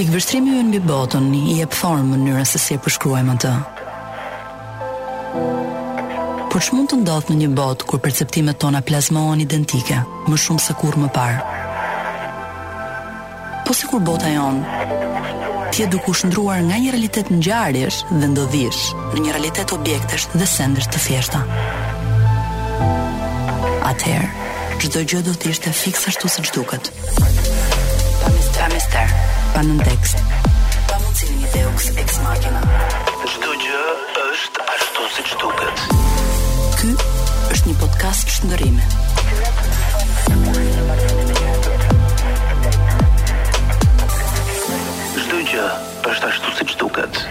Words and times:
Pikvështrimi 0.00 0.54
ju 0.56 0.60
në 0.64 0.78
botën 0.88 1.24
i 1.36 1.58
e 1.60 1.64
pëthorë 1.68 2.04
më 2.08 2.18
njëra 2.22 2.42
se 2.48 2.56
si 2.62 2.72
e 2.72 2.78
përshkruajmë 2.80 3.34
të. 3.42 3.48
Por 6.54 6.62
që 6.64 6.76
mund 6.78 6.88
të 6.92 6.96
ndodhë 7.02 7.28
në 7.28 7.36
një 7.42 7.48
botë 7.58 7.88
kur 7.90 8.00
perceptimet 8.06 8.56
tona 8.64 8.80
plazmohen 8.88 9.42
identike, 9.44 9.98
më 10.24 10.38
shumë 10.46 10.64
se 10.66 10.78
kur 10.80 10.96
më 11.02 11.10
parë? 11.18 11.60
Po 13.66 13.76
si 13.76 13.90
kur 13.92 14.00
bota 14.08 14.32
jonë, 14.32 14.80
ti 15.76 15.84
duku 15.92 16.16
shndruar 16.22 16.64
nga 16.64 16.80
një 16.80 16.96
realitet 16.96 17.28
në 17.36 17.42
gjarësh 17.50 18.00
dhe 18.24 18.32
ndodhish 18.32 18.80
në 19.12 19.20
një 19.20 19.36
realitet 19.36 19.76
objektesh 19.76 20.30
dhe 20.32 20.48
sendesh 20.56 20.88
të 20.94 21.04
fjeshta. 21.10 21.44
Atëherë, 23.92 24.32
çdo 24.80 25.04
gjë 25.12 25.24
do 25.28 25.36
të 25.36 25.52
ishte 25.52 25.76
fiksashtu 25.84 26.32
siç 26.38 26.56
duket 26.56 26.92
pa 29.54 29.62
nën 29.64 29.78
tekst. 29.82 30.18
Pa 30.90 30.96
mundësinë 31.00 31.36
një 31.40 31.48
Deux 31.54 31.86
Ex 32.02 32.18
Machina. 32.24 32.60
Çdo 33.30 33.54
gjë 33.62 33.80
është 34.26 34.66
ashtu 34.74 35.06
siç 35.16 35.30
duket. 35.42 35.82
Ky 36.80 36.92
është 37.54 37.70
një 37.70 37.74
podcast 37.82 38.32
shndërrimi. 38.36 38.84
Çdo 45.18 45.42
gjë 45.50 45.68
është 46.12 46.32
ashtu 46.32 46.56
siç 46.60 46.76
duket. 46.82 47.22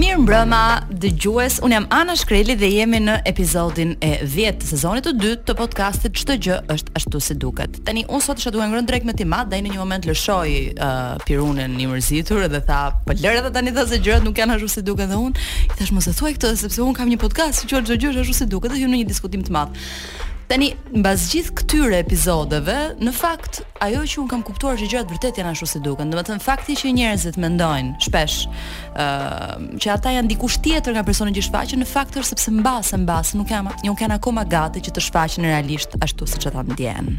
Mirë 0.00 0.20
mbrëma, 0.22 0.62
dëgjues, 1.00 1.58
un 1.64 1.72
jam 1.72 1.86
Ana 1.96 2.12
Shkreli 2.18 2.54
dhe 2.60 2.68
jemi 2.74 2.98
në 3.00 3.14
episodin 3.28 3.94
e 4.04 4.10
10 4.26 4.58
të 4.60 4.68
sezonit 4.68 5.06
të 5.06 5.12
dytë 5.16 5.46
të 5.48 5.54
podcastit 5.58 6.18
Çdo 6.20 6.36
gjë 6.42 6.58
është 6.74 6.94
ashtu 6.98 7.20
si 7.24 7.36
duket. 7.40 7.78
Tani 7.86 8.02
un 8.12 8.20
sot 8.20 8.42
isha 8.42 8.52
duke 8.52 8.66
ngrënë 8.68 8.88
drejt 8.90 9.06
me 9.08 9.14
Timat, 9.16 9.48
dhe 9.52 9.62
në 9.64 9.72
një 9.74 9.80
moment 9.80 10.08
lëshoi 10.10 10.52
uh, 10.76 11.16
pirunën 11.24 11.78
i 11.80 11.88
mërzitur 11.90 12.44
dhe 12.52 12.60
tha, 12.68 12.80
"Po 13.08 13.16
lër 13.16 13.40
edhe 13.40 13.52
tani 13.56 13.72
thosë 13.76 14.00
gjërat 14.04 14.26
nuk 14.28 14.42
janë 14.42 14.58
ashtu 14.58 14.70
si 14.76 14.82
duket 14.90 15.08
dhe 15.14 15.20
un 15.26 15.32
i 15.66 15.76
thash 15.78 15.92
mos 15.96 16.10
e 16.10 16.12
thuaj 16.20 16.34
këtë 16.36 16.54
sepse 16.66 16.82
un 16.84 16.92
kam 16.98 17.08
një 17.10 17.20
podcast 17.24 17.64
që 17.64 17.68
quhet 17.72 17.86
Çdo 17.88 17.96
gjë 18.02 18.12
është 18.14 18.24
ashtu 18.26 18.36
si 18.42 18.46
duket 18.52 18.74
dhe 18.74 18.82
jemi 18.84 18.98
në 18.98 19.04
një 19.04 19.10
diskutim 19.14 19.46
të 19.48 19.56
madh." 19.56 19.80
Tani, 20.50 20.72
në 20.90 21.00
bazë 21.04 21.26
gjithë 21.30 21.52
këtyre 21.60 21.98
epizodeve, 22.02 22.74
në 23.06 23.12
fakt, 23.14 23.60
ajo 23.86 24.00
që 24.10 24.16
unë 24.18 24.30
kam 24.32 24.40
kuptuar 24.48 24.80
që 24.80 24.88
gjatë 24.90 25.12
vërtet 25.14 25.36
janë 25.38 25.52
ashtu 25.52 25.68
se 25.70 25.80
duken, 25.84 26.08
në 26.10 26.18
më 26.18 26.24
të 26.26 26.34
në 26.40 26.42
fakti 26.42 26.74
që 26.80 26.90
njerëzit 26.96 27.38
mendojnë, 27.38 27.92
shpesh, 28.08 28.48
uh, 28.96 29.68
që 29.78 29.92
ata 29.94 30.16
janë 30.16 30.32
dikush 30.32 30.58
tjetër 30.64 30.96
nga 30.98 31.06
personin 31.06 31.38
që 31.38 31.46
shfaqin, 31.46 31.84
në 31.84 31.88
fakt 31.92 32.18
është 32.18 32.32
sepse 32.34 32.56
mbasë, 32.58 32.98
mbasë, 33.04 33.38
nuk 33.38 33.54
jam, 33.54 33.70
nuk 33.86 34.02
jam 34.02 34.16
akoma 34.18 34.42
gati 34.50 34.82
që 34.88 34.96
të 34.98 35.06
shfaqen 35.06 35.46
realisht 35.46 35.94
ashtu 36.02 36.26
se 36.34 36.42
që 36.42 36.56
ta 36.58 36.66
më 36.66 36.80
djenë. 36.82 37.16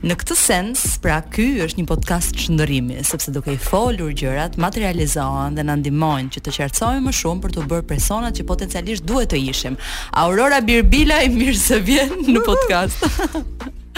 Në 0.00 0.14
këtë 0.16 0.34
sens, 0.40 0.82
pra 1.04 1.18
ky 1.28 1.58
është 1.60 1.82
një 1.82 1.88
podcast 1.90 2.38
shndërimi, 2.46 3.02
sepse 3.04 3.32
duke 3.34 3.52
i 3.52 3.58
folur 3.60 4.14
gjërat 4.16 4.54
materializohen 4.56 5.58
dhe 5.58 5.64
na 5.68 5.74
ndihmojnë 5.76 6.32
që 6.32 6.40
të 6.46 6.54
qartësohemi 6.56 7.04
më 7.10 7.12
shumë 7.18 7.44
për 7.44 7.54
të 7.58 7.66
bërë 7.68 7.86
personat 7.90 8.38
që 8.38 8.46
potencialisht 8.48 9.04
duhet 9.10 9.28
të 9.34 9.42
ishim. 9.52 9.76
Aurora 10.22 10.62
Birbila 10.64 11.20
i 11.20 11.28
mirë 11.34 11.56
se 11.60 11.82
vjen 11.84 12.16
në 12.32 12.44
podcast. 12.48 13.36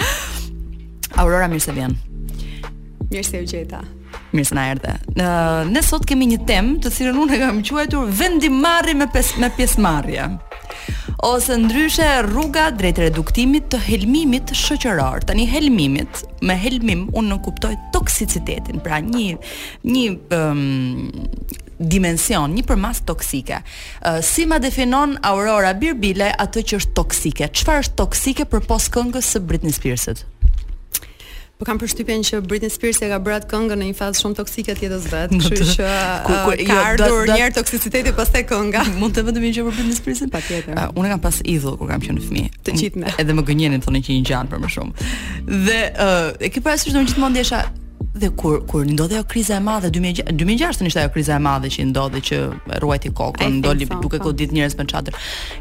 Aurora 1.23 1.47
mirë 1.53 1.69
se 1.71 1.77
vjen. 1.79 1.95
Mirë 3.07 3.27
se 3.29 3.45
u 3.45 3.47
gjeta. 3.53 3.79
Mirë 4.33 4.49
s'na 4.49 4.63
erdhe. 4.73 4.95
Ë 5.21 5.69
ne 5.69 5.81
sot 5.85 6.07
kemi 6.09 6.25
një 6.33 6.39
temë 6.49 6.79
të 6.83 6.91
cilën 6.95 7.17
unë 7.23 7.35
e 7.37 7.39
kam 7.43 7.59
quajtur 7.67 8.07
vendimarrje 8.17 8.95
me 8.97 9.05
pes, 9.13 9.33
me 9.41 9.49
pjesëmarrje. 9.53 10.25
Ose 11.23 11.55
ndryshe 11.61 12.07
rruga 12.27 12.67
drejt 12.75 12.99
reduktimit 13.03 13.69
të 13.71 13.79
helmimit 13.85 14.49
shoqëror. 14.57 15.23
Tani 15.29 15.45
helmimit 15.47 16.23
me 16.43 16.55
helmim 16.59 17.05
unë 17.13 17.29
nuk 17.29 17.45
kuptoj 17.45 17.75
toksicitetin, 17.93 18.81
pra 18.83 18.97
një 19.05 19.37
një 19.37 20.05
um, 20.35 21.11
dimension, 21.79 22.49
një 22.57 22.65
përmas 22.69 23.03
toksike. 23.05 23.61
si 24.21 24.45
ma 24.45 24.57
definon 24.59 25.17
Aurora 25.21 25.73
Birbile 25.73 26.33
atë 26.41 26.65
që 26.69 26.81
është 26.81 26.97
toksike? 26.99 27.51
Qëfar 27.53 27.83
është 27.85 27.97
toksike 28.01 28.49
për 28.51 28.65
poskëngës 28.73 29.35
së 29.35 29.41
Britney 29.45 29.71
Spearsit? 29.73 30.25
Po 31.63 31.67
kam 31.71 31.77
përshtypjen 31.79 32.23
që 32.27 32.37
Britney 32.43 32.67
Spears 32.73 32.97
e 33.05 33.07
ka 33.07 33.17
bërë 33.23 33.35
atë 33.37 33.47
këngë 33.53 33.75
në 33.79 33.85
një 33.87 33.93
fazë 33.95 34.19
shumë 34.25 34.35
toksike 34.35 34.73
të 34.75 34.83
jetës 34.83 35.03
vet, 35.13 35.31
kështu 35.45 35.67
që 35.77 35.85
uh, 35.87 36.25
jo, 36.27 36.65
ka 36.67 36.79
ardhur 36.89 37.21
një 37.29 37.37
herë 37.39 37.53
toksiciteti 37.55 38.11
pas 38.17 38.27
te 38.33 38.41
kënga. 38.49 38.81
Mund 38.99 39.15
të 39.15 39.23
vë 39.23 39.31
ndëmi 39.37 39.51
që 39.55 39.63
për 39.69 39.77
Britney 39.77 39.95
Spearsin 39.95 40.33
patjetër. 40.33 40.75
Uh, 40.75 40.89
unë 40.99 41.13
kam 41.13 41.21
pas 41.23 41.37
idhull 41.53 41.77
kur 41.79 41.87
kam 41.93 42.03
qenë 42.03 42.23
fëmijë. 42.25 42.49
Të 42.67 42.73
gjithë 42.81 43.05
me. 43.05 43.13
Edhe 43.23 43.37
më 43.39 43.45
gënjenin 43.47 43.85
thonë 43.87 44.01
që 44.09 44.11
i 44.11 44.17
gjan 44.27 44.51
për 44.51 44.59
më 44.65 44.73
shumë. 44.75 45.07
Dhe 45.69 45.77
uh, 45.95 46.27
e 46.43 46.51
ke 46.51 46.65
parasysh 46.67 46.91
domun 46.97 47.07
gjithmonë 47.07 47.37
ndjesha 47.39 47.61
dhe 48.15 48.29
kur 48.37 48.59
kur 48.69 48.85
ndodhi 48.85 49.15
ajo 49.17 49.23
kriza 49.29 49.55
e 49.55 49.59
madhe 49.67 49.87
2006 49.89 50.23
2006 50.31 50.87
ishte 50.87 50.99
ajo 50.99 51.11
kriza 51.13 51.35
e 51.35 51.39
madhe 51.45 51.69
që 51.75 51.85
ndodhi 51.91 52.19
që 52.27 52.37
ruajti 52.81 53.09
kokën 53.19 53.61
doli 53.63 53.87
so, 53.89 53.99
duke 54.03 54.19
po. 54.19 54.27
godit 54.27 54.51
njerëz 54.53 54.75
me 54.77 54.85
çadër 54.91 55.15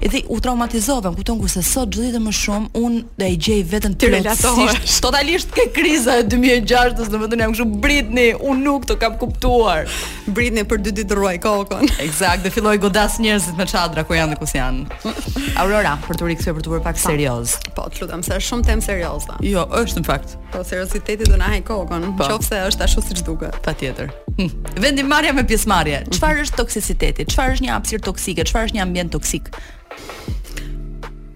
edhe 0.09 0.21
u 0.35 0.37
traumatizova 0.47 1.11
më 1.15 1.21
kupton 1.21 1.39
ku 1.41 1.49
se 1.53 1.63
sot 1.69 1.89
çdo 1.93 2.05
ditë 2.09 2.21
më 2.27 2.35
shumë 2.39 2.83
un 2.85 2.99
do 3.23 3.29
e 3.29 3.39
gjej 3.47 3.63
veten 3.73 3.95
të 3.97 4.11
relatohesh 4.17 4.99
totalisht 5.05 5.55
ke 5.57 5.67
kriza 5.79 6.19
e 6.21 6.27
2006-s 6.35 7.09
domethënë 7.15 7.47
jam 7.47 7.55
kështu 7.57 7.81
britni 7.87 8.27
un 8.41 8.61
nuk 8.67 8.85
të 8.91 8.99
kam 9.05 9.17
kuptuar 9.25 9.89
britni 10.27 10.65
për 10.69 10.85
dy 10.85 10.93
ditë 11.01 11.19
ruaj 11.21 11.35
kokën 11.49 11.89
eksakt 12.09 12.45
dhe 12.45 12.53
filloi 12.59 12.77
godas 12.85 13.17
njerëzit 13.21 13.57
me 13.63 13.67
çadra 13.73 14.05
ku 14.05 14.13
janë 14.19 14.37
ku 14.39 14.45
janë 14.59 15.01
Aurora 15.65 15.97
për 16.09 16.21
të 16.21 16.29
rikthyer 16.35 16.55
për 16.61 16.69
të 16.69 16.77
bërë 16.77 16.85
pak 16.85 16.97
pa. 17.01 17.01
Po. 17.01 17.09
serioz 17.09 17.57
po 17.77 17.89
të 17.89 18.05
lutem 18.05 18.23
se 18.29 18.37
është 18.37 18.49
shumë 18.51 18.67
tem 18.71 18.81
serioza 18.91 19.41
jo 19.55 19.65
është 19.83 20.05
në 20.05 20.11
fakt 20.13 20.37
po 20.53 20.61
seriozitetit 20.69 21.29
do 21.33 21.41
na 21.41 21.49
haj 21.57 21.63
kokën 21.65 22.09
po 22.21 22.31
se 22.47 22.59
është 22.69 22.85
ashtu 22.87 23.03
siç 23.09 23.23
duket. 23.27 23.57
Patjetër. 23.67 24.11
Hm. 24.37 24.49
Vendi 24.83 25.05
marrja 25.07 25.33
me 25.37 25.45
pjesmarrje. 25.47 26.03
Çfarë 26.13 26.39
mhm. 26.39 26.45
është 26.47 26.61
toksiciteti? 26.63 27.29
Çfarë 27.33 27.57
është 27.57 27.67
një 27.69 27.75
hapësirë 27.77 28.07
toksike? 28.09 28.47
Çfarë 28.51 28.71
është 28.71 28.79
një 28.81 28.87
ambient 28.89 29.15
toksik? 29.17 29.53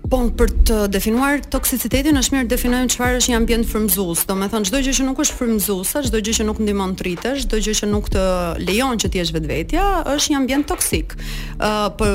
Po 0.06 0.18
për 0.38 0.50
të 0.68 0.74
definuar 0.94 1.40
toksicitetin 1.50 2.14
është 2.20 2.34
mirë 2.36 2.46
të 2.46 2.50
definojmë 2.52 2.90
çfarë 2.94 3.18
është 3.20 3.30
një 3.32 3.36
ambient 3.40 3.64
frymëzues. 3.66 4.20
Domethënë 4.28 4.68
çdo 4.68 4.80
gjë 4.84 4.92
që 5.00 5.04
nuk 5.06 5.22
është 5.24 5.38
frymëzues, 5.40 5.92
çdo 6.06 6.20
gjë 6.22 6.34
që 6.36 6.44
nuk 6.46 6.60
ndihmon 6.62 6.92
të 6.98 7.06
rritesh, 7.06 7.46
çdo 7.46 7.58
gjë 7.64 7.72
që 7.80 7.88
nuk 7.90 8.10
të 8.14 8.22
lejon 8.68 9.00
që 9.02 9.10
të 9.10 9.18
jesh 9.18 9.32
vetvetja, 9.34 9.86
është 10.12 10.32
një 10.34 10.38
ambient 10.42 10.66
toksik. 10.70 11.14
Ë 11.56 11.70
uh, 11.70 11.86
po 11.98 12.10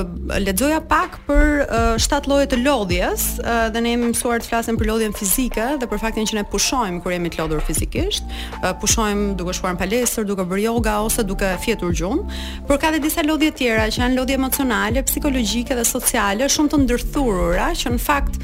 lexoja 0.45 0.77
pak 0.93 1.17
për 1.27 1.43
shtat 2.05 2.29
uh, 2.29 2.31
lloje 2.31 2.51
të 2.53 2.61
lodhjes, 2.61 3.25
uh, 3.43 3.59
dhe 3.75 3.83
ne 3.83 3.91
jemi 3.95 4.11
mësuar 4.13 4.39
të 4.45 4.51
flasim 4.53 4.79
për 4.79 4.87
lodhjen 4.93 5.17
fizike 5.17 5.67
dhe 5.83 5.91
për 5.91 6.01
faktin 6.05 6.29
që 6.31 6.39
ne 6.39 6.45
pushojmë 6.53 7.03
kur 7.03 7.15
jemi 7.17 7.33
të 7.33 7.41
lodhur 7.41 7.65
fizikisht, 7.67 8.23
uh, 8.61 8.69
pushojmë 8.85 9.35
duke 9.41 9.57
shkuar 9.59 9.75
në 9.75 9.81
palestër, 9.83 10.29
duke 10.31 10.47
bërë 10.47 10.63
yoga 10.69 10.95
ose 11.09 11.27
duke 11.27 11.49
fjetur 11.65 11.91
gjumë, 11.99 12.39
por 12.71 12.79
ka 12.79 12.93
edhe 12.93 13.03
disa 13.09 13.27
lodhje 13.27 13.51
tjera 13.63 13.89
që 13.91 14.05
janë 14.05 14.19
lodhje 14.21 14.39
emocionale, 14.39 15.03
psikologjike 15.11 15.75
dhe 15.81 15.85
sociale, 15.91 16.47
shumë 16.47 16.77
të 16.77 16.83
ndërthurura 16.85 17.73
që 17.81 17.93
në 17.95 18.01
fakt 18.03 18.41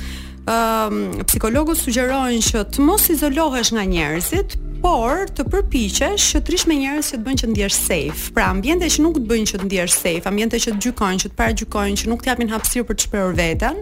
um, 0.52 1.02
psikologët 1.30 1.80
sugjerojnë 1.82 2.46
që 2.48 2.64
të 2.76 2.86
mos 2.86 3.10
izolohesh 3.14 3.74
nga 3.76 3.86
njerëzit, 3.92 4.58
por 4.78 5.24
të 5.36 5.44
përpiqesh 5.50 6.26
që 6.36 6.40
të 6.46 6.54
rish 6.54 6.68
me 6.70 6.76
njerëz 6.78 7.08
që 7.10 7.18
të 7.18 7.24
bëjnë 7.26 7.42
që 7.42 7.48
të 7.50 7.54
ndjesh 7.56 7.76
safe. 7.78 8.28
Pra 8.36 8.46
ambientet 8.54 8.94
që 8.94 9.02
nuk 9.08 9.16
të 9.18 9.24
bëjnë 9.32 9.50
që 9.52 9.60
të 9.64 9.68
ndjesh 9.70 9.96
safe, 9.98 10.28
ambientet 10.30 10.62
që 10.68 10.74
të 10.76 10.82
gjykojnë, 10.86 11.22
që 11.24 11.32
të 11.32 11.38
paragjykojnë, 11.40 12.00
që 12.04 12.12
nuk 12.14 12.22
të 12.22 12.30
japin 12.32 12.52
hapësirë 12.54 12.86
për 12.92 13.00
të 13.00 13.08
shprehur 13.08 13.34
veten, 13.42 13.82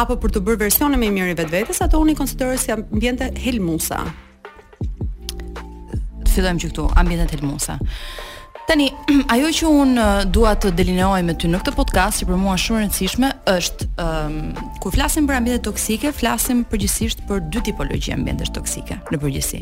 apo 0.00 0.16
për 0.24 0.34
të 0.36 0.44
bërë 0.48 0.62
versione 0.64 0.98
më 1.02 1.12
mirë 1.18 1.36
vetvetes, 1.42 1.82
ato 1.84 2.00
unë 2.00 2.14
i 2.14 2.18
konsideroj 2.22 2.56
si 2.64 2.72
ambiente 2.72 3.28
helmusa. 3.44 4.00
Fillojmë 6.32 6.64
që 6.64 6.72
këtu, 6.72 6.88
ambientet 7.04 7.36
helmusa. 7.36 7.76
Tani, 8.64 8.86
ajo 9.34 9.50
që 9.58 9.68
unë 9.70 10.04
dua 10.32 10.54
të 10.60 10.70
delineoj 10.76 11.20
me 11.26 11.34
ty 11.38 11.50
në 11.50 11.58
këtë 11.60 11.72
podcast, 11.76 12.22
që 12.22 12.26
për 12.30 12.38
mua 12.40 12.54
shumë 12.60 12.80
rëndësishme, 12.84 13.30
është, 13.50 13.88
um, 14.00 14.38
kur 14.80 14.94
flasim 14.94 15.26
për 15.28 15.36
ambjente 15.38 15.62
toksike, 15.66 16.12
flasim 16.16 16.62
përgjësisht 16.72 17.24
për 17.28 17.42
dy 17.52 17.62
tipologi 17.68 18.14
ambjente 18.16 18.48
toksike 18.56 18.96
në 19.12 19.20
përgjësi. 19.20 19.60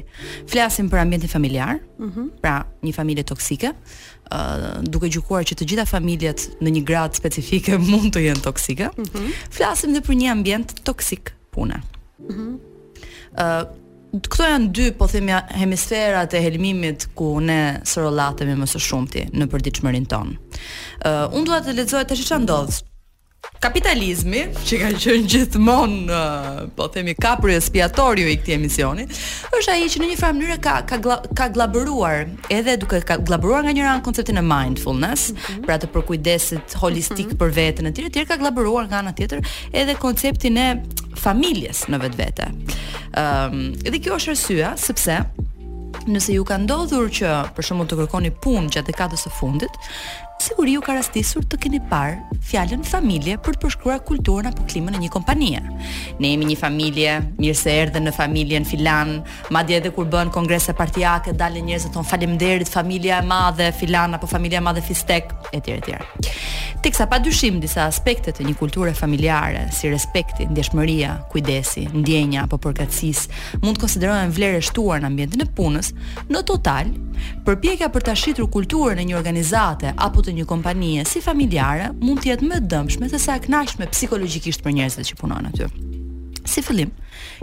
Flasim 0.53 0.91
për 0.93 1.03
ambjente 1.03 1.31
familjar, 1.33 1.81
mhm. 1.99 2.29
pra 2.45 2.61
një 2.87 2.95
familje 2.99 3.27
toksike, 3.33 3.73
uh, 3.75 4.67
duke 4.87 5.11
gjukuar 5.17 5.47
që 5.51 5.59
të 5.63 5.71
gjitha 5.73 5.89
familjet 5.91 6.47
në 6.63 6.75
një 6.79 6.85
grad 6.93 7.19
specifike 7.19 7.79
mund 7.91 8.13
të 8.15 8.27
jenë 8.29 8.47
toksike, 8.47 8.93
mhm. 9.01 9.31
flasim 9.59 9.97
dhe 9.99 10.05
për 10.07 10.21
një 10.23 10.31
ambjente 10.39 10.79
toksik 10.87 11.35
pune. 11.53 11.83
uh, 12.23 13.82
këto 14.21 14.45
janë 14.49 14.67
dy 14.77 14.87
po 14.99 15.07
themi 15.09 15.33
hemisferat 15.57 16.35
e 16.37 16.43
helmimit 16.45 17.07
ku 17.17 17.33
ne 17.45 17.61
sorollatemi 17.89 18.57
më 18.61 18.69
së 18.75 18.83
shumti 18.89 19.25
në 19.33 19.49
përditshmërinë 19.53 20.11
tonë. 20.13 20.37
Ëh 21.03 21.21
uh, 21.33 21.37
unë 21.39 21.49
dua 21.49 21.61
të 21.65 21.77
lexoj 21.81 22.05
tash 22.11 22.27
çfarë 22.29 22.45
ndodh 22.47 22.81
kapitalizmi, 23.63 24.41
që 24.67 24.79
ka 24.83 24.89
qenë 25.03 25.27
gjithmonë, 25.31 25.99
uh, 26.11 26.57
po 26.77 26.89
themi 26.91 27.13
kapri 27.15 27.55
spiatorio 27.63 28.27
i 28.27 28.35
këtij 28.41 28.55
emisioni, 28.57 29.05
është 29.55 29.75
ai 29.77 29.87
që 29.93 30.01
në 30.03 30.09
një 30.11 30.17
farë 30.19 30.37
mënyrë 30.39 30.57
ka 30.65 30.75
ka 30.91 30.99
gla, 31.05 31.17
ka 31.39 31.47
glaburuar 31.55 32.25
edhe 32.55 32.75
duke 32.83 32.99
ka 33.07 33.21
glaburuar 33.23 33.63
nga 33.65 33.75
njëra 33.77 33.93
anë 33.97 34.05
konceptin 34.09 34.39
e 34.39 34.45
mindfulness, 34.47 35.29
mm 35.31 35.37
-hmm. 35.37 35.65
pra 35.67 35.79
të 35.79 35.87
përkujdesit 35.95 36.67
holistik 36.83 37.27
mm 37.27 37.31
-hmm. 37.31 37.41
për 37.41 37.51
veten 37.61 37.87
e 37.87 37.93
tyre, 37.93 38.27
ka 38.31 38.37
glaburuar 38.43 38.85
nga 38.89 38.99
ana 38.99 39.13
tjetër 39.13 39.39
edhe 39.81 39.95
konceptin 39.95 40.57
e 40.59 40.69
familjes 41.27 41.79
në 41.93 41.99
vetvete. 42.05 42.45
Ëm, 42.47 42.55
ehm, 43.23 43.55
um, 43.55 43.73
dhe 43.93 43.99
kjo 44.03 44.13
është 44.19 44.31
arsyeja 44.35 44.71
sepse 44.77 45.17
Nëse 46.09 46.33
ju 46.35 46.45
ka 46.45 46.57
ndodhur 46.59 47.07
që 47.19 47.29
për 47.55 47.63
shembull 47.67 47.87
të 47.89 47.95
kërkoni 48.01 48.31
punë 48.45 48.69
gjatë 48.73 48.91
dekadës 48.91 49.21
së 49.25 49.31
fundit, 49.41 49.75
sikur 50.43 50.67
ju 50.67 50.81
ka 50.83 50.97
rastisur 50.99 51.45
të 51.47 51.59
keni 51.63 51.79
parë 51.87 52.41
fjalën 52.51 52.81
familje 52.83 53.37
për 53.47 53.55
të 53.55 53.61
përshkruar 53.63 54.01
kulturën 54.03 54.49
apo 54.51 54.65
klimën 54.67 54.97
në 54.97 55.01
një 55.05 55.11
kompanie. 55.15 55.61
Ne 56.19 56.33
jemi 56.33 56.49
një 56.49 56.57
familje, 56.59 57.13
mirë 57.39 57.55
se 57.61 57.75
erdhën 57.85 58.03
në 58.09 58.13
familjen 58.17 58.67
filan, 58.67 59.21
madje 59.55 59.77
edhe 59.79 59.93
kur 59.95 60.09
bën 60.11 60.33
kongrese 60.35 60.75
partijake 60.75 61.37
dalë 61.39 61.63
njërës 61.69 61.87
e 61.87 61.93
thonë 61.95 62.11
faleminderit 62.11 62.73
familja 62.75 63.21
e 63.23 63.29
madhe 63.31 63.69
filan 63.79 64.19
apo 64.19 64.27
familja 64.27 64.59
e 64.59 64.65
madhe 64.67 64.83
fistek 64.83 65.31
etj 65.55 65.77
etj. 65.77 66.33
Teksa 66.83 67.07
padyshim 67.07 67.61
disa 67.63 67.85
aspekte 67.87 68.33
të 68.35 68.43
një 68.49 68.57
kulture 68.59 68.91
familjare, 68.99 69.69
si 69.71 69.87
respekti, 69.93 70.49
ndjeshmëria, 70.51 71.13
kujdesi, 71.31 71.85
ndjenja 71.95 72.49
apo 72.49 72.59
përgatësisë, 72.65 73.39
mund 73.63 73.79
të 73.79 73.85
konsiderohen 73.85 74.33
vlerë 74.35 74.59
shtuar 74.67 74.99
në 75.05 75.11
ambientin 75.13 75.45
e 75.47 75.47
punës, 75.47 75.93
në 76.27 76.43
total, 76.49 76.91
përpjekja 77.47 77.87
për 77.95 78.09
ta 78.09 78.17
shitur 78.19 78.51
kulturën 78.51 78.99
e 78.99 79.07
një 79.07 79.15
organizate 79.21 79.95
apo 79.95 80.25
të 80.27 80.32
të 80.33 80.39
një 80.41 80.45
kompanie 80.49 81.03
si 81.05 81.21
familjare 81.21 81.91
mund 82.01 82.23
të 82.25 82.31
jetë 82.33 82.49
më 82.49 82.61
dëmshme 82.73 83.09
se 83.13 83.21
sa 83.21 83.37
e 83.37 83.43
kënaqshme 83.45 83.89
psikologjikisht 83.93 84.65
për 84.65 84.79
njerëzit 84.79 85.11
që 85.11 85.19
punojnë 85.21 85.51
aty. 85.53 85.69
Si 86.53 86.65
fillim, 86.65 86.91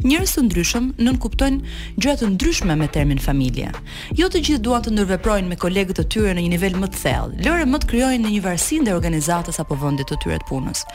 Njerëz 0.03 0.33
të 0.37 0.41
ndryshëm 0.47 0.85
nën 1.03 1.17
kuptojnë 1.21 1.73
gjëra 1.99 2.15
të 2.21 2.29
ndryshme 2.35 2.75
me 2.79 2.87
termin 2.93 3.19
familje. 3.19 3.71
Jo 4.17 4.29
të 4.31 4.41
gjithë 4.45 4.63
duan 4.63 4.83
të 4.85 4.93
ndërveprojnë 4.95 5.49
me 5.51 5.57
kolegët 5.59 5.99
e 5.99 6.05
tyre 6.13 6.33
në 6.37 6.43
një 6.45 6.51
nivel 6.53 6.77
më 6.79 6.89
të 6.93 7.01
thellë. 7.01 7.39
Lëre 7.45 7.65
më 7.67 7.81
të 7.83 7.89
krijojnë 7.91 8.23
në 8.25 8.31
një 8.35 8.43
varësi 8.45 8.79
ndër 8.83 8.97
organizatës 8.99 9.59
apo 9.63 9.77
vendit 9.81 10.07
të 10.09 10.17
tyre 10.23 10.37
të 10.41 10.47
punës. 10.51 10.85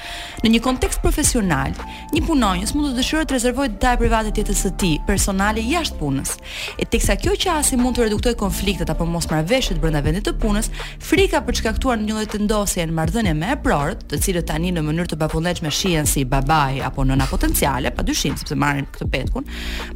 Në 0.45 0.53
një 0.55 0.61
kontekst 0.65 1.03
profesional, 1.05 1.75
një 2.15 2.23
punonjës 2.29 2.73
mund 2.79 2.91
të 2.95 3.01
dëshirojë 3.03 3.29
të 3.33 3.37
rezervojë 3.37 3.73
detaje 3.75 4.01
private 4.01 4.33
të 4.35 4.43
jetës 4.45 4.65
së 4.65 4.73
tij, 4.81 4.95
personale 5.11 5.65
jashtë 5.69 5.99
punës. 6.01 6.35
E 6.81 6.89
teksa 6.89 7.17
kjo 7.21 7.37
qasje 7.45 7.79
mund 7.81 7.99
të 7.99 8.07
reduktojë 8.09 8.41
konfliktet 8.41 8.93
apo 8.95 9.05
mosmarrveshjet 9.07 9.83
brenda 9.83 10.01
vendit 10.05 10.25
të 10.29 10.37
punës, 10.43 10.71
frika 11.03 11.43
për 11.45 11.53
të 11.59 11.63
shkaktuar 11.63 12.01
një 12.01 12.17
lloj 12.17 12.27
tendosje 12.37 12.89
në 12.89 12.97
marrëdhënie 12.99 13.35
me 13.37 13.53
eprorët, 13.59 14.07
të 14.11 14.23
cilët 14.25 14.49
tani 14.49 14.73
në 14.75 14.87
mënyrë 14.89 15.13
të 15.13 15.21
pafundëshme 15.21 15.73
shihen 15.73 16.07
si 16.09 16.25
babai 16.29 16.81
apo 16.85 17.05
nëna 17.05 17.29
potenciale, 17.31 17.93
padyshim 17.95 18.37
sepse 18.41 18.55
marr 18.57 18.74
marrin 18.75 18.88
këtë 18.91 19.06
petkun, 19.15 19.47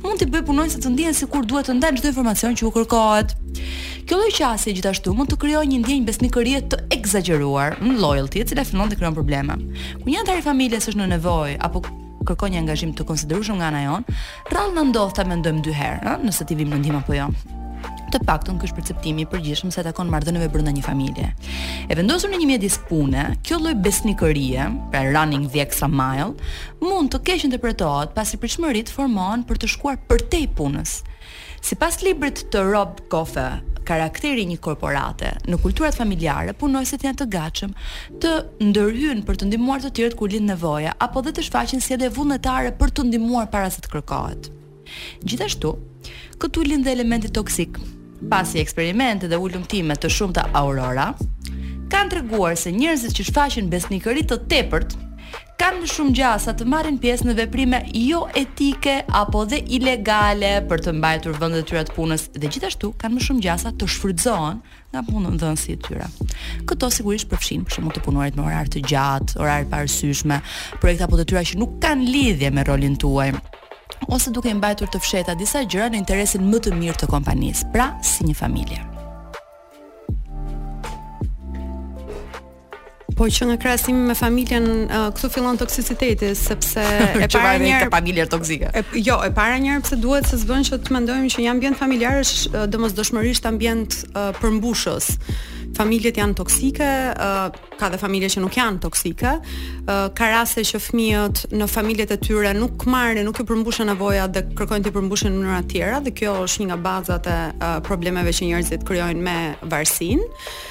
mund 0.04 0.20
t'i 0.20 0.28
bëj 0.30 0.44
punojnë 0.48 0.74
se 0.76 0.80
të 0.84 0.92
ndjenë 0.94 1.18
se 1.18 1.28
kur 1.32 1.46
duhet 1.48 1.68
të 1.68 1.76
ndajnë 1.78 1.98
gjithë 1.98 2.12
informacion 2.12 2.56
që 2.58 2.68
u 2.68 2.72
kërkohet. 2.76 3.34
Kjo 4.08 4.20
lloj 4.20 4.32
qasje 4.38 4.74
gjithashtu 4.76 5.14
mund 5.18 5.32
të 5.32 5.38
krijojë 5.42 5.70
një 5.72 5.80
ndjenjë 5.82 6.08
besnikërie 6.08 6.62
të 6.72 6.80
egzageruar, 6.96 7.78
në 7.84 7.96
loyalty, 8.02 8.42
e 8.44 8.48
cila 8.48 8.64
të 8.68 8.96
krijon 9.00 9.18
probleme. 9.18 9.58
Ku 10.02 10.06
një 10.08 10.22
antar 10.24 10.38
i 10.40 10.46
familjes 10.46 10.88
është 10.90 11.02
në 11.02 11.10
nevojë 11.16 11.58
apo 11.66 11.84
kërkon 12.28 12.50
një 12.54 12.60
angazhim 12.64 12.92
të 12.96 13.06
konsiderueshëm 13.08 13.56
nga 13.60 13.70
ana 13.72 13.80
jonë 13.86 14.16
rrallë 14.52 14.74
na 14.76 14.84
ndodh 14.90 15.14
të 15.16 15.24
mendojmë 15.30 15.64
dy 15.64 15.76
herë, 15.80 16.02
ëh, 16.12 16.26
nëse 16.28 16.44
ti 16.48 16.58
vim 16.60 16.68
në 16.74 16.82
ndihmë 16.82 17.00
apo 17.00 17.16
jo 17.16 17.30
të 18.08 18.20
paktën 18.24 18.56
ky 18.60 18.68
perceptimi 18.74 19.24
i 19.24 19.28
përgjithshëm 19.28 19.72
sa 19.74 19.82
takon 19.84 20.08
marrëdhënieve 20.12 20.48
brenda 20.52 20.72
një 20.72 20.84
familje. 20.84 21.28
E 21.90 21.96
vendosur 21.98 22.32
në 22.32 22.40
një 22.42 22.48
mjedis 22.52 22.78
pune, 22.88 23.24
kjo 23.44 23.58
lloj 23.60 23.74
besnikërie, 23.84 24.68
pra 24.92 25.02
running 25.12 25.48
the 25.52 25.60
extra 25.64 25.88
mile, 25.88 26.30
mund 26.82 27.12
të 27.12 27.20
keq 27.28 27.46
interpretohet 27.48 28.14
pasi 28.16 28.40
pritshmërit 28.40 28.92
formohen 28.92 29.44
për 29.48 29.60
të 29.64 29.72
shkuar 29.74 30.00
përtej 30.08 30.48
punës. 30.58 31.00
Sipas 31.64 31.98
librit 32.06 32.40
të 32.54 32.60
Rob 32.70 33.00
Kofe, 33.10 33.48
karakteri 33.88 34.44
i 34.44 34.50
një 34.52 34.58
korporate 34.62 35.30
në 35.48 35.58
kulturat 35.62 35.96
familjare 35.96 36.52
punojësit 36.60 37.02
janë 37.06 37.18
të 37.22 37.26
gatshëm 37.32 37.72
të 38.22 38.32
ndërhyjnë 38.68 39.24
për 39.26 39.40
të 39.40 39.48
ndihmuar 39.48 39.80
të 39.82 39.90
tjerët 39.96 40.16
kur 40.20 40.28
lind 40.30 40.46
nevoja 40.52 40.92
apo 41.02 41.22
dhe 41.26 41.32
të 41.34 41.46
shfaqin 41.48 41.80
si 41.82 41.96
vullnetare 41.98 42.76
për 42.78 42.92
të 42.94 43.08
ndihmuar 43.10 43.48
para 43.50 43.72
se 43.74 43.80
të 43.82 43.90
kërkohet. 43.96 44.50
Gjithashtu, 45.28 45.74
këtu 46.40 46.62
lind 46.68 46.84
dhe 46.86 46.92
elementi 46.94 47.28
toksik, 47.32 47.76
pasi 48.26 48.58
eksperimente 48.60 49.28
dhe 49.30 49.38
ullumtime 49.38 49.94
të 49.96 50.10
shumë 50.10 50.36
të 50.38 50.46
aurora, 50.58 51.10
kanë 51.92 52.08
të 52.10 52.18
reguar 52.22 52.56
se 52.58 52.72
njerëzit 52.74 53.14
që 53.16 53.26
shfashin 53.30 53.68
besnikërit 53.70 54.26
të 54.30 54.40
tepërt, 54.50 54.96
kanë 55.58 55.82
në 55.84 55.90
shumë 55.90 56.14
gjasa 56.18 56.52
të 56.58 56.66
marrin 56.70 56.98
pjesë 57.02 57.28
në 57.28 57.34
veprime 57.40 57.80
jo 58.00 58.22
etike 58.38 58.98
apo 59.20 59.42
dhe 59.50 59.60
ilegale 59.78 60.52
për 60.70 60.82
të 60.86 60.94
mbajtur 60.98 61.38
vendet 61.42 61.72
e 61.76 61.84
të 61.88 61.94
punës 61.96 62.26
dhe 62.34 62.46
gjithashtu 62.50 62.92
kanë 63.00 63.16
më 63.20 63.24
shumë 63.28 63.44
gjasa 63.46 63.72
të 63.78 63.88
shfrytëzohen 63.96 64.60
nga 64.94 65.04
punën 65.08 65.34
nësi 65.38 65.76
e 65.76 65.80
tyre. 65.84 66.06
Këto 66.64 66.90
sigurisht 66.94 67.30
përfshin 67.30 67.66
për 67.66 67.76
shembull 67.76 67.94
të 67.98 68.04
punuarit 68.06 68.36
me 68.38 68.46
orar 68.50 68.70
të 68.72 68.82
gjatë, 68.88 69.38
orar 69.42 69.66
pa 69.70 69.82
arsyeshme, 69.84 70.40
projekta 70.82 71.06
apo 71.10 71.18
detyra 71.22 71.44
që 71.52 71.58
nuk 71.62 71.78
kanë 71.84 72.10
lidhje 72.14 72.52
me 72.56 72.64
rolin 72.70 72.96
tuaj 72.96 73.32
ose 74.06 74.30
duke 74.30 74.50
i 74.50 74.54
mbajtur 74.54 74.90
të 74.92 75.00
fsheta 75.02 75.34
disa 75.38 75.64
gjëra 75.64 75.90
në 75.92 75.98
interesin 76.02 76.46
më 76.50 76.60
të 76.64 76.74
mirë 76.78 76.98
të 77.02 77.08
kompanisë, 77.10 77.70
pra 77.74 77.90
si 78.04 78.24
një 78.26 78.36
familje. 78.38 78.84
Po 83.18 83.26
që 83.26 83.48
në 83.50 83.56
krasimi 83.58 84.04
me 84.06 84.14
familjen 84.14 84.66
uh, 84.86 85.08
këtu 85.10 85.26
fillon 85.34 85.56
toksiciteti 85.58 86.28
sepse 86.38 86.78
e 86.78 87.06
para 87.32 87.56
një 87.58 87.80
të 87.88 87.88
familje 87.90 88.26
toksike. 88.30 88.70
E, 88.78 88.84
jo, 89.02 89.16
e 89.26 89.32
para 89.34 89.56
një 89.58 89.80
pse 89.82 89.98
duhet 89.98 90.28
se 90.30 90.38
s'bën 90.44 90.62
që 90.68 90.78
të 90.86 90.94
mendojmë 90.94 91.32
që 91.34 91.42
një 91.42 91.50
ambient 91.56 91.80
familjar 91.80 92.20
është 92.22 92.54
uh, 92.54 92.66
domosdoshmërisht 92.70 93.50
ambient 93.50 94.04
uh, 94.14 94.30
përmbushës 94.38 95.16
familjet 95.76 96.16
janë 96.18 96.34
toksike, 96.38 96.88
uh, 97.12 97.48
ka 97.78 97.88
dhe 97.92 97.98
familje 98.00 98.30
që 98.36 98.42
nuk 98.44 98.56
janë 98.56 98.80
toksike, 98.84 99.34
uh, 99.36 100.08
ka 100.14 100.30
raste 100.32 100.64
që 100.64 100.80
fëmijët 100.80 101.44
në 101.52 101.68
familjet 101.68 102.12
e 102.14 102.18
tyre 102.22 102.54
nuk 102.56 102.86
marrin, 102.88 103.24
nuk 103.26 103.40
i 103.40 103.44
përmbushin 103.48 103.88
nevojat 103.90 104.32
dhe 104.36 104.44
kërkojnë 104.58 104.84
të 104.88 104.94
përmbushin 104.96 105.32
në 105.36 105.42
mënyra 105.44 105.60
të 105.66 105.74
tjera 105.74 106.00
dhe 106.06 106.14
kjo 106.18 106.34
është 106.46 106.62
një 106.64 106.68
nga 106.72 106.78
bazat 106.88 107.26
e 107.34 107.38
uh, 107.58 107.76
problemeve 107.88 108.32
që 108.32 108.46
njerëzit 108.50 108.86
krijojnë 108.88 109.22
me 109.28 109.38
varësinë. 109.68 110.24
Uh, 110.24 110.66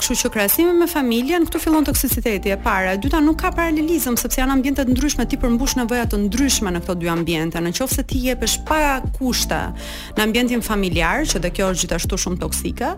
kështu 0.00 0.16
që 0.20 0.30
krahasimi 0.34 0.72
me 0.78 0.86
familjen 0.90 1.44
këtu 1.48 1.60
fillon 1.62 1.84
toksiciteti 1.86 2.52
e 2.52 2.56
para. 2.62 2.94
E 2.94 2.98
dyta 3.02 3.20
nuk 3.24 3.38
ka 3.40 3.50
paralelizëm 3.54 4.16
sepse 4.20 4.40
janë 4.42 4.54
ambiente 4.58 4.84
të 4.86 4.94
ndryshme, 4.94 5.26
ti 5.30 5.38
përmbush 5.40 5.76
nevoja 5.80 6.06
të 6.10 6.20
ndryshme 6.26 6.72
në 6.76 6.82
këto 6.84 6.96
dy 7.00 7.10
ambiente. 7.12 7.60
Nëse 7.64 8.04
ti 8.10 8.20
jepesh 8.26 8.58
pa 8.68 8.80
kushte 9.18 9.60
në 10.18 10.24
ambientin 10.26 10.62
familjar, 10.62 11.24
që 11.30 11.40
dhe 11.44 11.52
kjo 11.56 11.68
është 11.72 11.84
gjithashtu 11.84 12.18
shumë 12.24 12.40
toksike, 12.42 12.90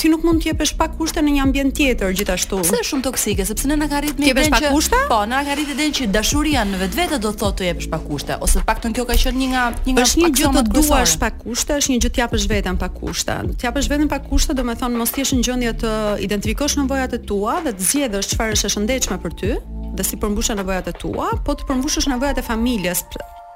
ti 0.00 0.10
nuk 0.12 0.24
mund 0.26 0.42
të 0.44 0.50
jepesh 0.52 0.74
pa 0.80 0.90
kushte 0.92 1.22
në 1.24 1.36
një 1.38 1.44
ambient 1.46 1.76
tjetër 1.78 2.14
gjithashtu. 2.18 2.60
Pse 2.64 2.76
është 2.80 2.90
shumë 2.90 3.06
toksike? 3.08 3.46
Sepse 3.50 3.70
ne 3.70 3.78
na 3.80 3.88
ka 3.90 4.02
rritë 4.04 4.20
mendjen 4.30 4.56
që 4.60 4.72
kushte? 4.74 4.96
po, 5.10 5.22
na 5.28 5.40
ka 5.46 5.54
rritë 5.58 5.74
mendjen 5.76 5.94
që 6.00 6.10
dashuria 6.14 6.64
në 6.68 6.80
vetvete 6.84 7.18
do 7.24 7.30
thotë 7.32 7.58
të 7.62 7.66
jepesh 7.70 7.88
pa 7.92 7.98
kushte, 8.02 8.36
ose 8.44 8.58
të 8.60 8.66
paktën 8.68 8.92
kjo 8.96 9.04
ka 9.08 9.16
qenë 9.24 9.40
një 9.42 9.48
nga 9.54 9.62
një 9.86 9.96
nga 9.96 10.04
një 10.22 10.30
gjë 10.40 10.50
të 10.58 10.62
duash 10.76 11.14
pa 11.20 11.30
kushte, 11.36 11.78
është 11.80 11.92
një 11.94 12.00
gjë 12.04 12.12
të 12.16 12.20
japësh 12.24 12.46
veten 12.50 12.78
pa 12.80 12.88
kushte. 12.92 13.38
Të 13.60 13.66
japësh 13.70 13.88
veten 13.92 14.10
pa 14.12 14.18
kushte 14.24 14.56
do 14.60 14.66
të 14.68 14.76
thonë 14.82 15.00
mos 15.00 15.14
ti 15.14 15.22
jesh 15.24 15.34
në 15.38 15.44
gjendje 15.46 15.72
të 15.84 15.94
identifikosh 16.18 16.76
nevojat 16.76 17.12
e 17.14 17.20
tua 17.26 17.60
dhe 17.66 17.74
të 17.76 17.86
zgjedhësh 17.90 18.32
çfarë 18.34 18.56
është 18.56 18.68
e 18.70 18.74
shëndetshme 18.76 19.18
për 19.24 19.36
ty 19.40 19.52
dhe 19.96 20.06
si 20.06 20.18
përmbushën 20.22 20.58
nevojat 20.62 20.88
e 20.88 20.94
tua, 21.02 21.30
po 21.44 21.54
të 21.58 21.66
përmbushësh 21.68 22.10
nevojat 22.12 22.38
e 22.38 22.46
familjes 22.46 23.04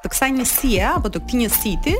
të 0.04 0.10
kësaj 0.12 0.32
njësie 0.36 0.82
apo 0.90 1.08
të 1.08 1.20
këtij 1.22 1.38
njësiti 1.40 1.92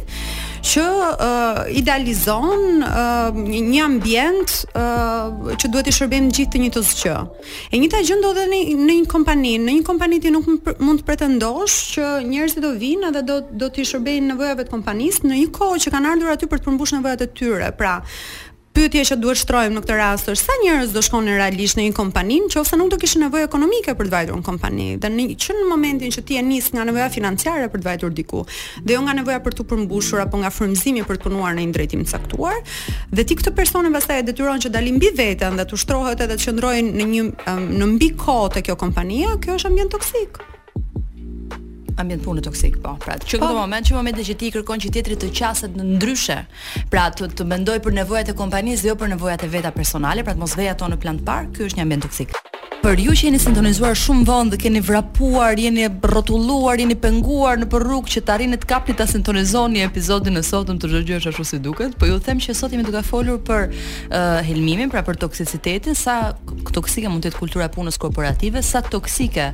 që 0.71 0.83
uh, 0.83 1.59
idealizon 1.77 2.83
uh, 2.85 3.33
një 3.37 3.81
ambient 3.87 4.53
uh, 4.77 5.55
që 5.61 5.71
duhet 5.73 5.89
i 5.89 5.95
shërbejmë 5.97 6.35
gjithë 6.37 6.53
të 6.53 6.61
njëjtës 6.61 6.91
gjë. 7.01 7.15
E 7.73 7.81
njëjta 7.81 8.03
gjë 8.11 8.19
ndodh 8.21 8.41
edhe 8.43 8.59
në 8.81 8.97
një 8.99 9.09
kompani, 9.13 9.55
në 9.61 9.79
një 9.79 9.87
kompani 9.89 10.21
ti 10.25 10.33
nuk 10.35 10.51
mund 10.85 11.01
të 11.01 11.07
pretendosh 11.09 11.77
që 11.95 12.09
njerëzit 12.29 12.61
do 12.65 12.75
vinë 12.81 13.13
dhe 13.17 13.25
do 13.29 13.39
do 13.63 13.71
të 13.73 13.87
shërbejnë 13.95 14.35
nevojave 14.35 14.67
të 14.69 14.75
kompanisë 14.77 15.31
në 15.31 15.41
një 15.45 15.49
kohë 15.57 15.81
që 15.87 15.95
kanë 15.97 16.13
ardhur 16.15 16.35
aty 16.35 16.51
për 16.53 16.61
të 16.61 16.69
përmbushur 16.69 17.01
nevojat 17.01 17.25
e 17.25 17.31
tyre. 17.41 17.73
Pra, 17.81 17.97
pyetja 18.75 19.05
që 19.13 19.17
duhet 19.23 19.39
shtrojmë 19.39 19.77
në 19.77 19.81
këtë 19.85 19.97
rast 20.01 20.29
është 20.33 20.45
sa 20.49 20.55
njerëz 20.65 20.93
do 20.97 21.01
shkonin 21.07 21.37
realisht 21.39 21.79
në 21.79 21.85
një 21.89 21.95
kompani 21.95 22.41
nëse 22.43 22.79
nuk 22.81 22.91
do 22.93 22.99
kishin 23.01 23.23
nevojë 23.25 23.47
ekonomike 23.47 23.95
për 23.99 24.09
të 24.11 24.15
vajtur 24.17 24.39
në 24.41 24.47
kompani. 24.49 24.87
Dhe 25.01 25.11
në 25.15 25.27
që 25.45 25.55
në 25.61 25.67
momentin 25.71 26.13
që 26.15 26.25
ti 26.27 26.39
e 26.39 26.43
nis 26.43 26.71
nga 26.75 26.83
nevoja 26.89 27.07
financiare 27.15 27.69
për 27.71 27.83
të 27.85 27.89
vajtur 27.93 28.15
diku, 28.19 28.43
dhe 28.83 28.97
jo 28.97 29.05
nga 29.07 29.15
nevoja 29.21 29.39
për 29.47 29.57
të 29.61 29.67
përmbushur 29.71 30.25
apo 30.25 30.41
nga 30.43 30.51
frymëzimi 30.55 31.05
për 31.07 31.21
të 31.23 31.27
punuar 31.31 31.55
në 31.55 31.69
një 31.69 31.77
drejtim 31.79 32.03
të 32.05 32.15
caktuar, 32.17 32.59
dhe 33.15 33.27
ti 33.31 33.37
këto 33.39 33.55
personë 33.61 33.93
pastaj 33.95 34.21
e 34.23 34.27
detyron 34.33 34.65
që 34.65 34.73
dalin 34.75 34.99
mbi 34.99 35.13
veten 35.23 35.61
dhe 35.61 35.69
të 35.71 35.79
ushtrohet 35.79 36.27
edhe 36.27 36.41
të 36.43 36.49
qëndrojnë 36.51 36.97
në 36.99 37.07
një 37.13 37.61
në 37.79 37.93
mbi 37.95 38.11
kohë 38.27 38.57
te 38.59 38.67
kjo 38.67 38.79
kompania, 38.83 39.37
kjo 39.45 39.61
është 39.61 39.71
ambient 39.71 39.95
toksik 39.95 40.45
ambient 41.97 42.23
punë 42.25 42.43
toksik 42.47 42.79
po. 42.83 42.97
Pra, 43.03 43.17
që 43.19 43.39
në 43.41 43.45
po. 43.45 43.59
moment 43.59 43.87
që 43.87 43.97
moment 43.99 44.23
që 44.25 44.37
ti 44.41 44.51
kërkon 44.55 44.83
që 44.85 44.93
tjetri 44.97 45.19
të 45.21 45.31
qaset 45.37 45.77
në 45.79 45.87
ndryshe, 45.97 46.39
pra 46.91 47.09
të, 47.13 47.31
të 47.39 47.47
mendoj 47.51 47.81
për 47.85 47.99
nevojat 48.03 48.33
e 48.35 48.39
kompanisë 48.39 48.85
dhe 48.87 48.93
jo 48.93 48.99
për 49.03 49.15
nevojat 49.15 49.47
e 49.47 49.53
veta 49.53 49.73
personale, 49.75 50.25
pra 50.27 50.35
të 50.35 50.43
mos 50.45 50.57
vej 50.59 50.73
ato 50.75 50.89
në 50.91 51.01
plan 51.03 51.21
të 51.23 51.29
parë, 51.29 51.53
ky 51.57 51.69
është 51.69 51.81
një 51.81 51.89
ambient 51.89 52.09
toksik. 52.09 52.35
Për 52.85 53.01
ju 53.01 53.15
që 53.17 53.25
jeni 53.31 53.39
sintonizuar 53.41 53.95
shumë 53.97 54.27
vonë 54.29 54.51
dhe 54.53 54.57
keni 54.61 54.81
vrapuar, 54.85 55.55
jeni 55.57 55.87
rrotulluar, 56.05 56.77
jeni 56.77 56.93
penguar 57.01 57.57
në 57.63 57.71
rrugë 57.81 58.13
që 58.13 58.21
të 58.27 58.35
arrini 58.35 58.59
të 58.61 58.69
kapni 58.69 58.93
ta 58.99 59.07
sintonizoni 59.09 59.81
episodin 59.87 60.37
e 60.37 60.43
sotëm 60.45 60.77
të 60.83 60.91
është 61.01 61.31
ashtu 61.31 61.47
si 61.49 61.63
duket, 61.65 61.97
po 61.97 62.11
ju 62.11 62.19
them 62.21 62.43
që 62.45 62.53
sot 62.59 62.77
jemi 62.77 62.85
duke 62.85 63.01
folur 63.09 63.41
për 63.41 63.71
uh, 63.71 64.45
helmimin, 64.45 64.93
pra 64.93 65.01
për 65.07 65.17
toksicitetin, 65.25 65.97
sa 65.97 66.35
toksike 66.77 67.09
mund 67.09 67.25
të 67.25 67.33
jetë 67.33 67.41
kultura 67.41 67.71
e 67.71 67.73
punës 67.73 67.97
korporative, 67.97 68.61
sa 68.61 68.85
toksike 68.85 69.49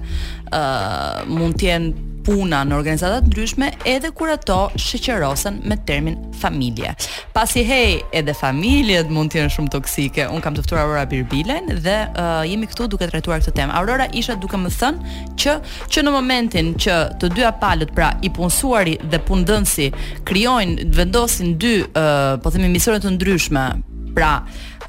uh, 0.51 1.23
mund 1.31 1.55
të 1.61 1.71
jenë 1.71 2.10
puna 2.25 2.63
në 2.69 2.77
organizata 2.77 3.21
të 3.25 3.31
ndryshme 3.31 3.69
edhe 3.89 4.11
kur 4.17 4.31
ato 4.35 4.61
shoqërosen 4.81 5.61
me 5.69 5.77
termin 5.89 6.19
familje. 6.41 6.93
Pasi 7.37 7.63
hey, 7.67 7.99
edhe 8.17 8.35
familjet 8.37 9.09
mund 9.13 9.33
të 9.33 9.41
jenë 9.43 9.55
shumë 9.55 9.73
toksike. 9.77 10.27
Un 10.33 10.43
kam 10.45 10.57
të 10.57 10.65
ftuar 10.67 10.85
Aurora 10.85 11.07
Birbilen 11.11 11.71
dhe 11.85 11.97
uh, 12.13 12.41
jemi 12.49 12.69
këtu 12.71 12.89
duke 12.93 13.09
trajtuar 13.11 13.43
këtë 13.45 13.55
temë. 13.61 13.77
Aurora 13.81 14.09
isha 14.21 14.37
duke 14.43 14.61
më 14.61 14.73
thënë 14.77 15.15
që 15.41 15.57
që 15.95 16.07
në 16.07 16.15
momentin 16.15 16.73
që 16.81 16.97
të 17.23 17.33
dyja 17.37 17.55
palët 17.63 17.95
pra 17.97 18.13
i 18.25 18.33
punësuari 18.37 18.99
dhe 19.11 19.23
punëdhënsi 19.29 19.91
krijojnë 20.29 20.91
vendosin 20.97 21.55
dy 21.61 21.79
uh, 21.87 22.37
po 22.43 22.53
themi 22.55 22.71
misione 22.75 23.01
të 23.05 23.17
ndryshme. 23.17 23.69
Pra, 24.11 24.41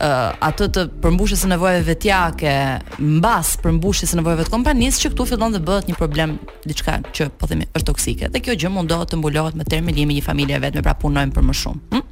uh, 0.01 0.29
atë 0.50 0.67
të 0.75 0.84
përmbushjes 1.03 1.43
së 1.46 1.50
nevojave 1.53 1.84
vetjake 1.88 2.53
mbas 3.01 3.53
përmbushjes 3.63 4.12
së 4.13 4.20
nevojave 4.20 4.48
të 4.48 4.53
kompanisë 4.55 5.03
që 5.05 5.12
këtu 5.13 5.27
fillon 5.31 5.55
të 5.55 5.62
bëhet 5.67 5.89
një 5.91 5.98
problem 6.00 6.38
diçka 6.70 6.98
që 7.15 7.29
po 7.41 7.50
themi 7.51 7.67
është 7.72 7.88
toksike. 7.91 8.31
Dhe 8.34 8.41
kjo 8.46 8.58
gjë 8.63 8.74
mundohet 8.75 9.12
të 9.13 9.20
mbulohet 9.22 9.58
me 9.62 9.67
terminimin 9.70 10.17
një 10.20 10.25
familje 10.25 10.62
vetëm 10.65 10.86
pra 10.88 10.96
punojmë 11.03 11.36
për 11.36 11.48
më 11.51 11.58
shumë. 11.62 11.89
Hm? 11.91 12.08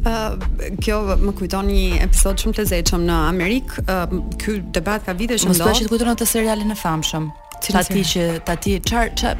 Uh, 0.00 0.70
kjo 0.80 1.00
më 1.20 1.34
kujton 1.40 1.66
një 1.68 2.00
episod 2.06 2.38
shumë 2.40 2.60
të 2.60 2.68
zeqëm 2.70 3.02
në 3.04 3.16
Amerikë 3.30 3.82
uh, 3.84 4.14
Ky 4.40 4.54
debat 4.72 5.02
ka 5.04 5.12
vite 5.16 5.36
shumë 5.36 5.52
do 5.52 5.52
Më 5.52 5.58
spesh 5.60 5.82
që 5.82 5.86
të 5.88 5.90
kujton 5.92 6.08
në 6.08 6.14
të 6.22 6.28
serialin 6.30 6.72
e 6.72 6.76
famshëm 6.80 7.26
Cilisi? 7.60 7.92
Ta 7.92 7.94
ti 7.94 8.02
që 8.08 8.40
ta 8.46 8.54
ti 8.56 8.80
çar 8.90 9.10
ç 9.18 9.32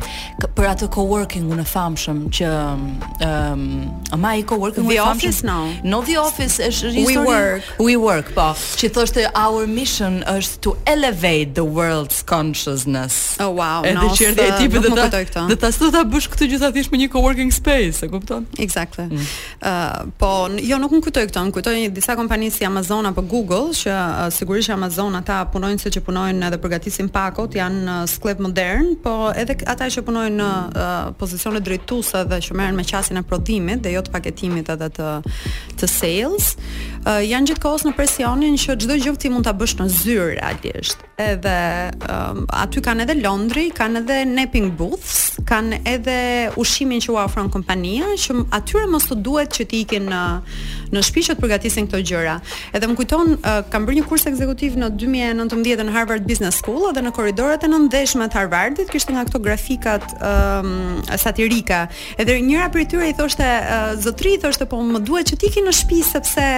për 0.57 0.67
atë 0.73 0.89
coworkingun 0.95 1.61
e 1.62 1.67
famshëm 1.69 2.19
që 2.37 2.49
ëm 2.50 2.85
um, 3.27 3.67
ama 4.17 4.33
i 4.37 4.43
coworkingun 4.47 4.93
famshëm. 4.93 5.05
office 5.05 5.45
no. 5.47 5.61
No 5.85 6.00
the 6.09 6.19
office 6.21 6.61
is 6.61 6.81
history. 6.83 7.07
We 7.07 7.17
work. 7.25 7.62
We 7.79 7.95
work 8.00 8.29
po. 8.37 8.50
Çi 8.79 8.89
thoshte 8.93 9.27
our 9.45 9.67
mission 9.69 10.21
është 10.37 10.61
to 10.65 10.77
elevate 10.91 11.55
the 11.55 11.65
world's 11.79 12.21
consciousness. 12.35 13.37
Oh 13.41 13.53
wow. 13.61 13.85
Edhe 13.85 13.97
no, 14.09 14.15
çerdhe 14.17 14.47
e 14.49 14.59
tipit 14.61 14.83
do 14.85 14.95
ta 14.97 15.09
do 15.49 15.57
ta 15.57 15.73
sot 15.73 15.93
ta 15.95 16.05
bësh 16.12 16.29
këtë 16.35 16.50
gjithë 16.55 16.73
thjesht 16.77 16.93
me 16.95 17.00
një 17.05 17.11
coworking 17.15 17.53
space, 17.61 18.05
e 18.05 18.09
kupton? 18.12 18.47
Exactly. 18.67 19.09
Mm. 19.09 19.27
Uh, 19.61 20.11
po 20.21 20.33
jo 20.65 20.79
nuk 20.83 20.93
më 20.99 21.03
kujtoj 21.09 21.27
këtë, 21.31 21.47
më 21.49 21.57
kujtoj 21.59 21.77
një 21.79 21.93
disa 22.00 22.17
kompani 22.21 22.50
si 22.53 22.69
Amazon 22.69 23.09
apo 23.11 23.23
Google 23.25 23.71
që 23.77 23.93
uh, 23.93 24.27
sigurisht 24.35 24.73
Amazon 24.75 25.17
ata 25.19 25.41
punojnë 25.53 25.81
se 25.81 25.91
që 25.97 26.03
punojnë 26.07 26.47
edhe 26.50 26.59
përgatisin 26.62 27.09
pakot, 27.12 27.53
janë 27.59 27.89
uh, 28.03 28.10
sklep 28.11 28.38
modern, 28.43 28.95
po 29.02 29.31
edhe 29.38 29.55
ata 29.71 29.87
që 29.90 30.02
punojnë 30.07 30.37
në 30.40 30.49
uh, 30.50 30.99
pozicione 31.21 31.62
drejtuese 31.64 32.25
dhe 32.29 32.38
që 32.43 32.57
merren 32.59 32.76
me 32.79 32.85
qasjen 32.88 33.21
e 33.21 33.25
prodhimit 33.26 33.85
dhe 33.85 33.93
jo 33.95 34.02
të 34.05 34.12
paketimit 34.17 34.69
edhe 34.75 34.88
të 34.99 35.11
të 35.81 35.88
sales, 35.88 36.50
uh, 37.07 37.21
janë 37.25 37.52
gjithkohës 37.52 37.87
në 37.88 37.95
presionin 37.97 38.59
që 38.61 38.76
çdo 38.83 38.99
gjë 39.00 39.14
ti 39.23 39.31
mund 39.33 39.47
ta 39.47 39.55
bësh 39.57 39.79
në 39.81 39.88
zyrë 40.00 40.29
realisht. 40.40 41.07
Edhe 41.21 41.55
um, 42.09 42.45
aty 42.57 42.83
kanë 42.85 43.07
edhe 43.07 43.19
londri, 43.23 43.69
kanë 43.76 44.02
edhe 44.02 44.21
napping 44.29 44.73
booths, 44.79 45.37
kanë 45.49 45.83
edhe 45.95 46.19
ushimin 46.61 47.02
që 47.05 47.14
u 47.14 47.19
ofron 47.21 47.50
kompania, 47.52 48.09
që 48.21 48.40
atyre 48.59 48.87
mos 48.90 49.09
të 49.11 49.21
duhet 49.25 49.55
që 49.59 49.67
ti 49.73 49.83
ikin 49.87 50.11
në 50.12 50.25
uh, 50.40 50.80
në 50.94 51.02
shtëpi 51.06 51.23
që 51.28 51.35
të 51.35 51.42
përgatisin 51.44 51.88
këto 51.88 52.00
gjëra. 52.11 52.35
Edhe 52.75 52.88
më 52.90 52.97
kujton 52.99 53.35
uh, 53.38 53.61
kam 53.70 53.87
bërë 53.87 53.99
një 54.00 54.09
kurs 54.11 54.26
ekzekutiv 54.30 54.76
në 54.80 54.88
2019 54.99 55.87
në 55.90 55.94
Harvard 55.94 56.26
Business 56.28 56.59
School 56.62 56.88
dhe 56.97 57.02
në 57.06 57.12
korridorat 57.16 57.64
e 57.66 57.70
nëndeshme 57.70 58.26
të 58.32 58.38
Harvardit 58.40 58.90
kishte 58.92 59.14
nga 59.14 59.25
këto 59.28 59.40
grafikat 59.44 60.06
um, 60.18 60.99
satirika. 61.20 61.85
Edhe 62.18 62.38
njëra 62.44 62.70
prej 62.75 62.88
tyre 62.92 63.11
i 63.11 63.14
thoshte 63.18 63.47
uh, 63.47 63.92
zotri 64.02 64.37
thoshte 64.42 64.66
po 64.70 64.80
më 64.85 65.02
duhet 65.09 65.30
që 65.32 65.38
ti 65.44 65.52
ki 65.56 65.64
në 65.68 65.75
shtëpi 65.78 66.00
sepse 66.11 66.49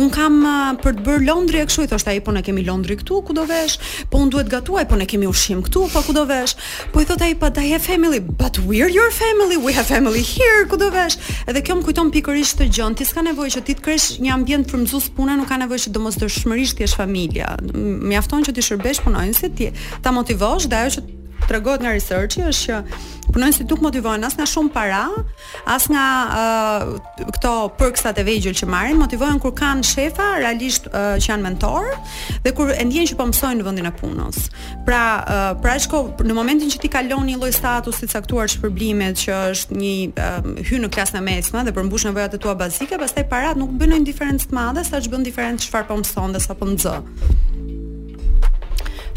un 0.00 0.10
kam 0.14 0.40
uh, 0.44 0.72
për 0.82 1.00
të 1.00 1.06
bërë 1.08 1.26
londri 1.30 1.62
e 1.64 1.68
kështu 1.68 1.88
i 1.88 1.92
thoshte 1.94 2.12
ai 2.14 2.20
po 2.26 2.34
ne 2.36 2.44
kemi 2.46 2.64
londri 2.68 2.98
këtu 3.00 3.22
ku 3.30 3.36
do 3.36 3.46
vesh, 3.48 3.78
po 4.12 4.20
un 4.22 4.28
duhet 4.32 4.50
gatuaj 4.52 4.84
po 4.92 4.98
ne 5.00 5.06
kemi 5.08 5.28
ushqim 5.30 5.64
këtu 5.66 5.86
po 5.94 6.04
ku 6.06 6.14
do 6.16 6.26
vesh. 6.28 6.56
Po 6.92 7.00
i 7.02 7.08
thot 7.08 7.22
ai 7.24 7.32
pa 7.38 7.48
da 7.50 7.64
family 7.80 8.20
but 8.20 8.58
we 8.68 8.82
are 8.84 8.90
your 8.92 9.08
family 9.14 9.56
we 9.56 9.72
have 9.72 9.86
family 9.88 10.20
here 10.22 10.66
ku 10.68 10.76
do 10.76 10.90
vesh. 10.92 11.16
Edhe 11.48 11.62
kjo 11.64 11.78
më 11.80 11.86
kujton 11.88 12.10
pikërisht 12.12 12.60
të 12.60 12.68
gjën 12.74 12.96
ti 13.00 13.06
s'ka 13.08 13.22
nevojë 13.24 13.54
që 13.56 13.62
ti 13.70 13.76
të 13.78 13.86
kresh 13.86 14.06
një 14.24 14.32
ambient 14.34 14.66
frymëzues 14.70 15.06
puna 15.14 15.36
nuk 15.38 15.46
ka 15.52 15.58
nevojë 15.62 15.84
që 15.86 15.92
domosdoshmërisht 15.94 16.78
ti 16.80 16.84
jesh 16.86 16.96
familja. 16.98 17.52
Mjafton 18.12 18.42
që 18.48 18.56
ti 18.56 18.66
shërbesh 18.66 19.04
punonjësit, 19.06 19.54
ti 19.60 19.70
ta 20.02 20.14
motivosh 20.16 20.66
dhe 20.70 20.80
ajo 20.82 20.94
që 20.96 21.08
tregohet 21.48 21.82
nga 21.84 21.94
researchi 21.94 22.42
është 22.48 22.68
që 22.68 22.82
punojnë 23.30 23.54
si 23.54 23.64
duk 23.68 23.82
motivojnë 23.84 24.26
as 24.26 24.36
nga 24.36 24.46
shumë 24.48 24.70
para, 24.74 25.02
as 25.70 25.86
nga 25.90 26.04
uh, 26.34 27.26
këto 27.36 27.52
përksat 27.78 28.18
e 28.18 28.24
vegjël 28.26 28.56
që 28.58 28.66
marrin, 28.70 28.98
motivojnë 28.98 29.38
kur 29.42 29.54
kanë 29.56 29.86
shefa, 29.86 30.26
realisht 30.42 30.88
uh, 30.90 31.14
që 31.14 31.30
janë 31.30 31.46
mentor 31.46 31.92
dhe 32.44 32.52
kur 32.56 32.72
e 32.74 32.84
që 32.90 33.16
po 33.18 33.28
mësojnë 33.30 33.60
në 33.62 33.68
vendin 33.68 33.86
e 33.88 33.92
punës. 34.00 34.48
Pra, 34.86 35.02
uh, 35.20 35.50
pra 35.62 35.76
shko 35.82 36.02
në 36.26 36.36
momentin 36.36 36.72
që 36.74 36.82
ti 36.84 36.90
kalon 36.92 37.26
një 37.30 37.38
lloj 37.40 37.52
statusi 37.54 38.08
të 38.08 38.14
caktuar 38.18 38.50
përblimet 38.62 39.22
që 39.22 39.36
është 39.54 39.78
një 39.78 39.94
uh, 40.10 40.80
në 40.86 40.90
klasën 40.90 41.20
e 41.20 41.22
mesme 41.30 41.62
dhe 41.68 41.76
përmbush 41.76 42.08
nevojat 42.10 42.34
e 42.34 42.42
tua 42.42 42.56
bazike, 42.58 42.98
pastaj 42.98 43.28
parat 43.30 43.56
nuk 43.60 43.70
bënojnë 43.70 43.88
ndonjë 44.02 44.10
diferencë 44.10 44.50
të 44.50 44.58
madhe, 44.58 44.82
saç 44.86 45.06
bën 45.12 45.22
diferencë 45.26 45.68
çfarë 45.70 45.88
po 45.90 46.00
mëson 46.02 46.34
dhe 46.34 46.42
sa 46.42 46.54
po 46.58 46.66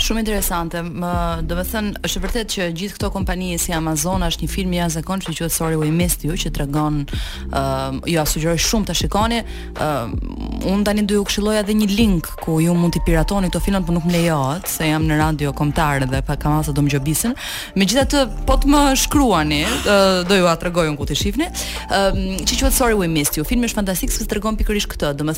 Shumë 0.04 0.20
interesante. 0.20 0.82
Më, 0.84 1.12
do 1.48 1.56
të 1.56 1.64
thënë, 1.70 1.92
është 2.04 2.22
vërtet 2.26 2.50
që 2.52 2.66
gjithë 2.76 2.96
këto 2.98 3.10
kompani 3.16 3.54
si 3.62 3.72
Amazon 3.74 4.24
është 4.26 4.44
një 4.44 4.50
film 4.52 4.72
i 4.76 4.80
jashtëzakonshëm, 4.82 5.36
që 5.38 5.40
quhet 5.46 5.54
Sorry 5.56 5.78
We 5.80 5.92
Missed 5.96 6.26
You, 6.28 6.34
që 6.42 6.50
tregon, 6.58 6.98
ëm, 7.00 8.02
uh, 8.02 8.10
ju 8.10 8.18
jo, 8.18 8.26
sugjeroj 8.34 8.60
shumë 8.66 8.90
ta 8.90 8.96
shikoni. 9.00 9.38
Ëm, 9.86 10.16
uh, 10.26 10.66
un 10.74 10.84
tani 10.88 11.06
do 11.08 11.22
ju 11.22 11.28
këshilloj 11.30 11.56
edhe 11.62 11.76
një 11.80 11.88
link 11.94 12.28
ku 12.44 12.58
ju 12.64 12.76
mund 12.76 12.98
të 12.98 13.04
piratoni 13.08 13.48
këto 13.52 13.62
filma, 13.64 13.80
por 13.88 13.96
nuk 13.96 14.08
më 14.10 14.16
lejohet, 14.18 14.68
se 14.74 14.90
jam 14.92 15.06
në 15.08 15.22
radio 15.24 15.54
kombëtar 15.56 16.08
dhe 16.12 16.20
pa 16.28 16.36
kam 16.42 16.58
asa 16.60 16.76
do 16.76 16.84
më 16.84 16.98
gjobisin. 16.98 17.38
Megjithatë, 17.80 18.26
po 18.50 18.58
të 18.60 18.74
më 18.74 18.82
shkruani, 19.06 19.62
uh, 19.70 20.18
do 20.28 20.42
ju 20.42 20.50
a 20.52 20.58
tregoj 20.62 20.92
un 20.92 21.00
ku 21.00 21.08
ti 21.08 21.16
shihni. 21.16 21.48
Ëm, 21.48 22.20
uh, 22.42 22.44
që 22.44 22.60
quhet 22.66 22.76
Sorry 22.76 22.98
We 23.00 23.08
Missed 23.08 23.40
You, 23.40 23.48
filmi 23.48 23.72
është 23.72 23.80
fantastik, 23.80 24.12
sepse 24.12 24.28
tregon 24.36 24.60
pikërisht 24.60 24.92
këtë. 24.98 25.14
Do 25.22 25.32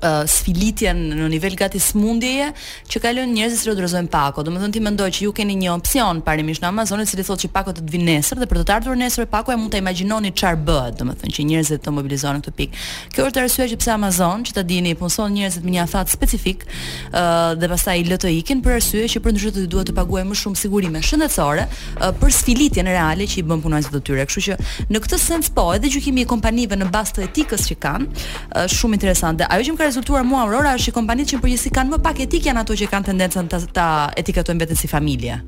uh, 0.00 0.22
sfilitjen 0.28 0.94
në 1.16 1.28
nivel 1.32 1.56
gati 1.58 1.80
smundjeje 1.82 2.50
që 2.92 3.02
kalon 3.02 3.32
njerëzit 3.34 3.64
që 3.66 3.74
udhëzojnë 3.74 4.10
pako. 4.12 4.44
Domethënë 4.46 4.74
ti 4.76 4.82
mendoj 4.84 5.08
që 5.18 5.24
ju 5.26 5.32
keni 5.36 5.56
një 5.62 5.72
opsion 5.74 6.22
parimisht 6.24 6.62
në 6.64 6.70
Amazon 6.70 7.02
i 7.02 7.06
cili 7.08 7.24
thotë 7.26 7.46
që 7.46 7.52
pako 7.56 7.74
të 7.76 7.82
të 7.86 7.94
vinë 7.94 8.06
nesër 8.12 8.40
dhe 8.42 8.48
për 8.50 8.62
të, 8.66 8.76
ardhur 8.76 8.98
nesër 9.00 9.28
pako 9.32 9.52
e 9.54 9.58
mund 9.60 9.72
të 9.74 9.82
imagjinoni 9.82 10.32
çfarë 10.38 10.60
bëhet, 10.68 10.98
domethënë 11.00 11.34
që 11.36 11.46
njerëzit 11.50 11.84
të 11.84 11.94
mobilizohen 11.96 12.42
këtë 12.44 12.54
pikë. 12.60 12.82
Kjo 13.12 13.26
është 13.28 13.42
arsyeja 13.42 13.72
që 13.74 13.80
pse 13.82 13.94
Amazon, 13.96 14.44
që 14.46 14.56
ta 14.58 14.64
dini, 14.66 14.94
punson 14.98 15.32
njerëzit 15.36 15.66
me 15.66 15.74
një 15.76 15.84
afat 15.86 16.12
specifik, 16.12 16.66
ë 17.10 17.22
uh, 17.22 17.50
dhe 17.62 17.70
pastaj 17.72 17.98
i 18.02 18.06
lë 18.08 18.20
të 18.22 18.32
ikin 18.38 18.62
për 18.64 18.76
arsye 18.78 19.06
që 19.16 19.22
përndryshe 19.26 19.54
do 19.56 19.64
të 19.64 19.72
duhet 19.72 19.90
të 19.90 19.94
paguajë 19.98 20.28
më 20.30 20.36
shumë 20.42 20.60
sigurime 20.62 21.02
shëndetësore 21.02 21.64
uh, 21.68 22.10
për 22.20 22.32
sfilitjen 22.38 22.88
reale 22.90 23.26
që 23.28 23.40
i 23.42 23.44
bën 23.48 23.62
punonjësit 23.66 23.96
të 23.98 24.02
tyre. 24.06 24.26
Kështu 24.30 24.46
që 24.48 24.58
në 24.92 25.02
këtë 25.06 25.18
sens 25.26 25.50
po, 25.52 25.66
edhe 25.76 25.90
gjykimi 25.92 26.22
i 26.24 26.28
kompanive 26.30 26.78
në 26.78 26.88
bazë 26.94 27.16
të 27.18 27.24
etikës 27.28 27.66
që 27.72 27.78
kanë, 27.82 28.10
uh, 28.12 28.70
shumë 28.76 28.98
interesante. 29.00 29.48
Ajo 29.50 29.66
që 29.68 29.81
ka 29.82 29.90
rezultuar 29.90 30.22
mua 30.22 30.46
Aurora 30.46 30.76
është 30.78 30.84
që 30.94 30.94
kompanitë 30.94 31.30
që 31.32 31.38
në 31.38 31.42
përgjësi 31.42 31.70
kanë 31.74 31.92
më 31.92 31.98
pak 32.06 32.20
etik 32.22 32.46
janë 32.46 32.62
ato 32.62 32.76
që 32.78 32.86
kanë 32.92 33.08
tendencën 33.10 33.48
të, 33.50 33.58
të 33.74 33.86
etikatojnë 34.22 34.62
vetën 34.62 34.78
si 34.78 34.90
familje. 34.94 35.40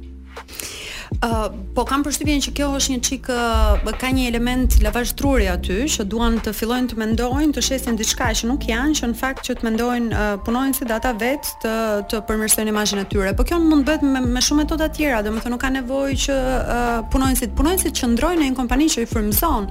Uh, 1.14 1.46
po 1.76 1.84
kam 1.88 2.02
përshtypjen 2.04 2.40
që 2.44 2.52
kjo 2.58 2.66
është 2.76 2.92
një 2.94 2.98
çik 3.06 3.28
uh, 3.32 3.92
ka 4.00 4.10
një 4.12 4.26
element 4.28 4.74
lavazh 4.82 5.14
truri 5.18 5.46
aty 5.48 5.76
që 5.94 6.04
duan 6.10 6.36
të 6.42 6.52
fillojnë 6.56 6.90
të 6.90 6.98
mendojnë, 7.00 7.50
të 7.54 7.62
shesin 7.64 7.96
diçka 7.98 8.32
që 8.40 8.48
nuk 8.50 8.66
janë, 8.68 8.96
që 8.98 9.08
në 9.12 9.18
fakt 9.20 9.44
që 9.46 9.56
të 9.60 9.66
mendojnë 9.66 10.10
uh, 10.10 10.32
punojnë 10.44 10.76
si 10.76 10.88
data 10.90 11.12
vetë 11.20 11.52
të 11.62 11.74
të 12.10 12.20
përmirësojnë 12.28 12.72
imazhin 12.74 13.02
e 13.04 13.04
tyre. 13.12 13.32
Po 13.38 13.46
kjo 13.46 13.60
mund 13.62 13.86
të 13.86 13.92
bëhet 13.92 14.06
me, 14.08 14.24
me 14.34 14.42
shumë 14.44 14.64
metoda 14.64 14.88
të 14.90 14.98
tjera, 14.98 15.22
domethënë 15.26 15.54
nuk 15.54 15.62
ka 15.64 15.70
nevojë 15.78 16.18
që 16.24 16.38
uh, 16.56 16.98
punojnë 17.14 17.40
si 17.42 17.48
punojnë 17.62 17.84
si 17.86 17.94
që 18.00 18.10
në 18.16 18.34
një 18.42 18.58
kompani 18.58 18.90
që 18.96 19.06
i 19.06 19.10
frymëson. 19.14 19.70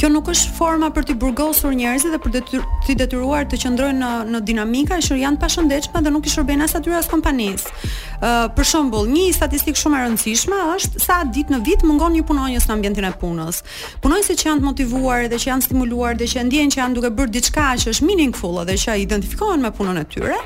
Kjo 0.00 0.10
nuk 0.12 0.26
është 0.30 0.50
forma 0.58 0.90
për 0.92 1.06
të 1.10 1.14
burgosur 1.20 1.72
njerëzit 1.74 2.12
dhe 2.14 2.18
për 2.20 2.34
të 2.36 2.62
të 2.86 2.96
detyruar 3.02 3.46
të 3.50 3.58
qëndrojnë 3.64 4.00
në 4.04 4.12
në 4.34 4.42
dinamika 4.52 4.98
që 5.02 5.16
janë 5.24 5.38
të 5.40 5.44
pashëndetshme 5.46 6.02
dhe 6.04 6.12
nuk 6.14 6.28
i 6.28 6.32
shërbejnë 6.34 6.66
as 6.68 6.74
atyre 6.78 6.98
as 7.00 7.08
kompanisë. 7.10 7.72
Uh, 8.16 8.46
për 8.56 8.64
shembull, 8.64 9.08
një 9.12 9.28
statistikë 9.36 9.76
shumë 9.80 9.98
e 9.98 10.04
rëndësishme 10.06 10.58
është 10.75 10.75
është 10.76 11.02
sa 11.04 11.16
ditë 11.36 11.54
në 11.54 11.58
vit 11.66 11.84
mungon 11.88 12.14
një 12.16 12.24
punonjës 12.28 12.66
në 12.68 12.74
ambientin 12.76 13.06
e 13.08 13.12
punës. 13.20 13.62
Punonjësit 14.04 14.40
që 14.42 14.48
janë 14.50 14.62
të 14.62 14.68
motivuar 14.68 15.26
dhe 15.32 15.38
që 15.40 15.50
janë 15.50 15.66
stimuluar 15.68 16.16
dhe 16.20 16.28
që 16.30 16.44
ndjejnë 16.48 16.74
që 16.76 16.80
janë 16.82 16.98
duke 16.98 17.10
bërë 17.18 17.34
diçka 17.38 17.68
që 17.82 17.94
është 17.94 18.08
meaningful 18.08 18.60
dhe 18.68 18.76
që 18.84 18.98
identifikohen 19.04 19.64
me 19.64 19.72
punën 19.76 20.00
e 20.02 20.06
tyre, 20.12 20.38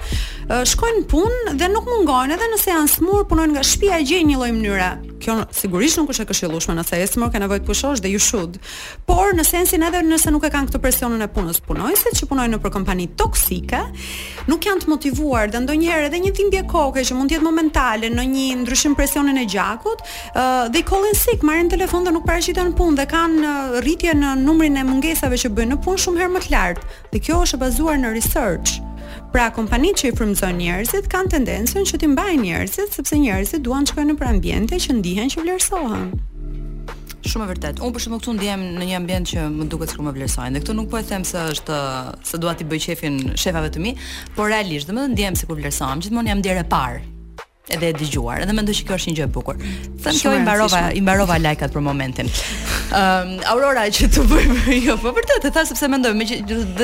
shkojnë 0.73 1.05
punë 1.13 1.55
dhe 1.61 1.69
nuk 1.75 1.87
mungojnë 1.91 2.35
edhe 2.39 2.51
nëse 2.55 2.73
janë 2.73 2.93
smur, 2.97 3.25
punojnë 3.31 3.57
nga 3.59 3.65
shtëpia 3.67 4.01
e 4.03 4.09
gjejnë 4.11 4.33
një 4.33 4.41
lloj 4.41 4.51
mënyre. 4.57 4.91
Kjo 5.21 5.35
sigurisht 5.53 5.99
nuk 6.01 6.15
është 6.15 6.25
e 6.25 6.29
këshillueshme 6.31 6.75
nëse 6.79 6.97
e 7.05 7.09
smur 7.11 7.29
ke 7.35 7.41
nevojë 7.43 7.61
të 7.61 7.69
pushosh 7.69 8.01
dhe 8.01 8.09
you 8.11 8.23
should. 8.25 8.55
Por 9.07 9.35
në 9.37 9.45
sensin 9.45 9.85
edhe 9.85 10.01
nëse 10.07 10.31
nuk 10.33 10.47
e 10.49 10.51
kanë 10.55 10.71
këtë 10.71 10.81
presionin 10.83 11.21
e 11.21 11.29
punës, 11.31 11.59
punojësit 11.67 12.17
që 12.23 12.29
punojnë 12.31 12.55
nëpër 12.57 12.73
kompani 12.79 13.07
toksike 13.21 13.83
nuk 14.49 14.65
janë 14.65 14.87
të 14.87 14.91
motivuar 14.95 15.53
dhe 15.53 15.61
ndonjëherë 15.67 16.09
edhe 16.09 16.23
një 16.25 16.33
timbje 16.41 16.65
koke 16.73 17.05
që 17.05 17.19
mund 17.19 17.31
të 17.31 17.37
jetë 17.37 17.47
momentale 17.47 18.09
në 18.15 18.25
një 18.33 18.47
ndryshim 18.63 18.97
presionin 18.99 19.39
e 19.39 19.45
gjakut, 19.53 20.01
Dhe 20.73 20.79
i 20.81 20.83
kolin 20.83 21.15
sik, 21.15 21.43
marrin 21.43 21.71
telefon 21.71 22.05
dhe 22.07 22.13
nuk 22.15 22.27
paraqiten 22.29 22.73
punë 22.79 22.99
dhe 23.01 23.07
kanë 23.13 23.53
rritje 23.85 24.15
në 24.17 24.35
numrin 24.45 24.79
e 24.81 24.85
mungesave 24.87 25.39
që 25.43 25.53
bëjnë 25.57 25.75
në 25.77 25.81
punë 25.85 26.03
shumë 26.05 26.23
herë 26.23 26.35
më 26.37 26.43
të 26.47 26.53
lartë. 26.55 26.87
Dhe 27.13 27.23
kjo 27.27 27.43
është 27.47 27.59
e 27.59 27.63
bazuar 27.65 28.01
në 28.05 28.15
research. 28.17 28.77
Pra 29.35 29.49
kompanitë 29.55 30.03
që 30.05 30.11
i 30.11 30.17
frymëzojnë 30.19 30.65
njerëzit 30.65 31.09
kanë 31.11 31.33
tendencën 31.37 31.87
që 31.91 32.01
t'i 32.03 32.09
mbajnë 32.11 32.43
njerëzit 32.49 32.97
sepse 32.97 33.21
njerëzit 33.23 33.63
duan 33.67 33.87
të 33.87 33.93
shkojnë 33.95 34.17
në 34.19 34.31
ambiente 34.33 34.81
që 34.87 34.97
ndihen 34.99 35.31
që 35.35 35.45
vlerësohen. 35.45 36.09
Shumë 37.31 37.45
e 37.45 37.51
vërtet. 37.51 37.81
Unë 37.85 37.93
për 37.99 38.03
shembull 38.03 38.21
këtu 38.23 38.33
ndiem 38.39 38.63
në 38.81 38.87
një 38.91 38.97
ambient 38.99 39.31
që 39.31 39.45
më 39.55 39.67
duket 39.71 39.93
sikur 39.93 40.07
më 40.09 40.15
vlerësojnë. 40.17 40.55
Dhe 40.57 40.65
këtu 40.65 40.77
nuk 40.79 40.91
po 40.91 40.99
e 40.99 41.05
them 41.11 41.27
se 41.29 41.43
është 41.55 41.79
se 42.31 42.41
dua 42.41 42.57
ti 42.59 42.67
bëj 42.71 42.89
qefin 42.89 43.21
shefave 43.39 43.71
të 43.75 43.85
mi, 43.85 43.95
por 44.39 44.51
realisht 44.51 44.89
domethënë 44.91 45.15
ndiem 45.19 45.39
sikur 45.39 45.61
vlerësohem. 45.61 46.01
Gjithmonë 46.03 46.33
jam 46.33 46.43
dhe 46.47 46.57
e 46.63 46.67
parë 46.73 47.09
edhe 47.75 47.89
e 47.91 47.95
dëgjuar. 47.99 48.43
Edhe 48.45 48.55
mendoj 48.57 48.75
që 48.81 48.87
kjo 48.89 48.99
është 48.99 49.11
një 49.13 49.17
gjë 49.21 49.27
e 49.27 49.31
bukur. 49.37 49.59
Them 50.05 50.19
kjo 50.21 50.33
i 50.37 50.43
mbarova, 50.45 50.83
i 50.97 51.03
mbarova 51.05 51.37
like-at 51.41 51.73
për 51.75 51.85
momentin. 51.87 52.31
Ëm 52.31 52.97
ehm, 52.99 53.35
um, 53.37 53.45
Aurora 53.55 53.87
që 53.97 54.09
të 54.15 54.25
bëj 54.31 54.55
jo, 54.89 54.97
po 55.03 55.13
vërtet 55.17 55.47
e 55.47 55.53
tha 55.55 55.65
sepse 55.69 55.89
mendoj 55.93 56.13
me 56.19 56.27
që 56.29 56.41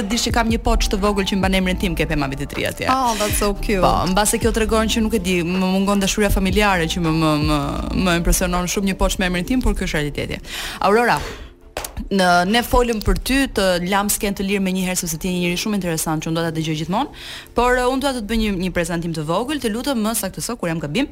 di 0.06 0.20
që 0.26 0.34
kam 0.34 0.50
një 0.52 0.60
poç 0.66 0.88
të 0.92 1.00
vogël 1.02 1.26
që 1.28 1.38
mban 1.40 1.58
emrin 1.60 1.80
tim 1.82 1.96
kepe 1.98 2.14
pema 2.16 2.28
të 2.32 2.48
tri 2.52 2.68
atje. 2.70 2.88
Oh, 2.92 3.14
that's 3.20 3.40
so 3.42 3.52
cute. 3.54 3.80
Po, 3.84 3.92
mbase 4.12 4.38
kjo 4.42 4.52
tregon 4.56 4.90
që 4.92 5.02
nuk 5.06 5.18
e 5.18 5.22
di, 5.26 5.38
më 5.42 5.62
mungon 5.64 6.02
dashuria 6.02 6.30
familjare 6.34 6.88
që 6.92 7.02
më 7.04 7.14
më 7.16 7.32
më, 7.50 7.58
më 8.06 8.18
impresionon 8.22 8.70
shumë 8.70 8.92
një 8.92 8.98
poç 9.00 9.18
me 9.20 9.28
emrin 9.30 9.46
tim, 9.48 9.64
por 9.64 9.74
kjo 9.76 9.86
është 9.90 9.98
realiteti. 10.02 10.40
Aurora, 10.86 11.18
Në 12.10 12.26
ne 12.52 12.60
folëm 12.62 12.98
për 13.02 13.16
ty 13.26 13.36
të 13.56 13.62
lam 13.90 14.06
sken 14.12 14.34
të 14.36 14.44
lirë 14.46 14.60
me 14.62 14.70
një 14.76 14.82
herë 14.86 15.00
sepse 15.00 15.16
ti 15.18 15.30
je 15.30 15.34
një 15.34 15.40
njerëz 15.42 15.62
shumë 15.62 15.78
interesant 15.80 16.22
që 16.22 16.28
unë 16.28 16.36
do 16.36 16.42
ta 16.46 16.52
dëgjoj 16.56 16.74
gjithmonë, 16.80 17.22
por 17.56 17.78
uh, 17.80 17.86
unë 17.90 18.02
dua 18.04 18.12
të 18.12 18.20
të 18.20 18.28
bëj 18.30 18.36
një 18.42 18.50
një 18.60 18.68
prezantim 18.76 19.14
të 19.16 19.24
vogël, 19.26 19.58
të 19.62 19.70
lutem 19.72 20.02
më 20.04 20.12
saktëso 20.20 20.54
kur 20.60 20.68
jam 20.70 20.78
gabim. 20.82 21.08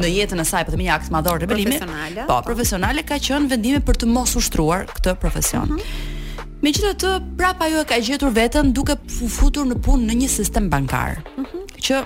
në 0.03 0.09
jetën 0.19 0.41
e 0.41 0.45
saj, 0.47 0.65
po 0.65 0.73
më 0.81 0.85
një 0.87 0.93
akt 0.99 1.11
madhor 1.11 1.41
rebelimi. 1.45 1.77
Profesionale. 1.77 2.25
Po, 2.29 2.43
profesionale 2.43 3.03
ka 3.03 3.17
qenë 3.27 3.49
vendime 3.53 3.81
për 3.89 3.95
të 4.01 4.07
mos 4.07 4.35
ushtruar 4.37 4.87
këtë 4.95 5.15
profesion. 5.25 5.69
Mm 5.69 5.79
-hmm. 5.79 6.19
Me 6.61 6.73
gjitha 6.77 6.91
të, 7.01 7.11
prapa 7.41 7.67
ju 7.73 7.79
e 7.81 7.85
ka 7.89 7.97
gjetur 8.05 8.35
vetën 8.37 8.73
duke 8.77 8.93
futur 9.09 9.65
në 9.65 9.79
punë 9.85 10.11
në 10.11 10.17
një 10.23 10.27
sistem 10.29 10.67
bankar. 10.69 11.23
Mm 11.39 11.45
-hmm. 11.45 11.69
Që 11.87 12.03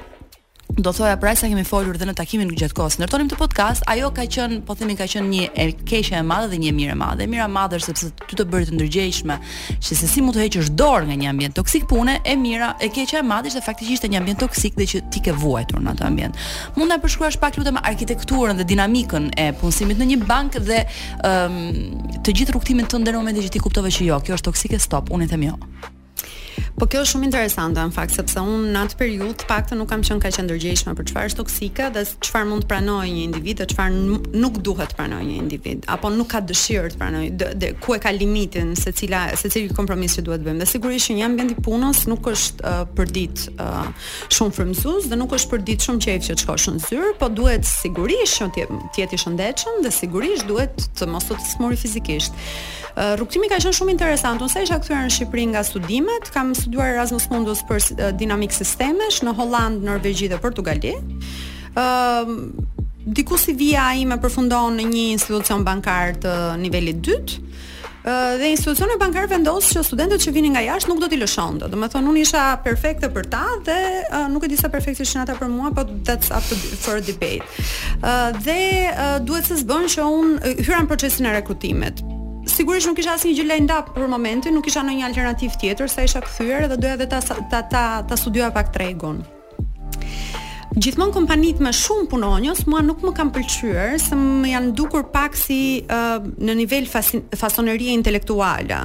do 0.76 0.92
thoja 0.92 1.16
pra 1.16 1.34
sa 1.36 1.46
kemi 1.46 1.62
folur 1.64 1.94
dhe 1.98 2.06
në 2.08 2.14
takimin 2.18 2.48
gjatë 2.58 2.74
kohës 2.74 2.96
ndërtonim 2.98 3.28
të 3.30 3.36
podcast 3.38 3.84
ajo 3.90 4.08
ka 4.16 4.24
qen 4.26 4.56
po 4.66 4.74
themi 4.74 4.96
ka 4.98 5.06
qen 5.10 5.28
një 5.30 5.48
e 5.54 5.66
keqe 5.86 6.16
e 6.18 6.22
madhe 6.26 6.48
dhe 6.50 6.58
një 6.64 6.72
e 6.72 6.74
mirë 6.78 6.94
e 6.94 6.96
madhe 6.98 7.22
e 7.26 7.28
mirë 7.30 7.44
e 7.46 7.50
madhe 7.54 7.78
sepse 7.84 8.08
ty 8.24 8.38
të 8.40 8.46
bëri 8.50 8.66
të 8.70 8.74
ndërgjegjshme 8.80 9.36
që 9.86 9.98
se 10.00 10.08
si 10.10 10.24
mund 10.24 10.34
të 10.36 10.42
heqësh 10.48 10.72
dorë 10.74 11.06
nga 11.12 11.18
një 11.22 11.30
ambient 11.30 11.54
toksik 11.60 11.86
pune 11.90 12.16
e 12.26 12.34
mira 12.40 12.72
e 12.82 12.90
keqe 12.90 13.20
e 13.20 13.22
madhe 13.22 13.52
është 13.52 13.62
faktikisht 13.68 14.08
një 14.10 14.18
ambient 14.22 14.42
toksik 14.42 14.74
dhe 14.80 14.88
që 14.94 15.04
ti 15.14 15.22
ke 15.28 15.34
vuajtur 15.44 15.78
në 15.78 15.94
atë 15.94 16.08
ambient 16.10 16.42
mund 16.80 16.90
ta 16.90 16.98
përshkruash 17.06 17.38
pak 17.38 17.60
lutem 17.60 17.78
arkitekturën 17.78 18.58
dhe 18.58 18.66
dinamikën 18.74 19.30
e 19.38 19.48
punësimit 19.62 20.02
në 20.02 20.10
një 20.14 20.20
bankë 20.26 20.64
dhe 20.70 20.82
um, 21.30 21.58
të 22.24 22.34
gjithë 22.40 22.56
rrugtimin 22.58 22.90
tënd 22.90 23.12
në 23.14 23.18
momentin 23.20 23.46
që 23.46 23.54
ti 23.54 23.62
kuptove 23.62 23.94
që 23.94 24.10
jo 24.10 24.18
kjo 24.26 24.40
është 24.40 24.50
toksike 24.50 24.82
stop 24.82 25.14
unë 25.14 25.30
them 25.30 25.46
jo 25.52 25.58
Po 26.74 26.86
kjo 26.90 27.04
është 27.04 27.12
shumë 27.14 27.26
interesante 27.28 27.82
në 27.86 27.92
fakt 27.94 28.16
sepse 28.16 28.42
unë 28.42 28.72
në 28.74 28.80
atë 28.80 28.96
periudhë 28.98 29.34
të 29.38 29.44
paktën 29.46 29.78
nuk 29.78 29.88
kam 29.92 30.00
qenë 30.02 30.22
kaq 30.24 30.36
e 30.40 30.44
ndërgjegjshme 30.44 30.94
për 30.98 31.06
çfarë 31.06 31.28
është 31.30 31.38
toksike 31.38 31.86
dhe 31.94 32.02
çfarë 32.26 32.48
mund 32.48 32.64
të 32.64 32.70
pranojë 32.72 33.12
një 33.14 33.20
individ 33.28 33.60
dhe 33.60 33.66
çfarë 33.70 34.16
nuk 34.42 34.56
duhet 34.66 34.90
të 34.90 34.96
pranojë 34.98 35.28
një 35.28 35.36
individ 35.38 35.86
apo 35.94 36.10
nuk 36.10 36.32
ka 36.32 36.40
dëshirë 36.48 36.90
të 36.90 36.98
pranojë 36.98 37.30
dhe, 37.42 37.50
dhe, 37.62 37.68
ku 37.84 37.94
e 37.94 38.00
ka 38.02 38.10
limitin 38.16 38.72
se 38.80 38.90
cila 38.98 39.22
se 39.38 39.52
cili 39.54 39.70
kompromis 39.76 40.16
që 40.18 40.24
duhet 40.26 40.42
bëjmë. 40.42 40.64
Dhe 40.64 40.68
sigurisht 40.72 41.12
që 41.12 41.16
një 41.20 41.28
ambient 41.28 41.54
i 41.54 41.60
punës 41.68 42.00
nuk 42.10 42.26
është 42.34 42.66
uh, 42.66 42.82
për 42.98 43.14
ditë 43.20 43.54
uh, 43.54 44.10
shumë 44.34 44.56
frymëzues 44.58 45.06
dhe 45.12 45.20
nuk 45.22 45.36
është 45.38 45.52
për 45.54 45.64
ditë 45.70 45.90
shumë 45.90 46.06
qejf 46.08 46.26
që 46.26 46.34
të 46.34 46.42
shkosh 46.42 46.66
në 46.74 46.84
zyrë, 46.88 47.14
po 47.22 47.30
duhet 47.30 47.70
sigurisht 47.70 48.42
që 48.42 48.66
të 48.66 49.04
jetë 49.04 49.14
i 49.14 49.22
shëndetshëm 49.22 49.78
dhe 49.86 49.94
sigurisht 49.94 50.50
duhet 50.50 50.90
të 50.98 51.08
mos 51.14 51.30
u 51.30 51.38
smuri 51.52 51.78
fizikisht. 51.78 52.34
Uh, 52.94 53.14
rrugtimi 53.18 53.48
ka 53.50 53.60
qenë 53.62 53.74
shumë 53.74 53.90
interesant. 53.94 54.42
Unë 54.42 54.52
sa 54.54 54.60
isha 54.62 54.76
kthyer 54.78 55.08
në 55.08 55.10
Shqipëri 55.16 55.48
nga 55.50 55.64
studimet, 55.66 56.28
kam 56.30 56.52
studuar 56.64 56.88
Erasmus 56.94 57.28
Mundus 57.30 57.60
për 57.68 57.82
uh, 58.00 58.06
dinamik 58.16 58.54
sistemesh 58.56 59.18
në 59.26 59.34
Holland, 59.36 59.82
Norvegji 59.84 60.30
dhe 60.32 60.38
Portugali. 60.40 60.94
Ëm 61.74 61.82
ehm, 61.82 62.38
uh, 62.38 62.72
diku 63.04 63.36
si 63.36 63.52
via 63.52 63.90
ime 64.00 64.16
përfundon 64.16 64.78
në 64.78 64.84
një 64.88 65.00
institucion 65.12 65.60
bankar 65.66 66.14
të 66.22 66.30
nivelit 66.56 67.02
dytë 67.04 67.34
eh, 67.36 68.30
dhe 68.40 68.48
institucioni 68.54 68.96
bankar 69.02 69.26
vendos 69.28 69.68
që 69.74 69.82
studentët 69.90 70.24
që 70.24 70.32
vinin 70.32 70.54
nga 70.56 70.62
jashtë 70.64 70.88
nuk 70.88 71.02
do 71.02 71.10
t'i 71.12 71.18
lëshon. 71.20 71.58
Do 71.60 71.68
të 71.68 71.90
thonë 71.92 72.10
unë 72.14 72.22
isha 72.22 72.46
perfekte 72.64 73.10
për 73.12 73.28
ta 73.36 73.42
dhe 73.68 73.76
uh, 74.08 74.24
nuk 74.32 74.48
e 74.48 74.52
di 74.54 74.56
sa 74.56 74.72
perfekte 74.72 75.04
ishin 75.04 75.20
ata 75.20 75.36
për 75.36 75.52
mua, 75.52 75.68
but 75.68 75.92
po 75.92 76.00
that's 76.08 76.32
up 76.32 76.48
to 76.48 76.56
for 76.56 76.96
a 76.96 77.04
debate. 77.04 77.44
Uh, 78.00 78.32
dhe 78.40 78.58
uh, 78.88 79.18
duhet 79.20 79.52
se 79.52 79.60
s'bën 79.60 79.84
që 79.98 80.08
unë 80.16 80.34
uh, 80.40 80.56
hyra 80.64 80.80
në 80.86 80.94
procesin 80.94 81.28
e 81.28 81.36
rekrutimit 81.42 82.00
sigurisht 82.48 82.86
nuk 82.88 82.98
kisha 82.98 83.14
asnjë 83.16 83.38
gjë 83.38 83.46
line 83.52 83.72
up 83.74 83.92
për 83.96 84.08
momentin, 84.10 84.54
nuk 84.54 84.64
kisha 84.66 84.82
ndonjë 84.84 85.06
alternativë 85.08 85.60
tjetër 85.60 85.90
sa 85.90 86.04
isha 86.06 86.22
kthyer 86.24 86.66
dhe 86.70 86.78
doja 86.80 86.96
vetë 87.00 87.22
ta 87.50 87.60
ta 87.72 87.84
ta 88.08 88.18
studioja 88.18 88.52
pak 88.52 88.72
tregun. 88.74 89.22
Gjithmonë 90.74 91.14
kompanitë 91.14 91.62
më 91.62 91.70
shumë 91.78 92.08
punonjës 92.10 92.64
mua 92.66 92.80
nuk 92.82 93.04
më 93.06 93.12
kanë 93.14 93.32
pëlqyer, 93.36 93.92
se 94.02 94.16
më 94.18 94.50
janë 94.50 94.72
dukur 94.74 95.04
pak 95.14 95.36
si 95.38 95.84
uh, 95.86 96.18
në 96.18 96.56
nivel 96.60 96.88
fasonerie 96.90 97.94
intelektuale 97.94 98.80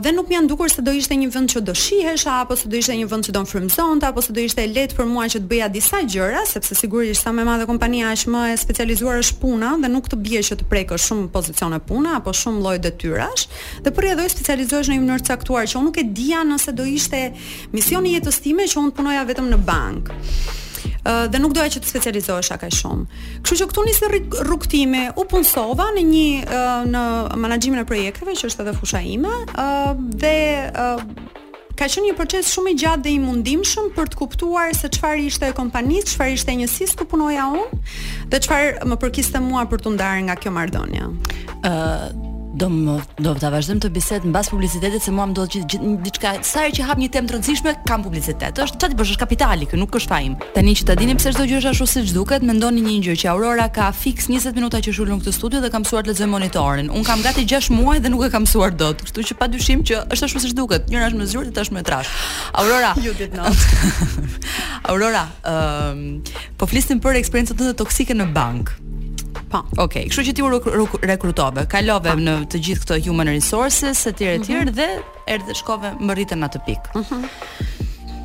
dhe 0.00 0.12
nuk 0.16 0.28
më 0.30 0.36
janë 0.38 0.48
dukur 0.48 0.70
se 0.72 0.82
do 0.82 0.92
ishte 0.96 1.16
një 1.18 1.28
vend 1.34 1.50
që 1.52 1.60
do 1.66 1.74
shihesha 1.76 2.38
apo 2.42 2.56
se 2.56 2.68
do 2.72 2.76
ishte 2.78 2.94
një 2.96 3.08
vend 3.10 3.26
që 3.28 3.34
do 3.36 3.42
frymëzonte 3.46 4.06
apo 4.08 4.22
se 4.24 4.32
do 4.32 4.40
ishte 4.40 4.64
lehtë 4.64 4.96
për 4.96 5.08
mua 5.10 5.26
që 5.28 5.42
të 5.42 5.48
bëja 5.50 5.68
disa 5.68 6.00
gjëra, 6.08 6.40
sepse 6.48 6.74
sigurisht 6.78 7.22
sa 7.24 7.34
më 7.36 7.44
madhe 7.44 7.66
kompania 7.68 8.08
aq 8.14 8.24
më 8.32 8.44
e 8.54 8.54
specializuar 8.60 9.20
është 9.20 9.36
puna 9.42 9.74
dhe 9.82 9.90
nuk 9.92 10.08
të 10.08 10.18
bie 10.24 10.40
që 10.48 10.58
të 10.62 10.68
prekësh 10.72 11.08
shumë 11.10 11.28
pozicione 11.34 11.80
puna 11.84 12.16
apo 12.18 12.32
shumë 12.32 12.62
lloj 12.64 12.78
detyrash, 12.88 13.44
dhe 13.84 13.92
për 13.92 14.08
rëdhoj 14.08 14.30
specializohesh 14.32 14.88
në 14.88 14.96
një 14.96 15.04
mënyrë 15.04 15.28
caktuar 15.28 15.68
që 15.68 15.76
unë 15.82 15.90
nuk 15.90 16.00
e 16.02 16.06
dija 16.16 16.46
nëse 16.48 16.72
do 16.80 16.88
ishte 16.88 17.20
misioni 17.76 18.16
jetës 18.16 18.40
time 18.46 18.64
që 18.64 18.80
unë 18.86 18.96
punoja 18.96 19.26
vetëm 19.28 19.52
në 19.52 19.60
bank 19.68 20.12
dhe 21.08 21.38
nuk 21.40 21.54
doja 21.56 21.70
që 21.72 21.80
të 21.80 21.88
specializohesha 21.88 22.56
kaq 22.60 22.74
shumë. 22.74 23.04
Kështu 23.40 23.56
që 23.56 23.66
këtu 23.70 23.82
nisi 23.86 24.08
rrugtimi, 24.44 25.04
u 25.16 25.24
punsova 25.30 25.86
në 25.96 26.02
një 26.04 26.58
në 26.92 27.02
menaxhimin 27.40 27.80
e 27.80 27.84
projekteve, 27.88 28.34
që 28.36 28.50
është 28.50 28.64
edhe 28.66 28.74
fusha 28.76 29.00
ime, 29.16 29.32
dhe 30.18 30.68
uh, 30.74 31.00
ka 31.78 31.86
qenë 31.86 32.04
një 32.10 32.14
proces 32.18 32.50
shumë 32.54 32.72
i 32.74 32.78
gjatë 32.82 33.04
dhe 33.06 33.12
i 33.14 33.18
mundimshëm 33.22 33.88
për 33.96 34.10
të 34.12 34.18
kuptuar 34.20 34.72
se 34.74 34.90
çfarë 34.96 35.26
ishte 35.30 35.46
e 35.46 35.54
kompanisë, 35.56 36.10
çfarë 36.14 36.32
ishte 36.38 36.56
njësisë 36.58 36.98
ku 37.00 37.06
punoja 37.14 37.46
unë 37.54 37.80
dhe 38.32 38.40
çfarë 38.44 38.88
më 38.90 38.98
përkiste 39.04 39.42
mua 39.42 39.66
për 39.70 39.84
të 39.86 39.94
ndarë 39.96 40.24
nga 40.30 40.38
kjo 40.42 40.54
marrëdhënie. 40.58 41.10
ë 41.58 41.76
uh, 41.76 42.26
do 42.58 42.66
më, 42.72 42.94
do 43.22 43.30
ta 43.38 43.50
vazhdojmë 43.54 43.82
të 43.86 43.90
bisedë 43.94 44.28
mbas 44.32 44.50
publicitetit 44.50 45.04
se 45.04 45.12
mua 45.14 45.26
më 45.30 45.36
duhet 45.38 45.54
gjithë 45.54 45.68
gjithë 45.72 45.90
diçka 46.08 46.32
sa 46.48 46.64
herë 46.66 46.74
që 46.78 46.86
hap 46.88 47.00
një 47.02 47.10
temë 47.14 47.30
të 47.30 47.34
rëndësishme 47.36 47.74
kam 47.88 48.04
publicitet. 48.06 48.58
Është 48.64 48.78
çfarë 48.78 48.92
ti 48.94 48.98
bësh 48.98 49.12
është 49.14 49.22
kapitali, 49.22 49.68
kjo 49.70 49.78
nuk 49.80 49.98
është 49.98 50.12
fajm. 50.14 50.34
Tani 50.56 50.74
që 50.80 50.86
ta 50.88 50.96
dini 50.98 51.14
pse 51.18 51.32
çdo 51.36 51.46
gjë 51.50 51.60
është 51.62 51.72
ashtu 51.74 51.88
siç 51.92 52.12
duket, 52.16 52.44
mendoni 52.48 52.82
një 52.84 52.98
gjë 53.06 53.16
që 53.22 53.30
Aurora 53.34 53.68
ka 53.78 53.88
fix 53.94 54.26
20 54.32 54.58
minuta 54.58 54.80
që 54.84 54.94
shulun 54.98 55.22
këtë 55.22 55.34
studio 55.38 55.62
dhe 55.62 55.70
ka 55.74 55.80
mësuar 55.84 56.06
të 56.08 56.12
lexojë 56.14 56.30
monitorin. 56.34 56.90
Un 56.98 57.06
kam 57.06 57.22
gati 57.24 57.46
6 57.46 57.70
muaj 57.78 58.02
dhe 58.06 58.12
nuk 58.14 58.26
e 58.26 58.30
kam 58.34 58.44
mësuar 58.48 58.74
dot, 58.74 59.04
kështu 59.06 59.28
që 59.30 59.38
padyshim 59.44 59.84
që 59.88 60.02
është 60.16 60.28
ashtu 60.30 60.44
siç 60.48 60.56
duket. 60.58 60.90
Njëra 60.90 61.12
është 61.12 61.22
më 61.22 61.30
zgjuar 61.30 61.48
dhe 61.52 61.56
tash 61.60 61.70
më 61.78 61.86
trash. 61.86 62.10
Aurora, 62.58 62.90
you 63.04 63.14
did 63.22 63.36
not. 63.38 63.66
Aurora, 64.90 65.22
ëm 65.46 66.04
um, 66.18 66.36
po 66.58 66.66
flisnim 66.66 66.98
për 67.04 67.20
eksperiencën 67.22 67.54
tënde 67.58 67.78
toksike 67.78 68.18
në 68.18 68.32
bank. 68.34 68.74
Po. 69.48 69.58
Okej, 69.58 69.84
okay. 69.84 70.08
kështu 70.12 70.24
që 70.28 70.32
ti 70.36 70.42
u 70.44 70.86
rekrutove. 71.08 71.64
Kalove 71.72 72.10
pa. 72.12 72.16
Po. 72.18 72.20
në 72.24 72.34
të 72.52 72.60
gjithë 72.66 72.82
këto 72.84 72.98
human 73.06 73.30
resources 73.32 74.02
etj 74.10 74.26
etj 74.34 74.52
mm 74.52 74.56
-hmm. 74.56 74.72
dhe 74.76 74.88
erdhe 75.34 75.54
shkove 75.54 75.92
më 76.00 76.14
rritën 76.16 76.44
atë 76.48 76.60
pikë. 76.66 76.94
Mhm. 77.00 77.14
Mm 77.14 77.76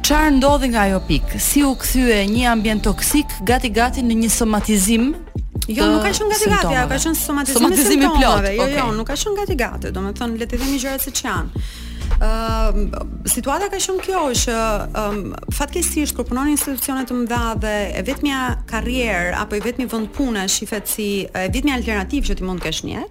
Çfarë 0.04 0.32
ndodhi 0.36 0.68
nga 0.68 0.82
ajo 0.88 1.00
pikë? 1.10 1.40
Si 1.40 1.62
u 1.64 1.70
kthye 1.82 2.18
një 2.28 2.44
ambient 2.52 2.84
toksik 2.84 3.28
gati 3.50 3.70
gati 3.70 4.02
në 4.02 4.14
një 4.24 4.30
somatizim? 4.30 5.16
Jo, 5.68 5.84
nuk 5.86 6.04
ka 6.04 6.10
qenë 6.18 6.30
gati 6.34 6.50
gati, 6.56 6.76
ajo 6.76 6.88
ka 6.90 6.96
qenë 7.04 7.16
somatizim. 7.28 7.62
Somatizimi 7.62 8.06
plot. 8.18 8.22
Jo, 8.24 8.32
okay. 8.64 8.78
jo, 8.78 8.92
nuk 8.98 9.08
ka 9.08 9.14
qenë 9.22 9.36
gati 9.40 9.56
gati, 9.64 9.88
domethënë 9.96 10.38
le 10.40 10.46
të 10.46 10.56
themi 10.60 10.76
gjërat 10.84 11.02
siç 11.08 11.18
janë 11.26 11.50
situata 13.30 13.70
ka 13.72 13.78
shumë 13.82 14.04
kjo 14.06 14.22
që 14.44 14.56
um, 15.02 15.20
fatkesisht 15.56 16.16
kur 16.18 16.26
punon 16.30 16.50
institucione 16.52 17.06
të 17.08 17.18
mëdha 17.20 17.40
dhe 17.64 17.74
e 18.00 18.04
vetmja 18.08 18.42
karrierë 18.72 19.34
apo 19.40 19.58
i 19.60 19.64
vetmi 19.64 19.88
vend 19.94 20.10
pune 20.16 20.44
shifet 20.52 20.90
si 20.94 21.08
e 21.32 21.46
vetmi 21.54 21.74
alternativë 21.76 22.30
që 22.30 22.38
ti 22.40 22.48
mund 22.48 22.64
të 22.64 22.68
kesh 22.70 22.82
në 22.88 23.04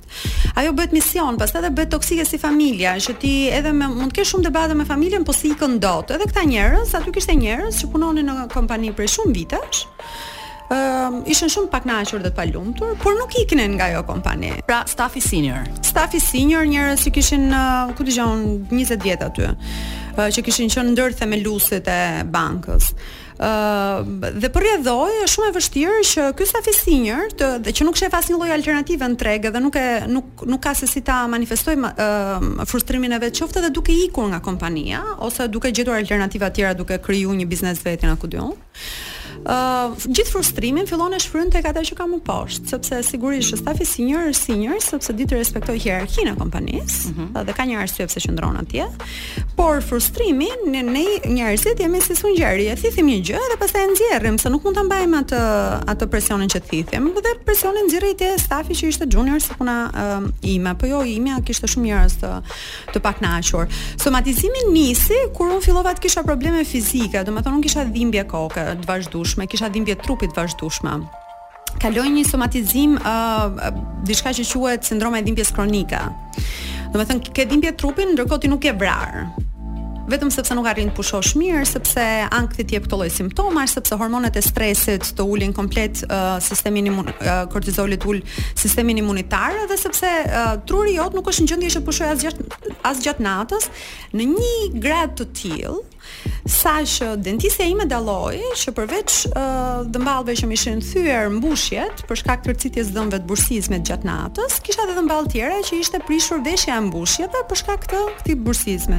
ajo 0.63 0.75
bëhet 0.79 0.97
mision, 0.97 1.39
pastaj 1.41 1.63
edhe 1.63 1.71
bëhet 1.77 1.93
toksike 1.95 2.27
si 2.29 2.39
familja, 2.41 2.95
që 3.03 3.17
ti 3.23 3.35
edhe 3.59 3.73
me, 3.73 3.89
mund 3.91 4.13
të 4.13 4.21
kesh 4.21 4.35
shumë 4.35 4.47
debate 4.51 4.77
me 4.79 4.87
familjen, 4.89 5.25
po 5.27 5.33
si 5.33 5.51
ikën 5.55 5.79
dot. 5.81 6.13
Edhe 6.13 6.29
këta 6.29 6.45
njerëz, 6.49 6.93
aty 6.99 7.15
kishte 7.17 7.37
njerëz 7.41 7.81
që 7.83 7.91
punonin 7.95 8.29
në 8.29 8.37
kompani 8.53 8.93
për 8.97 9.09
shumë 9.17 9.37
vitesh, 9.41 9.85
um, 10.73 11.23
ishin 11.29 11.51
shumë 11.53 11.71
pak 11.73 11.85
nashur 11.89 12.21
dhe 12.23 12.33
palumtur, 12.37 12.97
por 13.05 13.15
nuk 13.19 13.35
iknin 13.43 13.75
nga 13.79 13.89
jo 13.95 14.03
kompani. 14.09 14.53
Pra, 14.69 14.83
staffi 14.89 15.21
senior? 15.25 15.65
Staffi 15.91 16.21
senior, 16.23 16.67
njërës 16.73 17.05
që 17.07 17.15
kishin, 17.19 17.49
uh, 17.55 17.93
ku 17.99 18.07
të 18.07 18.17
gjohon, 18.17 18.47
20 18.73 19.03
vjetë 19.07 19.29
aty, 19.31 19.49
uh, 19.49 20.29
që 20.35 20.47
kishin 20.49 20.73
qënë 20.73 20.95
ndërthe 20.95 21.29
me 21.31 21.41
lusit 21.45 21.89
e 21.93 21.99
bankës. 22.37 22.93
Uh, 23.43 24.05
dhe 24.43 24.47
për 24.55 24.63
rjedhoj 24.69 25.15
është 25.25 25.31
shumë 25.33 25.47
e 25.49 25.53
vështirë 25.57 26.03
që 26.11 26.27
ky 26.39 26.45
stafi 26.47 26.75
senior 26.77 27.33
të 27.39 27.47
dhe 27.65 27.73
që 27.75 27.87
nuk 27.89 27.97
shef 27.99 28.13
asnjë 28.15 28.37
lloj 28.39 28.51
alternative 28.55 29.09
në 29.11 29.19
treg 29.19 29.49
dhe 29.57 29.63
nuk 29.65 29.79
e 29.81 29.85
nuk 30.13 30.45
nuk 30.47 30.63
ka 30.63 30.75
se 30.79 30.87
si 30.87 31.03
ta 31.03 31.23
manifestoj 31.33 31.75
uh, 31.91 32.47
frustrimin 32.71 33.17
e 33.17 33.19
vet 33.25 33.35
qoftë 33.41 33.63
edhe 33.65 33.73
duke 33.75 33.97
ikur 34.05 34.29
nga 34.31 34.39
kompania 34.45 35.01
ose 35.27 35.49
duke 35.51 35.73
gjetur 35.75 35.97
alternativa 35.99 36.53
tjera 36.55 36.71
duke 36.79 37.01
kryu 37.03 37.35
një 37.41 37.49
biznes 37.57 37.83
vetë 37.89 38.13
nga 38.13 38.41
Uh, 38.53 39.12
uh, 39.49 39.93
gjithë 40.09 40.31
frustrimin 40.33 40.87
fillon 40.89 41.15
e 41.17 41.21
shfryn 41.23 41.51
tek 41.53 41.67
ata 41.71 41.83
që 41.87 41.97
ka 41.99 42.07
më 42.11 42.21
poshtë, 42.27 42.69
sepse 42.73 42.99
sigurisht 43.11 43.53
mm 43.55 43.59
-hmm. 43.59 43.63
stafi 43.63 43.85
senior 43.89 44.23
është 44.29 44.43
senior 44.53 44.77
sepse 44.83 45.13
ditë 45.13 45.35
respektoj 45.39 45.79
hierarkinë 45.85 46.33
e 46.33 46.37
kompanisë 46.39 47.11
mhm. 47.13 47.45
dhe 47.47 47.53
ka 47.57 47.63
një 47.67 47.77
arsye 47.83 48.07
pse 48.07 48.21
qëndron 48.21 48.57
atje. 48.61 48.85
Por 49.57 49.83
frustrimi 49.83 50.49
ne, 50.67 50.83
ne 50.83 51.05
njerëzit 51.29 51.81
jemi 51.81 52.01
si 52.01 52.15
sungjeri, 52.17 52.67
e 52.67 52.77
thithim 52.77 53.07
një 53.07 53.19
gjë 53.29 53.43
dhe 53.51 53.57
pastaj 53.61 53.85
e 53.85 53.89
nxjerrim 53.93 54.39
se 54.39 54.51
nuk 54.51 54.65
mund 54.65 54.77
ta 54.77 54.83
mbajmë 54.83 55.19
atë 55.23 55.41
atë 55.93 56.07
presionin 56.07 56.49
që 56.49 56.61
thithim, 56.71 57.03
dhe 57.25 57.31
presionin 57.45 57.85
nxjerrit 57.87 58.19
të 58.21 58.39
stafi 58.39 58.75
që 58.75 58.89
ishte 58.89 59.05
junior 59.13 59.41
si 59.43 59.51
puna 59.59 59.91
uh, 60.05 60.29
ime, 60.55 60.75
po 60.79 60.87
jo 60.87 61.03
ime, 61.05 61.31
kishte 61.45 61.67
shumë 61.67 61.85
njerëz 61.91 62.15
të 62.23 62.31
të 62.95 63.01
paknaqur. 63.01 63.67
Somatizimi 63.97 64.61
nisi 64.73 65.17
kur 65.35 65.49
un 65.51 65.63
fillova 65.63 65.95
të 65.95 66.01
kisha 66.01 66.23
probleme 66.23 66.65
fizike, 66.65 67.25
domethënë 67.27 67.55
un 67.55 67.63
kisha 67.63 67.85
dhimbje 67.85 68.25
koke 68.29 68.61
të 68.83 68.89
vazhdueshme 68.89 69.32
vazhdueshme, 69.33 69.47
kisha 69.47 69.69
dhimbje 69.71 69.97
trupit 70.03 70.33
të 70.33 70.45
vazhdueshme. 70.45 71.07
Kaloj 71.81 72.09
një 72.13 72.25
somatizim, 72.29 72.99
uh, 73.01 73.73
diçka 74.05 74.33
që 74.37 74.45
quhet 74.51 74.85
sindroma 74.85 75.19
e 75.23 75.25
dhimbjes 75.25 75.55
kronike. 75.57 76.01
Do 76.93 76.99
të 77.01 77.07
thënë 77.09 77.33
ke 77.33 77.47
dhimbje 77.49 77.73
trupin, 77.81 78.13
ndërkohë 78.15 78.43
ti 78.45 78.49
nuk 78.53 78.65
e 78.69 78.73
vrar. 78.77 79.23
Vetëm 80.11 80.33
sepse 80.35 80.55
nuk 80.59 80.67
arrin 80.67 80.91
të 80.91 80.97
pushosh 80.99 81.37
mirë, 81.39 81.63
sepse 81.65 82.03
ankthi 82.35 82.65
ti 82.67 82.75
jep 82.75 82.89
këto 82.89 82.99
lloj 82.99 83.09
simptomash, 83.15 83.77
sepse 83.79 83.95
hormonet 84.01 84.35
e 84.37 84.43
stresit 84.43 85.07
të 85.17 85.25
ulin 85.31 85.55
komplet 85.55 86.03
uh, 86.09 86.37
sistemin 86.43 86.91
imun, 86.91 87.09
uh, 87.13 87.45
kortizoli 87.55 87.97
të 88.03 88.11
ul 88.11 88.21
sistemin 88.59 88.99
imunitar 89.01 89.61
dhe 89.71 89.79
sepse 89.79 90.11
uh, 90.27 90.57
truri 90.67 90.97
jot 90.99 91.15
nuk 91.17 91.31
është 91.31 91.47
në 91.47 91.53
gjendje 91.55 91.73
të 91.79 91.85
pushojë 91.87 92.17
as 92.19 92.27
gjatë 92.27 92.77
as 92.91 93.05
gjatë 93.07 93.23
natës 93.31 93.71
në 94.19 94.29
një 94.35 94.53
grad 94.85 95.15
të 95.23 95.31
tillë, 95.39 95.79
Sa 96.49 96.81
që 96.87 97.17
dentistja 97.23 97.67
ime 97.71 97.85
dalloi 97.91 98.41
që 98.59 98.73
përveç 98.75 99.17
uh, 99.29 99.83
dëmbalve 99.95 100.35
që 100.39 100.49
më 100.51 100.57
ishin 100.57 100.81
thyer 100.83 101.29
mbushjet 101.31 102.03
për 102.09 102.19
shkak 102.23 102.43
të 102.45 102.51
rëcitjes 102.53 102.91
dhëmbëve 102.95 103.21
të 103.23 103.29
bursisë 103.31 103.71
me 103.73 103.79
gjatë 103.87 104.09
natës, 104.09 104.57
kisha 104.67 104.83
edhe 104.87 104.97
dëmbal 104.99 105.29
tjera 105.33 105.61
që 105.69 105.79
ishte 105.85 106.01
prishur 106.07 106.43
veshja 106.47 106.79
e 106.81 106.85
mbushjeve 106.89 107.45
për 107.51 107.61
shkak 107.63 107.87
të 107.93 108.01
këtij 108.19 108.37
bursizme. 108.49 108.99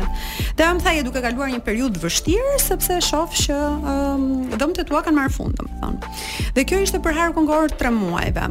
Dhe 0.59 0.69
më 0.79 0.85
thaje 0.85 1.03
duke 1.07 1.23
kaluar 1.25 1.51
një 1.51 1.59
periudhë 1.67 2.03
vështirë 2.05 2.55
sepse 2.63 3.01
shoh 3.09 3.35
që 3.45 3.59
um, 3.61 4.25
dhëmbët 4.55 4.83
e 4.85 4.87
tua 4.91 5.03
kanë 5.05 5.19
marrë 5.19 5.35
fund, 5.35 5.59
domethënë. 5.59 6.13
Dhe 6.55 6.65
kjo 6.69 6.81
ishte 6.85 7.03
për 7.03 7.19
harkun 7.19 7.47
gor 7.49 7.67
3 7.73 7.91
muajve. 7.97 8.47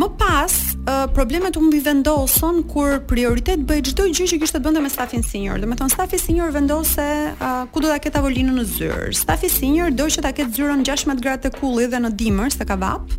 Më 0.00 0.08
pas 0.20 0.56
uh, 0.86 1.04
problemet 1.16 1.56
u 1.60 1.64
mbi 1.68 1.82
vendosën 1.84 2.64
kur 2.72 2.96
prioritet 3.10 3.64
bëhej 3.68 3.92
çdo 3.92 4.08
gjë 4.12 4.30
që 4.34 4.40
kishte 4.44 4.60
të 4.60 4.64
bënte 4.66 4.84
me 4.86 4.92
stafin 4.92 5.24
senior. 5.26 5.60
Domethënë 5.62 5.94
stafi 5.98 6.20
senior 6.22 6.52
vendose 6.56 7.08
uh, 7.34 7.64
ku 7.74 7.81
do 7.82 7.90
ta 7.90 7.98
ketë 7.98 8.14
tavolinën 8.14 8.56
në 8.60 8.64
zyrë. 8.68 9.08
Staffi 9.16 9.48
senior 9.50 9.90
do 9.98 10.06
që 10.12 10.22
ta 10.22 10.30
ketë 10.36 10.54
zyrën 10.56 10.84
16 10.86 11.20
gradë 11.22 11.46
të 11.48 11.50
kulli 11.58 11.88
dhe 11.90 11.98
në 12.04 12.12
dimër 12.20 12.54
se 12.54 12.66
ka 12.68 12.76
vap, 12.78 13.10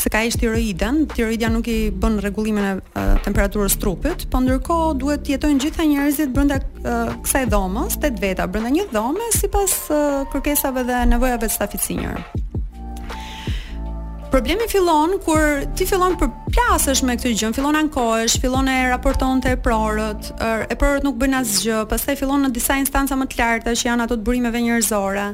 se 0.00 0.08
ka 0.12 0.22
ish 0.24 0.38
tiroidën. 0.40 1.02
Tiroidja 1.14 1.50
nuk 1.52 1.68
i 1.74 1.90
bën 1.92 2.16
rregullimin 2.24 2.64
e 2.70 2.72
uh, 2.80 3.18
temperaturës 3.26 3.76
trupit, 3.82 4.24
po 4.32 4.40
ndërkohë 4.42 4.96
duhet 5.02 5.30
jetojnë 5.34 5.62
gjitha 5.66 5.86
njerëzit 5.92 6.32
brenda 6.36 6.58
uh, 6.64 7.12
kësaj 7.26 7.46
dhomës, 7.52 7.98
tet 8.02 8.16
veta 8.24 8.48
brenda 8.48 8.72
një 8.78 8.88
dhome 8.96 9.28
sipas 9.36 9.76
uh, 9.92 10.24
kërkesave 10.32 10.86
dhe 10.88 11.04
nevojave 11.12 11.48
të 11.50 11.54
staffit 11.58 11.84
senior 11.84 12.16
problemi 14.30 14.64
fillon 14.70 15.10
kur 15.26 15.42
ti 15.76 15.82
fillon 15.90 16.14
për 16.20 16.28
plasësh 16.54 17.00
me 17.06 17.16
këtë 17.18 17.32
gjë, 17.34 17.48
fillon 17.56 17.76
ankohesh, 17.80 18.36
fillon 18.40 18.68
e 18.70 18.76
raporton 18.92 19.40
te 19.42 19.56
prorët, 19.58 20.30
er, 20.38 20.62
e 20.70 20.76
prorët 20.78 21.04
nuk 21.06 21.18
bëjnë 21.18 21.40
asgjë, 21.40 21.80
pastaj 21.90 22.14
fillon 22.20 22.46
në 22.46 22.52
disa 22.54 22.76
instanca 22.78 23.18
më 23.18 23.26
të 23.32 23.40
larta 23.40 23.74
që 23.74 23.88
janë 23.88 24.06
ato 24.06 24.18
të 24.20 24.26
burimeve 24.28 24.62
njerëzore. 24.62 25.26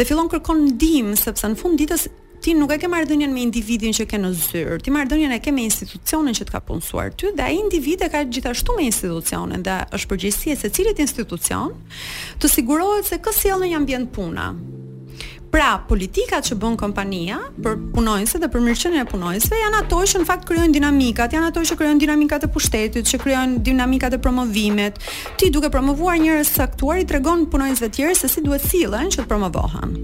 Dhe 0.00 0.08
fillon 0.08 0.32
kërkon 0.32 0.64
ndihmë 0.70 1.16
sepse 1.20 1.52
në 1.52 1.60
fund 1.60 1.80
ditës 1.82 2.08
ti 2.40 2.54
nuk 2.56 2.72
e 2.72 2.78
ke 2.80 2.88
marrëdhënien 2.88 3.32
me 3.36 3.42
individin 3.44 3.92
që 3.92 4.06
ke 4.08 4.16
në 4.20 4.30
zyrë, 4.44 4.78
ti 4.84 4.92
marrëdhënien 4.94 5.36
e 5.36 5.40
ke 5.44 5.52
me 5.52 5.66
institucionin 5.68 6.36
që 6.40 6.48
të 6.48 6.54
ka 6.56 6.62
punësuar 6.64 7.12
ty 7.12 7.34
dhe 7.36 7.44
ai 7.44 7.58
individ 7.60 8.06
e 8.06 8.12
ka 8.12 8.24
gjithashtu 8.24 8.78
me 8.80 8.88
institucionin 8.88 9.64
dhe 9.68 9.76
është 9.92 10.10
përgjegjësia 10.14 10.56
e 10.56 10.62
secilit 10.64 11.02
institucion 11.04 11.74
të 12.40 12.54
sigurohet 12.56 13.10
se 13.12 13.20
kë 13.20 13.36
një 13.66 13.76
ambient 13.82 14.08
puna. 14.16 14.48
Pra, 15.50 15.80
politikat 15.88 16.46
që 16.46 16.54
bën 16.62 16.76
kompania 16.78 17.40
për 17.64 17.74
punonësit 17.96 18.42
dhe 18.44 18.48
për 18.52 18.62
mirëqenien 18.68 19.02
e 19.02 19.08
punonësve, 19.10 19.58
janë 19.58 19.80
ato 19.82 19.98
që 20.12 20.20
në 20.22 20.28
fakt 20.28 20.46
krijojnë 20.46 20.76
dinamikat, 20.76 21.34
janë 21.34 21.50
ato 21.50 21.64
që 21.66 21.76
krijojnë 21.80 22.02
dinamikat 22.04 22.46
e 22.46 22.50
pushtetit, 22.54 23.08
që 23.10 23.20
krijojnë 23.24 23.58
dinamikat 23.66 24.14
e 24.14 24.20
promovimet. 24.22 25.00
Ti 25.42 25.50
duke 25.50 25.72
promovuar 25.74 26.22
njerëz 26.22 26.54
saktuar 26.54 27.02
i 27.02 27.08
tregon 27.10 27.48
punonësve 27.50 27.90
tjerë 27.96 28.20
se 28.22 28.30
si 28.30 28.46
duhet 28.46 28.68
sillen 28.70 29.10
që 29.10 29.24
të 29.24 29.32
promovohen. 29.32 29.98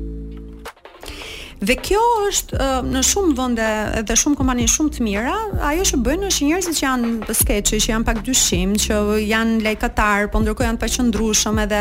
Dhe 1.62 1.72
kjo 1.80 2.00
është 2.28 2.58
uh, 2.60 2.72
në 2.84 3.00
shumë 3.06 3.30
vende 3.38 3.66
dhe 4.04 4.14
shumë 4.20 4.36
kompani 4.36 4.66
shumë 4.68 4.90
të 4.92 5.04
mira, 5.06 5.32
ajo 5.70 5.86
që 5.88 5.98
bëjnë 6.04 6.28
është 6.28 6.48
njerëzit 6.48 6.76
që 6.76 6.82
janë 6.82 7.12
të 7.24 7.54
që 7.70 7.78
janë 7.94 8.04
pak 8.04 8.18
dyshim, 8.26 8.74
që 8.82 8.96
janë 9.24 9.54
lekatar, 9.64 10.26
po 10.34 10.42
ndërkohë 10.42 10.66
janë 10.68 10.76
të 10.76 10.82
paqëndrueshëm 10.82 11.60
edhe 11.64 11.78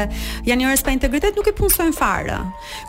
janë 0.48 0.58
njerëz 0.62 0.84
pa 0.88 0.94
integritet 0.96 1.36
nuk 1.36 1.50
i 1.52 1.54
punsojnë 1.58 1.96
fare. 1.98 2.38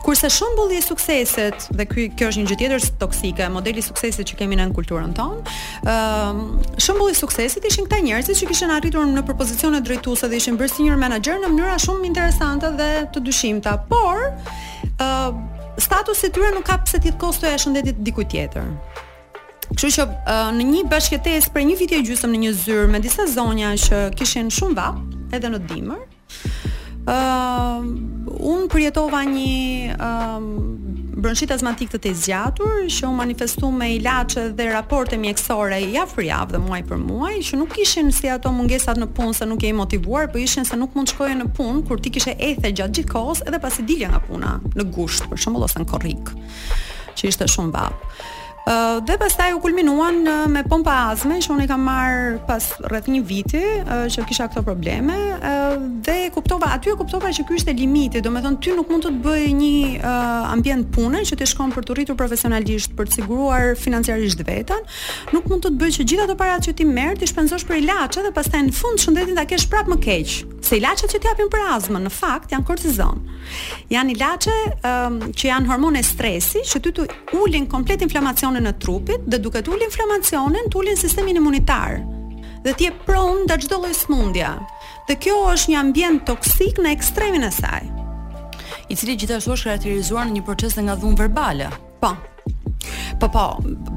Kurse 0.07 0.31
shembulli 0.31 0.79
i 0.79 0.85
suksesit, 0.87 1.66
dhe 1.75 1.88
ky 1.90 2.07
kjo 2.14 2.31
është 2.31 2.44
një 2.44 2.51
gjë 2.53 2.59
tjetër 2.62 2.87
toksike, 3.03 3.51
modeli 3.57 3.83
i 3.83 3.87
suksesit 3.88 4.31
që 4.31 4.38
kemi 4.44 4.61
në 4.62 4.68
kulturën 4.79 5.16
tonë, 5.18 5.59
ë 5.83 5.96
uh, 5.96 6.79
shembulli 6.87 7.16
i 7.18 7.18
suksesit 7.18 7.66
ishin 7.66 7.90
këta 7.90 7.99
njerëz 8.07 8.31
që 8.31 8.51
kishin 8.53 8.70
arritur 8.77 9.11
në 9.11 9.27
përpozicione 9.27 9.83
drejtuese 9.83 10.31
dhe 10.31 10.38
ishin 10.38 10.55
bërë 10.61 10.75
si 10.77 10.87
një 10.87 11.01
menaxher 11.03 11.42
në 11.42 11.51
mënyra 11.51 11.81
shumë 11.83 12.07
interesante 12.12 12.70
dhe 12.79 12.92
të 13.11 13.27
dyshimta, 13.27 13.75
por 13.90 14.22
ë 14.22 15.12
uh, 15.35 15.44
statusi 15.79 16.27
i 16.27 16.31
tyre 16.31 16.51
nuk 16.55 16.65
ka 16.67 16.79
pse 16.85 17.01
ti 17.03 17.12
të 17.12 17.19
kostojë 17.21 17.59
shëndetit 17.61 17.99
dikujt 18.07 18.31
tjetër. 18.33 18.71
Kështu 19.67 19.91
që 19.99 20.07
uh, 20.07 20.49
në 20.57 20.67
një 20.71 20.85
bashkëtesë 20.91 21.53
për 21.53 21.67
një 21.71 21.77
vit 21.81 21.95
e 21.99 22.03
gjysmë 22.07 22.31
në 22.33 22.41
një 22.45 22.53
zyrë 22.62 22.89
me 22.95 23.01
disa 23.05 23.27
zonja 23.29 23.75
që 23.85 24.03
kishin 24.17 24.51
shumë 24.53 24.79
vap, 24.79 25.01
edhe 25.37 25.51
në 25.53 25.62
dimër. 25.67 26.05
Ëm 27.07 27.91
uh, 28.27 28.53
un 28.53 28.67
përjetova 28.73 29.21
një 29.27 29.95
ëm 29.95 30.03
um, 30.03 30.55
uh, 30.59 30.86
Bronshiti 31.16 31.55
astmatik 31.57 31.94
të 31.96 32.11
zgjatur 32.12 32.83
që 32.92 33.09
u 33.09 33.12
manifestu 33.16 33.70
me 33.72 33.87
ilaçe 33.94 34.42
dhe 34.59 34.66
raporte 34.68 35.16
mjekësore 35.16 35.79
i 35.87 35.94
afër 35.96 36.26
javë 36.26 36.50
dhe 36.52 36.61
muaj 36.61 36.83
për 36.90 37.00
muaj 37.07 37.38
që 37.48 37.57
nuk 37.62 37.72
ishin 37.81 38.11
si 38.12 38.29
ato 38.29 38.52
mungesat 38.52 39.00
në 39.00 39.09
punë 39.16 39.33
se 39.38 39.48
nuk 39.48 39.64
e 39.64 39.70
i 39.72 39.76
motivuar, 39.79 40.29
për 40.29 40.37
po 40.37 40.42
ishin 40.44 40.68
se 40.68 40.76
nuk 40.76 40.92
mund 40.94 41.09
shkoje 41.14 41.38
në 41.40 41.46
punë 41.57 41.87
kur 41.88 42.02
ti 42.05 42.12
kishe 42.18 42.37
ethe 42.50 42.68
gjatht 42.76 43.00
gjithkohës 43.00 43.40
edhe 43.48 43.62
pasi 43.64 43.87
dilja 43.88 44.12
nga 44.12 44.20
puna, 44.29 44.52
në 44.76 44.90
gusht 44.92 45.24
për 45.33 45.40
shumë 45.40 45.64
ose 45.64 45.81
në 45.81 45.88
korrik 45.94 46.35
që 47.16 47.33
ishte 47.33 47.48
shumë 47.48 47.72
vap 47.79 48.05
dhe 49.07 49.14
pastaj 49.18 49.52
u 49.55 49.61
kulminuan 49.62 50.14
me 50.50 50.64
pompa 50.66 50.94
azme, 51.12 51.37
që 51.44 51.50
unë 51.55 51.64
i 51.66 51.68
kam 51.70 51.85
marr 51.87 52.33
pas 52.48 52.64
rreth 52.90 53.07
një 53.12 53.18
viti 53.29 53.61
që 54.11 54.24
kisha 54.26 54.48
këto 54.50 54.62
probleme, 54.66 55.14
dhe 56.02 56.16
kuptova 56.35 56.72
aty 56.74 56.90
e 56.90 56.96
kuptova 56.98 57.31
që 57.37 57.44
ky 57.46 57.59
ishte 57.61 57.74
limiti, 57.79 58.18
domethënë 58.24 58.59
ty 58.64 58.74
nuk 58.74 58.90
mund 58.90 59.07
të 59.07 59.12
bëj 59.22 59.44
një 59.61 60.16
ambient 60.55 60.88
punën 60.96 61.22
që 61.31 61.38
të 61.38 61.48
shkon 61.52 61.76
për 61.76 61.87
të 61.87 61.96
rritur 62.00 62.18
profesionalisht, 62.18 62.96
për 62.98 63.07
të 63.07 63.20
siguruar 63.20 63.76
financiarisht 63.79 64.42
veten, 64.50 64.83
nuk 65.31 65.46
mund 65.52 65.62
të 65.68 65.72
bëj 65.85 65.94
që 66.00 66.09
gjithë 66.11 66.26
ato 66.26 66.37
parat 66.42 66.66
që 66.66 66.74
ti 66.83 66.88
merr 66.90 67.22
ti 67.22 67.31
shpenzosh 67.31 67.68
për 67.70 67.87
lache 67.87 68.26
dhe 68.26 68.35
pastaj 68.35 68.64
në 68.66 68.74
fund 68.81 69.02
shëndetin 69.05 69.38
ta 69.38 69.46
kesh 69.55 69.68
prapë 69.70 69.94
më 69.94 70.00
keq. 70.09 70.37
Se 70.66 70.81
ilaçet 70.81 71.12
që 71.14 71.20
ti 71.22 71.31
japin 71.31 71.46
për 71.52 71.68
azmën 71.76 72.02
në 72.02 72.11
fakt 72.11 72.50
janë 72.50 72.66
kortizon. 72.66 73.20
Janë 73.94 74.14
ilaçe 74.16 74.50
um, 74.88 75.20
që 75.31 75.46
janë 75.52 75.70
hormone 75.70 76.00
stresi 76.02 76.64
që 76.66 76.81
ty 76.83 76.90
të 76.96 77.05
ulin 77.38 77.68
komplet 77.70 78.02
inflamacionin 78.02 78.56
në 78.62 78.73
trupit 78.81 79.25
dhe 79.27 79.38
duke 79.42 79.62
tulli 79.62 79.87
inflamacionin 79.88 80.71
tullin 80.73 80.97
sistemin 80.97 81.40
imunitar 81.40 81.99
dhe 82.64 82.73
t'je 82.73 82.92
prone 83.07 83.45
dhe 83.51 83.59
gjdo 83.64 83.81
lloj 83.85 83.95
mundja 84.12 84.55
dhe 85.09 85.16
kjo 85.27 85.37
është 85.55 85.73
një 85.75 85.81
ambient 85.83 86.25
toksik 86.31 86.81
në 86.83 86.95
ekstremin 86.99 87.47
e 87.47 87.51
saj 87.61 87.83
i 88.90 88.97
cili 88.97 89.19
gjithashtu 89.19 89.55
është 89.57 89.71
karakterizuar 89.73 90.29
në 90.31 90.38
një 90.38 90.47
proces 90.49 90.79
dhe 90.79 90.87
nga 90.87 90.97
dhunë 91.01 91.21
verbale 91.25 91.71
Po. 92.01 92.14
Po 93.21 93.29
po, 93.33 93.45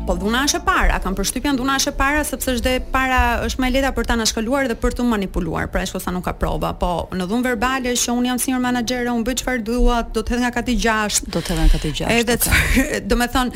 po 0.08 0.14
dhuna 0.20 0.44
është 0.48 0.60
e 0.62 0.66
para, 0.68 0.98
kam 1.04 1.16
përshtypjen 1.18 1.58
dhuna 1.60 1.76
është 1.80 1.92
e 1.92 1.96
para 2.00 2.22
sepse 2.26 2.54
është 2.56 2.76
çdo 2.78 2.92
para 2.94 3.18
është 3.48 3.62
më 3.62 3.68
e 3.68 3.72
lehta 3.76 3.90
për 3.98 4.08
ta 4.08 4.16
nashkaluar 4.20 4.70
dhe 4.72 4.78
për 4.80 4.96
të 4.98 5.06
manipuluar. 5.10 5.68
Pra 5.74 5.82
është 5.86 6.00
sa 6.06 6.14
nuk 6.16 6.24
ka 6.30 6.34
prova, 6.40 6.72
po 6.80 6.92
në 7.12 7.28
dhunë 7.30 7.46
verbale 7.46 7.94
që 8.00 8.16
un 8.16 8.30
jam 8.30 8.40
si 8.40 8.54
një 8.54 8.62
menaxher, 8.64 9.10
un 9.12 9.24
bëj 9.28 9.38
çfarë 9.44 9.64
dua, 9.68 10.00
do 10.16 10.24
të 10.24 10.34
hedh 10.36 10.44
nga 10.46 10.52
kati 10.56 10.78
6, 10.80 11.22
do 11.36 11.42
të 11.44 11.50
hedh 11.52 11.62
nga 11.62 11.70
kati 11.76 11.92
6. 12.00 12.12
Edhe 12.16 12.38
do 13.12 13.20
të 13.20 13.28
thon, 13.36 13.52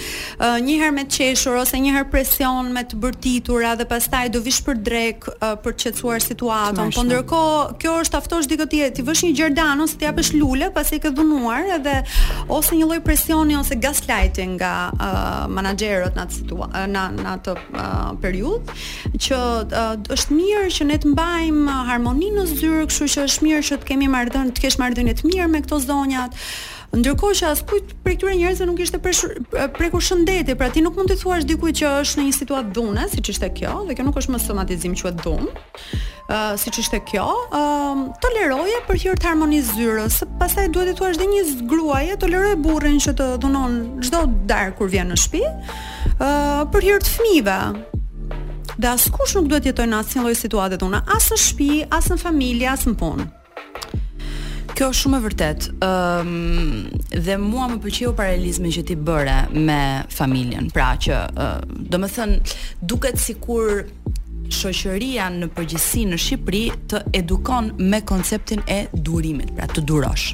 një 0.68 0.78
herë 0.84 0.96
me 1.00 1.08
qeshur 1.18 1.58
ose 1.64 1.80
një 1.82 1.96
herë 1.98 2.10
presion 2.14 2.72
me 2.76 2.84
të 2.84 3.00
bërtitura 3.08 3.74
dhe 3.80 3.88
pastaj 3.94 4.26
do 4.36 4.44
vish 4.50 4.60
për 4.68 4.82
drek 4.90 5.30
për 5.64 5.70
të 5.78 5.88
qetësuar 5.88 6.26
situatën. 6.28 6.94
Po 6.98 7.08
ndërkohë, 7.08 7.64
kjo 7.82 7.96
është 8.04 8.20
aftosh 8.22 8.52
diku 8.52 8.68
ti, 8.70 8.84
ti 9.00 9.06
vesh 9.08 9.24
një 9.30 9.32
gjerdan 9.40 9.88
ose 9.88 9.98
ti 9.98 10.10
japësh 10.10 10.34
lule 10.36 10.70
pasi 10.76 11.00
ke 11.00 11.14
dhunuar 11.16 11.78
edhe 11.80 12.00
ose 12.52 12.76
një 12.78 12.92
lloj 12.92 13.02
presioni 13.08 13.56
ose 13.58 13.80
gaslighting 13.80 14.58
nga 14.60 14.74
menaxherët 15.56 16.16
në 16.18 16.24
atë 16.26 16.38
situatë 16.40 16.84
në 16.94 17.04
atë 17.36 17.56
uh, 17.56 18.14
periudhë 18.24 18.78
që 19.28 19.40
uh, 19.68 19.96
është 20.16 20.38
mirë 20.38 20.70
që 20.78 20.88
ne 20.90 21.00
të 21.04 21.12
mbajmë 21.14 21.78
harmoninë 21.90 22.40
në 22.42 22.46
zyrë, 22.54 22.86
kështu 22.92 23.10
që 23.16 23.28
është 23.30 23.48
mirë 23.48 23.66
që 23.70 23.82
të 23.84 23.92
kemi 23.92 24.12
marrëdhënie 24.16 24.56
të 24.58 24.66
kesh 24.66 24.80
marrëdhënie 24.84 25.18
të 25.22 25.32
mirë 25.34 25.52
me 25.56 25.64
këto 25.66 25.82
zonjat. 25.88 26.42
Ndërkohë 26.94 27.36
që 27.40 27.48
kujt 27.70 27.94
prej 28.06 28.16
këtyre 28.20 28.34
njerëzve 28.38 28.66
nuk 28.70 28.82
ishte 28.86 29.00
preku 29.02 29.98
shëndeti, 29.98 30.54
pra 30.54 30.68
ti 30.70 30.84
nuk 30.86 30.94
mund 31.00 31.10
të 31.10 31.16
thuash 31.24 31.48
dikujt 31.50 31.80
që 31.80 31.94
është 32.04 32.20
në 32.22 32.26
një 32.28 32.34
situatë 32.38 32.70
dhune, 32.76 33.08
siç 33.10 33.32
ishte 33.34 33.48
kjo, 33.58 33.80
dhe 33.88 33.96
kjo 33.98 34.06
nuk 34.06 34.20
është 34.22 34.36
më 34.36 34.42
somatizim, 34.44 34.94
quhet 35.02 35.18
dhunë. 35.24 35.50
Uh, 36.28 36.54
si 36.62 36.70
që 36.72 36.80
është 36.86 37.00
kjo, 37.10 37.24
uh, 37.58 38.04
toleroje 38.24 38.78
për 38.86 39.00
hirë 39.08 39.20
të 39.24 39.28
harmonizë 39.32 39.74
zyrës, 39.80 40.20
pasaj 40.40 40.68
duhet 40.76 40.94
e 40.94 40.96
thuash 41.00 41.18
dhe 41.24 41.28
një 41.34 41.42
zgruaje, 41.56 42.16
toleroje 42.22 42.62
burin 42.64 43.02
që 43.08 43.16
të 43.20 43.32
dhunon 43.44 43.80
gjdo 44.06 44.22
darë 44.54 44.78
kur 44.78 44.94
vjen 44.94 45.10
në 45.12 45.18
shpi, 45.26 45.42
uh, 45.50 46.64
për 46.72 46.90
hirë 46.92 47.02
të 47.08 47.14
fmive, 47.18 47.58
dhe 48.78 48.94
askush 48.94 49.18
kush 49.18 49.36
nuk 49.42 49.50
duhet 49.52 49.68
jetoj 49.74 49.90
në 49.90 50.00
asë 50.04 50.20
një 50.22 50.28
lojë 50.30 50.42
situatet 50.46 50.86
una, 50.86 51.02
asë 51.18 51.36
në 51.40 51.46
shpi, 51.52 51.72
asë 51.92 52.16
në 52.20 52.28
familje, 52.30 52.70
asë 52.78 52.94
në 52.94 53.02
punë. 53.02 53.32
Kjo 54.74 54.88
është 54.90 55.04
shumë 55.06 55.18
e 55.18 55.22
vërtet. 55.24 55.66
Ëm 55.86 56.30
um, 56.34 57.02
dhe 57.28 57.36
mua 57.42 57.68
më 57.70 57.76
pëlqeu 57.84 58.14
paralizmi 58.18 58.72
që 58.74 58.82
ti 58.90 58.96
bëre 58.98 59.36
me 59.68 59.80
familjen. 60.10 60.72
Pra 60.74 60.96
që, 60.98 61.20
uh, 61.30 61.52
domethën, 61.94 62.34
duket 62.82 63.22
sikur 63.22 63.84
shoqëria 64.50 65.28
në 65.38 65.52
përgjithësi 65.54 66.08
në 66.10 66.20
Shqipëri 66.26 66.64
të 66.90 67.04
edukon 67.22 67.70
me 67.92 68.02
konceptin 68.10 68.66
e 68.66 68.88
durimit, 68.96 69.54
pra 69.58 69.70
të 69.70 69.86
durosh 69.90 70.34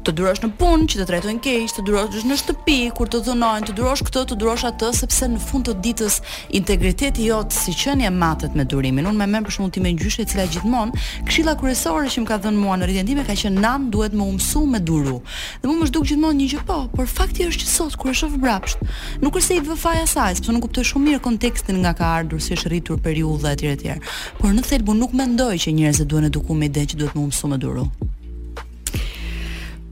të 0.00 0.12
durosh 0.16 0.40
në 0.42 0.48
punë 0.56 0.86
që 0.88 0.98
të 1.00 1.04
trajtojnë 1.10 1.40
keq, 1.44 1.72
të 1.76 1.82
durosh 1.84 2.22
në 2.26 2.36
shtëpi 2.40 2.76
kur 2.96 3.08
të 3.12 3.18
dhunojnë, 3.26 3.66
të 3.68 3.74
durosh 3.76 4.02
këtë, 4.06 4.22
të 4.30 4.36
durosh 4.40 4.62
atë 4.70 4.88
sepse 4.96 5.26
në 5.28 5.40
fund 5.44 5.66
të 5.68 5.74
ditës 5.84 6.16
integriteti 6.56 7.26
jot 7.28 7.52
si 7.52 7.74
qenie 7.76 8.08
matet 8.10 8.54
me 8.56 8.64
durimin. 8.64 9.06
Unë 9.10 9.18
më 9.20 9.26
me 9.26 9.36
mend 9.36 9.48
për 9.48 9.54
shkakun 9.58 9.74
tim 9.76 9.84
me 9.84 9.92
gjyshe 10.00 10.24
e 10.24 10.28
cila 10.30 10.46
gjithmonë 10.54 11.02
këshilla 11.28 11.56
kryesore 11.60 12.08
që 12.14 12.24
më 12.24 12.30
ka 12.30 12.38
dhënë 12.46 12.60
mua 12.62 12.78
në 12.80 12.88
rritjen 12.88 13.10
time 13.10 13.24
ka 13.28 13.36
qenë 13.42 13.64
nan 13.66 13.88
duhet 13.92 14.16
më 14.16 14.28
umsu 14.34 14.64
me 14.72 14.80
duru. 14.90 15.18
Dhe 15.62 15.68
mua 15.68 15.82
më 15.82 15.90
duk 15.98 16.06
gjithmonë 16.08 16.42
një 16.42 16.48
gjë 16.54 16.64
po, 16.70 16.78
por 16.94 17.10
fakti 17.14 17.48
është 17.48 17.64
që 17.64 17.72
sot 17.74 17.98
kur 18.00 18.12
e 18.12 18.16
shoh 18.16 18.38
vrapsht, 18.40 18.80
nuk 19.24 19.36
është 19.36 19.48
se 19.48 19.58
i 19.58 19.66
vë 19.68 19.76
faja 19.84 20.06
saj, 20.10 20.38
sepse 20.38 20.54
nuk 20.54 20.64
kuptoj 20.68 20.86
shumë 20.94 21.10
mirë 21.10 21.24
kontekstin 21.28 21.82
nga 21.84 21.92
ka 21.98 22.14
ardhur 22.20 22.40
si 22.40 22.56
është 22.56 22.72
rritur 22.72 23.02
periudha 23.04 23.52
e 23.56 23.60
tjera 23.60 23.76
e 23.76 23.80
tjera. 23.84 24.16
Por 24.40 24.56
në 24.56 24.64
thelbun 24.70 25.00
nuk 25.04 25.12
mendoj 25.20 25.52
që 25.66 25.76
njerëzit 25.80 26.08
duhen 26.10 26.30
edukuar 26.30 26.58
me 26.62 26.70
ide 26.72 26.86
që 26.90 27.00
duhet 27.02 27.16
më 27.20 27.26
umsu 27.28 27.52
me 27.52 27.58
duru. 27.60 27.84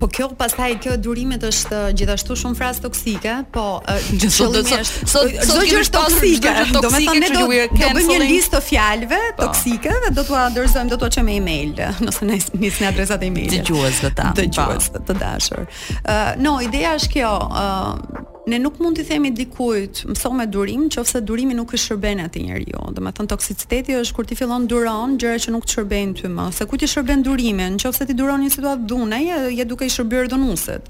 Po 0.01 0.07
kjo 0.09 0.29
pastaj 0.39 0.77
kjo 0.83 0.93
durime 1.03 1.37
të 1.43 1.49
është 1.51 1.75
uh, 1.75 1.89
gjithashtu 1.99 2.37
shumë 2.39 2.55
frazë 2.59 2.83
toksike, 2.85 3.33
po 3.55 3.65
uh, 3.81 4.11
gjithashtu 4.21 4.63
është 4.63 5.09
sot 5.11 5.33
uh, 5.57 5.63
gjë 5.67 5.81
toksike, 5.95 6.53
do 6.71 6.79
ne 6.79 6.79
do 6.79 7.43
të 7.75 7.91
bëjmë 7.97 8.07
një 8.13 8.21
listë 8.31 8.55
të 8.55 8.63
fjalëve 8.69 9.21
po. 9.35 9.49
toksike 9.49 9.97
dhe 10.07 10.13
do 10.19 10.27
t'ua 10.29 10.45
dorëzojmë, 10.55 10.91
do 10.95 11.01
t'ua 11.03 11.11
çojmë 11.19 11.35
email, 11.41 11.75
nëse 12.07 12.31
ne 12.31 12.39
nis 12.63 12.79
në 12.81 12.93
adresat 12.93 13.27
e 13.27 13.31
emailit. 13.33 13.59
Dëgjues 13.59 14.03
vetëm. 14.07 14.31
Po. 14.31 14.35
Dëgjues 14.39 14.91
të 15.09 15.19
dashur. 15.19 15.67
Ë, 16.07 16.19
no, 16.47 16.57
ideja 16.69 16.95
është 17.01 17.13
kjo, 17.17 17.35
ë 17.51 18.37
ne 18.51 18.59
nuk 18.63 18.79
mund 18.81 18.97
t'i 18.97 19.05
themi 19.05 19.31
dikujt 19.37 20.05
mëso 20.09 20.31
me 20.35 20.47
durim, 20.53 20.87
ofse 21.01 21.21
durimi 21.29 21.55
nuk 21.57 21.75
e 21.77 21.81
shërben 21.85 22.23
atë 22.25 22.43
njeriu. 22.47 22.75
Jo. 22.79 22.85
thënë, 22.97 23.27
toksiciteti 23.33 23.97
është 24.01 24.17
kur 24.17 24.29
ti 24.31 24.39
fillon 24.39 24.67
duron 24.71 25.17
gjëra 25.21 25.41
që 25.45 25.55
nuk 25.55 25.67
të 25.67 25.77
shërbejnë 25.77 26.17
të 26.21 26.31
më. 26.39 26.47
Se 26.59 26.67
ku 26.71 26.81
ti 26.81 26.89
shërben 26.89 27.23
durimin? 27.29 27.79
Nëse 27.79 28.07
ti 28.09 28.17
duron 28.19 28.41
një 28.45 28.53
situatë 28.57 28.89
dhunë, 28.91 29.21
je, 29.29 29.39
je 29.59 29.65
duke 29.69 29.85
i 29.89 29.93
shërbyer 29.95 30.31
dhunuesit 30.33 30.89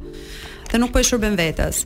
dhe 0.68 0.76
nuk 0.76 0.90
po 0.92 1.00
i 1.00 1.04
shërben 1.08 1.32
vetes. 1.38 1.78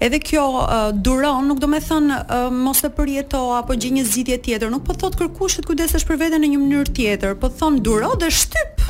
Edhe 0.00 0.16
kjo 0.24 0.40
uh, 0.60 0.86
duron, 1.04 1.42
nuk 1.50 1.58
do 1.60 1.68
me 1.68 1.82
thënë, 1.84 2.20
uh, 2.32 2.46
mos 2.64 2.80
e 2.80 2.88
përjeto 2.96 3.42
apo 3.58 3.76
gjej 3.76 3.92
një 3.98 4.06
zgjidhje 4.08 4.38
tjetër, 4.46 4.72
nuk 4.72 4.86
po 4.88 4.96
thot 4.96 5.18
kërkushit 5.20 5.68
kujdesesh 5.68 6.08
për 6.08 6.22
veten 6.24 6.40
në 6.40 6.48
një 6.54 6.62
mënyrë 6.62 6.94
tjetër, 6.96 7.36
po 7.42 7.52
thon 7.60 7.76
duro 7.84 8.14
dhe 8.22 8.30
shtyp 8.32 8.86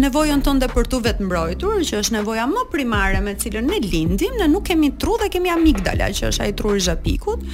nevojën 0.00 0.40
tënde 0.44 0.68
për 0.72 0.86
tu 0.88 1.00
vetë 1.04 1.26
mbrojtur, 1.26 1.82
që 1.84 1.98
është 2.00 2.14
nevoja 2.16 2.46
më 2.48 2.62
primare 2.72 3.18
me 3.24 3.34
cilën 3.38 3.66
ne 3.68 3.76
lindim, 3.84 4.36
ne 4.40 4.46
nuk 4.48 4.64
kemi 4.70 4.92
tru 4.98 5.18
dhe 5.20 5.28
kemi 5.32 5.50
amigdala, 5.52 6.06
që 6.16 6.30
është 6.30 6.46
ai 6.46 6.52
truri 6.56 6.80
i 6.80 6.86
zhapikut, 6.86 7.44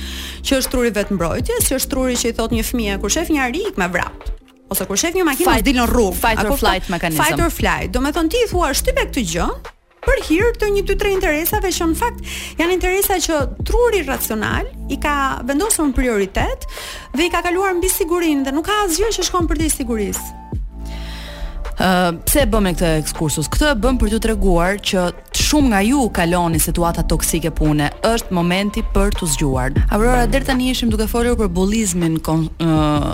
që 0.46 0.61
është 0.61 0.72
truri 0.74 0.92
vetë 0.94 1.16
mbrojtjes, 1.18 1.66
që 1.68 1.79
është 1.81 1.92
truri 1.94 2.18
që 2.20 2.31
i 2.33 2.37
thot 2.38 2.55
një 2.55 2.66
fëmijë 2.70 3.01
kur 3.03 3.14
shef 3.14 3.33
një 3.35 3.46
arik 3.48 3.79
me 3.83 3.90
vrap 3.94 4.29
ose 4.68 4.85
kur 4.85 4.98
shef 5.01 5.14
një 5.16 5.24
makinë 5.24 5.48
që 5.57 5.64
dilën 5.64 5.87
rrugë, 5.88 6.18
fight 6.20 6.40
or 6.44 6.53
flight 6.61 6.90
mekanizëm. 6.92 7.24
Fight 7.24 7.40
or 7.40 7.48
flight. 7.48 7.88
Domethën 7.94 8.27
ti 8.29 8.42
i 8.44 8.48
thua 8.51 8.66
shtype 8.77 9.07
këtë 9.07 9.22
gjë, 9.31 9.46
për 10.05 10.20
hir 10.27 10.51
të 10.61 10.68
një 10.74 10.83
dy 10.90 10.96
tre 11.01 11.12
interesave 11.14 11.70
që 11.72 11.87
në 11.88 11.96
fakt 11.96 12.20
janë 12.61 12.77
interesa 12.77 13.16
që 13.16 13.38
truri 13.64 14.03
racional 14.05 14.68
i 14.92 14.98
ka 15.01 15.14
vendosur 15.48 15.88
prioritet 15.96 16.68
dhe 17.16 17.24
i 17.24 17.33
ka 17.33 17.40
kaluar 17.48 17.72
mbi 17.81 17.88
sigurinë 17.94 18.44
dhe 18.44 18.53
nuk 18.59 18.68
ka 18.68 18.77
asgjë 18.85 19.09
që 19.16 19.24
shkon 19.31 19.48
për 19.48 19.62
të 19.64 19.70
sigurisë 19.79 20.35
pse 22.27 22.38
e 22.43 22.47
bëm 22.51 22.67
këtë 22.75 22.88
ekskursus? 23.05 23.47
Këtë 23.55 23.69
e 23.71 23.77
bëm 23.79 23.99
për 24.01 24.11
t'ju 24.11 24.19
treguar 24.25 24.81
që 24.83 25.03
shumë 25.49 25.69
nga 25.71 25.79
ju 25.87 26.07
kaloni 26.14 26.59
situata 26.61 27.05
toksike 27.09 27.53
pune. 27.55 27.87
Është 28.05 28.35
momenti 28.35 28.83
për 28.95 29.12
t'u 29.17 29.29
zgjuar. 29.31 29.77
Aurora, 29.95 30.25
deri 30.27 30.45
tani 30.49 30.69
ishim 30.73 30.91
duke 30.91 31.07
folur 31.11 31.37
për 31.38 31.51
bullizmin 31.55 32.19
uh, 32.19 33.07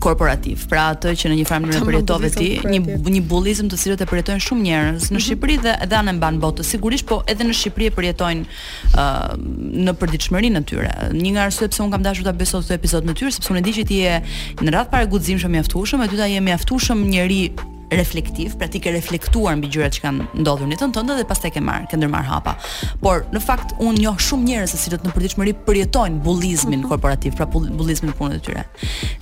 korporativ. 0.00 0.64
Pra 0.72 0.88
atë 0.94 1.12
që 1.20 1.32
në 1.34 1.38
një 1.42 1.46
farë 1.46 1.68
mënyrë 1.68 1.88
përjetove 1.90 2.30
ti, 2.34 2.48
një 2.64 3.02
një 3.18 3.22
bullizëm 3.30 3.68
të 3.70 3.78
cilët 3.84 4.04
e 4.04 4.08
përjetojnë 4.10 4.44
shumë 4.48 4.66
njerëz 4.68 5.04
në 5.04 5.16
mhm. 5.18 5.24
Shqipëri 5.26 5.58
dhe 5.66 5.76
edhe 5.84 6.00
anë 6.00 6.16
mban 6.16 6.40
botë. 6.42 6.64
Sigurisht, 6.64 7.04
po 7.12 7.20
edhe 7.28 7.44
në 7.46 7.54
Shqipëri 7.60 7.90
e 7.90 7.94
përjetojnë 7.98 8.48
uh, 8.96 9.36
në 9.84 9.94
përditshmërinë 10.00 10.62
e 10.62 10.66
tyre. 10.72 10.96
Një 11.12 11.34
nga 11.36 11.46
arsyet 11.50 11.76
pse 11.76 11.84
un 11.84 11.92
kam 11.92 12.02
dashur 12.04 12.24
ta 12.26 12.32
besoj 12.34 12.64
këtë 12.64 12.78
episod 12.80 13.04
me 13.06 13.14
ty, 13.18 13.28
sepse 13.30 13.52
un 13.52 13.60
e 13.60 13.64
di 13.66 13.76
që 13.76 13.86
ti 13.92 14.00
je 14.02 14.16
në 14.64 14.74
radh 14.74 14.90
para 14.94 15.06
guximshëm 15.10 15.52
mjaftueshëm, 15.58 16.02
e 16.06 16.10
dyta 16.10 16.30
je 16.32 16.40
mjaftueshëm 16.42 17.04
njerëj 17.12 17.42
reflektiv, 17.90 18.52
pra 18.58 18.68
ti 18.68 18.80
ke 18.80 18.92
reflektuar 18.94 19.56
mbi 19.58 19.68
gjërat 19.72 19.98
që 19.98 20.04
kanë 20.04 20.24
ndodhur 20.42 20.68
në 20.68 20.76
jetën 20.76 20.92
tënde 20.94 21.16
dhe 21.18 21.26
pastaj 21.28 21.50
ke 21.56 21.60
marr, 21.64 21.86
ke 21.90 21.98
ndërmarr 21.98 22.28
hapa. 22.28 22.56
Por 23.02 23.24
në 23.34 23.42
fakt 23.44 23.74
unë 23.80 24.00
njoh 24.00 24.18
shumë 24.22 24.48
njerëz 24.48 24.74
se 24.74 24.80
si 24.80 24.92
do 24.92 24.98
të 25.00 25.08
në 25.10 25.14
përditshmëri 25.18 25.54
përjetojnë 25.66 26.20
bullizmin 26.24 26.80
mhm. 26.82 26.88
korporativ, 26.90 27.36
pra 27.38 27.48
bullizmin 27.52 28.12
në 28.12 28.16
punën 28.18 28.36
e 28.38 28.42
tyre. 28.48 28.64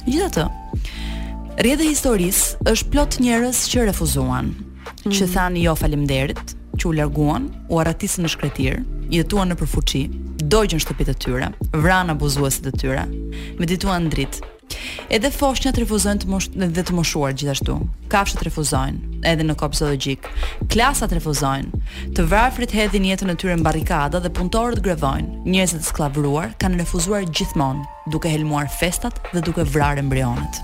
Megjithatë, 0.07 0.47
rrjedha 1.61 1.87
e 1.89 1.93
historisë 1.93 2.73
është 2.75 2.91
plot 2.95 3.19
njerëz 3.25 3.65
që 3.73 3.87
refuzuan, 3.91 4.55
që 5.05 5.13
mhm. 5.13 5.33
thanë 5.37 5.65
jo 5.67 5.77
faleminderit, 5.81 6.57
që 6.79 6.89
u 6.89 6.95
larguan, 6.97 7.51
u 7.71 7.83
arratisën 7.83 8.25
në 8.25 8.31
shkretir, 8.33 8.79
jetuan 9.13 9.53
në 9.53 9.59
përfuçi, 9.61 10.07
dogjën 10.53 10.81
shtëpitë 10.83 11.13
të 11.13 11.21
tyre, 11.23 11.51
vranë 11.77 12.17
abuzuesit 12.17 12.65
të 12.67 12.73
tyre, 12.81 13.05
medituan 13.61 14.09
dritë, 14.11 14.41
Edhe 15.13 15.31
foshnjat 15.35 15.77
refuzojnë 15.81 16.23
të 16.25 16.31
mosh 16.33 16.49
dhe 16.55 16.83
të 16.87 16.95
moshuar 16.97 17.35
gjithashtu. 17.37 17.77
Kafshët 18.13 18.45
refuzojnë 18.49 19.23
edhe 19.29 19.47
në 19.47 19.57
kopsologjik 19.61 19.81
zoologjik. 20.27 20.69
Klasat 20.73 21.13
refuzojnë. 21.17 21.81
Të 22.17 22.25
varfrit 22.31 22.75
hedhin 22.77 23.07
jetën 23.13 23.33
e 23.33 23.39
tyre 23.41 23.57
në 23.59 23.65
barrikada 23.67 24.21
dhe 24.23 24.31
punëtorët 24.37 24.83
grevojnë. 24.85 25.43
Njerëzit 25.51 25.87
skllavëruar 25.89 26.53
kanë 26.63 26.79
refuzuar 26.83 27.27
gjithmonë, 27.31 27.83
duke 28.15 28.31
helmuar 28.33 28.71
festat 28.81 29.19
dhe 29.33 29.43
duke 29.45 29.65
vrarë 29.69 30.03
embrionet. 30.05 30.61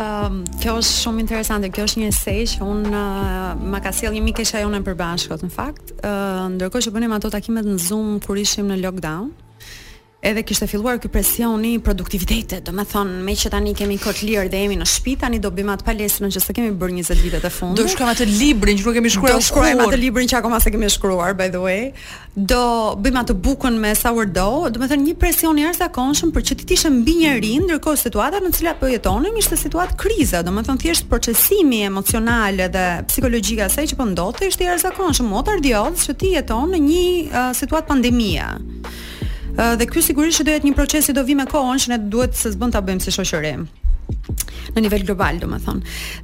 Um, 0.00 0.38
kjo 0.62 0.78
është 0.80 0.96
shumë 1.02 1.20
interesante. 1.24 1.68
Kjo 1.74 1.84
është 1.90 2.00
një 2.04 2.08
esej 2.14 2.38
që 2.54 2.64
unë 2.68 2.88
uh, 2.88 3.64
eh, 3.74 3.80
ka 3.84 3.92
sjell 3.92 4.14
një 4.16 4.22
mikesha 4.30 4.62
jone 4.62 4.80
përbashkët 4.86 5.44
në 5.48 5.52
fakt. 5.58 5.92
Uh, 6.00 6.46
ndërkohë 6.56 6.86
që 6.88 6.92
bënim 6.94 7.12
ato 7.18 7.28
takimet 7.34 7.68
në 7.68 7.76
Zoom 7.88 8.14
kur 8.24 8.38
ishim 8.40 8.70
në 8.72 8.78
lockdown, 8.86 9.28
edhe 10.22 10.42
kishte 10.44 10.66
filluar 10.68 10.98
ky 11.00 11.08
presioni 11.08 11.74
i 11.78 11.80
produktivitetit. 11.82 12.60
Domethënë, 12.66 13.20
me 13.24 13.32
që 13.40 13.50
tani 13.54 13.70
kemi 13.76 13.96
kot 14.02 14.18
lirë 14.22 14.50
dhe 14.52 14.58
jemi 14.62 14.76
në 14.76 14.86
shtëpi, 14.90 15.14
tani 15.22 15.38
do 15.40 15.48
bëjmë 15.54 15.76
atë 15.78 15.86
palestrën 15.86 16.32
që 16.34 16.42
s'e 16.44 16.54
kemi 16.56 16.74
bër 16.80 16.92
20 16.92 17.22
vitet 17.24 17.44
e 17.44 17.50
fundit. 17.50 17.80
Do 17.80 17.86
shkruajmë 17.88 18.16
atë 18.18 18.26
librin 18.34 18.76
që 18.76 18.84
nuk 18.84 18.98
kemi 18.98 19.12
shkruar. 19.14 19.38
Do 19.38 19.46
shkruajmë 19.48 19.86
atë 19.86 20.00
librin 20.04 20.28
që 20.28 20.38
akoma 20.42 20.58
s'e 20.60 20.72
kemi 20.74 20.90
shkruar, 20.92 21.32
by 21.40 21.48
the 21.54 21.62
way. 21.64 21.88
Do 22.36 22.60
bëjmë 23.00 23.22
atë 23.24 23.36
bukën 23.48 23.80
me 23.80 23.94
sourdough. 23.96 24.68
Domethënë, 24.74 25.08
një 25.08 25.16
presion 25.22 25.56
i 25.56 25.64
arsyeshëm 25.70 26.34
për 26.36 26.46
që 26.50 26.56
ti 26.60 26.68
të 26.68 26.76
ishe 26.76 26.92
mbi 26.98 27.16
një 27.24 27.56
ndërkohë 27.64 28.04
situata 28.04 28.42
në 28.44 28.52
të 28.52 28.60
cilat 28.60 28.80
po 28.82 28.92
jetonim 28.92 29.40
ishte 29.40 29.56
situatë 29.64 29.96
krize. 30.04 30.44
Domethënë, 30.44 30.82
thjesht 30.84 31.08
procesimi 31.10 31.80
emocional 31.88 32.60
dhe 32.76 32.84
psikologjik 33.08 33.64
asaj 33.70 33.88
që 33.94 33.96
po 34.02 34.08
ndodhte 34.12 34.52
ishte 34.52 34.68
i 34.68 34.74
arsyeshëm, 34.76 35.32
motor 35.32 35.64
që 35.64 36.18
ti 36.20 36.34
jeton 36.36 36.74
në 36.76 36.80
një 36.84 37.06
uh, 37.32 37.50
situatë 37.56 37.88
pandemie 37.88 38.50
dhe 39.56 39.86
ky 39.88 40.02
sigurisht 40.02 40.40
që 40.40 40.44
do 40.46 40.52
jetë 40.54 40.70
një 40.70 40.76
proces 40.78 41.08
që 41.10 41.14
do 41.18 41.24
vi 41.26 41.34
me 41.36 41.46
kohën 41.50 41.80
që 41.84 41.94
ne 41.96 42.00
duhet 42.12 42.36
se 42.38 42.52
s'bën 42.54 42.72
ta 42.72 42.82
bëjmë 42.82 43.04
si 43.06 43.14
shoqëri 43.16 43.54
në 44.74 44.82
nivel 44.84 45.02
global 45.06 45.36
domethën. 45.42 45.80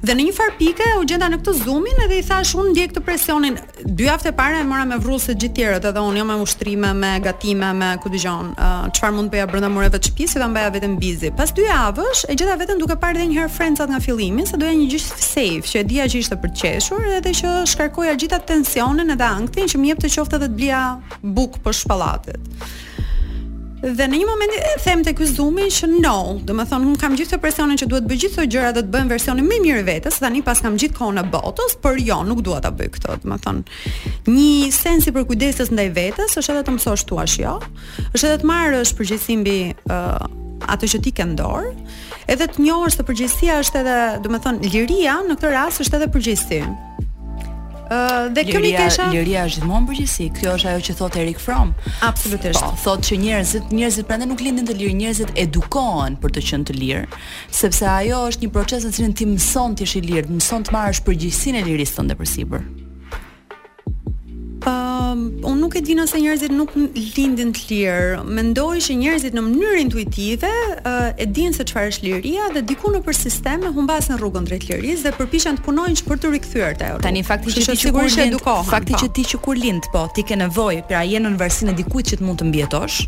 Dhe 0.06 0.14
në 0.14 0.24
një 0.28 0.32
far 0.34 0.52
pike 0.58 0.84
u 0.98 1.04
gjenda 1.06 1.26
në 1.30 1.38
këtë 1.40 1.52
Zoomin 1.62 1.98
edhe 2.04 2.16
i 2.18 2.22
thash 2.26 2.54
unë 2.58 2.70
ndjek 2.74 2.92
të 2.94 3.02
presionin. 3.06 3.56
Dy 3.98 4.06
e 4.10 4.32
para 4.36 4.60
e 4.60 4.64
mora 4.64 4.84
me 4.84 4.98
vrrull 4.98 5.18
se 5.20 5.34
gjithë 5.34 5.54
tjerët, 5.54 5.84
edhe 5.86 6.00
unë 6.02 6.18
jo 6.18 6.24
me 6.24 6.34
ushtrime, 6.42 6.92
me 6.94 7.18
gatime, 7.20 7.72
me 7.74 7.96
ku 8.02 8.08
dëgjon. 8.10 8.54
Çfarë 8.94 9.12
mund 9.14 9.30
të 9.30 9.34
bëja 9.36 9.46
brenda 9.50 9.68
mure 9.68 9.88
vetë 9.90 10.10
shtëpisë, 10.10 10.32
si 10.34 10.40
ta 10.42 10.48
mbaja 10.50 10.70
vetëm 10.78 10.96
bizi. 10.98 11.30
Pas 11.38 11.50
dy 11.54 11.66
javësh 11.66 12.24
e 12.28 12.38
gjeta 12.38 12.58
vetën 12.62 12.78
duke 12.82 12.98
parë 12.98 13.18
dhe 13.22 13.26
një 13.30 13.38
herë 13.40 13.50
friendsat 13.54 13.90
nga 13.94 14.00
fillimi, 14.02 14.46
se 14.46 14.58
doja 14.58 14.74
një 14.82 14.88
gjë 14.94 15.02
safe, 15.06 15.66
që 15.70 15.78
e 15.80 15.86
dija 15.92 16.08
që 16.10 16.22
ishte 16.22 16.40
për 16.42 16.54
të 16.54 16.58
qeshur 16.66 17.06
edhe 17.20 17.34
që 17.42 17.54
shkarkoja 17.74 18.18
gjithë 18.22 18.38
atë 18.40 18.50
tensionin 18.52 19.14
edhe 19.14 19.30
ankthin 19.30 19.70
që 19.70 19.82
më 19.84 19.98
të 20.02 20.12
edhe 20.22 20.42
të 20.46 20.52
blija 20.58 20.82
buk 21.22 21.62
për 21.66 21.82
shpallatet. 21.82 22.84
Dhe 23.86 24.08
në 24.10 24.18
një 24.18 24.26
moment 24.26 24.50
e 24.56 24.70
them 24.82 25.02
te 25.06 25.12
ky 25.14 25.26
zoom 25.30 25.60
që 25.70 25.86
no, 26.02 26.40
do 26.42 26.54
të 26.56 26.64
thonë 26.72 26.88
un 26.90 26.96
kam 26.98 27.12
gjithë 27.14 27.36
të 27.36 27.42
presionin 27.42 27.78
që 27.78 27.86
duhet 27.86 28.02
të 28.02 28.10
bëj 28.10 28.16
gjithë 28.22 28.34
këto 28.34 28.46
gjëra 28.50 28.72
do 28.74 28.82
të 28.82 28.90
bëjmë 28.96 29.12
versionin 29.12 29.46
më 29.46 29.58
mirë 29.62 29.84
vetes, 29.86 30.16
tani 30.18 30.42
pas 30.42 30.58
kam 30.64 30.74
gjithë 30.74 30.96
kohën 30.98 31.20
në 31.20 31.24
botës, 31.30 31.76
por 31.84 31.94
jo, 32.02 32.16
nuk 32.26 32.40
dua 32.42 32.58
ta 32.64 32.72
bëj 32.74 32.88
këtë, 32.96 33.14
do 33.22 33.30
të 33.30 33.38
thonë. 33.44 33.76
Një 34.26 34.72
sensi 34.74 35.14
për 35.14 35.28
kujdesës 35.30 35.70
ndaj 35.70 35.86
vetes, 36.00 36.34
është 36.34 36.56
edhe 36.56 36.66
të 36.66 36.74
mësosh 36.80 37.06
tu 37.12 37.20
as 37.22 37.38
jo. 37.38 37.54
Është 38.08 38.32
edhe 38.32 38.40
të 38.42 38.50
marrësh 38.50 38.94
përgjegjësi 38.98 39.38
mbi 39.44 39.56
uh, 39.86 40.26
ato 40.66 40.90
që 40.90 41.02
ti 41.06 41.14
ke 41.20 41.28
në 41.30 41.38
dorë, 41.44 41.70
edhe 42.34 42.50
të 42.50 42.66
njohësh 42.66 42.98
se 42.98 43.06
përgjegjësia 43.06 43.62
është 43.62 43.82
edhe, 43.84 43.96
do 44.26 44.34
të 44.34 44.42
thonë, 44.48 44.74
liria 44.74 45.20
në 45.28 45.38
këtë 45.38 45.54
rast 45.54 45.86
është 45.86 46.02
edhe 46.02 46.10
përgjegjësi 46.16 46.62
dhe 48.34 48.44
kjo 48.48 48.60
Liria, 48.62 48.88
Liria 49.12 49.44
është 49.46 49.60
gjithmonë 49.60 49.96
në 50.00 50.30
Kjo 50.36 50.54
është 50.56 50.70
ajo 50.72 50.80
që 50.88 50.94
thot 50.98 51.16
Erik 51.20 51.40
Fromm 51.42 51.72
Absolutisht. 52.02 52.62
Po, 52.62 52.72
thot 52.82 53.04
që 53.06 53.18
njerëzit, 53.22 53.68
njerëzit 53.72 54.08
prandaj 54.08 54.28
nuk 54.30 54.42
lindin 54.42 54.66
të 54.68 54.74
lirë, 54.80 54.96
njerëzit 55.04 55.34
edukohen 55.38 56.18
për 56.20 56.34
të 56.36 56.44
qenë 56.50 56.66
të 56.72 56.76
lirë, 56.80 57.04
sepse 57.56 57.86
ajo 57.92 58.24
është 58.32 58.46
një 58.48 58.52
proces 58.56 58.86
në 58.88 58.94
cilin 58.98 59.14
ti 59.16 59.28
mëson 59.36 59.76
të 59.78 59.86
jesh 59.86 60.00
i 60.00 60.02
lirë, 60.10 60.34
mëson 60.40 60.66
të 60.66 60.74
marrësh 60.74 61.04
përgjegjësinë 61.06 61.62
e 61.62 61.66
lirisë 61.70 62.00
tënde 62.00 62.18
për 62.18 62.34
Uh, 64.66 65.16
unë 65.46 65.58
nuk 65.62 65.74
e 65.78 65.80
di 65.84 65.94
se 66.10 66.18
njerëzit 66.18 66.50
nuk 66.50 66.70
lindin 67.14 67.52
të 67.54 67.60
lirë. 67.70 68.22
Mendoj 68.34 68.80
që 68.82 68.96
njerëzit 68.98 69.36
në 69.38 69.44
mënyrë 69.46 69.82
intuitive 69.84 70.50
uh, 70.80 71.12
e 71.14 71.26
dinë 71.30 71.54
se 71.54 71.64
çfarë 71.70 71.92
është 71.92 72.06
liria 72.08 72.48
dhe 72.56 72.64
diku 72.66 72.90
nëpër 72.90 73.14
sistem 73.14 73.62
e 73.68 73.70
humbasin 73.76 74.18
rrugën 74.18 74.48
drejt 74.48 74.66
lirisë 74.72 75.06
dhe 75.06 75.12
përpiqen 75.20 75.60
të 75.60 75.64
punojnë 75.68 76.02
për 76.08 76.18
të 76.24 76.32
rikthyer 76.34 76.74
te 76.82 76.88
ajo. 76.88 76.98
Tani 77.06 77.22
fakti 77.28 77.54
që 77.60 77.68
ti 77.70 77.76
sigurisht 77.84 78.18
që 78.18 78.26
edukohen. 78.32 78.66
Fakti 78.72 78.96
po. 78.98 79.04
që 79.04 79.10
ti 79.14 79.26
që 79.30 79.40
kur 79.46 79.56
lind, 79.62 79.86
po, 79.94 80.02
ti 80.16 80.26
ke 80.26 80.40
nevojë, 80.42 80.82
pra 80.90 81.04
je 81.06 81.22
në 81.22 81.32
varësinë 81.44 81.76
e 81.76 81.76
dikujt 81.84 82.10
që 82.10 82.18
të 82.18 82.26
mund 82.26 82.42
të 82.42 82.50
mbijetosh. 82.50 82.98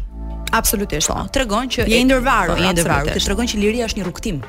Absolutisht. 0.61 1.11
Po, 1.11 1.27
tregon 1.35 1.67
që 1.75 1.91
je 1.91 2.05
ndërvarur, 2.07 2.55
po, 2.55 2.63
je 2.69 2.73
ndërvarur. 2.79 3.15
Të 3.19 3.27
tregon 3.33 3.51
që 3.57 3.65
liria 3.67 3.91
është 3.91 3.99
një 4.05 4.07
rrugtim. 4.07 4.41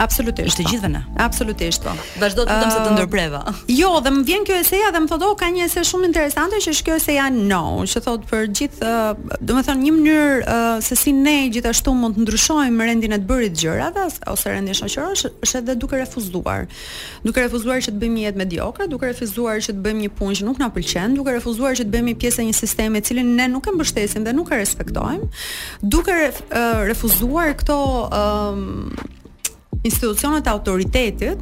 Absolutisht. 0.00 0.48
Është 0.50 0.62
të 0.64 0.70
gjithëve 0.70 0.88
ne. 0.90 1.00
Absolutisht. 1.22 1.84
Po. 1.84 1.92
Vazhdo 2.20 2.44
të 2.48 2.54
them 2.62 2.70
se 2.72 2.78
të 2.82 2.92
ndërpreva. 2.96 3.40
Jo, 3.80 3.90
dhe 4.04 4.10
më 4.12 4.22
vjen 4.28 4.44
kjo 4.48 4.56
eseja 4.60 4.88
dhe 4.94 5.00
më 5.04 5.08
thotë, 5.10 5.26
"Oh, 5.28 5.36
ka 5.38 5.46
një 5.52 5.66
ese 5.66 5.82
shumë 5.86 6.06
interesante 6.08 6.56
që 6.64 6.72
është 6.74 6.84
kjo 6.88 6.94
eseja 6.98 7.26
no", 7.36 7.64
që 7.90 8.02
thotë 8.06 8.26
për 8.30 8.46
gjithë, 8.56 8.92
do 9.44 9.56
të 9.58 9.64
thonë 9.68 9.84
një 9.86 9.92
mënyrë 9.98 10.56
se 10.88 10.96
si 10.98 11.12
ne 11.14 11.36
gjithashtu 11.54 11.94
mund 11.94 12.16
të 12.18 12.24
ndryshojmë 12.24 12.86
rendin 12.88 13.12
e 13.14 13.20
të 13.20 13.28
bërit 13.30 13.60
gjërave 13.62 14.06
ose 14.32 14.54
rendin 14.56 14.78
shoqërorësh, 14.80 15.24
është 15.44 15.60
edhe 15.62 15.76
duke 15.84 16.00
refuzuar. 16.00 16.66
Duke 17.24 17.44
refuzuar 17.44 17.84
që 17.84 17.92
të 17.94 18.00
bëjmë 18.02 18.16
një 18.22 18.26
jetë 18.28 18.42
mediokre, 18.44 18.88
duke 18.90 19.12
refuzuar 19.12 19.60
që 19.66 19.76
të 19.76 19.80
bëjmë 19.86 20.06
një 20.08 20.12
punë 20.18 20.40
që 20.40 20.48
nuk 20.50 20.58
na 20.64 20.72
pëlqen, 20.74 21.14
duke 21.20 21.36
refuzuar 21.36 21.76
që 21.78 21.84
të 21.88 21.92
bëjmë 21.96 22.16
pjesë 22.22 22.42
e 22.42 22.48
një 22.50 22.56
sistemi 22.62 22.98
i 23.00 23.06
cili 23.06 23.22
ne 23.28 23.48
nuk 23.54 23.68
e 23.70 23.76
mbështesim 23.76 24.24
dhe 24.24 24.32
nuk 24.34 24.50
e 24.56 24.60
respektojmë, 24.64 25.30
duke 25.84 26.18
refuzuar 26.92 27.52
këto 27.60 27.78
institucionet 29.82 30.46
autoritetit 30.46 31.38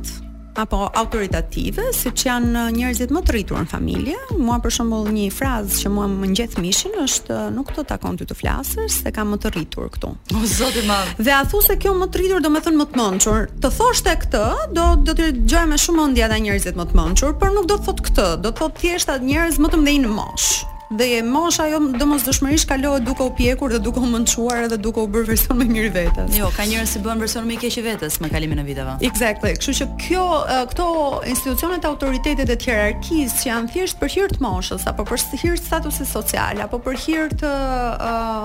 apo 0.61 0.83
autoritative, 0.99 1.83
siç 1.95 2.25
janë 2.27 2.63
njerëzit 2.75 3.13
më 3.15 3.21
të 3.25 3.33
rritur 3.33 3.61
në 3.63 3.69
familje. 3.71 4.17
Mua 4.43 4.57
për 4.61 4.75
shembull 4.75 5.07
një 5.15 5.29
frazë 5.33 5.79
që 5.85 5.93
mua 5.95 6.09
më 6.11 6.29
ngjet 6.33 6.57
mishin 6.61 6.97
është 7.01 7.37
nuk 7.55 7.71
do 7.71 7.79
të 7.81 7.87
takon 7.93 8.19
ty 8.19 8.27
të 8.29 8.37
flasësh 8.41 8.97
se 9.05 9.13
kam 9.15 9.31
më 9.33 9.39
të 9.41 9.53
rritur 9.55 9.89
këtu. 9.95 10.11
O 10.35 10.43
zot 10.51 10.77
i 10.77 10.83
madh. 10.91 11.15
Dhe 11.23 11.33
a 11.39 11.45
thosë 11.53 11.79
kjo 11.81 11.95
më 12.01 12.11
të 12.11 12.21
rritur 12.21 12.43
do 12.45 12.51
më 12.53 12.65
thon 12.67 12.77
më 12.83 12.89
të 12.91 13.01
mençur. 13.03 13.47
Të 13.63 13.71
thosh 13.79 14.03
te 14.09 14.17
këtë 14.25 14.43
do 14.77 14.89
do 15.07 15.15
të 15.15 15.31
dëgjoj 15.39 15.63
me 15.71 15.79
shumë 15.87 16.11
ndjata 16.13 16.41
njerëzit 16.45 16.81
më 16.83 16.91
të 16.91 16.99
mençur, 16.99 17.39
por 17.41 17.55
nuk 17.55 17.71
do 17.71 17.79
të 17.81 17.87
thot 17.89 18.05
këtë, 18.11 18.29
do 18.43 18.51
të 18.51 18.61
thot 18.61 18.77
thjesht 18.83 19.15
atë 19.17 19.31
njerëz 19.31 19.63
më 19.63 19.73
të 19.73 19.83
mëdhenj 19.85 20.07
në 20.09 20.17
mosh 20.19 20.51
dhe 20.91 21.07
e 21.19 21.23
mosha 21.23 21.67
jo 21.71 21.79
domosdoshmërisht 21.95 22.67
kalohet 22.67 23.05
duke 23.07 23.23
u 23.23 23.31
pjekur 23.37 23.71
dhe 23.73 23.79
duke 23.83 24.01
u 24.03 24.07
mençuar 24.11 24.65
edhe 24.67 24.77
duke 24.87 24.99
u 25.01 25.07
bërë 25.07 25.29
version 25.29 25.59
më 25.59 25.67
mirë 25.71 25.93
vetes. 25.95 26.33
Jo, 26.35 26.49
ka 26.57 26.65
njerëz 26.67 26.89
që 26.89 26.97
si 26.97 27.03
bëhen 27.05 27.21
version 27.23 27.47
më 27.47 27.55
i 27.55 27.59
keq 27.65 27.77
i 27.79 27.85
vetes 27.87 28.17
me 28.21 28.29
kalimin 28.33 28.59
e 28.63 28.65
viteve. 28.67 28.97
Exactly. 29.07 29.53
Kështu 29.59 29.75
që 29.81 29.87
kjo 30.03 30.25
këto 30.73 30.89
institucionet 31.31 31.87
autoritetet 31.87 32.51
e 32.51 32.59
hierarkisë 32.67 33.39
që 33.45 33.49
janë 33.53 33.71
thjesht 33.77 34.01
për 34.03 34.13
hir 34.17 34.35
të 34.35 34.41
moshës 34.43 34.89
apo 34.91 35.07
për 35.13 35.23
hir 35.45 35.57
të 35.61 35.69
statusit 35.69 36.11
social 36.11 36.65
apo 36.67 36.83
për 36.89 36.99
hir 37.07 37.31
të 37.41 37.53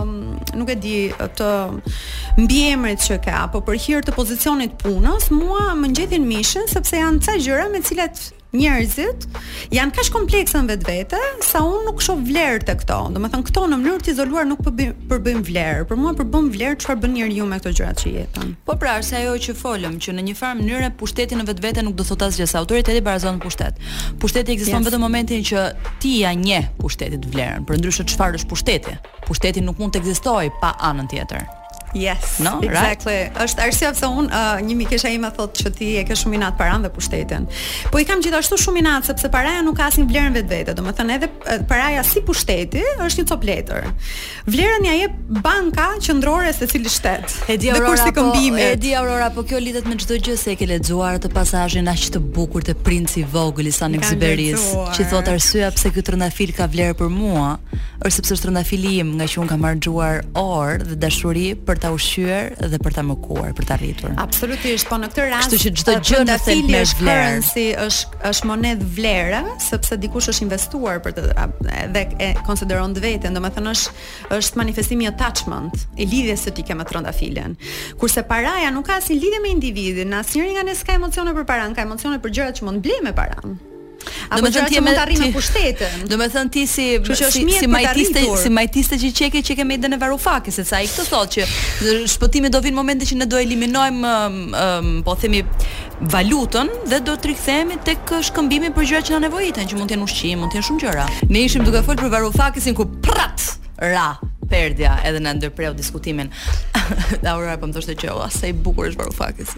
um, 0.05 0.15
nuk 0.61 0.69
e 0.69 0.77
di 0.85 0.95
të 1.41 1.49
mbiemrit 2.45 3.01
që 3.09 3.21
ka 3.25 3.41
apo 3.49 3.65
për 3.65 3.81
hir 3.87 4.05
të 4.05 4.13
pozicionit 4.15 4.77
punës, 4.85 5.31
mua 5.33 5.71
më 5.81 5.95
ngjetin 5.95 6.29
mishin 6.29 6.69
sepse 6.69 7.01
janë 7.01 7.25
ca 7.25 7.39
gjëra 7.41 7.71
me 7.73 7.81
cilat 7.81 8.27
njerëzit 8.59 9.25
janë 9.75 9.93
kaq 9.95 10.09
kompleksën 10.15 10.63
në 10.65 10.73
vetvete 10.75 11.19
sa 11.43 11.61
unë 11.67 11.81
nuk 11.89 12.01
shoh 12.03 12.19
vlerë 12.25 12.63
te 12.67 12.75
këto. 12.79 12.99
Domethënë 13.15 13.47
këto 13.49 13.63
në 13.71 13.79
mënyrë 13.83 14.03
të 14.07 14.13
izoluar 14.15 14.47
nuk 14.49 14.61
përbëjmë 14.65 15.43
vlerë. 15.49 15.85
Për 15.89 15.99
mua 15.99 16.13
përbën 16.17 16.49
vlerë 16.53 16.79
çfarë 16.83 17.03
bën 17.03 17.15
njeriu 17.17 17.47
me 17.49 17.59
këto 17.61 17.73
gjërat 17.79 18.03
që 18.05 18.13
jetën. 18.17 18.53
Po 18.67 18.77
pra, 18.81 18.95
arse 19.01 19.17
ajo 19.19 19.35
që 19.47 19.55
folëm 19.59 19.97
që 20.03 20.15
në 20.17 20.25
një 20.29 20.37
farë 20.39 20.59
mënyrë 20.61 20.89
pushteti 21.01 21.39
në 21.39 21.47
vetvete 21.49 21.83
nuk 21.85 21.97
do 21.99 22.07
thotë 22.07 22.29
asgjë 22.31 22.49
sa 22.51 22.61
autoriteti 22.63 23.03
barazon 23.05 23.39
pushtet. 23.43 23.79
Pushteti 24.23 24.55
ekziston 24.55 24.81
yes. 24.83 24.89
vetëm 24.89 25.03
në 25.03 25.09
momentin 25.09 25.45
që 25.51 25.67
ti 26.03 26.17
ja 26.21 26.33
nje 26.47 26.63
pushtetit 26.79 27.27
vlerën. 27.33 27.65
Përndryshe 27.69 28.07
çfarë 28.15 28.41
është 28.41 28.51
pushteti? 28.53 28.97
Pushteti 29.27 29.63
nuk 29.65 29.79
mund 29.81 29.95
të 29.95 30.03
ekzistojë 30.03 30.55
pa 30.61 30.75
anën 30.93 31.07
tjetër. 31.11 31.47
Yes. 31.95 32.39
No, 32.43 32.59
exactly. 32.59 33.15
Right? 33.15 33.37
Është 33.45 33.63
arsye 33.65 33.89
pse 33.95 34.07
un 34.11 34.27
uh, 34.27 34.59
një 34.61 34.75
mikesha 34.81 35.09
ime 35.15 35.29
thot 35.35 35.55
që 35.55 35.71
ti 35.79 35.93
e 36.01 36.03
ke 36.05 36.17
shumë 36.19 36.37
inat 36.41 36.57
paran 36.59 36.83
dhe 36.83 36.91
pushtetin. 36.91 37.47
Po 37.91 38.01
i 38.03 38.05
kam 38.07 38.19
gjithashtu 38.23 38.57
shumë 38.59 38.81
inat 38.83 39.07
sepse 39.07 39.29
paraja 39.31 39.61
nuk 39.63 39.77
ka 39.79 39.87
asnjë 39.87 40.05
vlerën 40.11 40.35
vetvete. 40.35 40.75
Domethënë 40.75 41.15
edhe 41.15 41.29
uh, 41.31 41.61
paraja 41.69 42.03
si 42.03 42.19
pushteti 42.27 42.83
është 42.99 43.21
një 43.21 43.27
copë 43.31 43.49
letër. 43.49 43.87
Vlerën 44.49 44.89
ja 44.89 44.97
jep 45.05 45.15
banka 45.39 45.87
qendrore 46.03 46.51
se 46.57 46.67
cili 46.67 46.91
shtet. 46.91 47.31
Edi 47.49 47.71
Aurora, 47.71 47.95
si 48.03 48.11
po, 48.13 48.27
Aurora, 48.99 49.31
po 49.33 49.45
kjo 49.47 49.63
lidhet 49.63 49.87
me 49.87 49.95
çdo 49.99 50.19
gjë 50.19 50.37
se 50.41 50.51
e 50.55 50.59
ke 50.59 50.67
lexuar 50.69 51.21
atë 51.21 51.31
pasazhin 51.33 51.87
aq 51.91 52.03
të 52.17 52.21
bukur 52.35 52.63
të 52.65 52.75
princi 52.85 53.23
i 53.23 53.29
vogël 53.31 53.67
i 53.71 53.75
Sanim 53.75 54.03
Xiberis, 54.05 54.61
që 54.97 55.07
thot 55.13 55.29
arsyeja 55.31 55.71
pse 55.77 55.89
ky 55.95 56.03
trëndafil 56.05 56.51
ka 56.59 56.67
vlerë 56.71 56.95
për 56.99 57.09
mua, 57.13 57.55
është 58.05 58.15
sepse 58.21 58.35
është 58.37 58.47
trëndafili 58.49 58.93
im 59.03 59.13
nga 59.19 59.27
që 59.31 59.41
un 59.43 59.49
kam 59.49 59.63
harxuar 59.67 60.21
orë 60.39 60.85
dhe 60.91 60.97
dashuri 61.05 61.45
për 61.67 61.81
ta 61.85 61.91
ushqyer 61.93 62.45
dhe 62.73 62.79
për 62.81 62.95
ta 62.97 63.03
mëkuar, 63.05 63.51
për 63.57 63.67
ta 63.69 63.75
rritur. 63.77 64.13
Absolutisht, 64.21 64.87
po 64.89 64.97
në 65.01 65.09
këtë 65.11 65.25
rast, 65.29 65.51
kështu 65.53 65.61
që 65.63 65.73
çdo 65.81 65.93
gjë 66.07 66.21
në 66.31 66.37
thelb 66.41 66.71
është 66.79 67.05
currency, 67.05 67.65
është 67.83 68.21
është 68.29 68.49
monedë 68.49 68.87
vlera, 68.97 69.43
sepse 69.61 69.99
dikush 70.01 70.31
është 70.33 70.45
investuar 70.47 71.01
për 71.05 71.15
të 71.17 71.25
dhe 71.97 72.05
e 72.17 72.31
konsideron 72.47 72.95
të 72.97 73.03
veten, 73.05 73.37
domethënë 73.37 73.73
është 73.75 74.39
është 74.39 74.59
manifestimi 74.63 75.05
i 75.05 75.11
attachment, 75.11 75.85
i 76.01 76.09
lidhjes 76.09 76.47
së 76.47 76.55
ti 76.57 76.65
ke 76.65 76.77
me 76.79 76.87
trondafilen. 76.89 77.53
Kurse 78.01 78.25
paraja 78.33 78.73
nuk 78.73 78.89
ka 78.89 78.97
asnjë 79.03 79.21
lidhje 79.21 79.43
me 79.45 79.53
individin, 79.53 80.17
asnjëri 80.23 80.57
nga 80.57 80.65
ne 80.65 80.73
s'ka 80.79 80.97
emocione 80.97 81.37
për 81.37 81.45
paran, 81.53 81.77
ka 81.77 81.85
emocione 81.85 82.17
për 82.25 82.33
gjërat 82.39 82.61
që 82.63 82.69
mund 82.71 82.81
blej 82.85 83.03
me 83.05 83.13
paran. 83.21 83.57
Do 83.95 84.49
të 84.49 84.51
thënë 84.55 84.69
ti 84.71 84.79
të 84.81 84.93
tarrim 84.97 85.21
me 85.23 85.29
pushtetin. 85.35 85.97
Do 86.11 86.17
të 86.21 86.27
thënë 86.35 86.51
ti 86.55 86.63
si 86.69 86.85
si, 87.05 87.45
si 87.59 87.67
majtiste, 87.71 88.23
si 88.41 88.51
majtiste 88.53 88.99
që 89.01 89.11
çeke 89.19 89.43
që 89.47 89.57
kemi 89.61 89.77
dhënë 89.85 89.99
Varufakis, 90.01 90.59
se 90.59 90.65
sa 90.71 90.81
i 90.83 90.89
këtë 90.91 91.05
thotë 91.11 91.33
që 91.35 91.47
shpëtimi 92.15 92.51
do 92.53 92.61
vinë 92.65 92.79
momentin 92.79 93.09
që 93.13 93.19
ne 93.21 93.27
do 93.31 93.39
eliminojmë 93.43 94.13
um, 94.13 94.37
um, 94.61 94.93
po 95.07 95.15
themi 95.21 95.41
valutën 96.15 96.71
dhe 96.91 97.01
do 97.07 97.15
të 97.15 97.31
rikthehemi 97.31 97.79
tek 97.87 98.15
shkëmbimi 98.29 98.73
për 98.75 98.89
gjëra 98.91 99.05
që 99.09 99.15
na 99.17 99.21
nevojiten, 99.27 99.69
që 99.71 99.79
mund 99.79 99.91
të 99.91 99.95
jenë 99.97 100.07
ushqim, 100.09 100.39
mund 100.43 100.53
të 100.53 100.59
jenë 100.59 100.69
shumë 100.71 100.85
gjëra. 100.85 101.07
Ne 101.31 101.45
ishim 101.47 101.65
duke 101.67 101.83
folur 101.87 102.01
për 102.07 102.13
Varufakisin 102.19 102.75
ku 102.77 102.89
prrat 103.05 103.51
ra 103.93 104.11
perdja 104.55 104.99
edhe 105.07 105.19
na 105.23 105.33
ndërpreu 105.35 105.75
diskutimin. 105.75 106.31
Laura 107.25 107.57
po 107.59 107.69
më 107.69 107.75
thoshte 107.75 107.95
që 107.99 108.11
oh, 108.13 108.25
sa 108.31 108.49
i 108.51 108.55
bukur 108.55 108.89
është 108.91 109.01
Varoufakis. 109.01 109.53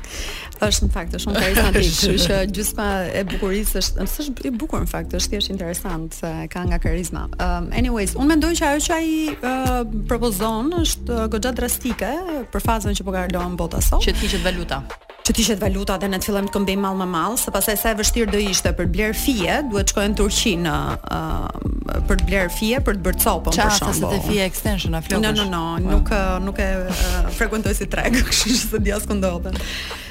Është 0.67 0.87
në 0.87 0.93
fakt 0.95 1.15
është 1.17 1.23
shumë 1.25 1.41
karizmatik, 1.43 1.89
kështu 1.91 2.13
që 2.25 2.37
gjysma 2.57 2.87
e 3.21 3.25
bukurisë 3.31 3.81
është, 3.83 4.05
nëse 4.07 4.23
është 4.25 4.47
i 4.49 4.53
bukur 4.63 4.85
në 4.85 4.89
fakt, 4.91 5.15
është 5.19 5.35
thjesht 5.35 5.53
interesant 5.53 6.17
se 6.21 6.31
ka 6.53 6.63
nga 6.69 6.79
karizma. 6.81 7.27
Um, 7.37 7.69
anyways, 7.77 8.15
unë 8.17 8.31
mendoj 8.33 8.53
që 8.61 8.69
ajo 8.71 8.85
që 8.87 8.95
ai 8.97 9.09
uh, 9.35 9.99
propozon 10.09 10.73
është 10.83 11.19
goxha 11.35 11.53
drastike 11.57 12.13
për 12.53 12.67
fazën 12.69 12.97
që 12.97 13.05
po 13.07 13.13
kalon 13.15 13.59
bota 13.59 13.83
sot. 13.83 14.01
Që 14.07 14.17
të 14.17 14.25
hiqet 14.25 14.47
valuta 14.49 14.81
që 15.27 15.33
të 15.35 15.41
ishet 15.43 15.59
valuta 15.59 15.97
dhe 15.99 16.07
ne 16.07 16.15
të 16.21 16.23
fillojmë 16.29 16.47
të 16.47 16.53
këmbejmë 16.55 16.81
mall 16.85 16.97
më 17.01 17.05
mall, 17.11 17.33
se 17.35 17.51
pastaj 17.51 17.73
sa 17.81 17.89
e 17.91 17.97
vështirë 17.99 18.31
do 18.31 18.39
ishte 18.45 18.71
për 18.77 18.85
bler 18.93 19.11
fije, 19.19 19.57
duhet 19.67 19.89
të 19.89 19.91
shkojnë 19.91 20.11
në 20.13 20.17
Turqi 20.21 20.53
në 20.63 20.75
uh, 21.17 21.97
për 22.07 22.21
të 22.21 22.27
bler 22.29 22.53
fije, 22.55 22.79
për 22.87 22.95
të 22.95 23.03
bërë 23.09 23.19
copën 23.25 23.43
për 23.49 23.57
shkak 23.75 23.97
se 23.97 24.05
të 24.13 24.21
fije 24.29 24.45
extension 24.47 24.86
flokësh. 24.91 25.13
Jo, 25.13 25.19
no, 25.19 25.29
jo, 25.29 25.49
no, 25.49 25.61
jo, 25.77 25.77
po. 25.85 25.91
no, 25.91 25.97
nuk 25.97 26.09
eh, 26.09 26.39
nuk 26.39 26.57
e 26.59 26.67
eh, 26.87 27.31
frekuentoj 27.37 27.75
si 27.75 27.87
treg, 27.91 28.13
kështu 28.27 28.53
që 28.55 28.59
se 28.67 28.81
diasku 28.89 29.17
ndodhen. 29.19 29.59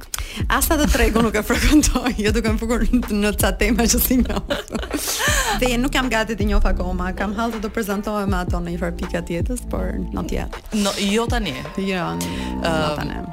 Asa 0.57 0.75
të 0.81 0.89
tregu 0.91 1.23
nuk 1.23 1.39
e 1.39 1.45
frekuentoj, 1.47 2.11
jo 2.19 2.33
duke 2.35 2.55
më 2.55 2.59
fukur 2.59 2.83
në 3.21 3.31
ca 3.39 3.53
tema 3.61 3.87
që 3.87 4.03
si 4.03 4.19
dhe 5.63 5.71
nuk 5.79 5.95
jam 5.95 6.07
gati 6.11 6.35
të 6.39 6.45
njoh 6.51 6.65
akoma, 6.69 7.09
kam 7.17 7.33
hall 7.39 7.51
të, 7.55 7.61
të 7.65 7.71
prezantoj 7.75 8.21
me 8.31 8.41
ato 8.43 8.59
në 8.61 8.75
një 8.75 8.79
far 8.83 8.93
pikë 8.99 9.19
atjetës, 9.23 9.63
por 9.71 9.93
në 9.95 10.27
jo 11.09 11.27
tani. 11.31 11.55
Jo, 11.83 12.09
ehm, 12.15 12.99
tani. 12.99 13.23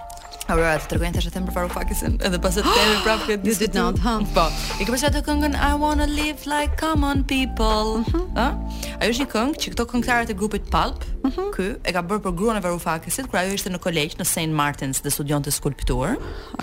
Aurora, 0.47 0.77
të 0.79 0.93
tërgojnë 0.93 1.17
të 1.17 1.21
shëthem 1.25 1.47
për 1.49 1.55
Faru 1.57 1.71
Fakisin 1.75 2.13
Edhe 2.23 2.39
pas 2.43 2.55
e 2.55 2.63
të 2.63 2.71
temi 2.77 2.99
prapë 3.03 3.27
këtë 3.33 3.51
You 3.51 3.55
did 3.61 3.75
not, 3.75 3.99
ha? 4.05 4.13
Po 4.37 4.45
I 4.79 4.87
këpër 4.87 5.01
që 5.03 5.09
ato 5.09 5.23
këngën 5.27 5.57
I 5.59 5.71
wanna 5.81 6.07
live 6.13 6.45
like 6.53 6.77
common 6.83 7.25
people 7.31 7.95
mm 8.05 8.07
-hmm. 8.13 8.55
Ajo 8.99 9.11
është 9.11 9.25
një 9.25 9.29
këngë 9.35 9.63
që 9.65 9.75
këto 9.75 9.89
këngëtarët 9.93 10.31
e 10.31 10.39
grupit 10.43 10.71
Pulp 10.75 11.03
Mm 11.27 11.33
-hmm. 11.45 11.51
Ky 11.57 11.77
e 11.89 11.93
ka 11.93 12.01
bërë 12.09 12.23
për 12.27 12.33
gruan 12.39 12.57
e 12.57 12.61
Varufakisit 12.63 13.27
kur 13.31 13.37
ajo 13.39 13.53
ishte 13.57 13.71
në 13.71 13.79
kolegj 13.87 14.15
në 14.21 14.25
St. 14.35 14.53
Martin's 14.61 14.99
dhe 15.05 15.11
studionte 15.11 15.51
skulptur. 15.51 16.09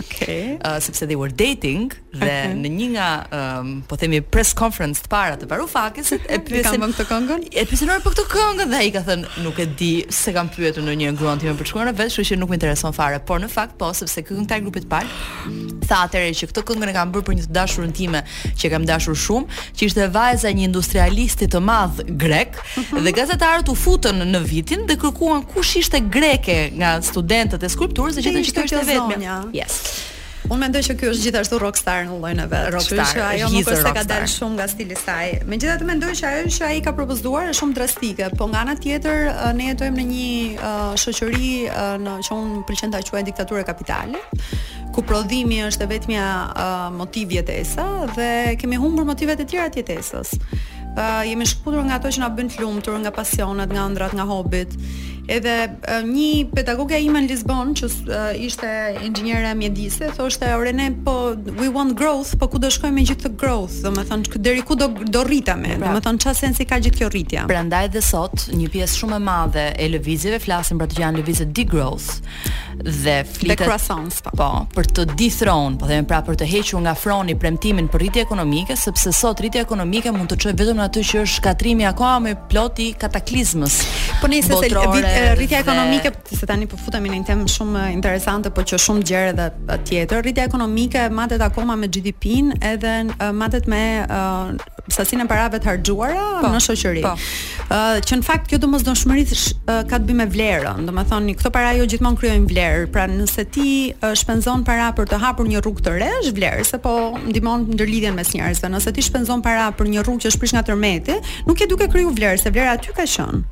Okay. 0.00 0.46
Uh, 0.68 0.80
sepse 0.86 1.02
they 1.10 1.16
were 1.22 1.34
dating 1.44 1.84
dhe 2.20 2.26
okay. 2.28 2.52
në 2.62 2.68
një 2.78 2.88
nga 2.96 3.08
um, 3.38 3.82
po 3.88 3.94
themi 3.96 4.20
press 4.20 4.54
conference 4.60 5.02
të 5.04 5.08
para 5.14 5.36
të 5.36 5.48
Varufakisit 5.50 6.22
e 6.34 6.36
pyesin 6.46 6.80
për 6.82 6.92
këtë 6.94 7.04
këngë. 7.10 7.38
E 7.60 7.64
pyesin 7.70 7.88
për 8.06 8.12
këtë 8.12 8.24
këngë 8.34 8.64
dhe 8.70 8.78
ai 8.84 8.90
ka 8.96 9.02
thënë 9.08 9.24
nuk 9.44 9.56
e 9.64 9.66
di 9.78 9.92
se 10.22 10.32
kam 10.32 10.48
pyetur 10.56 10.82
ndonjë 10.86 11.14
gruan 11.18 11.38
tim 11.38 11.56
për 11.60 11.66
shkuarën 11.72 11.94
vetë, 12.00 12.14
kështu 12.16 12.28
që 12.30 12.40
nuk 12.42 12.50
më 12.50 12.56
intereson 12.60 12.92
fare, 13.00 13.18
por 13.28 13.38
në 13.42 13.48
fakt 13.56 13.74
po 13.80 13.92
sepse 14.00 14.22
ky 14.22 14.32
këngëtar 14.36 14.60
grupi 14.64 14.78
i 14.84 14.88
parë 14.92 15.10
tha 15.88 15.98
atëherë 16.06 16.36
që 16.40 16.46
këtë 16.50 16.60
këngë 16.68 16.90
e 16.92 16.94
kanë 16.98 17.10
bërë 17.14 17.26
për 17.26 17.32
një 17.38 17.42
të 17.48 17.52
dashurën 17.58 17.92
time 18.00 18.20
që 18.60 18.66
kam 18.72 18.84
dashur 18.90 19.16
shumë, 19.24 19.46
që 19.76 19.82
ishte 19.90 20.06
vajza 20.16 20.46
e 20.50 20.54
një 20.58 20.64
industrialisti 20.70 21.46
të 21.54 21.60
madh 21.68 21.98
grek 22.22 22.52
mhm. 22.62 23.00
dhe 23.04 23.10
gazetarët 23.18 23.66
u 23.72 23.74
futën 23.84 24.18
në 24.32 24.38
vitin 24.54 24.86
dhe 24.88 24.96
kërkuan 25.02 25.42
kush 25.50 25.74
ishte 25.82 25.98
greke 26.16 26.60
nga 26.78 26.96
studentët 27.02 27.62
e 27.66 27.72
skulpturës 27.76 28.18
dhe 28.18 28.24
gjetën 28.28 28.46
që 28.48 28.52
kjo 28.54 28.66
të 28.70 28.88
vetëm. 28.92 29.54
Yes. 29.56 29.78
Unë 30.44 30.60
mendoj 30.60 30.80
që 30.90 30.94
ky 31.00 31.06
është 31.08 31.22
gjithashtu 31.24 31.58
rockstar 31.62 32.02
në 32.04 32.16
llojin 32.20 32.40
e 32.44 32.44
vet. 32.52 32.66
Rockstar, 32.74 33.06
që 33.16 33.22
ajo 33.30 33.46
nuk 33.48 33.64
është 33.72 33.84
se 33.86 33.92
ka 33.96 34.02
dalë 34.10 34.26
shumë 34.28 34.58
nga 34.58 34.66
stili 34.72 34.92
Me 34.92 35.00
saj. 35.00 35.30
Megjithatë 35.48 35.86
mendoj 35.90 36.10
që 36.20 36.26
ajo 36.30 36.42
që 36.56 36.66
ai 36.68 36.82
ka 36.84 36.92
propozuar 36.98 37.46
e 37.48 37.54
shumë 37.56 37.76
drastike, 37.78 38.26
po 38.36 38.48
nga 38.52 38.60
ana 38.66 38.74
tjetër 38.76 39.24
ne 39.56 39.70
jetojmë 39.70 39.98
në 40.00 40.06
një 40.10 40.28
uh, 40.58 40.92
shoqëri 41.00 41.50
uh, 41.70 41.80
në 42.04 42.18
që 42.28 42.36
unë 42.36 42.60
pëlqen 42.68 42.92
ta 42.92 43.00
quaj 43.08 43.24
diktaturë 43.30 43.64
kapitali, 43.70 44.20
ku 44.92 45.00
prodhimi 45.08 45.62
është 45.70 45.88
e 45.96 46.00
uh, 46.12 46.92
motiv 46.92 47.32
jetesa 47.38 47.88
dhe 48.12 48.30
kemi 48.60 48.76
humbur 48.84 49.08
motivet 49.08 49.40
e 49.40 49.48
tjera 49.48 49.72
të 49.72 49.80
jetesës 49.80 50.36
jemi 51.26 51.42
shkputur 51.46 51.82
nga 51.90 51.98
ato 51.98 52.08
që 52.10 52.22
na 52.22 52.30
bën 52.30 52.50
të 52.52 52.62
lumtur, 52.62 52.94
nga 53.02 53.10
pasionat, 53.14 53.70
nga 53.74 53.86
ëndrat, 53.90 54.14
nga 54.14 54.26
hobit. 54.30 54.70
Edhe 55.30 56.02
një 56.04 56.50
pedagoge 56.52 56.98
ime 57.00 57.20
në 57.24 57.30
Lisbon, 57.30 57.70
që 57.78 57.88
ishte 58.44 58.68
inxhiniere 59.06 59.54
mjedise, 59.56 60.10
thoshte 60.16 60.50
Orene, 60.52 60.90
po 61.06 61.14
we 61.58 61.70
want 61.72 61.94
growth, 61.96 62.34
po 62.40 62.48
ku 62.52 62.60
do 62.60 62.68
shkojmë 62.72 62.92
me 62.98 63.04
gjithë 63.08 63.24
të 63.24 63.30
growth? 63.40 63.78
Do 63.86 63.92
thonë 64.04 64.42
deri 64.44 64.62
ku 64.66 64.76
do 64.76 64.90
do 64.92 65.22
rritem? 65.24 65.64
Pra. 65.64 65.78
Do 65.94 66.02
të 66.02 66.06
thonë 66.06 66.22
çfarë 66.26 66.40
sensi 66.42 66.66
ka 66.68 66.78
gjithë 66.84 67.00
kjo 67.00 67.08
rritje? 67.14 67.46
Prandaj 67.48 67.88
dhe 67.94 68.02
sot, 68.04 68.46
një 68.52 68.68
pjesë 68.74 68.98
shumë 69.00 69.16
e 69.16 69.22
madhe 69.30 69.64
e 69.84 69.88
lëvizjeve 69.94 70.42
flasin 70.44 70.80
për 70.82 70.92
të 70.92 71.00
janë 71.06 71.22
lëvizje 71.22 71.48
di 71.56 71.64
growth 71.72 72.10
dhe 72.82 73.16
flitet 73.30 73.62
The 73.62 73.68
croissants, 73.70 74.20
pa. 74.26 74.32
Po. 74.34 74.44
po, 74.44 74.62
për 74.76 74.88
të 74.98 75.06
dithron, 75.20 75.78
po 75.80 75.88
them 75.88 76.04
pra 76.10 76.20
për 76.26 76.36
të 76.42 76.50
hequr 76.52 76.82
nga 76.84 76.92
froni 76.98 77.36
premtimin 77.38 77.88
për 77.88 78.02
rritje 78.04 78.24
ekonomike, 78.26 78.76
sepse 78.76 79.12
sot 79.16 79.40
rritja 79.40 79.64
ekonomike 79.64 80.12
mund 80.12 80.34
të 80.34 80.40
çojë 80.44 80.56
vetëm 80.60 80.82
në 80.82 80.88
atë 80.90 81.04
që 81.14 81.20
është 81.24 81.34
shkatrimi 81.38 81.86
akoma 81.88 82.18
më 82.28 82.36
plot 82.50 82.82
i 82.82 82.90
kataklizmës. 82.98 83.78
Po 84.20 84.28
nisi 84.30 84.50
se 84.56 84.72
rritja 85.34 85.58
ekonomike, 85.58 86.10
dhe... 86.10 86.36
se 86.36 86.46
tani 86.46 86.66
po 86.70 86.76
futemi 86.84 87.10
në 87.12 87.18
një 87.22 87.26
temë 87.30 87.48
shumë 87.54 87.82
interesante, 87.94 88.50
po 88.54 88.64
që 88.66 88.78
shumë 88.86 89.04
gjere 89.08 89.32
edhe 89.32 89.78
tjetër. 89.88 90.22
Rritja 90.24 90.46
ekonomike 90.48 91.06
matet 91.14 91.42
akoma 91.44 91.76
me 91.78 91.88
GDP-n, 91.88 92.54
edhe 92.66 92.94
matet 93.34 93.68
me 93.70 93.82
uh, 94.04 94.52
sasinë 94.92 95.24
e 95.26 95.30
parave 95.30 95.60
të 95.62 95.70
harxhuara 95.70 96.26
po, 96.42 96.50
në 96.54 96.62
shoqëri. 96.66 97.04
Po. 97.04 97.14
Uh, 97.64 98.02
që 98.04 98.20
në 98.20 98.26
fakt 98.26 98.50
kjo 98.52 98.60
domosdoshmëri 98.64 99.26
uh, 99.30 99.82
ka 99.90 99.98
të 100.02 100.08
bëjë 100.10 100.18
me 100.22 100.28
vlerën. 100.34 100.82
Domethënë, 100.88 101.36
këto 101.40 101.52
para 101.54 101.72
jo 101.78 101.86
gjithmonë 101.90 102.20
krijojnë 102.20 102.50
vlerë. 102.50 102.84
Pra, 102.94 103.06
nëse 103.10 103.46
ti 103.54 103.68
uh, 103.94 104.10
shpenzon 104.18 104.64
para 104.66 104.90
për 104.98 105.12
të 105.12 105.20
hapur 105.22 105.48
një 105.48 105.62
rrugë 105.64 105.86
të 105.88 105.96
re, 106.00 106.10
është 106.24 106.36
vlerë, 106.40 106.66
sepse 106.68 106.82
po 106.84 106.96
ndihmon 107.30 107.68
ndërlidjen 107.76 108.16
mes 108.18 108.34
njerëzve. 108.34 108.70
Nëse 108.76 108.92
ti 108.96 109.04
shpenzon 109.08 109.42
para 109.44 109.70
për 109.78 109.92
një 109.94 110.04
rrugë 110.04 110.26
që 110.26 110.32
është 110.32 110.42
prish 110.44 110.54
nga 110.56 110.64
tërmeti, 110.70 111.18
nuk 111.48 111.60
e 111.64 111.70
duke 111.70 111.88
kriju 111.92 112.12
vlerë, 112.18 112.42
se 112.44 112.52
vlera 112.54 112.76
aty 112.76 112.92
ka 112.94 113.04
qenë. 113.16 113.42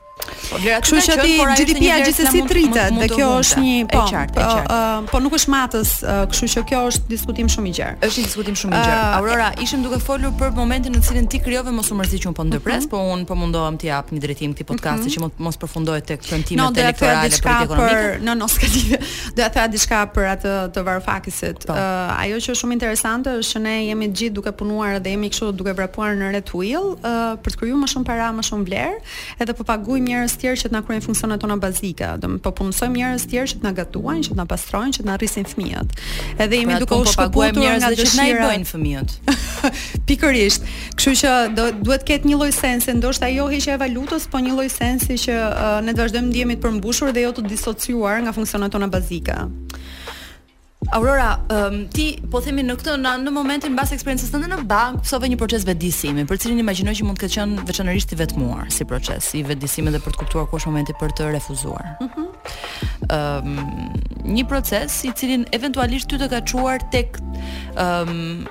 Po, 0.51 0.59
kështu 0.61 0.99
që 1.07 1.15
ti 1.25 1.31
GDP-ja 1.59 1.95
gjithsesi 2.05 2.43
rritet 2.53 2.95
dhe 3.01 3.07
kjo 3.11 3.29
është 3.43 3.63
një 3.63 3.77
po, 3.91 4.03
e 4.05 4.11
qartë, 4.13 4.35
e 4.35 4.37
po, 4.37 4.51
qartë. 4.51 5.07
po 5.11 5.21
nuk 5.25 5.33
është 5.39 5.51
matës, 5.55 5.93
kështu 6.31 6.49
që 6.53 6.63
kjo 6.69 6.81
është 6.91 7.09
diskutim 7.11 7.49
shumë 7.51 7.71
i 7.71 7.73
gjerë. 7.79 7.97
Është 8.07 8.21
një 8.21 8.29
diskutim 8.29 8.59
shumë 8.61 8.77
i 8.77 8.83
gjerë. 8.85 9.07
Aurora, 9.17 9.47
ishim 9.65 9.83
duke 9.87 9.99
folur 10.05 10.35
për 10.39 10.53
momentin 10.55 10.95
në 10.95 11.01
cilin 11.09 11.27
ti 11.33 11.41
krijove 11.43 11.73
mos 11.75 11.89
u 11.91 11.97
mërzit 11.99 12.23
që 12.23 12.29
un 12.33 12.37
po 12.37 12.45
ndërpres, 12.45 12.85
uh 12.85 12.85
mhm. 12.85 12.85
-huh. 12.85 12.91
po 12.91 13.17
un 13.17 13.25
po 13.27 13.37
mundohem 13.41 13.79
t'i 13.79 13.87
jap 13.89 14.13
një 14.13 14.21
drejtim 14.25 14.55
këtij 14.55 14.65
podcasti 14.65 15.09
uh 15.09 15.23
mhm. 15.23 15.25
-huh. 15.25 15.31
që 15.39 15.43
mos 15.47 15.57
përfundohet 15.63 16.05
tek 16.07 16.21
këngëtimet 16.23 16.57
no, 16.57 16.73
elektorale 16.77 17.29
për 17.29 17.43
politikën 17.43 17.65
ekonomike. 17.65 18.21
Në 18.29 18.35
nos 18.35 18.59
ka 18.61 18.67
ditë. 18.67 18.99
Do 19.35 19.43
të 19.43 19.53
tha 19.55 19.65
diçka 19.73 19.99
për 20.15 20.25
atë 20.35 20.53
të 20.75 20.81
varfakisit. 20.89 21.57
Po. 21.67 21.73
Ajo 22.23 22.37
që 22.45 22.49
është 22.53 22.59
shumë 22.61 22.73
interesante 22.79 23.29
është 23.41 23.53
që 23.57 23.61
ne 23.67 23.75
jemi 23.89 24.07
të 24.11 24.17
gjithë 24.19 24.33
duke 24.39 24.53
punuar 24.61 24.93
dhe 25.05 25.09
jemi 25.15 25.29
kështu 25.33 25.53
duke 25.59 25.73
vrapuar 25.79 26.13
në 26.21 26.27
Red 26.37 26.49
Wheel 26.57 26.87
për 27.43 27.49
të 27.53 27.57
krijuar 27.61 27.79
më 27.85 27.89
shumë 27.93 28.05
para, 28.11 28.27
më 28.37 28.43
shumë 28.49 28.65
vlerë, 28.69 28.97
edhe 29.43 29.53
po 29.59 29.65
paguaj 29.65 30.01
njerëz 30.07 30.35
të 30.37 30.41
tjerë 30.43 30.59
që 30.63 30.71
të 30.71 30.75
na 30.75 30.81
kryejnë 30.87 31.05
funksionet 31.07 31.41
tona 31.43 31.57
bazike, 31.63 32.09
do 32.23 32.31
më 32.35 32.41
po 32.45 32.53
punësojmë 32.59 32.99
njerëz 32.99 33.25
të 33.27 33.33
tjerë 33.33 33.51
që 33.53 33.59
të 33.59 33.67
na 33.67 33.73
gatuajnë, 33.79 34.25
që 34.27 34.33
të 34.35 34.39
na 34.41 34.47
pastrojnë, 34.51 34.97
që 34.97 35.03
të 35.03 35.09
na 35.09 35.17
rrisin 35.21 35.47
fëmijët. 35.53 36.03
Edhe 36.45 36.61
jemi 36.61 36.75
pra, 36.75 36.81
duke 36.83 36.95
po 36.95 37.01
u 37.03 37.13
shkëputur 37.13 37.63
nga 37.63 37.75
njerëz 37.87 38.03
që 38.03 38.19
na 38.19 38.29
i 38.31 38.37
bëjnë 38.41 38.71
fëmijët. 38.71 39.15
Pikërisht. 40.11 40.69
Kështu 40.99 41.15
që 41.23 41.35
do 41.57 41.69
duhet 41.81 42.05
të 42.05 42.11
ketë 42.11 42.31
një 42.33 42.41
lloj 42.41 42.51
sensi, 42.59 42.97
ndoshta 42.99 43.31
jo 43.33 43.47
hiqja 43.53 43.77
e 43.79 43.83
valutës, 43.85 44.27
po 44.33 44.43
një 44.45 44.57
lloj 44.59 44.69
sensi 44.75 45.19
që 45.27 45.39
uh, 45.49 45.77
ne 45.87 45.95
të 45.97 46.07
vazhdojmë 46.07 46.31
ndjehemi 46.33 46.59
të 46.59 46.67
përmbushur 46.67 47.13
dhe 47.15 47.27
jo 47.29 47.35
të 47.39 47.47
disociuar 47.51 48.25
nga 48.27 48.35
funksionet 48.37 48.73
tona 48.75 48.91
bazike. 48.93 49.39
Aurora, 50.93 51.39
um, 51.49 51.87
ti 51.89 52.19
po 52.29 52.43
themi 52.45 52.61
në 52.67 52.75
këtë 52.77 52.95
në, 53.01 53.13
në 53.25 53.31
momentin 53.33 53.73
mbas 53.73 53.95
eksperiencës 53.97 54.29
tënde 54.29 54.51
në 54.53 54.59
bank, 54.69 55.07
sove 55.09 55.31
një 55.33 55.39
proces 55.41 55.65
vetëdijësimi, 55.65 56.27
për 56.29 56.41
cilin 56.43 56.61
imagjinoj 56.61 56.93
që 56.99 57.07
mund 57.09 57.17
të 57.17 57.25
ketë 57.25 57.35
qenë 57.39 57.65
veçanërisht 57.71 58.13
i 58.13 58.19
vetmuar 58.21 58.69
si 58.77 58.85
proces 58.85 59.31
i 59.39 59.41
vetëdijësimit 59.41 59.97
dhe 59.97 60.03
për 60.05 60.13
të 60.13 60.21
kuptuar 60.21 60.51
ku 60.53 60.61
është 60.61 60.69
momenti 60.69 60.97
për 61.01 61.17
të 61.17 61.31
refuzuar. 61.33 61.95
Mhm. 61.97 62.29
Ëm, 63.09 63.61
um, 63.65 64.33
një 64.37 64.45
proces 64.53 65.01
i 65.09 65.15
cilin 65.17 65.49
eventualisht 65.57 66.13
ty 66.13 66.21
të 66.21 66.29
ka 66.35 66.43
çuar 66.53 66.85
tek 66.93 67.17
ëm 67.73 68.13
um, 68.13 68.45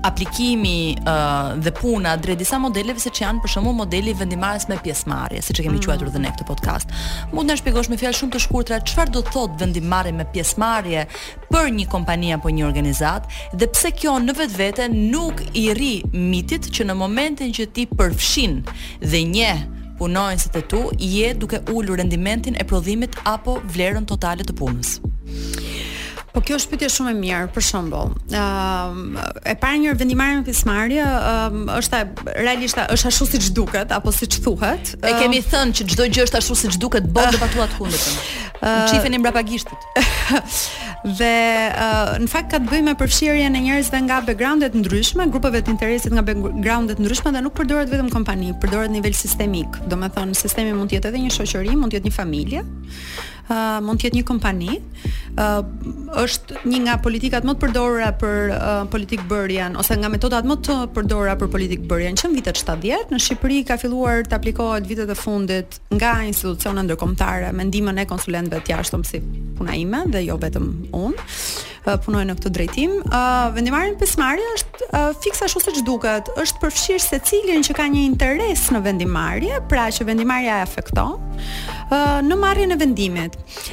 aplikimi 0.00 0.94
uh, 1.06 1.60
dhe 1.60 1.70
puna 1.70 2.16
drejt 2.16 2.38
disa 2.38 2.58
modeleve 2.60 3.00
se 3.02 3.10
që 3.14 3.24
janë 3.24 3.42
për 3.44 3.52
shembull 3.54 3.76
modeli 3.76 4.14
vendimarrës 4.18 4.68
me 4.70 4.76
pjesëmarrje, 4.84 5.40
siç 5.48 5.60
e 5.60 5.66
kemi 5.66 5.78
mm. 5.80 5.84
quajtur 5.84 6.10
edhe 6.10 6.22
ne 6.22 6.30
këtë 6.34 6.46
podcast. 6.48 6.94
Mund 7.34 7.50
të 7.50 7.52
na 7.52 7.58
shpjegosh 7.58 7.90
me 7.90 7.98
fjalë 8.00 8.18
shumë 8.20 8.34
të 8.36 8.42
shkurtra 8.46 8.78
çfarë 8.90 9.14
do 9.16 9.22
të 9.26 9.34
thotë 9.34 9.60
vendimarrje 9.64 10.14
me 10.16 10.26
pjesëmarrje 10.34 11.06
për 11.50 11.72
një 11.78 11.86
kompani 11.92 12.34
apo 12.36 12.52
një 12.54 12.64
organizatë 12.68 13.58
dhe 13.58 13.70
pse 13.74 13.92
kjo 14.02 14.14
në 14.26 14.36
vetvete 14.40 14.88
nuk 14.94 15.42
i 15.54 15.66
rri 15.74 15.92
mitit 16.14 16.70
që 16.74 16.88
në 16.90 16.98
momentin 17.02 17.54
që 17.56 17.68
ti 17.76 17.86
përfshin 17.96 18.60
dhe 19.04 19.24
nje 19.34 19.52
punojnës 20.00 20.46
të 20.54 20.60
tu, 20.72 20.86
je 20.96 21.32
duke 21.36 21.58
ullu 21.76 21.98
rendimentin 22.00 22.54
e 22.56 22.64
prodhimit 22.64 23.18
apo 23.28 23.58
vlerën 23.74 24.06
totale 24.08 24.46
të 24.48 24.54
punës. 24.56 24.94
Po 26.30 26.38
kjo 26.46 26.56
është 26.60 26.70
pyetje 26.76 26.88
shumë 26.94 27.10
e 27.10 27.14
mirë, 27.18 27.46
për 27.54 27.64
shembull. 27.66 28.12
Ëm 28.38 28.98
uh, 29.18 29.30
e 29.50 29.54
para 29.58 29.78
një 29.82 29.96
vendimarrje 29.98 30.36
në 30.40 30.44
pismarrje, 30.46 31.06
ëm 31.30 31.62
uh, 31.64 31.78
është 31.80 32.02
realisht 32.36 32.78
është 32.78 33.10
ashtu 33.10 33.26
siç 33.32 33.48
duket 33.56 33.94
apo 33.96 34.12
siç 34.14 34.36
thuhet. 34.44 34.92
Uh, 35.00 35.08
e 35.10 35.14
kemi 35.18 35.40
thënë 35.42 35.74
që 35.80 35.86
çdo 35.94 36.06
gjë 36.12 36.26
është 36.28 36.38
ashtu 36.38 36.56
siç 36.62 36.78
duket, 36.82 37.08
bën 37.16 37.24
uh, 37.30 37.34
debatua 37.34 37.66
të 37.72 37.80
hundët. 37.80 38.04
Ëm 38.60 38.62
uh, 38.62 38.92
çifeni 38.92 39.18
mbrapa 39.22 39.40
gishtit. 39.48 39.88
dhe 41.18 41.34
uh, 41.70 42.12
në 42.20 42.28
fakt 42.30 42.50
ka 42.52 42.60
të 42.60 42.68
bëjë 42.70 42.86
me 42.90 42.94
përfshirjen 43.00 43.54
e 43.56 43.62
njerëzve 43.64 44.02
nga 44.06 44.20
backgrounde 44.26 44.68
të 44.70 44.82
ndryshme, 44.84 45.26
grupeve 45.34 45.62
të 45.64 45.72
interesit 45.74 46.12
nga 46.14 46.20
backgrounde 46.28 46.94
të 46.98 47.06
ndryshme 47.06 47.32
dhe 47.34 47.40
nuk 47.46 47.56
përdoret 47.58 47.88
vetëm 47.90 48.12
kompani, 48.12 48.52
përdoret 48.60 48.92
në 48.92 49.00
nivel 49.00 49.16
sistemik. 49.18 49.80
Domethënë, 49.90 50.36
sistemi 50.38 50.76
mund 50.76 50.92
të 50.92 50.98
jetë 51.00 51.10
edhe 51.14 51.24
një 51.24 51.34
shoqëri, 51.40 51.74
mund 51.80 51.96
të 51.96 51.98
jetë 52.02 52.10
një 52.10 52.12
familje, 52.20 52.66
uh, 53.48 53.80
mund 53.86 53.96
të 54.04 54.10
jetë 54.10 54.20
një 54.20 54.26
kompani, 54.28 54.76
është 55.38 56.64
një 56.66 56.78
nga 56.86 56.94
politikat 57.02 57.44
më 57.46 57.54
të 57.54 57.60
përdorura 57.62 58.08
për 58.18 58.50
uh, 58.50 58.84
politik 58.90 59.20
bërjen 59.30 59.76
ose 59.78 59.94
nga 60.00 60.08
metodat 60.10 60.44
më 60.48 60.56
të 60.62 60.76
përdorura 60.96 61.36
për 61.38 61.48
politikë 61.52 61.82
bërjen 61.90 62.16
që 62.18 62.28
në 62.28 62.34
vitet 62.40 62.56
70 62.58 63.10
në 63.14 63.18
Shqipëri 63.22 63.60
ka 63.68 63.76
filluar 63.78 64.24
të 64.26 64.34
aplikohet 64.36 64.86
vitet 64.90 65.08
e 65.08 65.14
fundit 65.16 65.78
nga 65.94 66.16
institucionet 66.26 66.84
ndërkombëtare 66.88 67.52
me 67.54 67.64
ndihmën 67.68 68.00
e 68.02 68.06
konsulentëve 68.10 68.62
të 68.66 68.74
jashtëm 68.76 69.04
si 69.06 69.20
puna 69.60 69.74
ime 69.78 70.02
dhe 70.10 70.24
jo 70.26 70.36
vetëm 70.42 70.68
unë 70.92 71.68
punoj 72.04 72.20
në 72.28 72.34
këtë 72.36 72.50
drejtim. 72.52 72.90
Uh, 73.08 73.48
vendimarrja 73.56 73.94
pesmarrje 73.96 74.50
është 74.56 74.88
uh, 74.90 75.14
fiksa 75.24 75.46
ashtu 75.46 75.62
siç 75.64 75.78
duket, 75.86 76.28
është 76.38 76.60
përfshirë 76.60 77.00
secilin 77.00 77.62
që 77.64 77.76
ka 77.78 77.86
një 77.88 78.02
interes 78.04 78.66
në 78.74 78.82
vendimarrje, 78.84 79.62
pra 79.70 79.86
që 79.88 80.04
vendimarrja 80.10 80.58
e 80.60 80.66
afekton 80.66 81.18
në 81.90 82.36
marrjen 82.38 82.70
e 82.70 82.76
vendimit. 82.78 83.32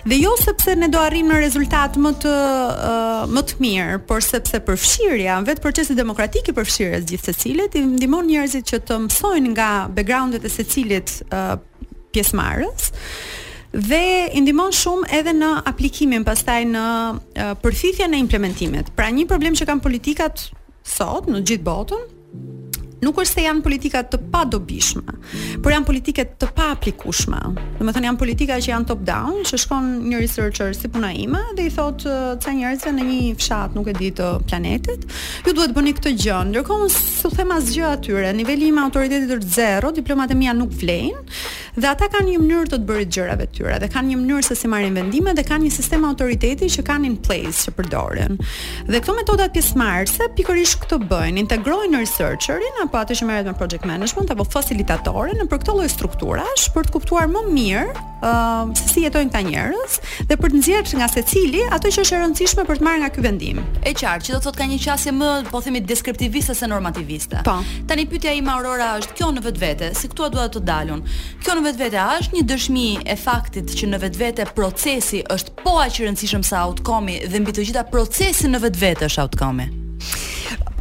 Dhe 0.09 0.17
jo 0.17 0.31
sepse 0.41 0.73
ne 0.73 0.87
do 0.89 0.97
arrim 0.97 1.27
në 1.29 1.35
rezultat 1.57 1.97
më 1.97 2.11
të 2.21 2.31
uh, 2.31 3.23
më 3.33 3.41
të 3.49 3.55
mirë, 3.63 3.95
por 4.07 4.21
sepse 4.21 4.59
përfshirja, 4.67 5.39
vetë 5.47 5.63
procesi 5.63 5.95
demokratik 5.97 6.51
i 6.51 6.55
përfshirjes 6.55 7.07
gjithsesile 7.09 7.65
i 7.73 7.81
ndihmon 7.81 8.27
njerëzit 8.29 8.67
që 8.69 8.79
të 8.85 8.97
mësojnë 9.07 9.53
nga 9.55 9.69
backgroundet 9.97 10.45
e 10.45 10.51
secilit 10.53 11.15
uh, 11.31 11.55
pjesëmarrës 12.13 12.91
dhe 13.73 14.03
i 14.37 14.41
ndihmon 14.41 14.71
shumë 14.73 15.09
edhe 15.17 15.33
në 15.35 15.49
aplikimin 15.73 16.27
pastaj 16.29 16.61
në 16.69 16.85
uh, 16.85 17.55
përfitjen 17.65 18.13
e 18.13 18.21
implementimit. 18.21 18.93
Pra 18.95 19.09
një 19.09 19.25
problem 19.31 19.57
që 19.57 19.67
kanë 19.71 19.85
politikat 19.87 20.45
sot 20.87 21.25
në 21.27 21.41
gjithë 21.49 21.65
botën 21.65 22.05
nuk 23.01 23.19
është 23.21 23.35
se 23.37 23.43
janë 23.45 23.61
politika 23.65 24.01
të 24.09 24.19
pa 24.33 24.43
dobishme, 24.49 25.17
por 25.63 25.73
janë 25.73 25.85
politike 25.85 26.23
të 26.41 26.47
pa 26.57 26.69
aplikushme. 26.73 27.39
Do 27.77 27.83
të 27.85 27.91
thonë 27.93 28.09
janë 28.09 28.19
politika 28.21 28.57
që 28.61 28.71
janë 28.71 28.87
top 28.89 29.03
down, 29.07 29.41
që 29.47 29.59
shkon 29.63 29.89
një 30.09 30.21
researcher 30.23 30.71
si 30.75 30.89
puna 30.91 31.11
ime 31.13 31.41
dhe 31.57 31.67
i 31.69 31.73
thotë 31.73 32.15
ca 32.43 32.53
njerëzve 32.57 32.93
në 32.97 33.05
një 33.11 33.35
fshat, 33.37 33.75
nuk 33.77 33.91
e 33.91 33.95
di 33.97 34.09
të 34.17 34.31
planetit, 34.49 35.05
ju 35.45 35.53
duhet 35.57 35.75
bëni 35.77 35.93
këtë 35.97 36.15
gjë. 36.23 36.39
Ndërkohë 36.49 36.87
mos 36.87 36.97
u 37.27 37.31
them 37.35 37.53
asgjë 37.57 37.91
atyre. 37.97 38.31
Niveli 38.37 38.71
i 38.71 38.77
autoritetit 38.81 39.33
është 39.37 39.53
zero, 39.57 39.91
diplomatë 39.93 40.37
mia 40.37 40.55
nuk 40.57 40.73
vlejnë 40.81 41.25
dhe 41.77 41.85
ata 41.91 42.07
kanë 42.09 42.31
një 42.33 42.37
mënyrë 42.41 42.69
të, 42.71 42.77
të 42.79 42.87
bërit 42.89 43.09
gjërave 43.13 43.43
e 43.45 43.49
tyre 43.53 43.75
dhe 43.83 43.87
kanë 43.93 44.09
një 44.09 44.15
mënyrë 44.23 44.45
se 44.47 44.55
si 44.57 44.67
marrin 44.71 44.95
vendime 44.97 45.35
dhe 45.37 45.43
kanë 45.45 45.67
një 45.67 45.73
sistem 45.75 46.07
autoriteti 46.09 46.71
që 46.73 46.83
kanë 46.87 47.05
in 47.05 47.17
place 47.21 47.67
që 47.67 47.73
përdoren. 47.77 48.39
Dhe 48.89 48.99
këto 49.03 49.13
metodat 49.17 49.53
pjesëmarrëse 49.53 50.31
pikërisht 50.39 50.79
këtë 50.85 50.97
bëjnë, 51.11 51.43
integrojnë 51.43 52.01
researcherin 52.01 52.81
po 52.87 52.95
patë 52.97 53.15
që 53.19 53.25
merret 53.27 53.47
me 53.47 53.55
project 53.57 53.85
management 53.87 54.29
apo 54.33 54.45
facilitatore 54.47 55.33
në 55.37 55.45
për 55.51 55.61
këto 55.61 55.75
lloj 55.77 55.87
strukturash 55.91 56.67
për 56.75 56.87
të 56.87 56.93
kuptuar 56.95 57.27
më 57.31 57.41
mirë 57.51 57.85
uh, 57.91 58.71
si 58.77 59.03
jetojnë 59.03 59.31
këta 59.33 59.41
njerëz 59.47 59.95
dhe 60.29 60.37
për 60.39 60.53
të 60.53 60.61
nxjerrë 60.61 60.99
nga 61.01 61.07
secili 61.11 61.63
ato 61.67 61.91
që 61.93 62.05
është 62.05 62.17
e 62.17 62.21
rëndësishme 62.23 62.65
për 62.69 62.79
të 62.81 62.87
marrë 62.87 63.01
nga 63.03 63.09
ky 63.17 63.23
vendim. 63.25 63.61
E 63.81 63.93
qartë, 63.97 64.25
që 64.25 64.35
do 64.35 64.39
të 64.39 64.47
thotë 64.47 64.61
ka 64.63 64.69
një 64.71 64.79
qasje 64.85 65.13
më, 65.17 65.31
po 65.51 65.61
themi 65.63 65.81
deskriptiviste 65.89 66.55
se 66.57 66.69
normativiste. 66.71 67.41
Po. 67.47 67.57
Tani 67.89 68.07
pyetja 68.11 68.33
ime 68.37 68.51
Aurora 68.55 68.93
është 69.01 69.17
kjo 69.19 69.29
në 69.35 69.43
vetvete, 69.47 69.89
si 69.97 70.09
këtu 70.11 70.27
a 70.27 70.31
duhet 70.33 70.55
të 70.57 70.63
dalun? 70.67 71.03
Kjo 71.43 71.57
në 71.59 71.65
vetvete 71.71 71.99
a 72.03 72.07
është 72.21 72.39
një 72.39 72.45
dëshmi 72.53 72.87
e 73.05 73.17
faktit 73.23 73.73
që 73.79 73.91
në 73.95 74.01
vetvete 74.05 74.47
procesi 74.57 75.23
është 75.35 75.57
po 75.63 75.77
aq 75.83 75.99
i 76.01 76.07
rëndësishëm 76.07 76.45
sa 76.47 76.63
outcome 76.69 77.19
dhe 77.27 77.43
mbi 77.43 77.55
të 77.57 77.67
gjitha 77.69 77.87
procesi 77.91 78.49
në 78.51 78.63
vetvete 78.67 79.09
është 79.09 79.25
outcome? 79.27 79.69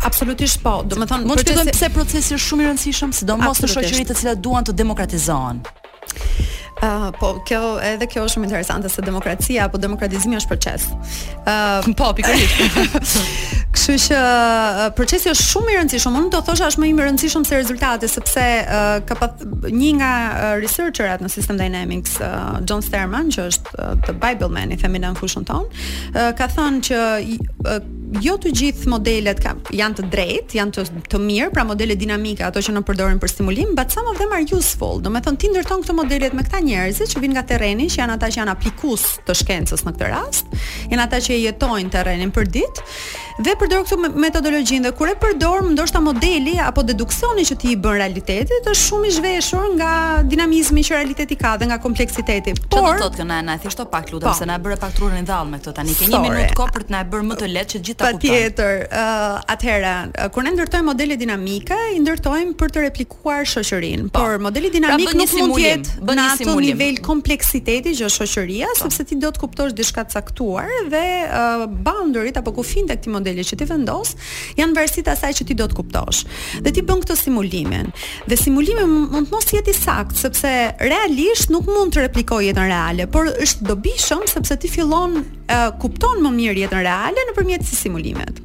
Absolutisht 0.04 0.60
po. 0.62 0.80
Do 0.86 0.96
të 0.98 1.08
thonë, 1.08 1.26
mund 1.26 1.40
të 1.40 1.44
shpjegojmë 1.48 1.74
pse 1.76 1.88
procesi 1.94 2.34
është 2.36 2.46
shumë 2.50 2.64
i 2.64 2.68
rëndësishëm, 2.70 3.14
sidomos 3.20 3.62
në 3.64 3.70
shoqëritë 3.74 4.10
të 4.12 4.18
cilat 4.20 4.42
duan 4.44 4.68
të 4.68 4.76
demokratizohen. 4.80 5.64
Ah, 6.80 7.08
po 7.20 7.30
kjo 7.48 7.78
edhe 7.82 8.04
kjo 8.06 8.26
është 8.26 8.36
shumë 8.36 8.46
interesante 8.50 8.90
se 8.92 9.00
demokracia 9.02 9.64
apo 9.64 9.78
demokratizimi 9.80 10.36
është 10.36 10.50
proces. 10.50 10.84
Ë 10.90 10.90
uh, 10.92 11.46
ah, 11.48 11.88
po 11.96 12.10
pikërisht. 12.18 13.14
Kështu 13.76 13.96
që 14.04 14.18
ah, 14.20 14.82
procesi 14.98 15.30
është 15.32 15.46
shumë 15.54 15.72
i 15.72 15.78
rëndësishëm. 15.78 16.18
Unë 16.20 16.28
do 16.36 16.42
thosha 16.44 16.68
është 16.68 16.82
më 16.84 16.90
i 16.90 16.96
rëndësishëm 17.00 17.46
se 17.48 17.58
rezultati 17.62 18.10
sepse 18.12 18.44
uh, 18.68 18.96
ka 19.08 19.16
një 19.72 19.92
nga 20.02 20.12
researcherat 20.60 21.24
në 21.24 21.32
System 21.32 21.58
Dynamics 21.64 22.18
uh, 22.24 22.58
John 22.68 22.84
Sterman 22.84 23.32
që 23.32 23.48
është 23.54 23.78
uh, 23.80 23.94
the 24.06 24.12
Bible 24.12 24.52
Man 24.52 24.72
i 24.76 24.76
themi 24.80 25.00
në 25.00 25.14
fushën 25.16 25.48
tonë, 25.48 25.84
uh, 26.12 26.32
ka 26.36 26.48
thënë 26.58 26.84
që 26.90 27.00
uh, 27.24 27.78
jo 28.22 28.36
të 28.42 28.52
gjithë 28.60 28.88
modelet 28.92 29.40
ka, 29.42 29.56
janë 29.74 29.98
të 30.02 30.10
drejtë, 30.12 30.58
janë 30.60 30.76
të, 30.76 30.84
të 31.10 31.18
mirë, 31.24 31.48
pra 31.56 31.64
modelet 31.66 31.98
dinamike, 31.98 32.44
ato 32.46 32.60
që 32.62 32.76
në 32.76 32.84
përdorin 32.86 33.18
për 33.20 33.32
stimulim, 33.32 33.72
but 33.76 33.90
some 33.90 34.06
of 34.12 34.20
them 34.22 34.30
are 34.36 34.44
useful. 34.54 35.00
Do 35.02 35.10
me 35.10 35.18
thonë 35.24 35.40
ti 35.42 35.50
ndërton 35.50 35.82
këto 35.82 35.96
modelet 36.04 36.36
me 36.38 36.44
këta 36.46 36.60
njerëzit 36.68 37.12
që 37.14 37.22
vijnë 37.22 37.36
nga 37.38 37.44
terreni, 37.54 37.86
që 37.90 38.02
janë 38.02 38.16
ata 38.18 38.30
që 38.34 38.42
janë 38.42 38.54
aplikues 38.56 39.06
të 39.26 39.36
shkencës 39.44 39.86
në 39.86 39.94
këtë 39.96 40.10
rast, 40.14 40.56
janë 40.90 41.06
ata 41.06 41.22
që 41.26 41.38
jetojnë 41.46 41.94
terrenin 41.94 42.34
për 42.34 42.52
ditë 42.58 42.86
dhe 43.44 43.52
përdor 43.60 43.82
këtë 43.84 44.08
metodologji 44.16 44.78
dhe 44.80 44.94
kur 44.96 45.10
e 45.12 45.14
përdor 45.20 45.60
ndoshta 45.74 46.00
modeli 46.00 46.54
apo 46.64 46.80
deduksioni 46.88 47.42
që 47.44 47.56
ti 47.60 47.74
i 47.74 47.76
bën 47.84 47.98
realitetit 48.00 48.64
është 48.70 48.80
shumë 48.86 49.10
i 49.10 49.10
zhveshur 49.12 49.66
nga 49.76 49.90
dinamizmi 50.24 50.80
që 50.86 50.94
realiteti 51.02 51.36
ka 51.42 51.50
dhe 51.60 51.68
nga 51.68 51.76
kompleksiteti. 51.82 52.54
çfarë 52.56 52.84
do 52.86 52.92
të 52.96 53.02
thotë 53.02 53.18
këna, 53.20 53.42
na 53.42 53.50
na 53.50 53.56
thjesht 53.60 53.82
pak 53.92 54.08
lutem 54.12 54.30
po. 54.32 54.38
se 54.38 54.46
na 54.48 54.56
bëre 54.58 54.78
pak 54.80 54.92
trurin 54.96 55.24
dhall 55.28 55.48
me 55.50 55.58
këtë 55.60 55.72
tani. 55.76 55.94
Ke 55.98 56.08
një 56.08 56.20
minutë 56.24 56.54
kohë 56.56 56.74
për 56.78 56.86
të 56.88 56.92
na 56.96 57.02
bërë 57.10 57.26
më 57.28 57.34
të 57.42 57.46
lehtë 57.56 57.70
që 57.76 57.82
gjithë 57.88 57.98
ta 58.02 58.10
kuptojmë. 58.14 58.38
Patjetër. 58.38 58.80
Uh, 58.86 59.52
Atëherë, 59.52 59.92
uh, 60.08 60.32
kur 60.32 60.42
ne 60.48 60.54
ndërtojmë 60.56 60.88
modele 60.88 61.18
dinamike, 61.20 61.76
i 61.96 62.00
ndërtojmë 62.06 62.56
për 62.60 62.72
të 62.76 62.86
replikuar 62.86 63.44
shoqërinë. 63.52 64.08
Po. 64.16 64.24
Por 64.24 64.40
modeli 64.48 64.70
pra, 64.72 64.78
dinamik 64.96 65.10
pra, 65.10 65.18
nuk 65.20 65.36
mund 65.42 65.60
të 65.60 65.66
jetë 65.66 65.98
bëni 66.08 66.28
si 66.40 66.48
një 66.56 66.72
nivel 66.72 66.98
kompleksiteti 67.04 67.92
që 67.96 68.06
është 68.08 68.26
shoqëria, 68.32 68.68
po. 68.72 68.84
sepse 68.84 69.04
ti 69.08 69.16
do 69.20 69.30
të 69.32 69.40
kuptosh 69.42 69.74
diçka 69.76 70.04
të 70.06 70.16
caktuar 70.16 70.70
dhe 70.92 71.02
uh, 71.26 71.64
boundaryt 71.84 72.38
apo 72.40 72.52
kufijtë 72.58 72.94
këtij 72.94 73.12
modeli 73.14 73.44
që 73.46 73.58
ti 73.60 73.68
vendos 73.68 74.14
janë 74.58 74.76
varësit 74.76 75.10
asaj 75.12 75.34
që 75.40 75.48
ti 75.50 75.56
do 75.58 75.66
të 75.70 75.76
kuptosh. 75.80 76.22
Dhe 76.64 76.72
ti 76.76 76.84
bën 76.86 77.02
këtë 77.04 77.16
simulimin. 77.20 77.92
Dhe 78.28 78.38
simulimi 78.40 78.86
mund 78.90 79.30
të 79.30 79.34
mos 79.36 79.50
jetë 79.52 79.72
i 79.72 79.76
sakt, 79.78 80.18
sepse 80.20 80.52
realisht 80.88 81.52
nuk 81.54 81.68
mund 81.70 81.96
të 81.96 82.06
replikojë 82.08 82.50
jetën 82.52 82.70
reale, 82.72 83.08
por 83.12 83.30
është 83.36 83.68
dobishëm 83.72 84.26
sepse 84.32 84.60
ti 84.62 84.72
fillon 84.72 85.20
kupton 85.78 86.22
më 86.24 86.30
mirë 86.40 86.58
jetën 86.64 86.82
reale 86.86 87.26
nëpërmjet 87.30 87.64
si 87.64 87.76
simulimet. 87.78 88.42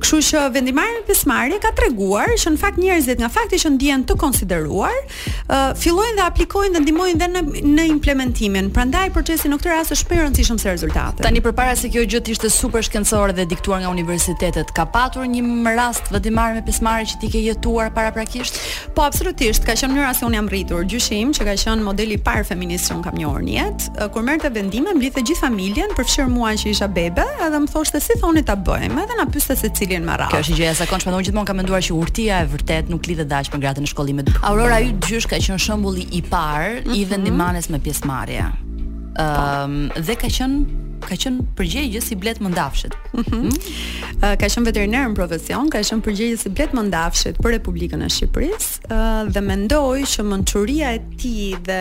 Kështu 0.00 0.18
që 0.30 0.42
vendimarrja 0.54 1.02
pjesëmarrje 1.10 1.58
ka 1.60 1.74
treguar 1.76 2.30
që 2.40 2.50
në 2.54 2.56
fakt 2.62 2.78
njerëzit 2.80 3.18
nga 3.20 3.28
fakti 3.28 3.58
që 3.60 3.70
ndjehen 3.74 4.04
të 4.08 4.14
konsideruar, 4.16 4.94
uh, 5.04 5.74
fillojnë 5.76 6.16
dhe 6.16 6.22
aplikojnë 6.24 6.72
dhe 6.72 6.80
ndihmojnë 6.86 7.20
dhe 7.20 7.26
në, 7.34 7.42
në 7.74 7.84
implementimin. 7.90 8.70
Prandaj 8.72 9.10
procesi 9.12 9.50
në 9.52 9.58
këtë 9.60 9.70
rast 9.74 9.92
është 9.92 10.06
shumë 10.08 10.16
i 10.16 10.22
rëndësishëm 10.22 10.60
se 10.62 10.72
rezultatet. 10.72 11.20
Tani 11.26 11.42
përpara 11.44 11.74
se 11.76 11.90
kjo 11.92 12.06
gjë 12.08 12.22
të 12.24 12.32
ishte 12.32 12.48
super 12.54 12.80
shkencore 12.88 13.36
dhe 13.36 13.44
diktuar 13.52 13.82
nga 13.84 13.90
universitetet, 13.92 14.72
ka 14.72 14.86
patur 14.88 15.28
një 15.28 15.44
rast 15.76 16.08
vendimarrje 16.16 16.62
me 16.62 16.64
pjesëmarrje 16.70 17.10
që 17.12 17.20
ti 17.20 17.30
ke 17.36 17.44
jetuar 17.50 17.92
paraprakisht? 17.92 18.56
Po 18.96 19.04
absolutisht, 19.04 19.68
ka 19.68 19.76
qenë 19.76 19.92
mënyra 19.98 20.14
se 20.16 20.24
un 20.24 20.38
jam 20.40 20.48
rritur, 20.48 20.88
gjyshim 20.88 21.36
që 21.36 21.44
ka 21.50 21.58
qenë 21.60 21.84
modeli 21.84 22.16
i 22.16 22.24
parë 22.24 22.48
feminist 22.54 22.88
që 22.88 22.96
un 22.96 23.04
kam 23.04 23.20
njohur 23.20 23.44
në 23.44 23.58
jetë, 23.60 24.08
kur 24.16 24.24
merrte 24.24 24.48
vendime 24.56 24.96
mbi 24.96 25.12
të 25.12 25.28
gjithë 25.28 25.44
familjen 25.44 25.92
për 26.00 26.09
kafshër 26.10 26.28
mua 26.32 26.50
që 26.58 26.66
isha 26.72 26.88
bebe, 26.90 27.22
edhe 27.46 27.58
më 27.62 27.68
thoshte 27.70 28.00
si 28.02 28.16
thoni 28.18 28.42
ta 28.42 28.56
bëjmë, 28.58 28.96
edhe 29.04 29.16
na 29.18 29.28
pyeste 29.30 29.54
se 29.60 29.68
cilin 29.78 30.02
më 30.02 30.16
radhë. 30.18 30.32
Kjo 30.32 30.40
është 30.42 30.56
gjëja 30.58 30.72
e 30.74 30.78
zakonshme, 30.80 31.12
unë 31.14 31.26
gjithmonë 31.28 31.46
kam 31.50 31.58
menduar 31.60 31.84
që 31.86 31.94
urtia 31.94 32.40
e 32.42 32.48
vërtet 32.50 32.90
nuk 32.90 33.06
lidhet 33.06 33.28
dashme 33.30 33.60
me 33.60 33.62
gratën 33.62 33.86
e 33.86 33.90
shkollimit. 33.92 34.32
Aurora 34.48 34.80
ju 34.82 34.96
gjysh 35.06 35.28
ka 35.30 35.38
qenë 35.38 35.60
shembulli 35.62 36.08
i 36.18 36.24
parë 36.26 36.80
mm 36.80 36.82
-hmm. 36.82 36.98
i 36.98 37.00
mhm. 37.04 37.10
vendimanes 37.14 37.68
me 37.68 37.78
pjesëmarrje. 37.78 38.42
Ëm 38.48 38.54
po. 38.54 39.22
ehm, 39.22 39.64
um, 39.66 40.04
dhe 40.06 40.14
ka 40.22 40.28
qenë 40.38 40.88
ka 41.04 41.16
qen 41.22 41.36
përgjegjës 41.58 42.10
i 42.14 42.18
blet 42.20 42.40
mendafshit. 42.44 42.94
Mhm. 43.12 43.36
Mhm. 43.36 43.78
Ëh, 44.20 44.34
ka 44.40 44.48
qen 44.54 44.66
veterinar 44.66 45.08
në 45.08 45.16
profesion, 45.18 45.70
ka 45.72 45.82
qen 45.86 46.02
përgjegjës 46.04 46.46
i 46.46 46.52
blet 46.56 46.74
mendafshit 46.76 47.40
për 47.40 47.54
Republikën 47.56 48.04
e 48.06 48.10
Shqipërisë, 48.10 49.00
dhe 49.34 49.42
mendoj 49.48 50.00
që 50.14 50.26
mençuria 50.32 50.92
e 50.98 51.02
tij 51.20 51.60
dhe 51.68 51.80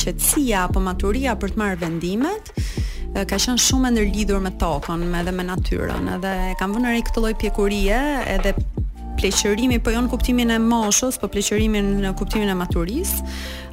qetësia 0.00 0.66
apo 0.68 0.80
maturia 0.82 1.36
për 1.38 1.54
të 1.54 1.60
marrë 1.62 1.80
vendimet 1.84 2.54
ka 3.10 3.24
qen 3.38 3.58
shumë 3.58 3.88
e 3.88 3.92
ndërlidhur 3.96 4.42
me 4.44 4.50
tokën, 4.60 5.00
me 5.10 5.22
dhe 5.26 5.32
me 5.34 5.42
natyrën, 5.48 6.06
edhe 6.16 6.34
e 6.50 6.52
kam 6.60 6.76
vënë 6.76 6.92
re 6.94 7.00
këtë 7.08 7.24
lloj 7.24 7.32
pjekurie 7.42 7.98
edhe 8.36 8.52
pleqërimi, 9.18 9.80
po 9.84 9.90
jo 9.92 10.04
në 10.06 10.10
kuptimin 10.12 10.52
e 10.54 10.60
moshës, 10.62 11.18
po 11.20 11.26
pleqërimi 11.28 11.82
në 12.04 12.12
kuptimin 12.20 12.52
e 12.52 12.54
maturisë, 12.60 13.26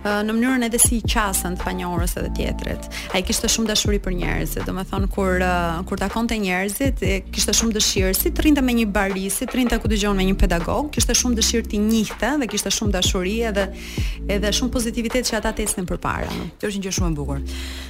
në 0.05 0.33
mënyrën 0.33 0.63
edhe 0.67 0.79
si 0.79 0.97
i 0.97 1.01
qasën 1.01 1.55
të 1.57 1.63
panjohurës 1.65 2.13
edhe 2.21 2.29
tjetrit. 2.37 2.85
Ai 3.15 3.21
kishte 3.25 3.49
shumë 3.49 3.67
dashuri 3.71 3.99
për 4.03 4.13
njerëzit. 4.19 4.63
Domethën 4.67 5.07
kur 5.13 5.41
uh, 5.41 5.81
kur 5.89 5.97
takonte 5.99 6.37
njerëzit, 6.37 7.01
kishte 7.33 7.53
shumë 7.55 7.75
dëshirë 7.75 8.13
si 8.17 8.31
të 8.31 8.43
rrinte 8.45 8.61
me 8.63 8.73
një 8.77 8.85
bari, 8.93 9.25
si 9.31 9.47
të 9.47 9.57
rrinte 9.57 9.79
ku 9.81 9.89
dëgjon 9.91 10.15
me 10.19 10.25
një 10.29 10.35
pedagog, 10.41 10.89
kishte 10.95 11.15
shumë 11.17 11.37
dëshirë 11.39 11.69
të 11.73 11.81
njihte 11.81 12.31
dhe 12.41 12.49
kishte 12.51 12.71
shumë 12.73 12.93
dashuri 12.97 13.37
edhe 13.49 13.67
edhe 14.29 14.51
shumë 14.53 14.71
pozitivitet 14.73 15.27
që 15.29 15.39
ata 15.41 15.53
testin 15.57 15.87
përpara. 15.89 16.29
Kjo 16.61 16.71
është 16.71 16.79
një 16.79 16.85
gjë 16.87 16.95
shumë 16.99 17.11
e 17.13 17.17
bukur. 17.17 17.41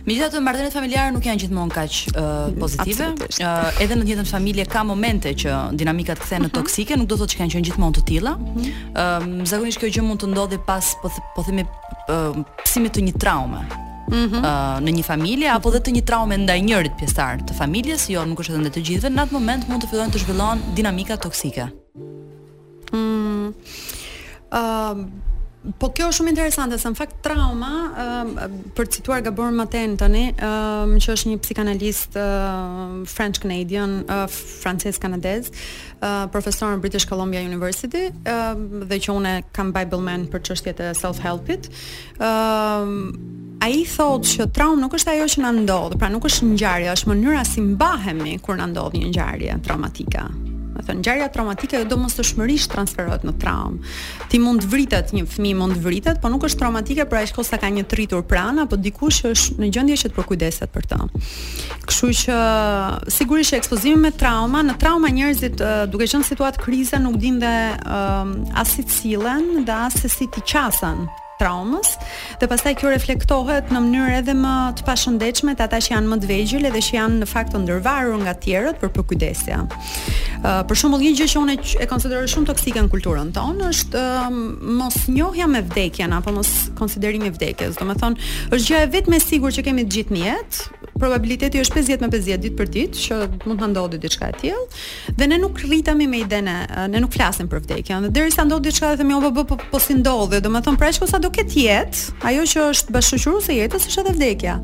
Megjithatë, 0.07 0.41
marrëdhëniet 0.47 0.77
familjare 0.77 1.13
nuk 1.15 1.27
janë 1.27 1.43
gjithmonë 1.43 1.75
kaq 1.75 1.99
uh, 2.13 2.31
pozitive. 2.57 3.11
Uh, 3.37 3.83
edhe 3.83 3.97
në 3.99 4.17
të 4.17 4.25
familje 4.31 4.65
ka 4.71 4.83
momente 4.87 5.29
që 5.37 5.53
dinamikat 5.77 6.21
kthehen 6.23 6.45
në 6.47 6.49
mhm. 6.49 6.55
toksike, 6.57 6.97
nuk 6.97 7.09
do 7.11 7.17
të 7.19 7.21
thotë 7.21 7.35
që 7.35 7.39
kanë 7.41 7.55
qenë 7.57 7.67
gjithmonë 7.69 7.97
të 7.99 8.03
tilla. 8.09 8.35
Mhm. 8.37 8.65
Ëm, 8.97 9.33
uh, 9.41 9.47
zakonisht 9.49 9.81
kjo 9.81 9.91
gjë 9.97 10.05
mund 10.07 10.21
të 10.23 10.31
ndodhi 10.33 10.61
pas 10.67 10.93
po, 11.01 11.09
th 11.11 11.21
po 11.35 11.43
themi 11.47 11.65
pësimit 12.07 12.93
të 12.95 13.01
një 13.07 13.13
traume. 13.19 13.65
Mm 14.07 14.27
-hmm. 14.27 14.41
në 14.87 14.91
një 14.95 15.03
familje 15.03 15.49
apo 15.51 15.69
dhe 15.73 15.79
të 15.83 15.91
një 15.91 16.03
traume 16.07 16.37
ndaj 16.39 16.59
njërit 16.63 16.93
pjesëtar 17.01 17.41
të 17.43 17.57
familjes, 17.57 18.07
jo 18.09 18.23
nuk 18.25 18.39
është 18.39 18.51
edhe 18.55 18.61
ndaj 18.63 18.73
të 18.77 18.83
gjithëve, 18.87 19.11
në 19.15 19.23
atë 19.25 19.33
moment 19.35 19.67
mund 19.67 19.83
të 19.83 19.89
fillojnë 19.91 20.13
të 20.15 20.19
zhvillohen 20.23 20.59
dinamika 20.77 21.17
toksike. 21.17 21.65
Mm. 22.95 23.51
Ëm 24.55 24.97
Po 25.75 25.89
kjo 25.91 26.05
është 26.07 26.21
shumë 26.21 26.31
interesante, 26.31 26.77
se 26.79 26.87
në 26.87 26.95
fakt 26.97 27.17
trauma, 27.25 28.23
për 28.77 28.87
cituar 28.93 29.21
Gabor 29.25 29.51
Maten 29.51 29.97
tani, 29.99 30.29
um, 30.39 30.93
që 31.03 31.15
është 31.17 31.31
një 31.33 31.39
psikanalist 31.43 32.15
uh, 32.21 33.01
French 33.11 33.41
Canadian, 33.43 33.97
uh, 34.07 34.23
francez 34.31 34.95
kanadez, 35.03 35.49
uh, 35.99 36.23
profesor 36.31 36.71
në 36.77 36.79
British 36.85 37.07
Columbia 37.09 37.43
University, 37.43 38.07
uh, 38.23 38.55
dhe 38.87 39.01
që 39.03 39.17
unë 39.17 39.35
kam 39.53 39.73
Bible 39.75 39.99
Man 40.07 40.27
për 40.31 40.45
çështjet 40.51 40.81
e 40.87 40.93
self-helpit. 41.01 41.67
Ëm 42.21 42.95
uh, 43.09 43.35
ai 43.67 43.79
thot 43.89 44.21
që 44.29 44.45
trauma 44.55 44.77
nuk 44.85 44.93
është 44.95 45.15
ajo 45.17 45.23
që 45.35 45.41
na 45.43 45.49
ndodh, 45.57 45.95
pra 45.99 46.11
nuk 46.13 46.27
është 46.29 46.51
ngjarje, 46.53 46.91
është 46.95 47.09
mënyra 47.11 47.41
si 47.47 47.63
mbahemi 47.73 48.35
kur 48.45 48.55
na 48.61 48.69
ndodh 48.71 48.93
një 49.01 49.09
ngjarje 49.11 49.57
traumatika. 49.65 50.27
Do 50.77 50.83
të 50.83 50.87
thënë 50.91 51.01
ngjarja 51.01 51.27
traumatike 51.33 51.79
domosdoshmërisht 51.89 52.69
transferohet 52.69 53.23
në 53.25 53.31
traumë. 53.41 53.91
Ti 54.29 54.39
mund 54.43 54.61
të 54.61 54.69
vritet 54.69 55.13
një 55.15 55.23
fëmijë 55.33 55.57
mund 55.57 55.73
të 55.73 55.81
vritet, 55.87 56.19
por 56.21 56.29
nuk 56.29 56.45
është 56.45 56.59
traumatike 56.61 57.07
për 57.09 57.21
aq 57.23 57.31
kohë 57.33 57.49
sa 57.49 57.59
ka 57.63 57.71
një 57.73 57.85
tritur 57.89 58.21
pranë 58.29 58.65
apo 58.67 58.77
dikush 58.85 59.21
që 59.25 59.31
është 59.33 59.57
në 59.63 59.71
gjendje 59.73 59.97
që 60.03 60.11
të 60.11 60.17
përkujdeset 60.19 60.75
për 60.77 60.87
të. 60.93 61.01
Kështu 61.89 62.11
që 62.21 62.39
sigurisht 63.17 63.57
ekspozimi 63.57 64.03
me 64.05 64.13
trauma, 64.21 64.61
në 64.69 64.77
trauma 64.83 65.11
njerëzit 65.17 65.65
duke 65.89 66.05
qenë 66.05 66.21
në 66.21 66.29
situatë 66.29 66.65
krize 66.67 67.01
nuk 67.07 67.17
dinë 67.25 67.45
dhe 67.45 67.55
um, 67.83 68.35
as 68.61 68.77
si 68.77 68.85
sillen 68.99 69.49
dhe 69.65 69.81
as 69.89 69.97
si 70.05 70.29
ti 70.37 70.45
qasen 70.45 71.07
traumës 71.39 71.91
dhe 72.41 72.47
pastaj 72.49 72.73
kjo 72.81 72.91
reflektohet 72.93 73.71
në 73.73 73.81
mënyrë 73.85 74.15
edhe 74.21 74.33
më 74.37 74.53
të 74.79 74.85
pashëndetshme 74.87 75.53
te 75.59 75.65
ata 75.67 75.79
që 75.85 75.93
janë 75.93 76.11
më 76.13 76.19
të 76.23 76.29
vegjël 76.31 76.65
edhe 76.69 76.81
që 76.87 76.97
janë 76.97 77.19
në 77.23 77.29
fakt 77.29 77.53
të 77.55 77.61
ndërvarur 77.63 78.17
nga 78.23 78.33
tjerët 78.43 78.79
për 78.81 78.91
përkujdesja. 78.97 79.59
Ë 79.63 80.47
uh, 80.47 80.63
për 80.69 80.79
shembull 80.81 81.03
një 81.05 81.13
gjë 81.19 81.29
që 81.33 81.41
unë 81.41 81.57
e 81.85 81.89
konsideroj 81.91 82.27
shumë 82.33 82.49
toksike 82.51 82.83
në 82.87 82.91
kulturën 82.93 83.33
tonë 83.37 83.69
është 83.73 84.03
uh, 84.03 84.29
mos 84.79 84.99
njohja 85.13 85.49
me 85.53 85.63
vdekjen 85.67 86.15
apo 86.17 86.33
mos 86.37 86.51
konsiderimi 86.77 87.29
i 87.29 87.35
vdekjes. 87.37 87.77
Domethënë, 87.81 88.29
është 88.57 88.67
gjë 88.71 88.81
e 88.83 88.89
vetme 88.97 89.21
e 89.21 89.25
sigurt 89.25 89.57
që 89.57 89.65
kemi 89.69 89.87
të 89.87 89.97
gjithë 89.99 90.17
në 90.17 90.25
jetë, 90.25 90.76
probabiliteti 91.01 91.61
është 91.61 91.77
50 91.81 92.03
me 92.05 92.09
50 92.13 92.41
ditë 92.45 92.57
për 92.59 92.69
ditë 92.73 93.01
që 93.05 93.17
mund 93.47 93.61
të 93.61 93.69
ndodhë 93.71 93.99
diçka 94.03 94.29
e 94.33 94.37
tillë 94.41 95.15
dhe 95.19 95.27
ne 95.31 95.37
nuk 95.41 95.61
rritemi 95.63 96.07
me 96.11 96.21
idenë, 96.23 96.55
ne 96.91 97.01
nuk 97.03 97.13
flasim 97.15 97.49
për 97.51 97.63
vdekjen. 97.65 98.07
Dhe 98.07 98.13
derisa 98.17 98.45
ndodh 98.47 98.65
diçka 98.67 98.95
dhe 98.99 99.07
më 99.07 99.17
jo 99.19 99.31
bë 99.37 99.45
po, 99.49 99.57
po 99.71 99.81
si 99.81 99.97
ndodh 100.01 100.33
dhe 100.35 100.41
domethën 100.47 100.77
pra 100.81 100.91
çka 100.95 101.09
sa 101.11 101.21
do 101.23 101.31
ket 101.33 101.53
jetë, 101.57 102.17
ajo 102.29 102.45
që 102.53 102.65
është 102.73 102.97
bashkëshkuruese 102.97 103.57
jetës 103.59 103.87
është 103.91 104.03
edhe 104.05 104.15
vdekja. 104.17 104.57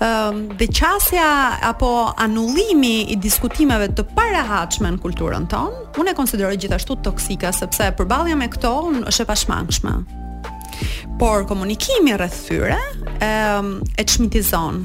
Ëm 0.00 0.06
ehm, 0.06 0.40
um, 0.40 0.54
dhe 0.56 0.68
qasja 0.72 1.26
apo 1.68 1.90
anullimi 2.24 2.94
i 3.12 3.18
diskutimeve 3.20 3.90
të 3.92 4.06
parahatshme 4.16 4.94
në 4.94 5.02
kulturën 5.02 5.44
tonë, 5.50 5.90
unë 6.00 6.14
e 6.14 6.16
konsideroj 6.16 6.56
gjithashtu 6.62 6.96
toksike 7.04 7.50
sepse 7.52 7.90
përballja 8.00 8.38
me 8.40 8.48
këto 8.54 8.70
është 9.10 9.26
e 9.26 9.28
pashmangshme. 9.34 9.94
Por 11.20 11.44
komunikimi 11.44 12.14
rreth 12.16 12.46
tyre 12.48 12.80
ehm, 13.20 13.78
e, 13.92 14.00
e 14.00 14.08
çmitizon 14.08 14.84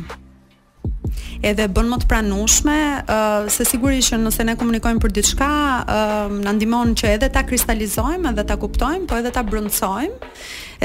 edhe 1.49 1.65
bën 1.73 1.89
më 1.91 1.97
të 2.03 2.07
pranueshme, 2.11 2.75
uh, 3.01 3.49
se 3.55 3.67
sigurisht 3.69 4.13
që 4.13 4.19
nëse 4.23 4.47
ne 4.47 4.55
komunikojmë 4.59 5.01
për 5.05 5.13
diçka, 5.19 5.49
uh, 5.97 6.37
na 6.45 6.55
ndihmon 6.57 6.95
që 6.99 7.13
edhe 7.17 7.31
ta 7.37 7.45
kristalizojmë, 7.49 8.29
edhe 8.33 8.47
ta 8.51 8.57
kuptojmë, 8.63 9.05
po 9.11 9.19
edhe 9.21 9.33
ta 9.37 9.45
brëndsojmë, 9.51 10.31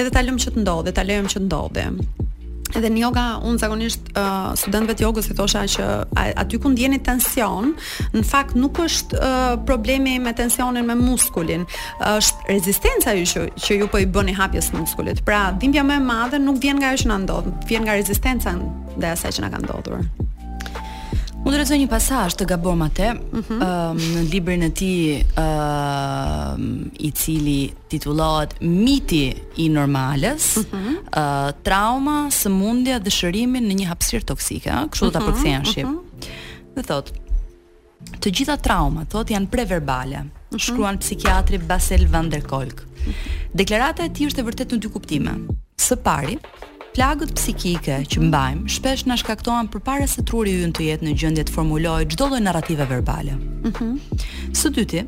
edhe 0.00 0.12
ta 0.16 0.24
lëmë 0.26 0.44
që 0.46 0.56
të 0.56 0.64
ndodhë, 0.66 0.96
ta 1.00 1.06
lejmë 1.10 1.34
që 1.36 1.42
të 1.44 1.48
ndodhë. 1.48 1.88
Edhe 2.76 2.90
në 2.92 3.00
yoga 3.02 3.22
un 3.46 3.56
zakonisht 3.58 4.10
uh, 4.16 4.52
studentëve 4.58 4.94
të 4.98 5.02
jogës 5.06 5.28
i 5.32 5.36
thosha 5.36 5.62
që 5.74 5.86
a, 5.90 6.22
aty 6.42 6.58
ku 6.62 6.70
ndjeni 6.70 7.00
tension, 7.06 7.72
në 8.14 8.22
fakt 8.28 8.54
nuk 8.58 8.78
është 8.84 9.18
uh, 9.18 9.56
problemi 9.66 10.16
me 10.22 10.32
tensionin 10.38 10.86
me 10.86 10.94
muskulin, 11.00 11.64
është 12.10 12.52
rezistenca 12.54 13.14
ju 13.18 13.26
që, 13.32 13.46
që 13.66 13.80
ju 13.80 13.90
po 13.90 14.02
i 14.02 14.06
bëni 14.18 14.36
hapjes 14.38 14.70
muskulit. 14.76 15.24
Pra 15.26 15.48
dhimbja 15.58 15.84
më 15.90 15.98
e 15.98 16.06
madhe 16.06 16.42
nuk 16.44 16.62
vjen 16.62 16.78
nga 16.80 16.94
ajo 16.94 17.02
që 17.04 17.10
na 17.10 17.18
ndodh, 17.26 17.50
vjen 17.70 17.86
nga 17.88 17.98
rezistenca 17.98 18.54
ndaj 18.98 19.14
asaj 19.16 19.38
që 19.38 19.46
na 19.48 19.54
ka 19.54 19.64
ndodhur. 19.66 20.06
Më 21.40 21.56
të 21.64 21.76
një 21.80 21.86
pasasht 21.88 22.36
të 22.40 22.44
gabom 22.52 22.82
atë, 22.84 23.06
mm 23.32 23.42
-hmm. 23.46 24.00
në 24.14 24.22
librin 24.30 24.62
e 24.62 24.68
ti 24.76 24.90
uh, 25.24 25.42
ehm, 25.42 26.90
i 27.00 27.10
cili 27.12 27.72
titulohet 27.88 28.54
Miti 28.60 29.22
i 29.56 29.68
normales, 29.68 30.56
mm 30.56 30.62
-hmm. 30.62 30.96
uh, 31.16 31.52
trauma, 31.62 32.26
sëmundja 32.30 33.00
dhe 33.00 33.10
shërimin 33.10 33.64
në 33.70 33.78
një 33.80 33.86
hapsir 33.88 34.22
toksike, 34.24 34.68
kështu 34.70 35.04
mm 35.04 35.08
-hmm. 35.08 35.12
të 35.12 35.20
apërkëthejnë 35.20 35.58
mm 35.58 35.64
-hmm. 35.64 35.70
shqip. 35.70 35.88
Dhe 36.76 36.82
thot, 36.90 37.10
të 38.20 38.28
gjitha 38.36 38.56
trauma, 38.56 39.04
thot, 39.08 39.30
janë 39.32 39.48
preverbale, 39.48 40.20
mm 40.26 40.30
-hmm. 40.30 40.58
shkruan 40.66 40.98
psikiatri 40.98 41.58
Basel 41.58 42.04
van 42.08 42.28
der 42.28 42.42
Kolk. 42.44 42.84
Mm 42.84 43.00
-hmm. 43.12 43.56
Deklarata 43.56 44.04
e 44.04 44.12
ti 44.12 44.26
është 44.28 44.40
e 44.40 44.44
vërtet 44.50 44.72
në 44.72 44.78
dy 44.78 44.88
kuptime. 44.88 45.32
Së 45.86 45.96
pari, 45.96 46.36
Plagët 47.00 47.30
psikike 47.32 47.94
që 48.12 48.20
mbajmë 48.26 48.68
shpesh 48.68 49.06
na 49.08 49.14
shkaktojnë 49.16 49.70
përpara 49.72 50.04
se 50.10 50.20
truri 50.28 50.52
ynë 50.60 50.74
të 50.76 50.82
jetë 50.90 51.06
në 51.06 51.12
gjendje 51.22 51.44
të 51.48 51.54
formulojë 51.54 52.08
çdo 52.12 52.26
lloj 52.28 52.40
narrative 52.44 52.84
verbale. 52.90 53.38
Mhm. 53.40 53.86
Mm 53.86 54.52
Së 54.60 54.68
dyti, 54.76 55.06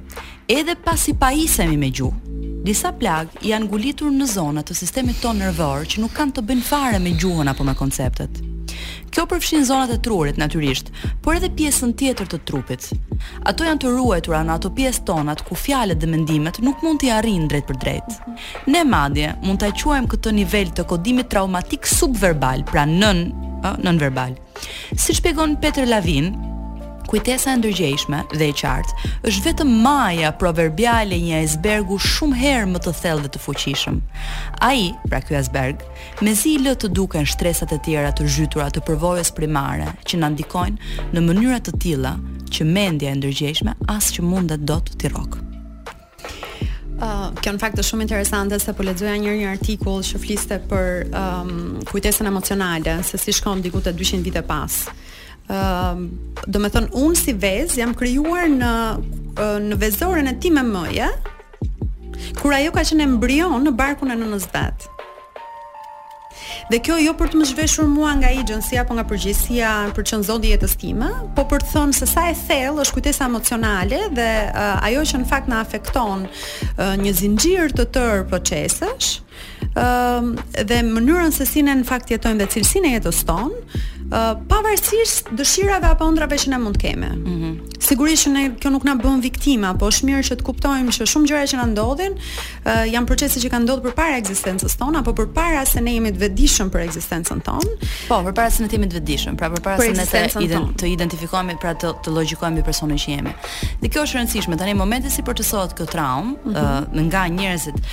edhe 0.48 0.74
pasi 0.86 1.12
pajisemi 1.20 1.76
me 1.82 1.90
gjuhë, 1.92 2.38
disa 2.64 2.94
plag 2.96 3.36
janë 3.44 3.68
ngulitur 3.68 4.08
në 4.16 4.30
zona 4.32 4.62
të 4.64 4.78
sistemit 4.80 5.20
tonë 5.20 5.44
nervor 5.44 5.84
që 5.84 6.00
nuk 6.06 6.16
kanë 6.16 6.38
të 6.38 6.46
bëjnë 6.48 6.66
fare 6.72 7.02
me 7.04 7.12
gjuhën 7.12 7.52
apo 7.52 7.68
me 7.68 7.76
konceptet. 7.76 8.40
Kjo 9.12 9.26
përfshin 9.28 9.66
zonat 9.68 9.90
e 9.92 9.98
trurit 10.00 10.38
natyrisht, 10.40 10.88
por 11.20 11.36
edhe 11.36 11.50
pjesën 11.52 11.90
tjetër 12.00 12.30
të 12.32 12.38
trupit. 12.48 12.86
Ato 13.48 13.66
janë 13.66 13.82
të 13.84 13.90
ruetura 13.92 14.38
në 14.46 14.54
ato 14.54 14.70
pjesë 14.72 15.04
tonat 15.10 15.42
ku 15.44 15.58
fjalët 15.58 16.00
dhe 16.00 16.08
mendimet 16.08 16.62
nuk 16.64 16.80
mund 16.82 17.02
t'i 17.02 17.10
arrin 17.12 17.44
drejt 17.50 17.68
për 17.68 17.78
drejt. 17.82 18.16
Ne 18.72 18.84
madje 18.88 19.34
mund 19.44 19.60
ta 19.60 19.68
quajmë 19.76 20.08
këtë 20.14 20.32
nivel 20.38 20.72
të 20.72 20.86
kodimit 20.94 21.28
traumatik 21.34 21.84
subverbal, 21.88 22.64
pra 22.72 22.86
nën, 22.88 23.22
verbal. 24.00 24.32
Si 24.96 25.12
shpjegon 25.18 25.58
Peter 25.60 25.84
Lavin, 25.84 26.32
kujtesa 27.12 27.52
e 27.52 27.58
ndërgjeshme 27.60 28.22
dhe 28.32 28.48
e 28.48 28.56
qartë 28.62 29.10
është 29.28 29.44
vetëm 29.50 29.74
maja 29.84 30.30
proverbiale 30.40 31.18
e 31.18 31.20
një 31.28 31.42
icebergu 31.44 32.00
shumë 32.00 32.40
herë 32.40 32.72
më 32.72 32.82
të 32.88 32.96
thellë 33.04 33.26
dhe 33.28 33.34
të 33.36 33.44
fuqishëm. 33.44 34.00
Ai, 34.64 34.88
pra 35.04 35.20
ky 35.20 35.36
iceberg, 35.42 35.84
Me 36.22 36.36
si 36.38 36.52
i 36.54 36.58
lë 36.62 36.76
të 36.78 36.88
duke 36.94 37.18
në 37.18 37.26
shtresat 37.26 37.72
e 37.74 37.80
tjera 37.82 38.12
të 38.14 38.28
zhytura 38.30 38.68
të 38.70 38.84
përvojës 38.86 39.32
primare 39.34 39.88
që 40.06 40.20
në 40.22 40.28
ndikojnë 40.36 41.06
në 41.16 41.22
mënyrat 41.26 41.64
të 41.66 41.72
tila 41.82 42.12
që 42.54 42.66
mendja 42.68 43.10
e 43.10 43.16
ndërgjeshme 43.18 43.72
asë 43.90 44.12
që 44.16 44.24
mundet 44.30 44.62
do 44.68 44.76
të 44.86 45.00
tirokë. 45.02 45.40
Uh, 47.02 47.24
kjo 47.42 47.56
në 47.56 47.58
fakt 47.64 47.82
është 47.82 47.88
shumë 47.88 48.06
interesante 48.06 48.60
se 48.62 48.70
po 48.78 48.86
lexoja 48.86 49.16
një 49.18 49.32
një 49.40 49.48
artikull 49.50 49.98
që 50.06 50.20
fliste 50.22 50.60
për 50.70 50.92
um, 51.10 51.82
kujtesën 51.90 52.30
emocionale, 52.30 53.00
se 53.02 53.18
si 53.18 53.34
shkon 53.40 53.58
diku 53.66 53.82
te 53.82 53.90
200 53.98 54.22
vite 54.28 54.46
pas. 54.46 54.78
Ëm, 55.50 55.50
uh, 55.50 56.40
do 56.46 56.62
të 56.62 56.70
thon 56.76 56.90
unë 57.02 57.18
si 57.18 57.34
vez 57.34 57.74
jam 57.82 57.96
krijuar 57.98 58.46
në 58.52 58.74
në 59.66 59.74
vezoren 59.80 60.28
e 60.28 60.38
timë 60.38 60.62
mëje, 60.70 61.10
kur 62.38 62.54
ajo 62.54 62.70
ka 62.70 62.84
qenë 62.86 63.08
embrion 63.10 63.58
në 63.64 63.74
barkun 63.74 64.14
e 64.14 64.20
nënës 64.20 64.50
vet. 64.54 64.91
Dhe 66.70 66.78
kjo 66.82 66.94
jo 67.02 67.12
për 67.18 67.32
të 67.32 67.38
më 67.40 67.46
zhveshur 67.50 67.88
mua 67.90 68.12
nga 68.20 68.28
agency 68.30 68.78
apo 68.80 68.94
nga 68.96 69.02
përgjegjësia 69.08 69.70
për 69.96 70.04
çon 70.10 70.22
zodi 70.26 70.52
jetës 70.52 70.76
time, 70.78 71.08
po 71.36 71.44
për 71.50 71.64
të 71.66 71.70
thënë 71.74 71.96
se 71.98 72.06
sa 72.10 72.28
e 72.30 72.36
thellë 72.38 72.84
është 72.84 72.96
kujtesa 72.98 73.26
emocionale 73.30 73.98
dhe 74.14 74.28
uh, 74.50 74.86
ajo 74.88 75.02
që 75.12 75.22
në 75.24 75.28
fakt 75.32 75.50
na 75.50 75.58
afekton 75.64 76.26
uh, 76.28 76.94
një 77.02 77.14
zinxhir 77.18 77.74
të 77.78 77.88
tërë 77.96 78.22
procesesh, 78.30 79.10
uh, 79.72 80.30
dhe 80.62 80.82
mënyrën 80.92 81.34
se 81.34 81.46
si 81.50 81.64
ne 81.66 81.74
në 81.82 81.88
fakt 81.90 82.14
jetojmë 82.14 82.44
dhe 82.44 82.50
cilësine 82.54 82.92
e 82.94 83.00
jetës 83.00 83.24
tonë, 83.26 83.90
pavarësisht 84.48 85.32
dëshirave 85.40 85.88
apo 85.94 86.04
ëndrave 86.10 86.36
që 86.40 86.50
ne 86.52 86.58
mund 86.62 86.78
të 86.78 86.86
kemi. 86.88 87.08
Mm 87.18 87.52
Sigurisht 87.82 88.22
që 88.24 88.30
ne 88.30 88.42
kjo 88.62 88.70
nuk 88.70 88.84
na 88.86 88.92
bën 88.94 89.18
viktima, 89.20 89.72
po 89.74 89.88
është 89.90 90.06
mirë 90.06 90.22
që 90.28 90.36
të 90.38 90.44
kuptojmë 90.46 90.92
që 90.94 91.06
shumë 91.12 91.28
gjëra 91.28 91.48
që 91.50 91.58
na 91.58 91.64
ndodhin 91.72 92.14
uh, 92.14 92.84
janë 92.86 93.08
procese 93.10 93.42
që 93.42 93.50
kanë 93.52 93.66
ndodhur 93.66 93.88
përpara 93.88 94.20
ekzistencës 94.20 94.76
tonë 94.80 95.00
apo 95.02 95.12
përpara 95.18 95.64
se 95.66 95.82
ne 95.82 95.96
jemi 95.96 96.12
të 96.14 96.22
vetëdijshëm 96.22 96.70
për 96.72 96.84
ekzistencën 96.86 97.42
tonë. 97.44 97.74
Po, 98.06 98.20
përpara 98.28 98.52
se 98.54 98.62
ne 98.62 98.70
të 98.70 98.78
jemi 98.78 98.88
të 98.92 98.96
vetëdijshëm, 99.00 99.36
pra 99.42 99.50
përpara 99.56 99.82
për 99.82 99.98
se 99.98 99.98
ne 99.98 100.06
të, 100.06 100.44
ident 100.46 100.74
të 100.84 100.92
identifikohemi, 100.94 101.58
pra 101.66 101.74
të, 101.74 101.90
të 102.06 102.16
logjikohemi 102.16 102.62
personin 102.70 103.02
që 103.02 103.16
jemi. 103.16 103.34
Dhe 103.82 103.90
kjo 103.92 104.06
është 104.06 104.20
rëndësishme 104.22 104.60
tani 104.62 104.78
momenti 104.78 105.10
si 105.12 105.26
për 105.26 105.42
të 105.42 105.50
sot 105.50 105.74
kjo 105.78 105.90
traumë 105.90 106.28
mhm. 106.32 106.54
mm 106.54 106.62
-hmm. 106.62 107.00
uh, 107.00 107.08
nga 107.10 107.26
njerëzit 107.40 107.88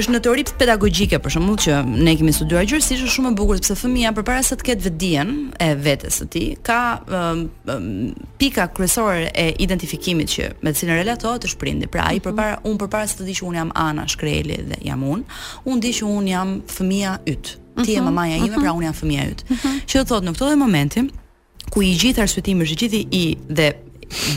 është 0.00 0.12
në 0.14 0.20
teori 0.24 0.42
pedagogjike 0.58 1.18
për 1.20 1.34
shembull 1.34 1.58
që 1.60 1.78
ne 2.00 2.14
kemi 2.16 2.32
studiuar 2.32 2.64
gjërësisht 2.68 3.02
është 3.04 3.12
shumë 3.16 3.32
e 3.32 3.36
bukur 3.36 3.58
sepse 3.58 3.74
fëmia 3.82 4.12
përpara 4.16 4.44
se 4.46 4.56
të 4.60 4.66
ketë 4.70 4.86
vetdijen 4.86 5.32
e 5.60 5.68
vetes 5.84 6.18
së 6.22 6.28
tij 6.32 6.48
ka 6.64 6.78
um, 7.04 7.42
um, 7.68 7.90
pika 8.40 8.68
kryesore 8.72 9.28
e 9.36 9.50
identifikimit 9.64 10.32
që 10.32 10.48
me 10.64 10.72
të 10.72 10.82
cilën 10.84 10.98
relatohet 11.02 11.44
është 11.48 11.60
prindi. 11.60 11.90
Pra 11.92 12.06
ai 12.08 12.16
mhm. 12.18 12.24
përpara 12.26 12.58
un 12.68 12.80
përpara 12.80 13.10
se 13.10 13.20
të 13.20 13.28
di 13.28 13.36
që 13.40 13.48
un 13.50 13.58
jam 13.60 13.72
Ana 13.84 14.06
Shkreli 14.08 14.58
dhe 14.70 14.80
jam 14.88 15.04
un, 15.12 15.26
un 15.68 15.80
di 15.80 15.92
që 15.96 16.08
un 16.08 16.30
jam 16.32 16.56
fëmia 16.78 17.18
yt. 17.28 17.56
Ti 17.82 17.90
je 17.96 18.00
mhm. 18.00 18.08
mamaja 18.08 18.40
ime, 18.40 18.52
pra 18.60 18.70
mhm. 18.72 18.76
un 18.80 18.86
jam 18.88 18.96
fëmia 18.96 19.28
yt. 19.32 19.46
Që 19.90 20.00
do 20.02 20.08
thotë 20.14 20.28
në 20.30 20.34
këtë 20.38 20.60
momentin 20.60 21.12
ku 21.72 21.84
i 21.84 21.92
gjithë 22.00 22.24
arsyetimi 22.24 22.64
është 22.66 22.84
gjithë 22.84 23.04
i 23.20 23.24
dhe 23.48 23.70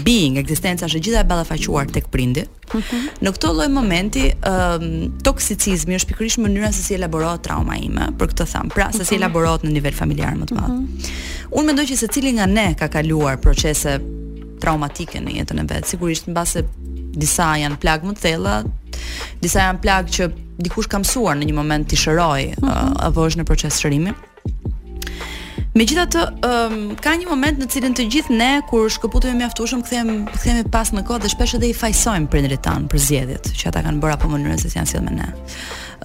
being, 0.05 0.37
ekzistenca 0.39 0.87
është 0.87 1.01
gjithë 1.07 1.21
e 1.21 1.27
ballafaquar 1.27 1.89
tek 1.93 2.07
prindi. 2.13 2.43
Mm 2.73 2.81
-hmm. 2.81 3.05
Në 3.23 3.31
këtë 3.35 3.51
lloj 3.57 3.67
momenti, 3.73 4.23
um, 4.31 5.11
toksicizmi 5.23 5.95
është 5.97 6.11
pikërisht 6.11 6.39
mënyra 6.43 6.71
se 6.71 6.83
si 6.83 6.93
elaborohet 6.95 7.41
trauma 7.41 7.75
ime, 7.77 8.07
për 8.17 8.27
këtë 8.31 8.45
tham. 8.51 8.69
Pra, 8.69 8.91
se 8.91 9.05
si 9.05 9.15
mhm. 9.15 9.21
elaborohet 9.23 9.61
në 9.63 9.71
nivel 9.71 9.93
familjar 9.93 10.33
më 10.35 10.45
të 10.45 10.53
madh. 10.55 10.71
Mm 10.71 10.87
-hmm. 10.87 11.51
Unë 11.51 11.65
mendoj 11.65 11.85
që 11.85 11.95
secili 11.95 12.31
nga 12.33 12.45
ne 12.45 12.75
ka 12.79 12.87
kaluar 12.87 13.37
procese 13.37 13.99
traumatike 14.61 15.19
në 15.19 15.29
jetën 15.35 15.59
e 15.63 15.73
vet, 15.73 15.87
sigurisht 15.87 16.27
mbase 16.27 16.63
disa 17.17 17.43
janë 17.55 17.77
plag 17.79 18.03
më 18.03 18.13
të 18.13 18.19
thella, 18.21 18.63
disa 19.41 19.59
janë 19.59 19.81
plag 19.81 20.05
që 20.09 20.29
dikush 20.65 20.87
ka 20.87 20.97
mësuar 20.99 21.35
në 21.37 21.45
një 21.45 21.53
moment 21.55 21.87
të 21.91 21.95
shëroj 21.95 22.43
mm 22.47 22.67
-hmm. 22.67 23.13
është 23.27 23.37
në 23.39 23.43
proces 23.43 23.79
shërimi. 23.79 24.13
Megjithatë, 25.75 26.19
um, 26.47 26.81
ka 27.03 27.11
një 27.19 27.25
moment 27.27 27.57
në 27.59 27.65
cilin 27.67 27.95
të 27.97 28.05
gjithë 28.13 28.35
ne 28.39 28.47
kur 28.69 28.85
shkëputemi 28.95 29.41
mjaftueshëm, 29.41 29.81
kthehemi 29.83 30.15
kthehemi 30.31 30.69
pas 30.71 30.87
në 30.95 31.03
kohë 31.09 31.25
dhe 31.25 31.31
shpesh 31.33 31.57
edhe 31.57 31.67
i 31.67 31.75
fajsojmë 31.75 32.29
prindërit 32.31 32.63
tan 32.63 32.85
për 32.87 33.03
zgjedhjet 33.03 33.49
që 33.59 33.73
ata 33.73 33.81
kanë 33.83 33.99
bërë 34.05 34.15
apo 34.15 34.29
mënyrën 34.31 34.61
se 34.61 34.71
si 34.71 34.79
janë 34.79 34.93
sjellë 34.93 35.09
me 35.09 35.17
ne. 35.17 35.27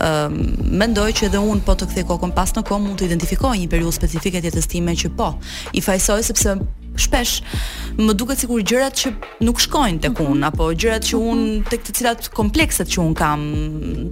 Ëm, 0.00 0.36
um, 0.40 0.74
mendoj 0.80 1.06
që 1.20 1.28
edhe 1.28 1.44
un 1.52 1.62
po 1.62 1.78
të 1.78 1.86
kthej 1.92 2.08
kokën 2.10 2.34
pas 2.34 2.56
në 2.58 2.66
kohë 2.66 2.82
mund 2.88 2.98
të 2.98 3.08
identifikoj 3.12 3.54
një 3.62 3.70
periudhë 3.70 3.94
specifike 4.00 4.42
të 4.42 4.50
jetës 4.50 4.70
time 4.74 4.98
që 5.04 5.14
po, 5.20 5.30
i 5.78 5.86
fajsoj 5.86 6.18
sepse 6.32 6.58
shpesh 6.98 7.40
më 8.00 8.14
duket 8.18 8.40
sikur 8.42 8.62
gjërat 8.66 8.96
që 8.98 9.10
nuk 9.46 9.60
shkojnë 9.60 10.00
tek 10.06 10.16
mhm. 10.18 10.32
un 10.32 10.46
apo 10.48 10.70
gjërat 10.80 11.06
që 11.10 11.20
un 11.32 11.42
tek 11.68 11.84
të 11.86 11.94
cilat 12.00 12.28
komplekset 12.34 12.90
që 12.94 13.02
un 13.02 13.14
kam, 13.18 13.44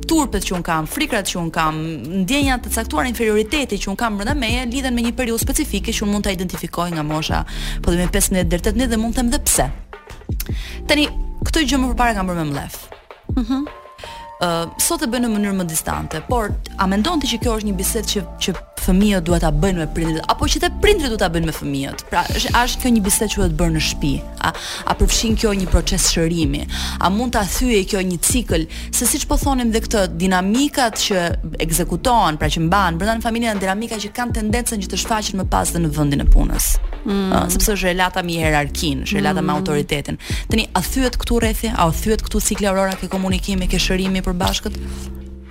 turpet 0.08 0.44
që 0.50 0.56
un 0.58 0.64
kam, 0.66 0.86
frikrat 0.90 1.30
që 1.30 1.38
un 1.40 1.50
kam, 1.54 1.78
ndjenjat 2.22 2.66
të 2.66 2.74
caktuar 2.76 3.08
inferioriteti 3.10 3.78
që 3.84 3.90
un 3.94 3.98
kam 3.98 4.18
brenda 4.20 4.34
meje 4.38 4.66
lidhen 4.72 4.94
me 4.94 5.04
një 5.06 5.14
periudhë 5.18 5.42
specifike 5.42 5.94
që 5.98 6.06
un 6.06 6.12
mund 6.14 6.26
ta 6.28 6.34
identifikoj 6.34 6.90
nga 6.94 7.02
mosha, 7.06 7.42
po 7.82 7.90
dhe 7.94 8.02
me 8.02 8.10
15 8.12 8.46
deri 8.48 8.66
18 8.68 8.92
dhe 8.94 9.00
mund 9.02 9.14
të 9.16 9.20
them 9.24 9.32
dhe 9.34 9.42
pse. 9.48 9.68
Tani 10.88 11.08
këtë 11.46 11.66
gjë 11.70 11.82
më 11.82 11.92
përpara 11.94 12.16
kam 12.18 12.30
bërë 12.30 12.44
më 12.44 12.50
mlef. 12.52 12.80
Mhm. 13.34 13.44
Mm 13.64 13.86
sot 14.78 15.03
e 15.03 15.09
bën 15.11 15.24
në 15.24 15.30
mënyrë 15.32 15.57
më 15.59 15.64
distante, 15.66 16.20
por 16.28 16.53
a 16.78 16.86
mendon 16.86 17.18
ti 17.20 17.26
që 17.32 17.39
kjo 17.43 17.55
është 17.59 17.68
një 17.72 17.76
bisedë 17.78 18.09
që 18.12 18.20
që 18.45 18.53
fëmijët 18.78 19.24
duhet 19.26 19.43
ta 19.43 19.51
bëjnë 19.51 19.80
me 19.82 19.86
prindërit 19.91 20.28
apo 20.30 20.47
që 20.49 20.61
të 20.62 20.68
prindërit 20.82 21.11
duhet 21.11 21.22
ta 21.24 21.28
bëjnë 21.34 21.49
me 21.51 21.55
fëmijët? 21.57 22.05
Pra, 22.12 22.22
është 22.39 22.53
a 22.55 22.61
është 22.68 22.82
kjo 22.84 22.93
një 22.95 23.03
bisedë 23.09 23.28
që 23.32 23.41
duhet 23.41 23.57
bërë 23.59 23.74
në 23.74 23.82
shtëpi? 23.89 24.12
A 24.49 24.53
a 24.86 24.95
përfshin 25.01 25.34
kjo 25.43 25.51
një 25.59 25.66
proces 25.72 26.07
shërimi? 26.14 26.61
A 27.03 27.11
mund 27.11 27.34
ta 27.34 27.43
thyej 27.51 27.82
kjo 27.91 28.05
një 28.12 28.18
cikël, 28.28 28.68
se 28.95 29.09
siç 29.11 29.26
po 29.28 29.41
thonim 29.43 29.72
dhe 29.74 29.82
këtë 29.89 30.05
dinamikat 30.22 31.03
që 31.09 31.24
ekzekutohen, 31.66 32.39
pra 32.39 32.47
që 32.49 32.62
mban 32.68 33.01
brenda 33.03 33.18
në 33.18 33.26
familje 33.26 33.51
janë 33.51 33.64
dinamika 33.66 33.99
që 34.07 34.12
kanë 34.16 34.39
tendencën 34.39 34.86
që 34.86 34.93
të 34.95 35.01
shfaqen 35.03 35.43
më 35.43 35.49
pas 35.53 35.74
dhe 35.74 35.82
në 35.82 35.91
vendin 35.99 36.22
e 36.22 36.28
punës. 36.32 36.70
Mm. 37.09 37.28
A, 37.34 37.43
sepse 37.51 37.72
është 37.74 37.91
relata 37.91 38.22
me 38.26 38.36
hierarkin, 38.39 39.03
është 39.07 39.18
relata 39.18 39.43
mm. 39.43 39.49
me 39.49 39.53
autoritetin. 39.59 40.18
Tani 40.53 40.68
a 40.78 40.82
thyet 40.84 41.18
këtu 41.18 41.43
rrethi, 41.45 41.70
a 41.74 41.89
u 41.89 41.93
thyet 41.95 42.22
këtu 42.26 42.41
cikla 42.45 42.72
aurora 42.72 42.97
ke 43.01 43.09
komunikimi, 43.11 43.68
ke 43.70 43.78
shërimi 43.80 44.22
përbashkët 44.28 44.78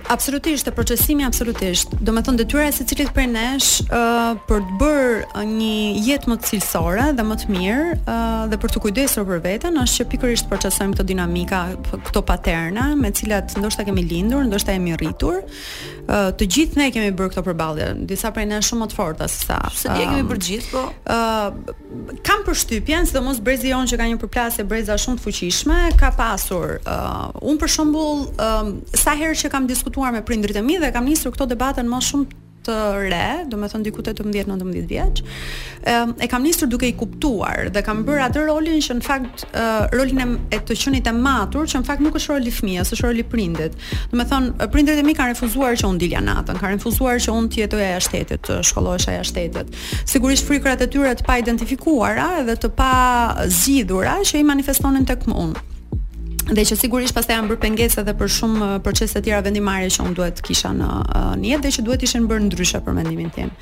absolutisht 0.08 0.66
e 0.68 0.72
procesimi 0.72 1.24
absolutisht. 1.24 1.88
Do 2.00 2.12
të 2.16 2.22
thonë 2.26 2.40
detyra 2.42 2.68
se 2.72 2.84
cilët 2.88 3.10
prej 3.16 3.26
nesh 3.30 3.68
ë 3.84 3.98
uh, 3.98 4.40
për 4.48 4.62
të 4.68 4.76
bërë 4.80 5.44
një 5.48 5.72
jetë 6.06 6.30
më 6.30 6.36
të 6.40 6.48
cilësore 6.50 7.08
dhe 7.18 7.24
më 7.28 7.36
të 7.42 7.50
mirë 7.54 7.84
ë 7.84 7.98
uh, 7.98 8.46
dhe 8.50 8.58
për 8.62 8.74
të 8.74 8.82
kujdesur 8.84 9.26
për 9.28 9.42
veten 9.44 9.76
është 9.82 9.98
që 10.02 10.06
pikërisht 10.14 10.48
procesojmë 10.50 10.96
këto 10.98 11.06
dinamika, 11.12 11.62
këto 12.08 12.22
paterna 12.28 12.88
me 12.96 13.10
të 13.12 13.22
cilat 13.24 13.56
ndoshta 13.60 13.84
kemi 13.88 14.04
lindur, 14.10 14.46
ndoshta 14.48 14.74
jemi 14.78 14.96
rritur. 15.00 15.42
Uh, 16.08 16.30
të 16.32 16.48
gjithë 16.54 16.80
ne 16.80 16.86
kemi 16.94 17.12
bërë 17.18 17.32
këto 17.34 17.42
përballje, 17.48 17.90
disa 18.08 18.30
prej 18.32 18.46
nesh 18.54 18.70
shumë 18.70 18.84
më 18.84 18.88
të 18.88 18.96
forta 18.98 19.28
se 19.28 19.42
sa. 19.44 19.58
Se 19.76 19.92
ti 19.92 20.06
kemi 20.08 20.24
për 20.30 20.38
gjithë, 20.46 20.68
po 20.72 20.84
ë 20.88 21.18
uh, 21.18 22.22
kam 22.24 22.44
përshtypjen 22.48 23.04
se 23.06 23.18
do 23.18 23.24
brezi 23.44 23.70
jon 23.72 23.86
që 23.90 23.98
ka 24.00 24.06
një 24.08 24.18
përplasje 24.22 24.64
breza 24.64 24.96
shumë 24.98 25.20
të 25.20 25.24
fuqishme, 25.28 25.78
ka 26.00 26.08
pasur 26.16 26.78
ë 26.80 26.94
uh, 26.94 27.42
un 27.50 27.60
për 27.60 27.70
shembull 27.74 28.24
ë 28.40 28.48
uh, 28.48 28.70
sa 28.96 29.12
herë 29.20 29.36
që 29.42 29.50
kam 29.52 29.68
diskutuar 29.68 29.96
diskutuar 29.98 30.12
me 30.12 30.22
prindrit 30.22 30.56
e 30.56 30.60
mi 30.62 30.76
dhe 30.78 30.92
kam 30.94 31.04
nisur 31.08 31.32
këto 31.34 31.48
debate 31.54 31.82
në 31.82 31.90
më 31.90 31.98
shumë 32.06 32.36
të 32.68 32.74
re, 33.08 33.26
do 33.48 33.56
me 33.58 33.66
thënë 33.70 33.84
diku 33.86 34.02
të 34.04 34.12
18-19 34.14 34.86
vjeqë, 34.90 35.22
e 36.20 36.26
kam 36.28 36.42
nisur 36.44 36.68
duke 36.68 36.86
i 36.86 36.92
kuptuar 36.92 37.70
dhe 37.74 37.80
kam 37.86 38.04
bërë 38.06 38.24
atë 38.28 38.42
rolin 38.46 38.78
që 38.82 38.96
në 38.98 39.04
fakt 39.06 39.46
rolin 39.96 40.22
e 40.52 40.58
të 40.60 40.76
qënit 40.82 41.08
e 41.10 41.14
matur 41.16 41.66
që 41.70 41.80
në 41.80 41.88
fakt 41.88 42.02
nuk 42.04 42.18
është 42.20 42.34
roli 42.36 42.50
fmija, 42.52 42.84
së 42.84 42.94
është 42.98 43.06
roli 43.08 43.24
prindit. 43.26 43.74
Do 44.12 44.20
me 44.20 44.26
thënë, 44.30 44.68
prindrit 44.74 45.00
e 45.02 45.06
mi 45.06 45.16
kanë 45.18 45.34
refuzuar 45.34 45.78
që 45.80 45.88
unë 45.90 46.02
dilja 46.04 46.22
natën, 46.28 46.60
kanë 46.62 46.76
refuzuar 46.78 47.18
që 47.24 47.34
unë 47.40 47.50
tjetoj 47.56 47.80
aja 47.88 48.02
shtetit, 48.06 48.44
të 48.46 48.60
shkollojsh 48.70 49.08
aja 49.14 49.24
shtetit. 49.30 49.72
Sigurisht 50.04 50.46
frikrat 50.46 50.84
e 50.84 50.88
tyre 50.92 51.16
të 51.18 51.26
pa 51.30 51.40
identifikuara 51.42 52.44
dhe 52.50 52.56
të 52.66 52.70
pa 52.78 52.92
zgjidhura 53.48 54.18
që 54.28 54.44
i 54.44 54.48
manifestonin 54.52 55.08
të 55.08 55.18
këmë 55.24 55.48
dhe 56.54 56.64
që 56.64 56.76
sigurisht 56.80 57.14
pastaj 57.16 57.36
janë 57.38 57.50
bërë 57.52 57.60
pengesa 57.62 58.02
edhe 58.02 58.14
për 58.18 58.30
shumë 58.38 58.60
uh, 58.68 58.74
procese 58.84 59.18
të 59.18 59.26
tjera 59.28 59.44
vendimare 59.44 59.90
që 59.92 60.04
un 60.08 60.14
duhet 60.16 60.40
kisha 60.46 60.70
në 60.76 60.90
uh, 61.04 61.32
jetë 61.50 61.66
dhe 61.66 61.72
që 61.78 61.84
duhet 61.86 62.06
ishin 62.08 62.28
bërë 62.30 62.46
ndryshe 62.48 62.80
për 62.86 62.96
mendimin 62.98 63.30
tim. 63.34 63.52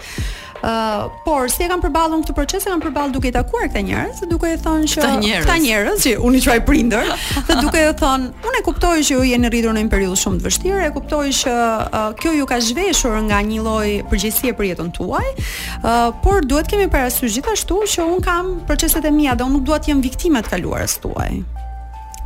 Uh, 0.56 1.12
por 1.26 1.50
si 1.52 1.66
e 1.66 1.66
kanë 1.68 1.82
përballur 1.84 2.22
këtë 2.24 2.34
proces, 2.36 2.64
e 2.64 2.70
kanë 2.70 2.84
përballur 2.86 3.12
duke 3.12 3.28
i 3.28 3.32
takuar 3.34 3.66
këta 3.68 3.82
njerëz, 3.86 4.22
duke 4.30 4.48
i 4.48 4.56
thonë 4.64 4.88
që 4.88 5.10
këta 5.42 5.56
njerëz 5.62 6.06
që 6.06 6.14
unë 6.26 6.38
i 6.40 6.44
quaj 6.46 6.56
prindër, 6.66 7.10
se 7.36 7.56
duke 7.60 7.82
i 7.82 7.90
thonë, 8.00 8.30
unë 8.50 8.60
e 8.60 8.64
kuptoj 8.66 8.94
që 9.04 9.18
ju 9.18 9.26
jeni 9.34 9.50
rritur 9.52 9.76
në 9.76 9.82
një 9.84 9.92
periudhë 9.92 10.20
shumë 10.22 10.40
të 10.40 10.48
vështirë, 10.48 10.80
e 10.88 10.94
kuptoj 10.96 11.24
që 11.42 11.52
uh, 11.52 12.06
kjo 12.22 12.32
ju 12.38 12.48
ka 12.48 12.58
zhveshur 12.70 13.18
nga 13.28 13.42
një 13.50 13.60
lloj 13.66 13.88
përgjegjësie 14.10 14.54
për 14.58 14.70
jetën 14.70 14.90
tuaj, 14.96 15.26
uh, 15.36 16.06
por 16.24 16.48
duhet 16.48 16.72
kemi 16.72 16.88
parasysh 16.96 17.36
gjithashtu 17.36 17.82
që 17.96 18.08
un 18.16 18.24
kam 18.24 18.54
proceset 18.66 19.04
e 19.04 19.12
mia 19.12 19.36
dhe 19.36 19.46
un 19.46 19.58
nuk 19.58 19.68
dua 19.68 19.78
të 19.78 19.92
jem 19.92 20.02
viktimë 20.08 20.42
të 20.48 20.56
kaluarës 20.56 20.96
tuaj. 21.04 21.32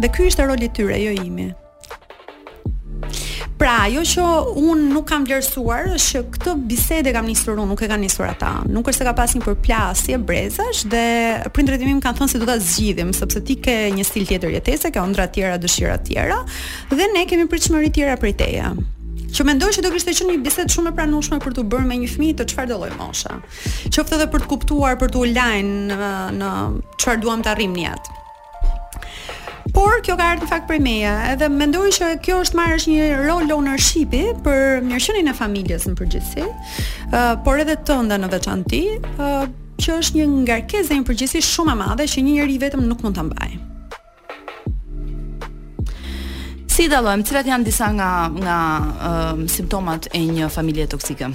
Dhe 0.00 0.08
ky 0.08 0.26
ishte 0.30 0.40
roli 0.48 0.64
i 0.64 0.70
tyre, 0.76 0.96
jo 1.02 1.10
imi. 1.26 1.50
Pra, 3.60 3.72
ajo 3.86 4.00
që 4.08 4.24
un 4.56 4.86
nuk 4.94 5.04
kam 5.10 5.26
vlerësuar 5.28 5.90
është 5.98 6.14
që 6.14 6.22
këtë 6.36 6.52
bisedë 6.70 7.12
kam 7.12 7.26
nisur 7.28 7.58
un, 7.60 7.68
nuk 7.68 7.82
e 7.84 7.88
kanë 7.90 8.00
nisur 8.06 8.24
ata. 8.30 8.52
Nuk 8.72 8.88
është 8.88 9.02
se 9.02 9.06
ka 9.08 9.12
pasur 9.18 9.42
një 9.42 9.46
përplasje 9.50 10.16
brezash 10.30 10.80
dhe 10.94 11.02
prindërit 11.52 11.84
e 11.84 11.88
mi 11.90 11.98
më 11.98 12.04
kanë 12.06 12.20
thënë 12.22 12.32
se 12.32 12.40
do 12.40 12.48
ta 12.48 12.56
zgjidhim, 12.56 13.10
sepse 13.18 13.42
ti 13.44 13.58
ke 13.66 13.74
një 13.98 14.06
stil 14.08 14.24
tjetër 14.30 14.54
jetese, 14.56 14.88
ke 14.88 15.02
ëndra 15.04 15.28
të 15.28 15.36
tjera, 15.36 15.60
dëshira 15.66 15.98
të 16.00 16.08
tjera 16.14 16.40
dhe 16.96 17.10
ne 17.12 17.26
kemi 17.28 17.44
pritshmëri 17.52 17.92
të 17.92 17.98
tjera 17.98 18.16
prej 18.24 18.32
teje. 18.40 18.72
Që 19.36 19.46
mendoj 19.50 19.74
se 19.76 19.84
do 19.84 19.92
kishte 19.92 20.16
qenë 20.16 20.38
një 20.38 20.44
bisedë 20.48 20.76
shumë 20.78 20.94
e 20.94 20.96
pranueshme 20.96 21.42
për 21.44 21.58
të 21.60 21.66
bërë 21.74 21.90
me 21.92 22.00
një 22.00 22.08
fëmijë 22.16 22.38
të 22.40 22.48
çfarë 22.54 22.72
do 22.72 22.80
lloj 22.86 22.90
mosha. 22.96 23.36
Qoftë 23.92 24.16
edhe 24.16 24.30
për 24.32 24.46
të 24.46 24.50
kuptuar, 24.56 24.96
për 25.04 25.12
të 25.12 25.20
u 25.20 25.28
në 26.40 26.48
çfarë 27.04 27.20
duam 27.26 27.44
të 27.44 27.52
arrijmë 27.52 27.76
në 27.82 27.86
jetë. 27.90 28.18
Por 29.76 30.00
kjo 30.02 30.16
ka 30.18 30.24
ardhur 30.32 30.46
në 30.46 30.50
fakt 30.50 30.66
prej 30.70 30.80
meja, 30.82 31.12
edhe 31.30 31.46
mendoj 31.52 31.90
që 31.94 32.08
kjo 32.24 32.40
është 32.44 32.58
marrë 32.58 32.76
është 32.80 32.90
një 32.90 33.04
rol 33.22 33.50
ownershipi 33.54 34.22
për 34.42 34.80
mirëqenien 34.86 35.30
e 35.30 35.34
familjes 35.36 35.84
në 35.86 35.94
përgjithësi, 35.98 36.46
uh, 36.46 37.34
por 37.44 37.60
edhe 37.62 37.76
të 37.86 37.98
nda 38.08 38.18
në 38.18 38.30
veçanti, 38.34 38.80
uh, 39.20 39.44
që 39.80 40.00
është 40.00 40.18
një 40.18 40.26
ngarkesë 40.44 40.96
në 40.98 41.04
përgjithësi 41.06 41.44
shumë 41.52 41.76
e 41.76 41.78
madhe 41.84 42.08
që 42.10 42.24
një 42.24 42.36
njeri 42.40 42.58
vetëm 42.64 42.82
nuk 42.90 43.04
mund 43.06 43.18
ta 43.18 43.26
mbajë. 43.26 43.62
Si 46.74 46.88
dallojmë, 46.90 47.26
cilat 47.30 47.52
janë 47.52 47.66
disa 47.68 47.90
nga 47.94 48.10
nga 48.40 48.58
simptomat 49.54 50.08
e 50.16 50.24
një 50.26 50.48
familje 50.54 50.86
toksike? 50.90 51.30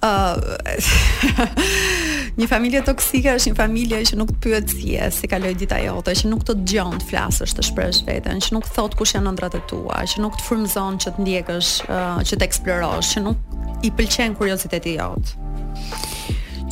Një 2.38 2.46
familje 2.50 2.80
toksike 2.86 3.32
është 3.36 3.50
një 3.50 3.56
familje 3.58 3.98
që 4.10 4.18
nuk 4.20 4.30
të 4.32 4.38
pyet 4.44 4.70
si 4.72 4.92
e 5.02 5.08
si 5.14 5.26
kaloi 5.30 5.54
dita 5.58 5.80
jote, 5.82 6.12
që 6.20 6.28
nuk 6.30 6.44
të 6.46 6.54
dëgjon 6.62 7.00
të 7.02 7.08
flasësh, 7.10 7.56
të 7.58 7.64
shprehësh 7.70 8.02
veten, 8.06 8.38
që 8.44 8.54
nuk 8.54 8.68
thot 8.70 8.94
kush 8.98 9.16
janë 9.16 9.32
ëndrat 9.32 9.56
e 9.58 9.62
tua, 9.70 9.98
që 10.12 10.22
nuk 10.22 10.36
të 10.38 10.46
frymëzon 10.46 11.00
që 11.02 11.14
të 11.16 11.24
ndjekësh, 11.24 11.70
uh, 11.88 12.20
që 12.30 12.38
të 12.40 12.46
eksplorosh, 12.46 13.10
që 13.16 13.24
nuk 13.26 13.82
i 13.86 13.90
pëlqen 13.98 14.36
kurioziteti 14.38 14.96
jot 15.00 15.34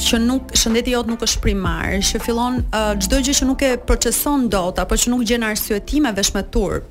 që 0.08 0.14
nuk 0.22 0.52
shëndeti 0.56 0.92
jot 0.92 1.08
nuk 1.10 1.24
është 1.26 1.40
primar, 1.42 1.96
që 2.06 2.20
fillon 2.22 2.60
uh, 2.70 2.92
çdo 3.02 3.18
uh, 3.18 3.24
gjë 3.26 3.32
që 3.40 3.48
nuk 3.48 3.64
e 3.66 3.72
proceson 3.82 4.44
dot 4.52 4.78
apo 4.78 4.94
që 4.94 5.10
nuk 5.10 5.24
gjen 5.26 5.42
arsye 5.42 5.80
tim 5.82 6.06
e 6.06 6.14
turp, 6.54 6.86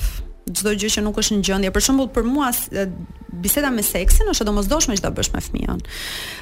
çdo 0.52 0.74
gjë 0.76 0.90
që 0.98 1.04
nuk 1.06 1.16
është 1.24 1.38
në 1.38 1.48
gjendje. 1.48 1.72
Për 1.72 1.86
shembull 1.88 2.10
për 2.12 2.28
mua 2.28 2.50
biseda 3.34 3.70
me 3.72 3.82
seksin 3.84 4.30
është 4.32 4.48
domosdoshme 4.48 4.96
që 4.98 5.04
do 5.04 5.10
bësh 5.18 5.32
me 5.34 5.42
fëmijën. 5.44 5.82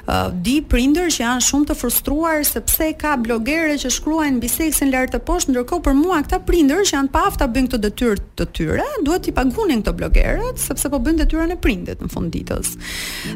Uh, 0.06 0.30
di 0.46 0.58
prindër 0.70 1.10
që 1.14 1.24
janë 1.24 1.46
shumë 1.48 1.68
të 1.72 1.76
frustruar 1.80 2.44
sepse 2.46 2.92
ka 3.00 3.16
blogere 3.22 3.78
që 3.82 3.92
shkruajnë 3.96 4.38
mbi 4.40 4.50
seksin 4.52 4.92
lart 4.94 5.14
të 5.16 5.22
poshtë, 5.28 5.54
ndërkohë 5.56 5.86
për 5.88 5.96
mua 5.98 6.20
këta 6.26 6.40
prindër 6.48 6.84
që 6.88 6.96
janë 6.98 7.14
ta 7.40 7.48
bëjnë 7.50 7.70
këtë 7.74 7.82
detyrë 7.86 8.26
të 8.40 8.48
tyre, 8.58 8.86
duhet 9.08 9.26
t'i 9.26 9.34
paguonin 9.36 9.82
këto 9.84 9.96
blogerët 10.00 10.62
sepse 10.62 10.92
po 10.94 11.00
bëjnë 11.02 11.24
detyrën 11.24 11.56
e 11.56 11.60
prindit 11.64 12.02
në 12.04 12.10
fund 12.14 12.32
ditës. 12.36 12.76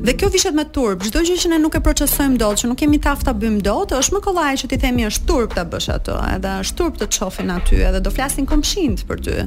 Dhe 0.05 0.15
kjo 0.19 0.29
vihet 0.33 0.55
me 0.57 0.67
turp, 0.75 1.03
çdo 1.09 1.23
gjë 1.25 1.39
që 1.43 1.51
ne 1.55 1.61
nuk 1.63 1.77
e 1.77 1.81
procesojmë 1.85 2.37
dot, 2.39 2.61
që 2.61 2.69
nuk 2.69 2.79
kemi 2.79 2.99
tafta 3.03 3.33
bëjmë 3.33 3.63
dot, 3.65 3.95
është 3.97 4.17
më 4.17 4.23
kollaj 4.27 4.61
që 4.63 4.69
ti 4.71 4.79
themi 4.85 5.07
është 5.09 5.25
turp 5.29 5.57
ta 5.57 5.65
bësh 5.69 5.89
atë, 5.95 6.17
edhe 6.37 6.53
është 6.63 6.77
turp 6.79 7.01
të 7.01 7.09
çofin 7.17 7.51
aty, 7.55 7.81
edhe 7.89 8.01
do 8.05 8.13
flasin 8.13 8.47
komshin 8.49 8.97
për 9.09 9.23
ty. 9.25 9.37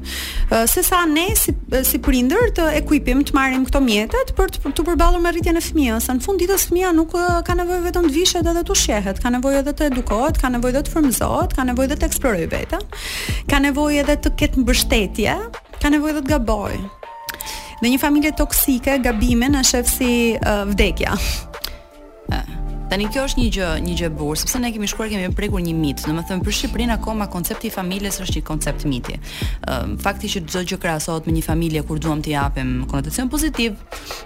Uh, 0.50 0.62
sesa 0.70 1.04
ne 1.10 1.28
si, 1.38 1.54
si 1.86 2.00
prindër 2.02 2.50
të 2.58 2.68
ekuipim 2.82 3.22
të 3.26 3.36
marrim 3.36 3.64
këto 3.68 3.80
mjet 3.82 4.01
mjetet 4.02 4.32
për 4.36 4.50
të, 4.54 4.70
të 4.76 4.82
përballur 4.86 5.22
me 5.22 5.30
rritjen 5.32 5.58
e 5.58 5.62
fëmijës. 5.64 6.08
Në 6.10 6.22
fund 6.24 6.40
ditës 6.42 6.64
fëmia 6.70 6.88
nuk 6.96 7.12
ka 7.46 7.54
nevojë 7.58 7.82
vetëm 7.86 8.08
të 8.08 8.14
vishet 8.16 8.48
edhe 8.50 8.62
të 8.66 8.74
ushqehet, 8.74 9.20
ka 9.22 9.30
nevojë 9.36 9.60
edhe 9.62 9.74
të 9.78 9.86
edukohet, 9.92 10.40
ka 10.42 10.50
nevojë 10.52 10.74
edhe 10.76 10.82
të 10.88 10.94
frymëzohet, 10.96 11.54
ka 11.58 11.66
nevojë 11.68 11.88
edhe 11.90 12.00
të 12.02 12.08
eksplorojë 12.10 12.48
veten. 12.52 12.86
Ka 13.52 13.60
nevojë 13.66 14.02
edhe 14.04 14.16
të 14.24 14.34
ketë 14.42 14.64
mbështetje, 14.64 15.36
ka 15.84 15.92
nevojë 15.94 16.16
edhe 16.16 16.24
të 16.26 16.32
gabojë. 16.32 16.80
Në 17.82 17.94
një 17.94 18.00
familje 18.02 18.34
toksike, 18.42 18.98
gabimin 19.06 19.54
na 19.56 19.62
shef 19.66 19.90
si 19.90 20.10
uh, 20.38 20.64
vdekja. 20.72 21.14
Tani 22.92 23.06
kjo 23.08 23.22
është 23.24 23.40
një 23.40 23.44
gjë, 23.56 23.66
një 23.86 23.92
gjë 23.96 24.08
burr, 24.20 24.36
sepse 24.36 24.58
ne 24.60 24.68
kemi 24.68 24.84
shkruar 24.90 25.08
kemi 25.08 25.30
prekur 25.32 25.62
një 25.64 25.70
mit. 25.72 26.02
Domethënë 26.04 26.42
për 26.44 26.52
Shqipërinë 26.58 26.92
akoma 26.98 27.24
koncepti 27.32 27.70
i 27.70 27.72
familjes 27.72 28.18
është 28.20 28.42
një 28.42 28.44
koncept 28.44 28.82
miti. 28.84 29.14
Ëm 29.62 29.94
uh, 29.94 29.94
fakti 30.04 30.28
që 30.28 30.42
çdo 30.50 30.60
gjë 30.68 30.76
krahasohet 30.82 31.24
me 31.24 31.32
një 31.32 31.40
familje 31.46 31.80
kur 31.88 32.02
duam 32.04 32.20
të 32.20 32.34
japim 32.34 32.74
konotacion 32.90 33.30
pozitiv, 33.32 33.78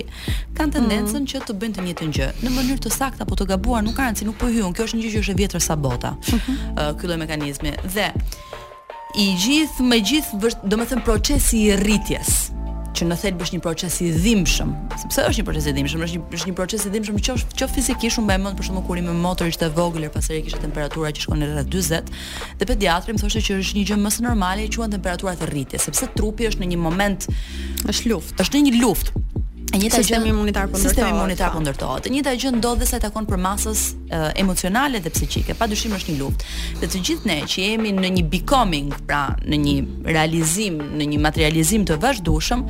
kanë 0.55 0.71
tendencën 0.77 1.19
mm 1.19 1.25
-hmm. 1.25 1.27
që 1.33 1.41
të 1.49 1.53
bëjnë 1.59 1.75
të 1.75 1.83
njëjtën 1.85 2.13
gjë 2.15 2.29
në 2.45 2.53
mënyrë 2.55 2.79
të 2.85 2.91
saktë 2.95 3.23
apo 3.25 3.35
të 3.35 3.45
gabuar 3.49 3.83
nuk 3.83 3.95
kanë 3.99 4.22
si 4.23 4.25
nuk 4.27 4.37
po 4.39 4.47
hyun. 4.47 4.71
Kjo 4.73 4.85
është 4.87 4.95
një 4.95 5.03
gjë 5.03 5.11
që 5.17 5.21
është 5.23 5.33
e 5.35 5.39
vjetër 5.41 5.63
sa 5.65 5.75
bota. 5.75 6.13
Uh 6.31 6.93
Ky 6.97 7.07
lloj 7.09 7.19
mekanizmi 7.19 7.73
dhe 7.93 8.07
i 9.19 9.25
gjithë 9.43 9.83
me 9.91 9.99
gjithë 9.99 10.39
vërt, 10.43 10.63
do 10.65 11.01
procesi 11.03 11.59
i 11.67 11.75
rritjes 11.75 12.51
që 12.93 13.07
në 13.09 13.15
thelb 13.21 13.41
është 13.41 13.55
një 13.57 13.61
proces 13.65 13.95
i 14.05 14.09
dhimbshëm, 14.13 14.69
sepse 15.01 15.21
është 15.29 15.41
një 15.41 15.45
proces 15.47 15.65
i 15.65 15.73
dhimbshëm, 15.73 16.01
është 16.05 16.17
një 16.17 16.21
është 16.37 16.47
një 16.49 16.55
proces 16.59 16.85
i 16.85 16.89
dhimbshëm 16.93 17.17
që 17.25 17.31
që 17.57 17.67
fizikisht 17.75 18.17
unë 18.21 18.27
mëmend 18.29 18.57
për 18.59 18.67
shkakun 18.67 18.85
kur 18.87 18.97
i 18.97 19.01
më 19.01 19.15
motor 19.17 19.49
ishte 19.49 19.69
vogël, 19.73 20.05
pastaj 20.13 20.41
kishte 20.45 20.61
temperatura 20.61 21.09
që 21.11 21.25
shkon 21.25 21.41
rreth 21.41 21.73
40 21.73 22.13
dhe 22.61 22.67
pediatri 22.69 23.13
më 23.17 23.21
thoshte 23.23 23.41
që 23.47 23.57
është 23.63 23.77
një 23.81 23.85
gjë 23.89 23.97
më 24.05 24.11
së 24.13 24.25
normali 24.29 24.67
e 24.67 24.69
quhen 24.77 24.93
temperaturat 24.93 25.41
e 25.41 25.49
rritjes, 25.49 25.89
sepse 25.89 26.11
trupi 26.17 26.47
është 26.51 26.61
në 26.61 26.71
një 26.75 26.79
moment 26.85 27.25
është 27.89 28.13
luftë, 28.13 28.39
është 28.45 28.61
në 28.61 28.69
një 28.69 28.77
luftë. 28.85 29.41
E 29.71 29.77
njëjta 29.79 29.97
gjë 29.97 30.03
sistemi 30.05 30.29
imunitar 30.29 30.67
po 30.69 30.77
ndërtohet. 30.77 30.83
Sistemi 30.93 31.09
imunitar 31.17 31.49
po. 31.49 31.57
po 31.57 31.61
ndërtohet. 31.63 32.05
E 32.05 32.11
njëjta 32.13 32.31
gjë 32.43 32.49
ndodh 32.59 32.81
dhe 32.83 32.85
sa 32.85 32.97
i 32.99 33.01
takon 33.01 33.25
për 33.25 33.39
masës 33.41 33.79
e, 34.05 34.17
emocionale 34.43 34.99
dhe 35.01 35.09
psiqike. 35.09 35.55
Padyshim 35.57 35.95
është 35.97 36.11
një 36.13 36.17
luftë. 36.19 36.51
Dhe 36.83 36.89
të 36.93 36.99
gjithë 37.07 37.29
ne 37.31 37.37
që 37.49 37.63
jemi 37.63 37.93
në 37.97 38.11
një 38.19 38.23
becoming, 38.29 38.91
pra 39.07 39.21
në 39.41 39.59
një 39.63 39.73
realizim, 40.13 40.77
në 40.99 41.07
një 41.13 41.19
materializim 41.25 41.87
të 41.89 41.97
vazhdueshëm, 42.03 42.61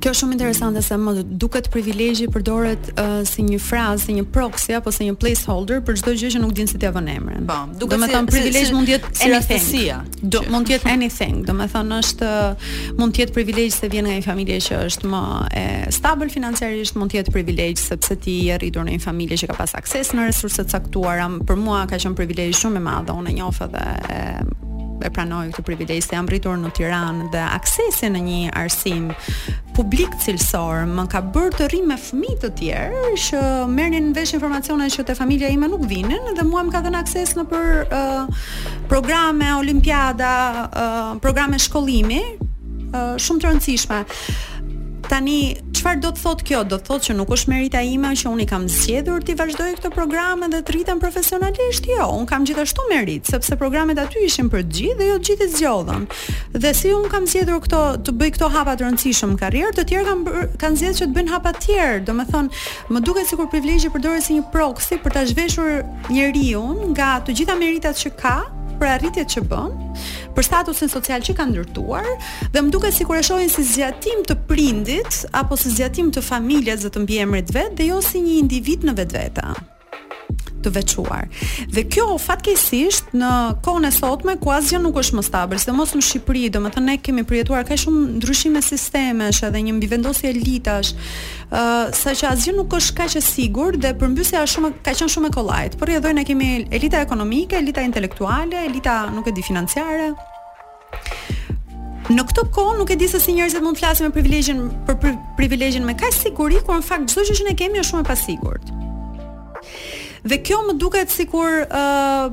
Kjo 0.05 0.11
është 0.13 0.19
shumë 0.21 0.35
interesante 0.35 0.81
se 0.85 0.97
më 1.01 1.11
duket 1.41 1.67
privilegji 1.73 2.27
përdoret 2.29 2.91
uh, 3.01 3.13
si 3.25 3.41
një 3.41 3.57
frazë, 3.65 4.03
si 4.03 4.13
një 4.13 4.25
proxy 4.35 4.75
apo 4.77 4.91
si 4.93 5.07
një 5.07 5.15
placeholder 5.17 5.79
për 5.87 5.95
çdo 5.97 6.11
gjë 6.19 6.27
që 6.35 6.41
nuk 6.43 6.51
din 6.59 6.69
si 6.69 6.77
t'ia 6.77 6.91
vënë 6.93 7.15
emrin. 7.17 7.47
Po, 7.49 7.55
duket 7.81 8.03
do 8.03 8.09
si, 8.11 8.19
privilegj 8.35 8.69
mund 8.75 8.85
të 8.85 8.93
jetë 8.93 9.63
si 9.63 9.79
anything. 9.95 10.19
Do 10.29 10.43
mund 10.53 10.69
të 10.69 10.75
jetë 10.75 10.91
anything, 10.93 11.39
do 11.47 11.55
të 11.57 11.67
thonë 11.73 11.97
është 12.03 12.29
uh, 12.35 12.75
mund 13.01 13.17
të 13.17 13.23
jetë 13.23 13.35
privilegj 13.39 13.73
se 13.79 13.89
vjen 13.95 14.05
nga 14.11 14.17
një 14.19 14.27
familje 14.29 14.59
që 14.67 14.83
është 14.91 15.09
më 15.15 15.23
e 15.63 15.65
stabil 15.97 16.33
financiarisht, 16.35 17.01
mund 17.01 17.15
të 17.15 17.23
jetë 17.23 17.35
privilegj 17.39 17.81
sepse 17.87 18.19
ti 18.27 18.37
je 18.51 18.59
rritur 18.61 18.85
në 18.85 18.99
një 18.99 19.05
familje 19.09 19.41
që 19.41 19.49
ka 19.55 19.57
pas 19.63 19.73
akses 19.81 20.13
në 20.13 20.29
resurse 20.29 20.61
të 20.61 20.69
caktuara. 20.75 21.25
Për 21.49 21.61
mua 21.65 21.81
ka 21.89 21.97
qenë 21.97 22.21
privilegj 22.21 22.53
shumë 22.61 22.77
i 22.77 22.85
madh, 22.91 23.13
unë 23.17 23.33
e 23.33 23.37
njoh 23.41 23.63
edhe 23.65 23.85
e 25.03 25.09
pranoj 25.11 25.49
këtë 25.53 25.65
privilegj 25.67 26.05
se 26.07 26.15
jam 26.15 26.27
rritur 26.29 26.55
në 26.59 26.69
Tiranë 26.77 27.25
dhe 27.33 27.41
aksesi 27.57 28.07
në 28.13 28.21
një 28.27 28.53
arsim 28.57 29.09
publik 29.75 30.13
cilësor 30.23 30.85
më 30.87 31.05
ka 31.11 31.19
bërë 31.35 31.57
të 31.57 31.67
rri 31.69 31.81
me 31.89 31.97
fëmijë 31.99 32.37
të 32.45 32.51
tjerë 32.61 33.11
që 33.25 33.41
merrnin 33.75 34.13
vesh 34.15 34.35
informacione 34.37 34.87
që 34.93 35.05
te 35.09 35.17
familja 35.19 35.51
ime 35.53 35.67
nuk 35.71 35.83
vinin 35.89 36.31
dhe 36.37 36.47
mua 36.47 36.63
më 36.67 36.75
ka 36.77 36.83
dhënë 36.85 37.01
akses 37.03 37.35
në 37.39 37.47
për 37.51 37.85
uh, 37.89 38.49
programe, 38.91 39.51
olimpiada, 39.59 40.33
uh, 40.69 41.13
programe 41.23 41.59
shkollimi, 41.59 42.21
uh, 42.95 43.15
shumë 43.21 43.43
të 43.43 43.51
rëndësishme. 43.51 43.99
Tani 45.05 45.37
çfarë 45.85 46.01
do 46.01 46.09
të 46.15 46.21
thotë 46.25 46.45
kjo? 46.49 46.59
Do 46.65 46.77
të 46.81 46.85
thotë 46.87 47.05
që 47.05 47.13
nuk 47.19 47.31
është 47.35 47.51
merita 47.51 47.81
ime 47.85 48.09
që 48.17 48.29
unë 48.31 48.41
i 48.41 48.45
kam 48.49 48.63
zgjedhur 48.73 49.21
ti 49.27 49.35
vazhdoj 49.37 49.67
këtë 49.77 49.91
program 49.93 50.41
dhe 50.49 50.61
të 50.65 50.73
rritem 50.73 51.01
profesionalisht? 51.03 51.85
Jo, 51.85 52.07
unë 52.15 52.25
kam 52.31 52.47
gjithashtu 52.49 52.85
merit, 52.89 53.29
sepse 53.29 53.57
programet 53.61 54.01
aty 54.01 54.23
ishin 54.25 54.49
për 54.49 54.63
të 54.65 54.79
gjithë 54.79 54.97
dhe 55.03 55.09
jo 55.11 55.19
të 55.19 55.29
gjithë 55.29 55.47
zgjodhën. 55.59 56.07
Dhe 56.65 56.71
si 56.81 56.89
unë 56.95 57.11
kam 57.13 57.27
zgjedhur 57.29 57.61
këto 57.67 57.83
të 58.07 58.15
bëj 58.17 58.33
këto 58.39 58.49
hapa 58.55 58.73
të 58.79 58.87
rëndësishëm 58.87 59.35
në 59.35 59.39
karrierë, 59.45 59.75
të 59.77 59.85
tjerë 59.93 60.09
kanë 60.09 60.49
kanë 60.65 60.81
zgjedhur 60.81 61.01
që 61.03 61.07
të 61.07 61.17
bëjnë 61.19 61.35
hapa 61.37 61.53
të 61.53 61.65
tjerë. 61.67 62.03
Domethënë, 62.09 62.65
më 62.95 63.05
duket 63.09 63.29
sikur 63.29 63.51
privilegji 63.53 63.93
përdoret 63.93 64.25
si 64.25 64.39
një 64.41 64.49
proksi 64.55 64.97
për 65.05 65.19
ta 65.19 65.27
zhveshur 65.29 65.83
njeriu 66.09 66.65
nga 66.95 67.13
të 67.27 67.37
gjitha 67.43 67.61
meritat 67.61 68.01
që 68.01 68.15
ka 68.23 68.39
për 68.79 68.89
arritjet 68.95 69.29
që 69.35 69.43
bën, 69.51 69.75
për 70.35 70.47
statusin 70.47 70.91
social 70.91 71.23
që 71.25 71.35
ka 71.37 71.45
ndërtuar 71.51 72.07
dhe 72.53 72.63
më 72.65 72.73
duket 72.75 72.97
sikur 72.97 73.19
e 73.19 73.25
shohin 73.27 73.51
si 73.55 73.63
zgjatim 73.71 74.23
të 74.27 74.37
prindit 74.49 75.21
apo 75.41 75.57
si 75.61 75.71
zgjatim 75.75 76.11
të 76.15 76.25
familjes 76.29 76.83
dhe 76.85 76.91
të 76.95 77.05
mbiemrit 77.05 77.55
vet 77.57 77.77
dhe 77.79 77.89
jo 77.91 78.01
si 78.09 78.23
një 78.27 78.35
individ 78.45 78.87
në 78.89 78.97
vetvete 79.03 79.49
të 80.63 80.69
veçuar. 80.75 81.27
Dhe 81.73 81.83
kjo 81.93 82.05
fatkeqësisht 82.21 83.11
në 83.17 83.29
kohën 83.65 83.85
e 83.87 83.91
sotme 83.93 84.33
ku 84.41 84.51
asgjë 84.55 84.79
nuk 84.81 84.97
është 85.01 85.19
më 85.19 85.23
stabil, 85.27 85.59
sidomos 85.61 85.93
në 85.95 86.01
Shqipëri, 86.07 86.43
domethënë 86.55 86.85
ne 86.89 86.97
kemi 87.05 87.25
përjetuar 87.29 87.65
kaq 87.67 87.81
shumë 87.85 88.03
ndryshime 88.17 88.61
sistemesh 88.65 89.43
edhe 89.47 89.61
një 89.67 89.75
mbivendosje 89.77 90.29
elitash, 90.33 90.93
ë 91.51 91.61
uh, 91.61 91.85
saqë 91.93 92.29
asgjë 92.31 92.55
nuk 92.57 92.73
është 92.79 92.97
kaq 93.01 93.17
e 93.19 93.23
sigurt 93.27 93.79
dhe 93.85 93.93
përmbysja 94.01 94.41
është 94.41 94.57
shumë 94.57 94.71
ka 94.81 94.95
qenë 94.97 95.13
shumë 95.15 95.29
e 95.31 95.35
kollajt. 95.37 95.77
Por 95.79 95.91
rjedhoi 95.91 96.13
jo, 96.15 96.19
ne 96.19 96.25
kemi 96.31 96.49
elita 96.73 97.03
ekonomike, 97.05 97.61
elita 97.61 97.85
intelektuale, 97.85 98.65
elita 98.71 98.97
nuk 99.13 99.29
e 99.31 99.35
di 99.37 99.45
financiare. 99.45 100.09
Në 102.05 102.21
këtë 102.29 102.41
kohë 102.53 102.77
nuk 102.79 102.91
e 102.93 102.97
di 103.01 103.05
se 103.09 103.17
si 103.21 103.33
njerëzit 103.33 103.63
mund 103.65 103.77
të 103.79 103.81
flasin 103.81 104.09
për 104.11 104.19
privilegjin 104.21 104.61
për 104.89 105.17
privilegjin 105.39 105.85
me 105.89 105.95
kaq 105.97 106.13
siguri 106.13 106.59
kur 106.61 106.77
në 106.77 106.85
fakt 106.85 107.09
çdo 107.13 107.23
gjë 107.25 107.39
që 107.41 107.47
ne 107.49 107.55
kemi 107.57 107.81
është 107.81 107.91
shumë 107.95 108.05
e 108.05 108.09
pasigurt. 108.11 108.73
Dhe 110.25 110.39
kjo 110.41 110.57
më 110.65 110.73
duket 110.81 111.11
sikur 111.13 111.61
ë 111.63 111.69
uh, 111.69 112.31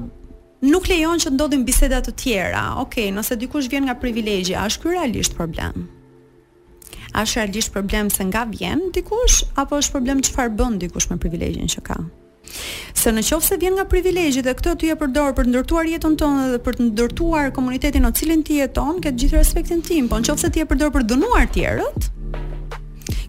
nuk 0.64 0.86
lejon 0.88 1.20
që 1.20 1.28
të 1.28 1.34
ndodhin 1.36 1.64
biseda 1.66 1.98
të 2.00 2.14
tjera. 2.22 2.62
Okej, 2.80 3.10
okay, 3.10 3.12
nëse 3.12 3.36
dikush 3.36 3.68
vjen 3.68 3.84
nga 3.90 3.98
privilegji, 4.00 4.54
a 4.56 4.64
është 4.70 4.80
ky 4.86 4.94
realisht 4.94 5.36
problem? 5.36 5.82
A 7.12 7.26
është 7.26 7.42
realisht 7.42 7.72
problem 7.74 8.08
se 8.08 8.24
nga 8.30 8.46
vjen 8.48 8.86
dikush 8.96 9.42
apo 9.60 9.82
është 9.82 9.92
problem 9.98 10.22
çfarë 10.24 10.54
bën 10.56 10.80
dikush 10.86 11.10
me 11.12 11.18
privilegjin 11.20 11.68
që 11.74 11.84
ka? 11.90 11.98
Se 12.96 13.12
në 13.12 13.26
qofë 13.28 13.48
se 13.50 13.60
vjen 13.60 13.76
nga 13.76 13.84
privilegji 13.92 14.40
dhe 14.48 14.56
këtë 14.56 14.72
të 14.80 14.88
je 14.88 14.96
përdorë 15.02 15.36
për 15.36 15.48
të 15.48 15.52
ndërtuar 15.52 15.92
jetën 15.92 16.16
tonë 16.22 16.48
dhe 16.54 16.62
për 16.64 16.78
të 16.80 16.88
ndërtuar 16.88 17.52
komunitetin 17.58 18.08
o 18.08 18.14
cilin 18.16 18.40
ti 18.46 18.56
jeton, 18.62 19.04
këtë 19.04 19.20
gjithë 19.24 19.40
respektin 19.44 19.84
tim, 19.84 20.08
po 20.08 20.16
në 20.16 20.30
qofë 20.32 20.46
se 20.46 20.52
ti 20.56 20.64
je 20.64 20.70
përdorë 20.72 20.96
për 20.96 21.08
dënuar 21.12 21.50
tjerët, 21.54 22.10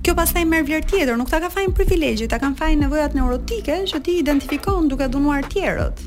kjo 0.04 0.16
pastaj 0.20 0.44
merr 0.50 0.66
vlerë 0.68 0.84
tjetër, 0.90 1.16
nuk 1.20 1.30
ta 1.32 1.40
ka 1.40 1.48
fajin 1.52 1.72
privilegjet, 1.76 2.28
ta 2.34 2.40
kanë 2.42 2.58
fajin 2.60 2.82
nevojat 2.86 3.14
neurotike 3.16 3.78
që 3.88 4.02
ti 4.04 4.18
identifikon 4.20 4.90
duke 4.92 5.08
dhunuar 5.12 5.46
tjerët. 5.54 6.02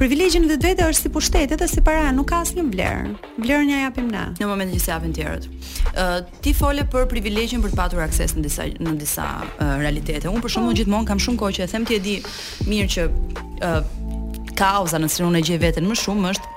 Privilegji 0.00 0.40
në 0.42 0.48
vetvete 0.54 0.84
është 0.88 1.02
si 1.06 1.10
pushtetet 1.12 1.60
dhe 1.60 1.68
si 1.70 1.82
para, 1.84 2.08
nuk 2.12 2.28
ka 2.32 2.40
asnjë 2.44 2.64
vlerë. 2.72 3.12
Vlerën 3.40 3.70
ja 3.74 3.82
japim 3.84 4.08
ne. 4.12 4.22
Në 4.40 4.48
momentin 4.48 4.80
që 4.80 4.86
sjapin 4.88 5.12
tjerët. 5.16 5.44
Ë 5.92 6.06
uh, 6.06 6.16
ti 6.44 6.52
fole 6.56 6.84
për 6.92 7.06
privilegjin 7.12 7.62
për 7.64 7.72
të 7.76 7.80
patur 7.82 8.02
akses 8.04 8.32
në 8.36 8.44
disa 8.48 8.66
në 8.80 8.96
disa 9.02 9.28
uh, 9.44 9.74
realitete. 9.82 10.28
Unë 10.32 10.42
për 10.44 10.56
shkakun 10.56 10.72
oh. 10.72 10.76
gjithmonë 10.80 11.10
kam 11.12 11.20
shumë 11.22 11.40
kohë 11.44 11.56
që 11.60 11.64
e 11.64 11.70
them 11.74 11.88
ti 11.88 12.00
e 12.00 12.02
di 12.08 12.16
mirë 12.72 12.90
që 12.96 13.06
uh, 13.12 14.52
kauza 14.58 15.00
në 15.00 15.12
cilën 15.12 15.30
unë 15.30 15.42
e 15.44 15.48
gjej 15.50 15.62
veten 15.68 15.88
më 15.92 16.00
shumë 16.02 16.32
është 16.34 16.54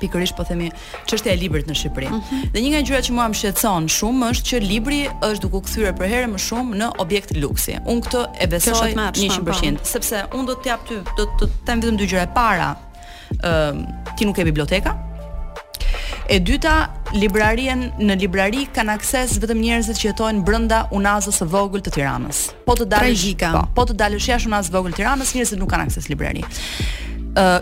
pikërisht 0.00 0.36
po 0.38 0.44
themi 0.46 0.68
çështja 1.08 1.32
e 1.34 1.38
librit 1.40 1.68
në 1.70 1.74
Shqipëri. 1.80 2.08
Mm 2.12 2.20
-hmm. 2.20 2.50
Dhe 2.54 2.60
një 2.64 2.68
nga 2.72 2.82
gjërat 2.88 3.04
që 3.08 3.12
mua 3.18 3.26
më 3.32 3.36
shqetëson 3.40 3.88
shumë 3.96 4.30
është 4.30 4.44
që 4.50 4.60
libri 4.66 5.00
është 5.28 5.42
duke 5.44 5.56
u 5.56 5.60
kthyer 5.66 5.94
për 5.98 6.06
herë 6.12 6.28
më 6.34 6.38
shumë 6.46 6.76
në 6.80 6.88
objekt 7.04 7.30
luksi. 7.36 7.74
Unë 7.92 8.00
këtë 8.06 8.22
e 8.42 8.46
besoj 8.46 8.92
100%, 8.92 9.44
pa. 9.44 9.52
Po. 9.52 9.84
sepse 9.94 10.22
unë 10.36 10.46
do 10.46 10.52
të 10.54 10.68
jap 10.68 10.82
ty 10.88 10.94
do 11.18 11.24
të 11.38 11.44
them 11.66 11.78
vetëm 11.82 11.96
dy 11.98 12.06
gjëra 12.12 12.22
e 12.22 12.30
para. 12.34 12.70
ë 13.32 13.50
uh, 13.50 13.74
ti 14.16 14.24
nuk 14.24 14.36
ke 14.36 14.44
biblioteka? 14.44 14.92
E 16.28 16.40
dyta, 16.40 16.88
librarien 17.12 17.92
në 18.06 18.14
librari 18.20 18.62
kanë 18.76 18.92
akses 18.94 19.30
vetëm 19.42 19.58
njerëzit 19.60 19.96
që 20.00 20.06
jetojnë 20.10 20.44
brenda 20.44 20.88
unazës 20.92 21.36
së 21.40 21.44
vogël 21.46 21.80
të 21.86 21.90
Tiranës. 21.96 22.36
Po 22.66 22.72
të 22.74 22.84
dalësh, 22.88 23.26
po, 23.54 23.60
po 23.74 23.82
të 23.88 23.94
dalësh 24.00 24.28
jashtë 24.30 24.48
unazës 24.48 24.68
së 24.70 24.76
vogël 24.76 24.92
të 24.92 24.96
Tiranës, 24.96 25.34
njerëzit 25.34 25.58
nuk 25.58 25.70
kanë 25.70 25.84
akses 25.86 26.08
librari 26.08 26.42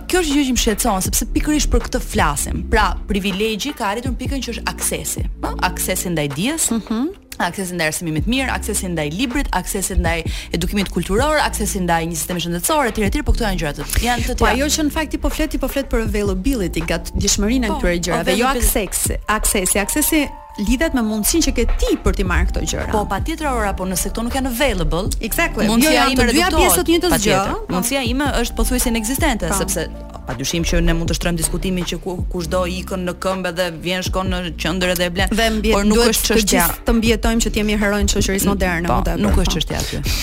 kjo 0.06 0.20
është 0.22 0.34
gjë 0.38 0.44
që 0.50 0.54
më 0.54 0.62
shqetëson 0.62 1.02
sepse 1.06 1.26
pikërisht 1.34 1.70
për 1.72 1.82
këtë 1.88 2.00
flasim. 2.04 2.60
Pra, 2.70 2.90
privilegji 3.10 3.72
ka 3.78 3.88
arritur 3.90 4.14
pikën 4.20 4.44
që 4.44 4.54
është 4.54 4.64
aksesi. 4.70 5.22
ë 5.44 5.52
aksesi 5.70 6.08
ndaj 6.14 6.26
dijes. 6.36 6.70
Mhm. 6.70 6.94
Mm 7.00 7.10
aksesin 7.34 7.74
ndaj 7.76 7.86
arsimit 7.90 8.24
të 8.24 8.30
mirë, 8.30 8.50
aksesin 8.54 8.92
ndaj 8.94 9.08
librit, 9.18 9.48
aksesin 9.58 9.98
ndaj 9.98 10.20
edukimit 10.54 10.86
kulturor, 10.88 11.38
aksesin 11.42 11.82
ndaj 11.82 12.04
një 12.06 12.14
sistemi 12.14 12.40
shëndetësor 12.40 12.90
etj 12.92 13.00
etj, 13.08 13.18
po 13.26 13.32
këto 13.34 13.42
janë 13.48 13.58
gjëra 13.58 13.72
të 13.74 13.82
janë 14.06 14.22
të 14.22 14.26
po, 14.26 14.34
tjera. 14.34 14.38
Po 14.38 14.46
ajo 14.52 14.66
që 14.70 14.82
në 14.86 14.92
fakt 14.94 15.10
ti 15.10 15.18
po 15.18 15.28
flet, 15.30 15.50
ti 15.50 15.58
po 15.58 15.68
flet 15.68 15.90
për 15.90 16.06
availability, 16.06 16.86
gat 16.86 17.10
dëshmërinë 17.10 17.66
po, 17.74 17.80
këtyre 17.82 17.98
gjërave, 18.06 18.38
jo 18.38 18.46
aksesi. 18.54 19.18
Aksesi, 19.26 19.78
aksesi 19.82 20.20
lidhet 20.60 20.94
me 20.94 21.02
mundësinë 21.04 21.46
që 21.48 21.52
ke 21.56 21.64
ti 21.80 21.96
për 22.04 22.16
të 22.18 22.24
marrë 22.28 22.48
këto 22.50 22.62
gjëra. 22.68 22.88
Po 22.94 23.04
patjetër 23.10 23.48
ora, 23.50 23.72
po 23.76 23.86
nëse 23.88 24.10
këto 24.12 24.24
nuk 24.26 24.34
janë 24.38 24.50
available, 24.52 25.04
exactly. 25.24 25.66
Mundësia 25.70 26.06
ime 26.12 26.18
të 26.28 26.32
dyja 26.36 26.50
pjesë 26.54 26.80
të 26.86 26.94
njëjtës 26.94 27.26
gjë. 27.26 27.44
Mundësia 27.74 28.02
ime 28.08 28.28
është 28.40 28.56
pothuajse 28.58 28.92
inekzistente, 28.92 29.52
sepse 29.58 29.86
padyshim 30.28 30.64
që 30.70 30.80
ne 30.86 30.94
mund 30.96 31.10
të 31.10 31.18
shtrojmë 31.18 31.40
diskutimin 31.42 31.84
që 31.90 31.98
kushdo 32.32 32.62
ku 32.64 32.78
ikën 32.80 33.02
në 33.10 33.16
këmbë 33.20 33.54
dhe 33.58 33.66
vjen 33.84 34.06
shkon 34.08 34.30
në 34.32 34.42
qendër 34.62 34.94
edhe 34.94 35.10
e 35.10 35.12
blen, 35.18 35.34
dhe 35.36 35.50
mbjet, 35.58 35.74
por 35.76 35.84
nuk 35.90 36.06
është 36.08 36.38
çështja 36.40 36.66
të 36.88 36.94
mbietojmë 36.96 37.44
që 37.44 37.52
të 37.52 37.60
jemi 37.62 37.76
heronjë 37.82 38.14
shoqërisë 38.16 38.48
moderne, 38.54 38.88
po, 38.88 39.02
po 39.04 39.18
nuk 39.20 39.42
është 39.44 39.52
po. 39.52 39.60
çështja 39.60 39.84
aty. 39.84 40.18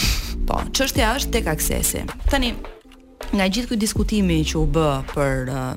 Po, 0.49 0.61
çështja 0.73 1.13
është 1.19 1.33
tek 1.37 1.51
aksesi. 1.53 2.01
Tani, 2.31 2.55
nga 3.31 3.47
gjithë 3.47 3.71
ky 3.71 3.77
diskutimi 3.79 4.39
që 4.47 4.59
u 4.59 4.65
bë 4.75 4.87
për 5.13 5.49
uh, 5.51 5.69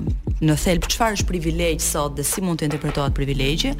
në 0.45 0.55
thelb 0.59 0.87
çfarë 0.91 1.17
është 1.19 1.27
privilegj 1.29 1.79
sot 1.85 2.15
dhe 2.17 2.23
si 2.27 2.43
mund 2.43 2.59
të 2.59 2.67
interpretohet 2.67 3.13
privilegji, 3.15 3.71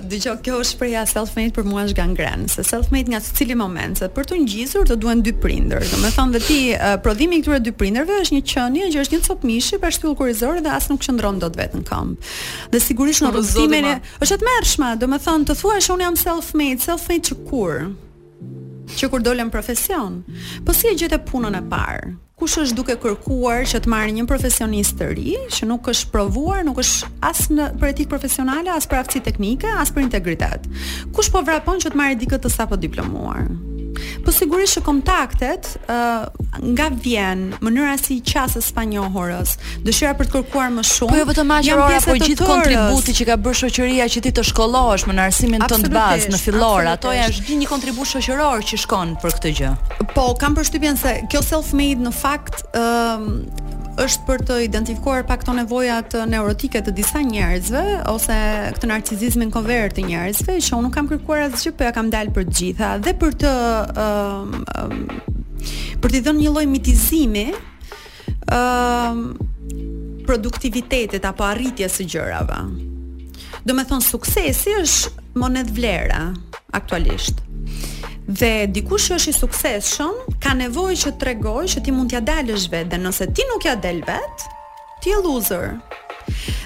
dëgjoj, 0.05 0.37
kjo 0.45 0.59
është 0.61 0.75
shpreha 0.75 1.01
self-made 1.09 1.53
për 1.55 1.65
mua 1.65 1.85
është 1.87 1.97
gangren, 1.97 2.43
se 2.51 2.63
self-made 2.67 3.09
nga 3.13 3.19
secili 3.23 3.55
moment, 3.57 3.97
se 3.97 4.09
për 4.13 4.27
të 4.29 4.39
ngjitur 4.43 4.85
të 4.89 4.97
duhen 5.01 5.23
dy 5.25 5.33
prindër. 5.41 5.85
Domethënë 5.89 6.35
dhe 6.35 6.41
ti 6.45 6.59
uh, 6.75 6.95
prodhimi 7.05 7.39
i 7.39 7.43
këtyre 7.45 7.61
dy 7.65 7.73
prindërve 7.73 8.19
është 8.21 8.37
një 8.37 8.43
qenie 8.51 8.89
që 8.93 9.01
është 9.05 9.17
një 9.17 9.23
copë 9.29 9.49
mishi 9.49 9.79
për 9.81 9.95
shtyllë 9.97 10.19
kurrizore 10.19 10.63
dhe 10.65 10.73
as 10.75 10.89
nuk 10.91 11.01
qëndron 11.05 11.39
dot 11.41 11.57
vetëm 11.57 11.85
këmb. 11.87 12.29
Dhe 12.73 12.83
sigurisht 12.85 13.25
në 13.25 13.31
rrugëtimin 13.33 13.89
është 13.93 14.37
e 14.37 14.41
tmerrshme, 14.43 14.93
thonë 15.25 15.49
të 15.49 15.57
thuash 15.63 15.89
unë 15.95 16.07
jam 16.09 16.19
self-made, 16.27 16.81
self-made 16.85 17.31
çkur 17.31 17.89
që 18.99 19.09
kur 19.09 19.25
dolem 19.25 19.49
profesion. 19.49 20.21
Po 20.65 20.75
si 20.77 20.91
e 20.91 20.95
gjete 21.01 21.19
punën 21.25 21.57
e 21.57 21.63
parë? 21.71 22.13
kush 22.39 22.57
është 22.59 22.75
duke 22.77 22.95
kërkuar 23.03 23.63
që 23.69 23.79
të 23.83 23.91
marrë 23.91 24.15
një 24.17 24.25
profesionist 24.27 24.97
të 24.99 25.07
ri 25.15 25.35
që 25.55 25.67
nuk 25.69 25.87
është 25.91 26.09
provuar, 26.15 26.63
nuk 26.67 26.81
është 26.83 27.11
as 27.29 27.45
në 27.51 27.69
për 27.79 27.93
etik 27.93 28.09
profesionale, 28.11 28.73
as 28.75 28.87
për 28.91 29.01
aftësi 29.03 29.23
teknike, 29.29 29.71
as 29.83 29.93
për 29.95 30.07
integritet. 30.09 30.67
Kush 31.15 31.31
po 31.35 31.45
vrapon 31.47 31.79
që 31.83 31.93
të 31.95 32.01
marrë 32.01 32.19
dikët 32.25 32.45
të 32.45 32.51
sapo 32.57 32.79
diplomuar? 32.83 33.47
Po 34.25 34.31
sigurisht 34.35 34.77
që 34.79 34.83
kontaktet 34.85 35.69
ë 35.87 35.95
uh, 35.95 36.23
nga 36.75 36.87
vjen 36.91 37.47
mënyra 37.63 37.95
si 37.99 38.17
i 38.19 38.23
qasë 38.25 38.61
spanjohorës, 38.63 39.55
dëshira 39.85 40.15
për 40.19 40.29
të 40.29 40.33
kërkuar 40.35 40.71
më 40.77 40.83
shumë. 40.89 41.13
Po 41.13 41.19
jo 41.19 41.27
vetëm 41.29 41.53
ajrora, 41.57 41.99
por 42.07 42.21
gjithë 42.23 42.47
kontributi 42.49 43.15
që 43.19 43.27
ka 43.29 43.37
bërë 43.45 43.59
shoqëria 43.61 44.07
që 44.15 44.23
ti 44.27 44.33
të 44.39 44.45
shkollohesh 44.49 45.07
në 45.11 45.25
arsimin 45.27 45.65
tënd 45.69 45.87
të 45.87 45.93
bazë 45.95 46.33
në 46.35 46.41
fillor, 46.43 46.89
ato 46.95 47.13
janë 47.15 47.35
çdo 47.39 47.59
një 47.61 47.69
kontribut 47.71 48.11
shoqëror 48.15 48.65
që 48.71 48.81
shkon 48.85 49.15
për 49.23 49.37
këtë 49.39 49.53
gjë. 49.59 49.73
Po 50.15 50.27
kam 50.41 50.57
përshtypjen 50.59 50.99
se 51.01 51.17
kjo 51.31 51.43
self-made 51.53 52.03
në 52.07 52.13
fakt 52.19 52.65
ë 52.75 52.83
është 53.95 54.25
për 54.27 54.41
të 54.47 54.55
identifikuar 54.65 55.23
pak 55.27 55.43
këto 55.43 55.53
nevojat 55.55 56.15
neurotike 56.27 56.81
të 56.83 56.93
disa 56.97 57.21
njerëzve 57.23 57.83
ose 58.11 58.35
këtë 58.75 58.89
narcizizmin 58.91 59.51
konvert 59.53 59.95
të 59.95 60.03
njerëzve, 60.09 60.57
që 60.59 60.75
unë 60.75 60.83
nuk 60.87 60.95
kam 60.97 61.07
kërkuar 61.07 61.45
asgjë, 61.47 61.73
po 61.79 61.85
ja 61.87 61.93
kam 61.95 62.09
dalë 62.11 62.33
për 62.35 62.47
gjitha 62.51 62.89
dhe 63.05 63.13
për 63.21 63.37
të 63.45 63.53
um, 64.07 64.53
um, 64.81 65.07
për 66.03 66.15
të 66.17 66.23
dhënë 66.27 66.41
një 66.43 66.53
lloj 66.55 66.65
mitizimi 66.71 67.45
um, 68.51 69.27
apo 70.25 71.45
arritjes 71.47 71.99
së 72.01 72.05
gjërave. 72.15 72.59
Do 73.65 73.73
me 73.77 73.83
thonë, 73.87 74.05
suksesi 74.05 74.73
është 74.81 75.25
monet 75.41 75.69
vlera, 75.73 76.31
aktualisht. 76.73 77.44
Dhe 78.27 78.65
dikush 78.73 79.11
që 79.11 79.15
është 79.19 79.29
i 79.31 79.35
suksesshëm 79.37 80.37
ka 80.41 80.53
nevojë 80.57 80.97
që 81.03 81.11
tregoj 81.21 81.65
që 81.75 81.83
ti 81.85 81.93
mund 81.93 82.09
t'ja 82.09 82.23
dalësh 82.25 82.65
vetë, 82.73 82.89
dhe 82.95 82.99
nëse 83.03 83.27
ti 83.37 83.45
nuk 83.51 83.67
ja 83.69 83.75
del 83.77 84.01
vetë, 84.01 84.55
ti 85.03 85.13
je 85.13 85.19
loser. 85.27 85.75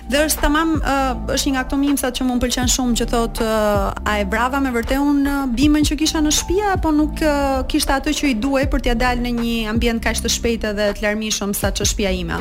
Dhe 0.10 0.22
është 0.26 0.42
tamam 0.42 0.72
uh, 0.80 1.12
është 1.34 1.50
një 1.52 1.54
nga 1.56 1.64
ato 1.68 1.78
mimsat 1.78 2.18
që 2.18 2.26
më 2.28 2.36
pëlqen 2.44 2.70
shumë 2.74 2.98
që 3.02 3.08
thot 3.12 3.42
uh, 3.44 3.90
a 4.10 4.16
e 4.22 4.26
brava 4.32 4.62
me 4.64 4.72
vërtet 4.74 5.02
un 5.04 5.20
uh, 5.22 5.42
bimën 5.58 5.86
që 5.90 5.98
kisha 6.00 6.22
në 6.24 6.32
shtëpi 6.34 6.60
apo 6.78 6.94
nuk 6.96 7.22
uh, 7.22 7.60
kishte 7.70 7.94
atë 7.98 8.14
që 8.20 8.32
i 8.32 8.36
duhej 8.42 8.68
për 8.74 8.86
t'ia 8.86 8.96
dalë 9.00 9.24
në 9.28 9.34
një 9.40 9.58
ambient 9.74 10.04
kaq 10.06 10.24
të 10.26 10.32
shpejtë 10.38 10.72
dhe 10.80 10.88
të 10.98 11.06
larmishëm 11.06 11.54
sa 11.58 11.70
ç'është 11.72 11.90
shtëpia 11.92 12.16
ime. 12.22 12.40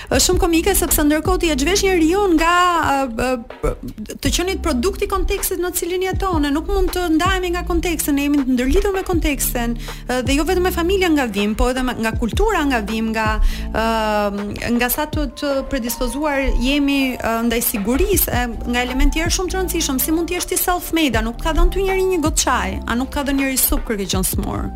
Është 0.10 0.24
shumë 0.26 0.42
komike 0.44 0.74
sepse 0.76 1.06
ndërkohë 1.06 1.44
ti 1.44 1.54
e 1.54 1.58
zhvesh 1.64 1.86
rion 2.02 2.34
nga 2.40 2.56
uh, 2.82 3.40
uh, 3.40 3.80
të 4.20 4.34
qenit 4.36 4.64
produkti 4.66 5.08
kontekstit 5.10 5.62
në 5.62 5.72
cilin 5.78 6.06
jeton, 6.10 6.50
nuk 6.58 6.68
mund 6.74 6.92
të 6.96 7.08
ndahemi 7.16 7.54
nga 7.56 7.64
konteksti, 7.70 8.12
ne 8.18 8.28
jemi 8.28 8.44
të 8.44 8.56
ndërlidhur 8.58 8.96
me 8.98 9.06
kontekstin 9.08 9.78
uh, 9.78 10.20
dhe 10.26 10.40
jo 10.42 10.46
vetëm 10.50 10.68
me 10.68 10.74
familjen 10.76 11.14
nga 11.20 11.28
vim, 11.30 11.54
po 11.58 11.70
edhe 11.72 11.84
me, 11.86 11.94
nga 12.04 12.12
kultura 12.20 12.60
nga 12.66 12.80
vim 12.90 13.08
nga 13.16 13.30
uh, 13.76 14.34
nga 14.80 14.88
sa 14.90 15.06
të, 15.06 15.22
të 15.40 15.50
predispozuar 15.72 16.42
jemi 16.64 17.16
uh, 17.16 17.42
ndaj 17.48 17.62
sigurisë 17.72 18.44
nga 18.72 18.84
elementier 18.86 19.30
shumë 19.34 19.52
të 19.54 19.60
rëndësishëm 19.60 20.00
si 20.02 20.16
mund 20.16 20.32
të 20.32 20.38
jesh 20.40 20.50
ti 20.52 20.58
self 20.62 20.90
made 20.96 21.20
a 21.20 21.24
nuk 21.26 21.40
ka 21.44 21.54
dhënë 21.58 21.74
ty 21.76 21.86
njëri 21.86 22.08
një 22.14 22.22
gotë 22.26 22.44
çaj 22.46 22.70
a 22.88 22.98
nuk 23.00 23.12
ka 23.16 23.26
dhënë 23.28 23.40
njëri 23.42 23.60
sup 23.66 23.86
kur 23.88 24.00
ke 24.00 24.08
qenë 24.14 24.30
smur 24.34 24.70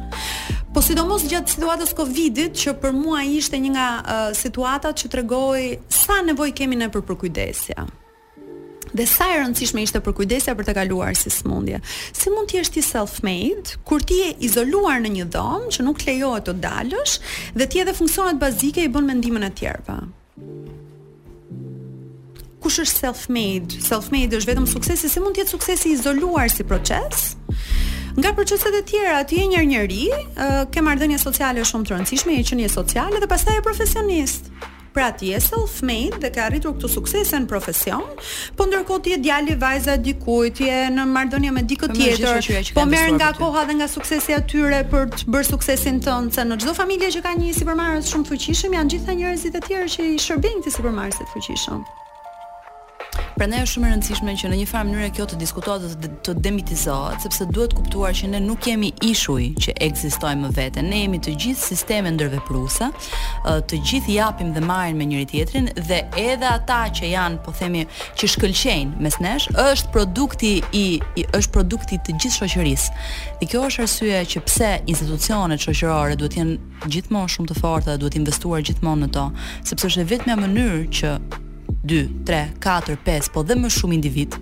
Po 0.74 0.82
sidomos 0.82 1.28
gjatë 1.30 1.54
situatës 1.54 1.92
Covidit 1.94 2.58
që 2.58 2.72
për 2.82 2.96
mua 2.98 3.22
ishte 3.30 3.60
një 3.62 3.72
nga 3.76 3.88
uh, 4.00 4.26
situatat 4.34 4.94
që 5.00 5.12
tregoi 5.14 5.66
sa 5.88 6.22
nevojë 6.26 6.56
kemi 6.58 6.76
ne 6.76 6.90
për 6.90 7.04
përkujdesje. 7.06 7.78
Dhe 8.94 9.06
sa 9.10 9.26
e 9.34 9.40
rëndësishme 9.42 9.82
ishte 9.88 10.00
për 10.06 10.14
kujdesja 10.20 10.54
për 10.58 10.68
të 10.68 10.74
kaluar 10.78 11.18
si 11.18 11.32
smundje. 11.34 11.80
Si 12.14 12.30
mund 12.30 12.52
t'i 12.52 12.60
jesh 12.60 12.70
ti 12.76 12.84
self-made, 12.86 13.72
kur 13.90 14.04
ti 14.06 14.20
e 14.28 14.34
izoluar 14.46 15.00
në 15.02 15.12
një 15.16 15.26
dhomë, 15.34 15.70
që 15.74 15.86
nuk 15.88 16.04
lejohet 16.06 16.46
të 16.52 16.58
dalësh, 16.62 17.16
dhe 17.58 17.68
ti 17.74 17.82
edhe 17.82 17.96
funksionat 17.98 18.38
bazike 18.44 18.86
i 18.86 18.92
bën 18.94 19.08
mendimin 19.10 19.48
e 19.48 19.50
tjerë, 19.58 19.82
pa? 19.88 19.98
Kush 22.64 22.84
është 22.86 23.02
self-made? 23.02 23.82
Self-made 23.88 24.38
është 24.40 24.52
vetëm 24.54 24.70
suksesi, 24.76 25.10
si 25.10 25.24
mund 25.26 25.40
t'i 25.40 25.42
e 25.42 25.50
suksesi 25.50 25.96
izoluar 25.98 26.54
si 26.54 26.64
proces? 26.64 27.32
Nga 28.14 28.36
proceset 28.38 28.78
e 28.78 28.84
tjera, 28.92 29.24
ti 29.26 29.42
e 29.42 29.50
njërë 29.56 29.72
njëri, 29.74 30.04
ke 30.70 30.86
marrëdhënie 30.86 31.18
sociale 31.20 31.66
shumë 31.66 31.90
të 31.90 31.98
rëndësishme, 31.98 32.38
e 32.38 32.46
që 32.46 32.70
sociale 32.78 33.18
dhe 33.20 33.32
pastaj 33.34 33.58
e 33.58 33.66
profesionistë 33.66 34.70
pra 34.94 35.12
ti 35.12 35.28
je 35.34 35.40
self-made 35.42 36.18
dhe 36.24 36.30
ke 36.36 36.42
arritur 36.44 36.76
këtë 36.78 36.90
suksesën 36.96 37.44
në 37.46 37.50
profesion, 37.50 38.06
po 38.60 38.68
ndërkohë 38.70 39.04
ti 39.08 39.14
je 39.16 39.20
djali 39.26 39.56
vajza 39.64 39.96
dikujt, 40.06 40.56
ti 40.60 40.70
je 40.70 40.78
në 40.94 41.08
marrëdhënie 41.16 41.54
me 41.58 41.66
dikë 41.74 41.90
tjetër, 41.96 42.54
po 42.78 42.86
merr 42.94 43.16
nga 43.18 43.32
koha 43.40 43.66
dhe 43.70 43.78
nga 43.82 43.90
suksesi 43.96 44.38
atyre 44.38 44.84
për 44.94 45.10
të 45.18 45.30
bërë 45.34 45.50
suksesin 45.50 46.00
tënd, 46.06 46.38
se 46.38 46.46
në 46.48 46.62
çdo 46.64 46.78
familje 46.82 47.12
që 47.18 47.26
ka 47.26 47.36
një 47.42 47.56
supermarket 47.60 48.12
shumë 48.14 48.30
fuqishëm, 48.32 48.78
janë 48.80 48.96
gjithë 48.96 49.18
njerëzit 49.24 49.60
e 49.62 49.66
tjerë 49.68 49.92
që 49.98 50.10
i 50.14 50.22
shërbejnë 50.28 50.64
këtij 50.64 50.78
supermarketit 50.78 51.34
fuqishëm. 51.36 51.84
Prandaj 53.38 53.62
është 53.66 53.74
shumë 53.74 53.88
e 53.88 53.92
rëndësishme 53.94 54.34
që 54.42 54.50
në 54.52 54.58
një 54.60 54.66
farë 54.70 54.86
mënyrë 54.90 55.10
kjo 55.18 55.26
të 55.32 55.38
diskutohet 55.42 55.96
dhe 56.04 56.10
të 56.26 56.34
demitizohet, 56.46 57.22
sepse 57.24 57.46
duhet 57.56 57.74
kuptuar 57.78 58.14
që 58.16 58.30
ne 58.34 58.40
nuk 58.42 58.68
jemi 58.70 58.90
ishuj 59.10 59.44
që 59.64 59.76
ekzistojmë 59.88 60.46
më 60.48 60.52
vete. 60.58 60.84
Ne 60.88 61.02
jemi 61.04 61.20
të 61.24 61.34
gjithë 61.44 61.62
sisteme 61.72 62.14
ndërvepruese, 62.16 62.90
të 63.70 63.80
gjithë 63.90 64.16
japim 64.16 64.54
dhe 64.56 64.64
marrim 64.66 64.98
me 65.02 65.08
njëri 65.12 65.28
tjetrin 65.34 65.70
dhe 65.90 66.02
edhe 66.26 66.50
ata 66.56 66.82
që 67.00 67.12
janë, 67.14 67.42
po 67.46 67.54
themi, 67.58 67.84
që 68.22 68.32
shkëlqejnë 68.36 69.04
mes 69.06 69.20
nesh, 69.26 69.50
është 69.68 69.94
produkti 69.96 70.54
i, 70.72 70.86
i 71.24 71.28
është 71.38 71.54
produkti 71.58 72.02
të 72.06 72.18
gjithë 72.18 72.36
shoqërisë. 72.40 73.06
Dhe 73.42 73.50
kjo 73.52 73.66
është 73.70 73.86
arsyeja 73.88 74.24
që 74.36 74.46
pse 74.50 74.72
institucionet 74.96 75.64
shoqërore 75.66 76.18
duhet 76.22 76.38
të 76.38 76.42
jenë 76.42 76.60
gjithmonë 76.98 77.36
shumë 77.38 77.52
të 77.54 77.62
forta 77.62 77.94
dhe 77.94 78.02
duhet 78.04 78.18
të 78.18 78.22
investuar 78.24 78.66
gjithmonë 78.68 79.08
në 79.08 79.14
to, 79.18 79.28
sepse 79.72 79.92
është 79.92 80.10
vetëm 80.16 80.46
mënyrë 80.48 80.84
që 81.00 81.18
2, 81.86 82.10
3, 82.24 82.54
4, 82.60 82.96
5, 83.04 83.28
po 83.36 83.42
dhe 83.44 83.58
më 83.60 83.68
shumë 83.76 83.96
individ, 83.98 84.38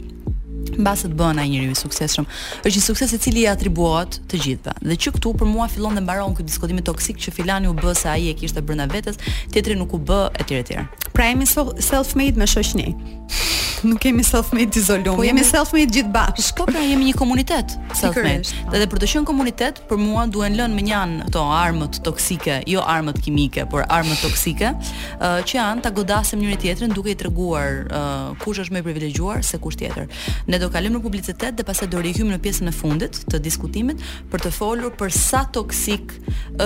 mbasë 0.77 1.09
të 1.09 1.17
bëna 1.17 1.41
njëri 1.49 1.71
i 1.73 1.77
suksesshëm, 1.79 2.27
është 2.69 2.75
një 2.77 2.83
sukses 2.85 3.15
i 3.17 3.19
cili 3.23 3.41
i 3.47 3.47
atribuohet 3.49 4.19
të 4.29 4.41
gjithëve. 4.43 4.75
Dhe 4.85 4.97
që 5.01 5.13
këtu 5.15 5.31
për 5.41 5.49
mua 5.49 5.65
fillon 5.73 5.97
dhe 5.97 6.03
mbaron 6.05 6.37
ky 6.37 6.45
diskutim 6.45 6.77
toksik 6.85 7.17
që 7.17 7.33
filani 7.33 7.71
u 7.71 7.73
bë 7.81 7.95
se 7.97 8.11
ai 8.13 8.29
e 8.29 8.37
kishte 8.37 8.61
brenda 8.61 8.85
vetes, 8.93 9.17
tjetëri 9.55 9.79
nuk 9.81 9.97
u 9.97 10.03
bë 10.05 10.21
etj 10.43 10.59
etj. 10.61 10.77
Pra 11.17 11.31
jemi 11.31 11.49
self-made 11.49 12.37
me 12.37 12.45
shoshni? 12.45 12.91
nuk 13.83 13.99
kemi 13.99 14.23
self 14.23 14.51
made 14.53 14.75
izolum. 14.77 15.15
Po 15.17 15.23
jemi 15.25 15.43
self 15.45 15.73
made 15.73 15.89
gjithë 15.93 16.11
bashkë. 16.13 16.65
pra 16.69 16.81
jemi 16.85 17.07
një 17.09 17.13
komunitet 17.17 17.75
self 17.97 18.17
made. 18.17 18.49
Dhe, 18.71 18.77
dhe 18.81 18.87
për 18.91 19.01
të 19.03 19.09
qenë 19.13 19.25
komunitet, 19.27 19.81
për 19.89 19.99
mua 20.01 20.25
duhen 20.29 20.55
lënë 20.57 20.75
me 20.77 20.83
një 20.87 20.99
ato 21.27 21.43
armët 21.55 21.99
toksike, 22.05 22.59
jo 22.69 22.83
armët 22.95 23.21
kimike, 23.25 23.65
por 23.71 23.83
armët 23.89 24.21
toksike, 24.25 24.73
uh, 24.77 25.31
që 25.41 25.57
janë 25.59 25.85
ta 25.85 25.91
godasim 25.97 26.41
njëri 26.43 26.57
tjetrin 26.65 26.93
duke 26.93 27.11
i 27.11 27.17
treguar 27.17 27.79
uh, 27.87 28.27
kush 28.43 28.61
është 28.65 28.75
më 28.77 28.83
i 28.83 28.87
privilegjuar 28.89 29.41
se 29.47 29.57
kush 29.61 29.77
tjetër. 29.81 30.07
Ne 30.51 30.59
do 30.61 30.69
kalojmë 30.73 30.99
në 30.99 31.03
publicitet 31.07 31.57
dhe 31.57 31.65
pastaj 31.67 31.87
do 31.93 32.01
rihym 32.05 32.29
në 32.35 32.39
pjesën 32.43 32.69
e 32.69 32.75
fundit 32.75 33.21
të 33.33 33.39
diskutimit 33.47 34.03
për 34.31 34.45
të 34.45 34.51
folur 34.59 34.93
për 34.99 35.11
sa 35.17 35.43
toksik 35.57 36.13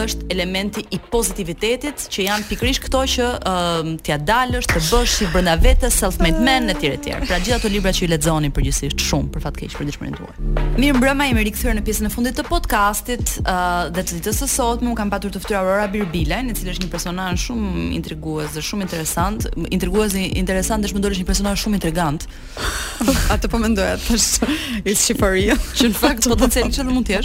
është 0.01 0.27
elementi 0.35 0.83
i 0.95 0.99
pozitivitetit 1.11 2.07
që 2.13 2.27
janë 2.29 2.47
pikrisht 2.51 2.83
këto 2.85 3.05
që 3.15 3.29
uh, 3.39 3.91
t'ia 4.03 4.17
dalësh 4.19 4.67
të 4.73 4.83
bësh 4.89 5.19
i 5.27 5.31
brenda 5.33 5.55
vetes 5.61 5.97
self 6.03 6.19
made 6.19 6.41
men 6.43 6.69
etj 6.75 7.04
tjerë. 7.05 7.27
Pra 7.29 7.37
gjitha 7.39 7.59
ato 7.59 7.69
libra 7.71 7.91
që 7.95 8.05
i 8.05 8.09
lexoni 8.13 8.49
përgjithsisht 8.55 9.03
shumë 9.05 9.31
për 9.35 9.45
keq 9.59 9.75
për 9.77 9.89
ditëshmërinë 9.89 10.17
tuaj. 10.19 10.65
Mirë 10.81 10.97
mbrëmë, 10.99 11.27
jemi 11.29 11.43
rikthyer 11.49 11.77
në 11.77 11.83
pjesën 11.87 12.09
e 12.09 12.11
fundit 12.13 12.39
të 12.39 12.45
podcastit, 12.49 13.35
uh, 13.43 13.87
dhe 13.93 14.01
të 14.07 14.17
ditës 14.21 14.41
së 14.41 14.47
sotme 14.51 14.91
un 14.91 14.97
kam 14.97 15.11
patur 15.13 15.33
të 15.35 15.41
ftyr 15.43 15.59
Aurora 15.61 15.85
Birbila, 15.93 16.41
e 16.49 16.55
cila 16.57 16.73
është 16.75 16.87
një 16.87 16.91
personazh 16.93 17.47
shumë 17.49 17.87
intrigues 17.99 18.53
dhe 18.55 18.65
shumë 18.65 18.87
interesant, 18.87 19.47
intrigues 19.69 20.15
dhe 20.15 20.25
interesant 20.41 20.85
dhe 20.85 20.93
më 20.95 21.13
një 21.21 21.29
personazh 21.29 21.63
shumë 21.65 21.79
intrigant. 21.81 22.27
Atë 23.35 23.49
po 23.53 23.61
mendoja 23.61 23.95
tash. 24.01 24.41
Is 24.95 25.05
she 25.05 25.13
Që 25.15 25.89
në 25.89 25.95
fakt 25.97 26.25
potencialisht 26.27 26.85
mund 26.93 27.07
të 27.07 27.17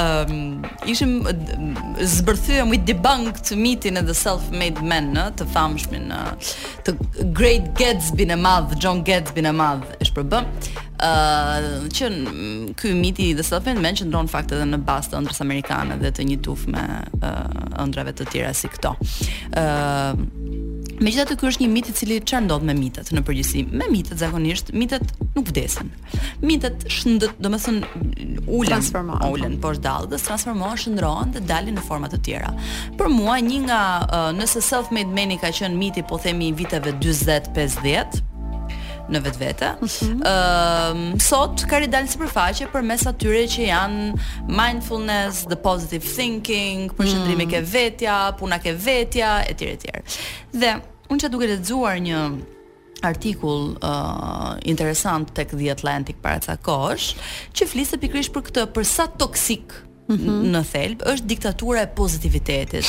ëm 0.00 0.32
um, 0.34 0.66
ishim 0.90 1.16
zbërthyer 2.16 2.66
muj 2.68 2.80
debunk 2.88 3.40
të 3.46 3.58
mitin 3.60 4.00
e 4.00 4.04
the 4.08 4.16
self 4.16 4.48
made 4.52 4.82
man, 4.84 5.12
ë, 5.16 5.26
të 5.40 5.48
famshmin 5.54 6.08
në 6.12 6.22
të 6.86 6.96
Great 7.40 7.72
Gatsby 7.78 8.28
në 8.30 8.38
madh, 8.42 8.76
John 8.82 9.02
Gatsby 9.06 9.46
në 9.46 9.54
madh, 9.56 9.88
është 9.96 10.10
shpërbëm. 10.12 10.52
ë 11.06 11.08
uh, 11.08 11.88
që 11.92 12.08
ky 12.80 12.94
miti 12.96 13.26
i 13.30 13.34
the 13.36 13.44
self 13.46 13.64
made 13.68 13.80
man 13.84 13.96
që 13.98 14.06
ndron 14.10 14.30
fakt 14.32 14.52
edhe 14.56 14.64
në 14.72 14.78
bazë 14.86 15.12
të 15.14 15.24
ndërsa 15.26 15.44
amerikane 15.44 15.98
dhe 16.02 16.12
të 16.18 16.24
një 16.30 16.38
tufë 16.46 16.72
me 16.76 16.86
uh, 17.22 17.82
ëndrave 17.84 18.14
të 18.20 18.28
tjera 18.32 18.54
si 18.56 18.70
këto. 18.76 18.94
ë 19.56 19.66
uh, 19.66 20.74
Megjithatë 20.96 21.36
ky 21.36 21.46
është 21.50 21.62
një 21.64 21.68
mit 21.72 21.88
i 21.90 21.94
cili 21.96 22.16
çfarë 22.24 22.44
ndodh 22.46 22.64
me 22.64 22.72
mitet 22.76 23.08
në 23.12 23.20
përgjithësi. 23.28 23.64
Me 23.76 23.84
mitet 23.92 24.18
zakonisht 24.20 24.70
mitet 24.72 25.10
nuk 25.36 25.50
vdesin. 25.50 25.90
Mitet 26.40 26.86
shndet, 26.88 27.34
domethënë 27.42 27.82
ulen, 28.46 28.70
transformohen, 28.70 29.34
ulen 29.36 29.58
poshtë 29.60 29.84
dallës, 29.86 30.24
transformohen, 30.24 30.80
shndrohen 30.80 31.34
dhe 31.36 31.42
dalin 31.50 31.76
në 31.76 31.84
forma 31.88 32.08
të 32.12 32.22
tjera. 32.28 32.54
Për 33.00 33.12
mua 33.12 33.36
një 33.50 33.60
nga 33.68 33.82
nëse 34.40 34.64
self-made 34.70 35.12
meni 35.16 35.36
ka 35.42 35.52
qenë 35.60 35.76
miti 35.76 36.06
po 36.08 36.16
themi 36.22 36.48
viteve 36.56 36.96
40-50 37.04 38.24
në 39.12 39.20
vetvete. 39.22 39.70
Ëm 39.74 39.86
mm 39.86 40.20
-hmm. 40.20 41.14
uh, 41.14 41.18
sot 41.22 41.64
ka 41.70 41.78
ri 41.82 41.88
dalë 41.92 42.10
sipërfaqe 42.12 42.68
përmes 42.72 43.06
atyre 43.08 43.44
që 43.54 43.68
janë 43.68 44.02
mindfulness, 44.50 45.44
the 45.50 45.56
positive 45.56 46.04
thinking, 46.16 46.90
përqendrimi 46.98 47.46
mm. 47.46 47.50
ke 47.52 47.60
vetja, 47.62 48.16
puna 48.38 48.58
ke 48.58 48.72
vetja, 48.74 49.34
etj 49.48 49.64
etj. 49.72 50.18
Dhe 50.52 50.74
unë 51.10 51.20
që 51.24 51.28
duke 51.30 51.46
lexuar 51.52 51.98
një 52.00 52.20
artikull 53.02 53.74
uh, 53.84 54.56
interesant 54.64 55.30
tek 55.34 55.50
The 55.52 55.70
Atlantic 55.70 56.16
para 56.22 56.38
ca 56.40 56.56
kohësh, 56.56 57.14
që 57.54 57.66
fliste 57.68 57.98
pikrisht 57.98 58.32
për 58.32 58.42
këtë, 58.48 58.66
për 58.72 58.84
sa 58.84 59.06
toksik 59.06 59.74
mm 60.08 60.16
-hmm. 60.16 60.50
në 60.54 60.64
thelb 60.72 61.02
është 61.02 61.26
diktatura 61.26 61.82
e 61.82 61.86
pozitivitetit 61.86 62.84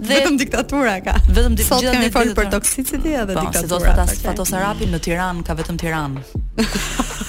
dhe 0.00 0.08
vetëm 0.16 0.36
diktatura 0.40 0.96
ka. 1.04 1.16
Vetëm 1.32 1.56
di 1.58 1.64
gjithë 1.66 1.92
kemi 1.94 2.10
fol 2.14 2.30
për 2.38 2.48
toxicity 2.54 3.12
edhe 3.22 3.36
po, 3.36 3.42
diktatura. 3.46 3.92
Po, 3.92 4.06
sot 4.06 4.06
ata 4.06 4.30
fotosarapi 4.30 4.88
në 4.90 5.00
Tiranë 5.06 5.44
ka 5.48 5.58
vetëm 5.60 5.80
Tiranë. 5.84 6.24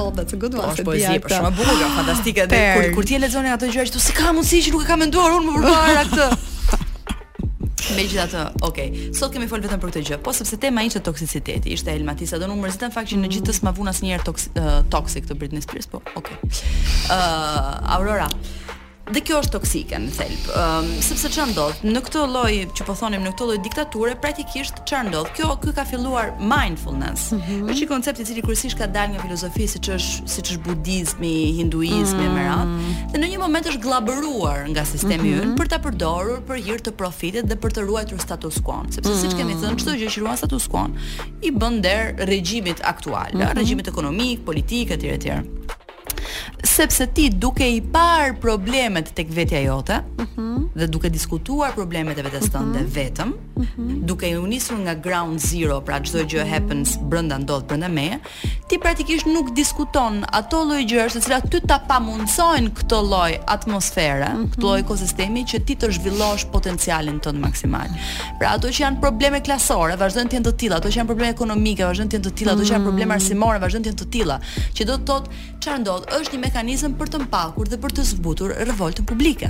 Oh, 0.00 0.10
that's 0.12 0.32
a 0.32 0.36
good 0.36 0.52
po, 0.54 0.62
one. 0.62 0.70
Është 0.72 0.84
poezi 0.86 1.16
për 1.24 1.26
po, 1.26 1.30
shumë 1.34 1.50
bukur, 1.58 1.80
fantastike 1.96 2.44
dhe 2.48 2.58
kur 2.76 2.84
kur 2.96 3.06
ti 3.10 3.16
e 3.16 3.18
lexon 3.18 3.48
ato 3.50 3.66
gjëra 3.68 3.90
që 3.90 4.02
si 4.04 4.14
ka 4.14 4.28
mundësi 4.36 4.60
që 4.68 4.74
nuk 4.76 4.84
e 4.84 4.86
ka 4.86 4.96
menduar 5.00 5.34
unë 5.40 5.48
më 5.48 5.58
përpara 5.64 6.04
këtë. 6.06 6.28
Me 7.96 8.04
gjitha 8.06 8.26
të, 8.30 8.44
okej, 8.68 8.88
okay. 8.88 9.10
sot 9.18 9.34
kemi 9.34 9.48
folë 9.50 9.66
vetëm 9.66 9.82
për 9.82 9.90
këtë 9.90 10.04
gjë, 10.08 10.20
po 10.22 10.32
sepse 10.38 10.58
tema 10.62 10.84
ishte 10.86 11.02
toksiciteti, 11.08 11.74
ishte 11.74 11.90
Elmatisa, 11.98 12.38
do 12.38 12.46
në 12.46 12.54
më 12.60 12.68
mërzitën 12.68 12.94
fakt 12.94 13.10
që 13.10 13.18
në 13.24 13.32
gjithë 13.34 13.50
të 13.50 13.56
smavunas 13.58 14.00
njerë 14.06 14.26
toksik 14.30 15.24
uh, 15.26 15.30
të 15.32 15.38
Britney 15.42 15.66
Spears, 15.66 15.90
po, 15.90 15.98
okej. 16.20 16.38
Okay. 16.38 16.56
Uh, 17.10 17.98
Aurora, 17.98 18.28
dhe 19.14 19.20
kjo 19.24 19.38
është 19.42 19.52
toksike 19.56 19.98
në 20.02 20.10
thelb. 20.16 20.48
Ëm 20.52 20.84
um, 20.84 21.02
sepse 21.04 21.30
çfarë 21.32 21.52
ndodh? 21.54 21.78
Në 21.88 22.00
këtë 22.06 22.24
lloj 22.34 22.52
që 22.76 22.86
po 22.88 22.94
thonim 22.98 23.22
në 23.24 23.30
këtë 23.34 23.46
lloj 23.48 23.56
diktature 23.64 24.14
praktikisht 24.20 24.82
çfarë 24.88 25.08
ndodh? 25.10 25.30
Kjo 25.36 25.48
ky 25.62 25.72
ka 25.76 25.84
filluar 25.88 26.34
mindfulness. 26.40 27.30
Mm 27.32 27.38
-hmm. 27.38 27.70
Është 27.72 27.82
një 27.84 27.88
koncept 27.92 28.20
i 28.20 28.24
cili 28.28 28.42
kryesisht 28.42 28.78
ka 28.78 28.86
dalë 28.94 29.12
nga 29.14 29.22
filozofi 29.24 29.66
siç 29.74 29.88
është 29.96 30.28
siç 30.34 30.46
është 30.52 30.62
budizmi, 30.68 31.34
hinduizmi 31.60 32.26
mm 32.28 32.28
-hmm. 32.28 32.34
me 32.34 32.48
radhë. 32.48 32.66
Mhm. 32.66 33.08
Dhe 33.12 33.18
në 33.22 33.26
një 33.32 33.38
moment 33.38 33.64
është 33.70 33.82
glabëruar 33.88 34.60
nga 34.72 34.84
sistemi 34.84 35.16
mm 35.16 35.32
-hmm. 35.32 35.40
ynë 35.40 35.50
mhm. 35.50 35.56
për 35.60 35.68
ta 35.72 35.78
përdorur 35.86 36.38
për 36.48 36.56
hir 36.66 36.78
të 36.86 36.90
profitit 37.02 37.44
dhe 37.48 37.56
për 37.62 37.70
të 37.74 37.80
ruajtur 37.88 38.18
status 38.20 38.54
quo, 38.64 38.84
sepse 38.92 39.10
mm 39.10 39.14
-hmm. 39.16 39.20
siç 39.22 39.32
kemi 39.38 39.52
ah. 39.52 39.60
thënë 39.62 39.76
çdo 39.82 39.90
gjë 40.00 40.08
që 40.14 40.18
ruan 40.20 40.36
status 40.36 40.66
quo 40.70 40.82
i 41.42 41.50
bën 41.60 41.74
der 41.80 42.00
regjimit 42.30 42.78
aktual, 42.92 43.28
mm 43.32 43.40
-hmm. 43.40 43.54
regjimit 43.60 43.88
ekonomik, 43.88 44.38
politik 44.48 44.90
etj 44.90 45.06
etj 45.16 45.28
sepse 46.78 47.08
ti 47.10 47.24
duke 47.34 47.66
i 47.66 47.80
parë 47.82 48.36
problemet 48.38 49.08
tek 49.18 49.32
vetja 49.34 49.58
jote, 49.64 49.96
mm 49.98 50.26
-hmm. 50.34 50.66
dhe 50.78 50.86
duke 50.86 51.08
diskutuar 51.10 51.72
problemet 51.74 52.18
e 52.18 52.22
vetës 52.22 52.48
tënde 52.54 52.78
mhm. 52.80 52.86
Mhm. 52.86 52.92
vetëm, 52.96 53.26
mm 53.28 53.64
-hmm. 53.64 54.04
duke 54.06 54.28
u 54.38 54.46
nisur 54.46 54.78
nga 54.78 54.94
ground 54.94 55.40
zero, 55.40 55.80
pra 55.80 55.98
çdo 56.02 56.18
gjë 56.24 56.46
happens 56.50 56.90
brenda 57.02 57.38
ndodh 57.38 57.64
brenda 57.66 57.88
meje, 57.88 58.20
ti 58.68 58.78
praktikisht 58.78 59.26
nuk 59.26 59.50
diskuton 59.56 60.24
ato 60.32 60.64
lloj 60.64 60.84
gjërash 60.88 61.16
të 61.16 61.20
cilat 61.24 61.44
ty 61.52 61.60
ta 61.66 61.78
pamundsojnë 61.88 62.70
këtë 62.78 62.96
lloj 63.12 63.32
atmosfere, 63.46 64.28
mm 64.28 64.36
-hmm. 64.36 64.48
këtë 64.48 64.62
lloj 64.66 64.78
ekosistemi 64.80 65.44
që 65.50 65.64
ti 65.64 65.74
të 65.80 65.86
zhvillosh 65.92 66.44
potencialin 66.52 67.18
tënd 67.24 67.38
maksimal. 67.46 67.88
Pra 68.38 68.48
ato 68.54 68.68
që 68.68 68.80
janë 68.84 69.00
probleme 69.00 69.40
klasore 69.40 69.96
vazhdojnë 69.96 70.28
të 70.30 70.34
jenë 70.36 70.48
të 70.48 70.56
tilla, 70.56 70.76
ato 70.76 70.88
që 70.88 70.96
janë 70.98 71.06
probleme 71.10 71.32
ekonomike 71.32 71.84
vazhdojnë 71.84 72.10
të 72.12 72.16
jenë 72.16 72.28
të 72.28 72.34
tilla, 72.38 72.52
ato 72.52 72.62
që 72.62 72.72
janë 72.72 72.78
mm. 72.84 72.88
probleme 72.88 73.14
arsimore 73.14 73.58
vazhdojnë 73.64 73.84
të 73.86 73.90
jenë 73.90 74.02
të 74.02 74.08
tilla, 74.16 74.36
që 74.76 74.80
do 74.88 74.94
të 74.96 75.02
thotë 75.10 75.28
çfarë 75.62 75.80
ndodh? 75.82 76.04
Është 76.18 76.32
një 76.34 76.40
mekanizëm 76.46 76.66
mekanizëm 76.68 76.98
për 77.00 77.08
të 77.08 77.18
mpakur 77.24 77.70
dhe 77.72 77.78
për 77.80 77.94
të 77.96 78.02
zbutur 78.10 78.52
revoltën 78.68 79.06
publike. 79.08 79.48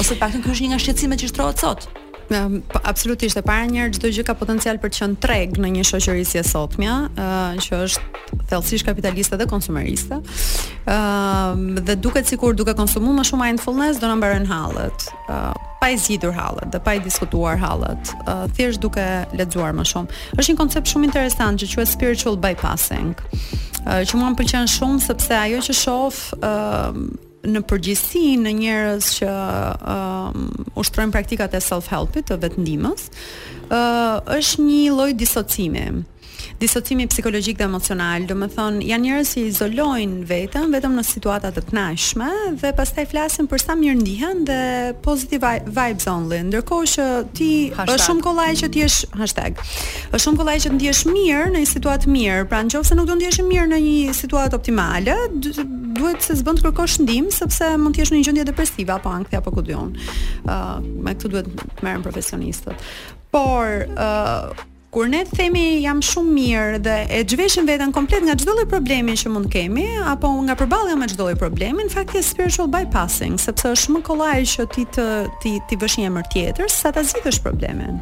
Ose 0.00 0.16
pak 0.18 0.32
të 0.32 0.40
kjo 0.44 0.54
është 0.56 0.64
një 0.64 0.70
nga 0.72 0.80
shqecime 0.86 1.18
që 1.20 1.28
shtrohet 1.30 1.60
sot. 1.60 1.84
Ehm, 2.30 2.62
po, 2.68 2.80
absolutisht 2.84 3.36
e 3.38 3.42
para 3.46 3.66
njëherë 3.70 3.94
çdo 3.96 4.10
gjë 4.10 4.24
ka 4.26 4.34
potencial 4.34 4.80
për 4.82 4.90
të 4.90 4.98
qenë 5.00 5.18
treg 5.22 5.58
në 5.62 5.68
një 5.76 5.84
shoqëri 5.90 6.24
si 6.26 6.40
e 6.40 6.44
sotmja, 6.46 6.96
ë 7.08 7.26
ehm, 7.26 7.60
që 7.62 7.80
është 7.86 8.22
thellësisht 8.50 8.86
kapitaliste 8.88 9.38
dhe 9.38 9.46
konsumeriste. 9.50 10.18
ë 10.18 10.96
ehm, 10.96 11.84
dhe 11.86 11.94
duket 12.02 12.26
sikur 12.30 12.54
duke 12.58 12.74
konsumuar 12.74 13.18
më 13.20 13.26
shumë 13.30 13.44
mindfulness 13.46 14.00
do 14.02 14.08
na 14.10 14.16
mbaron 14.18 14.46
hallët. 14.50 15.06
ë 15.28 15.54
pa 15.80 15.90
e 15.92 15.96
zgjidhur 16.00 16.32
hallët 16.32 16.70
dhe 16.72 16.80
pa 16.80 16.94
e 16.96 17.00
diskutuar 17.04 17.60
hallët, 17.60 18.14
uh, 18.26 18.48
thjesht 18.56 18.80
duke 18.80 19.04
lexuar 19.36 19.74
më 19.76 19.84
shumë. 19.84 20.08
Është 20.40 20.50
një 20.50 20.56
koncept 20.56 20.88
shumë 20.88 21.04
interesant 21.04 21.60
që 21.60 21.68
quhet 21.74 21.88
spiritual 21.92 22.36
bypassing, 22.40 23.12
uh, 23.84 24.00
që 24.02 24.14
mua 24.16 24.30
më 24.32 24.38
pëlqen 24.40 24.66
shumë 24.72 24.98
sepse 25.04 25.34
ajo 25.36 25.58
që 25.68 25.74
shoh 25.82 26.16
ë 26.40 27.20
në 27.50 27.60
përgjithësi 27.70 28.38
në 28.42 28.52
njerëz 28.58 29.10
që 29.20 29.30
uh, 29.30 30.78
ushtrojnë 30.82 31.14
praktikat 31.14 31.54
e 31.58 31.62
self-help-it 31.62 32.28
të 32.30 32.38
vetëndimës, 32.42 33.08
uh, 33.68 34.36
është 34.38 34.66
një 34.66 34.82
lloj 34.98 35.10
disocimi 35.20 35.86
disocimi 36.58 37.06
psikologjik 37.06 37.58
dhe 37.60 37.66
emocional, 37.68 38.20
do 38.28 38.36
të 38.36 38.48
thonë 38.56 38.84
janë 38.90 39.04
njerëz 39.04 39.32
që 39.34 39.42
izolojnë 39.50 40.26
veten 40.28 40.70
vetëm 40.74 40.94
në 40.98 41.04
situata 41.06 41.50
të 41.54 41.64
tëndshme 41.70 42.28
dhe 42.60 42.72
pastaj 42.78 43.04
flasin 43.10 43.48
për 43.50 43.62
sa 43.62 43.76
mirë 43.78 43.98
ndihen 44.00 44.44
dhe 44.48 44.58
positive 45.04 45.52
vibes 45.66 46.08
only. 46.12 46.40
Ndërkohë 46.48 46.90
që 46.94 47.08
ti 47.36 47.50
është 47.84 47.98
shumë 48.06 48.24
kollaj 48.26 48.48
që 48.62 48.70
ti 48.74 48.84
jesh 48.84 48.98
hashtag. 49.20 49.60
Është 50.10 50.22
shumë 50.26 50.40
kollaj 50.40 50.56
që 50.66 50.74
ndihesh 50.76 51.02
mirë 51.10 51.48
në 51.54 51.62
një 51.64 51.70
situatë 51.72 52.12
mirë, 52.14 52.44
pra 52.50 52.62
nëse 52.66 52.98
nuk 52.98 53.08
do 53.10 53.18
ndihesh 53.20 53.42
mirë 53.46 53.68
në 53.74 53.80
një 53.86 54.14
situatë 54.22 54.58
optimale, 54.60 55.16
duhet 55.96 56.24
se 56.24 56.38
s'bën 56.40 56.58
të 56.60 56.64
kërkosh 56.68 56.98
ndihmë 57.04 57.32
sepse 57.36 57.72
mund 57.80 57.96
të 57.96 58.02
jesh 58.04 58.14
në 58.14 58.20
një 58.20 58.26
gjendje 58.30 58.46
depresive 58.52 58.96
apo 58.96 59.12
ankthi 59.12 59.36
apo 59.38 59.52
kujdon. 59.58 59.92
ë 60.44 60.46
uh, 60.46 60.88
Me 61.06 61.12
këtë 61.14 61.30
duhet 61.32 61.48
të 61.56 61.84
merren 61.86 62.02
profesionistët. 62.04 62.80
Por 63.32 63.84
ë 63.86 63.86
uh, 63.96 64.66
kur 64.96 65.10
ne 65.12 65.18
themi 65.30 65.68
jam 65.84 65.98
shumë 66.08 66.30
mirë 66.36 66.78
dhe 66.84 66.92
e 67.18 67.18
zhveshim 67.28 67.66
veten 67.68 67.90
komplet 67.92 68.24
nga 68.24 68.36
çdo 68.40 68.54
lloj 68.56 68.64
problemi 68.70 69.12
që 69.22 69.32
mund 69.34 69.50
kemi 69.52 69.84
apo 70.14 70.30
nga 70.48 70.56
përballja 70.56 70.96
me 70.96 71.10
çdo 71.12 71.26
lloj 71.26 71.36
problemi, 71.44 71.84
në 71.84 71.92
fakt 71.98 72.14
është 72.16 72.26
spiritual 72.32 72.70
bypassing, 72.72 73.36
sepse 73.44 73.74
është 73.76 73.98
më 73.98 74.02
kollaj 74.08 74.38
që 74.54 74.68
ti 74.72 74.86
të 74.96 75.06
ti 75.44 75.52
ti 75.68 75.82
vësh 75.84 75.98
një 76.00 76.08
emër 76.14 76.32
tjetër 76.36 76.72
sa 76.72 76.94
ta 76.96 77.04
zgjidhësh 77.10 77.42
problemin. 77.44 78.00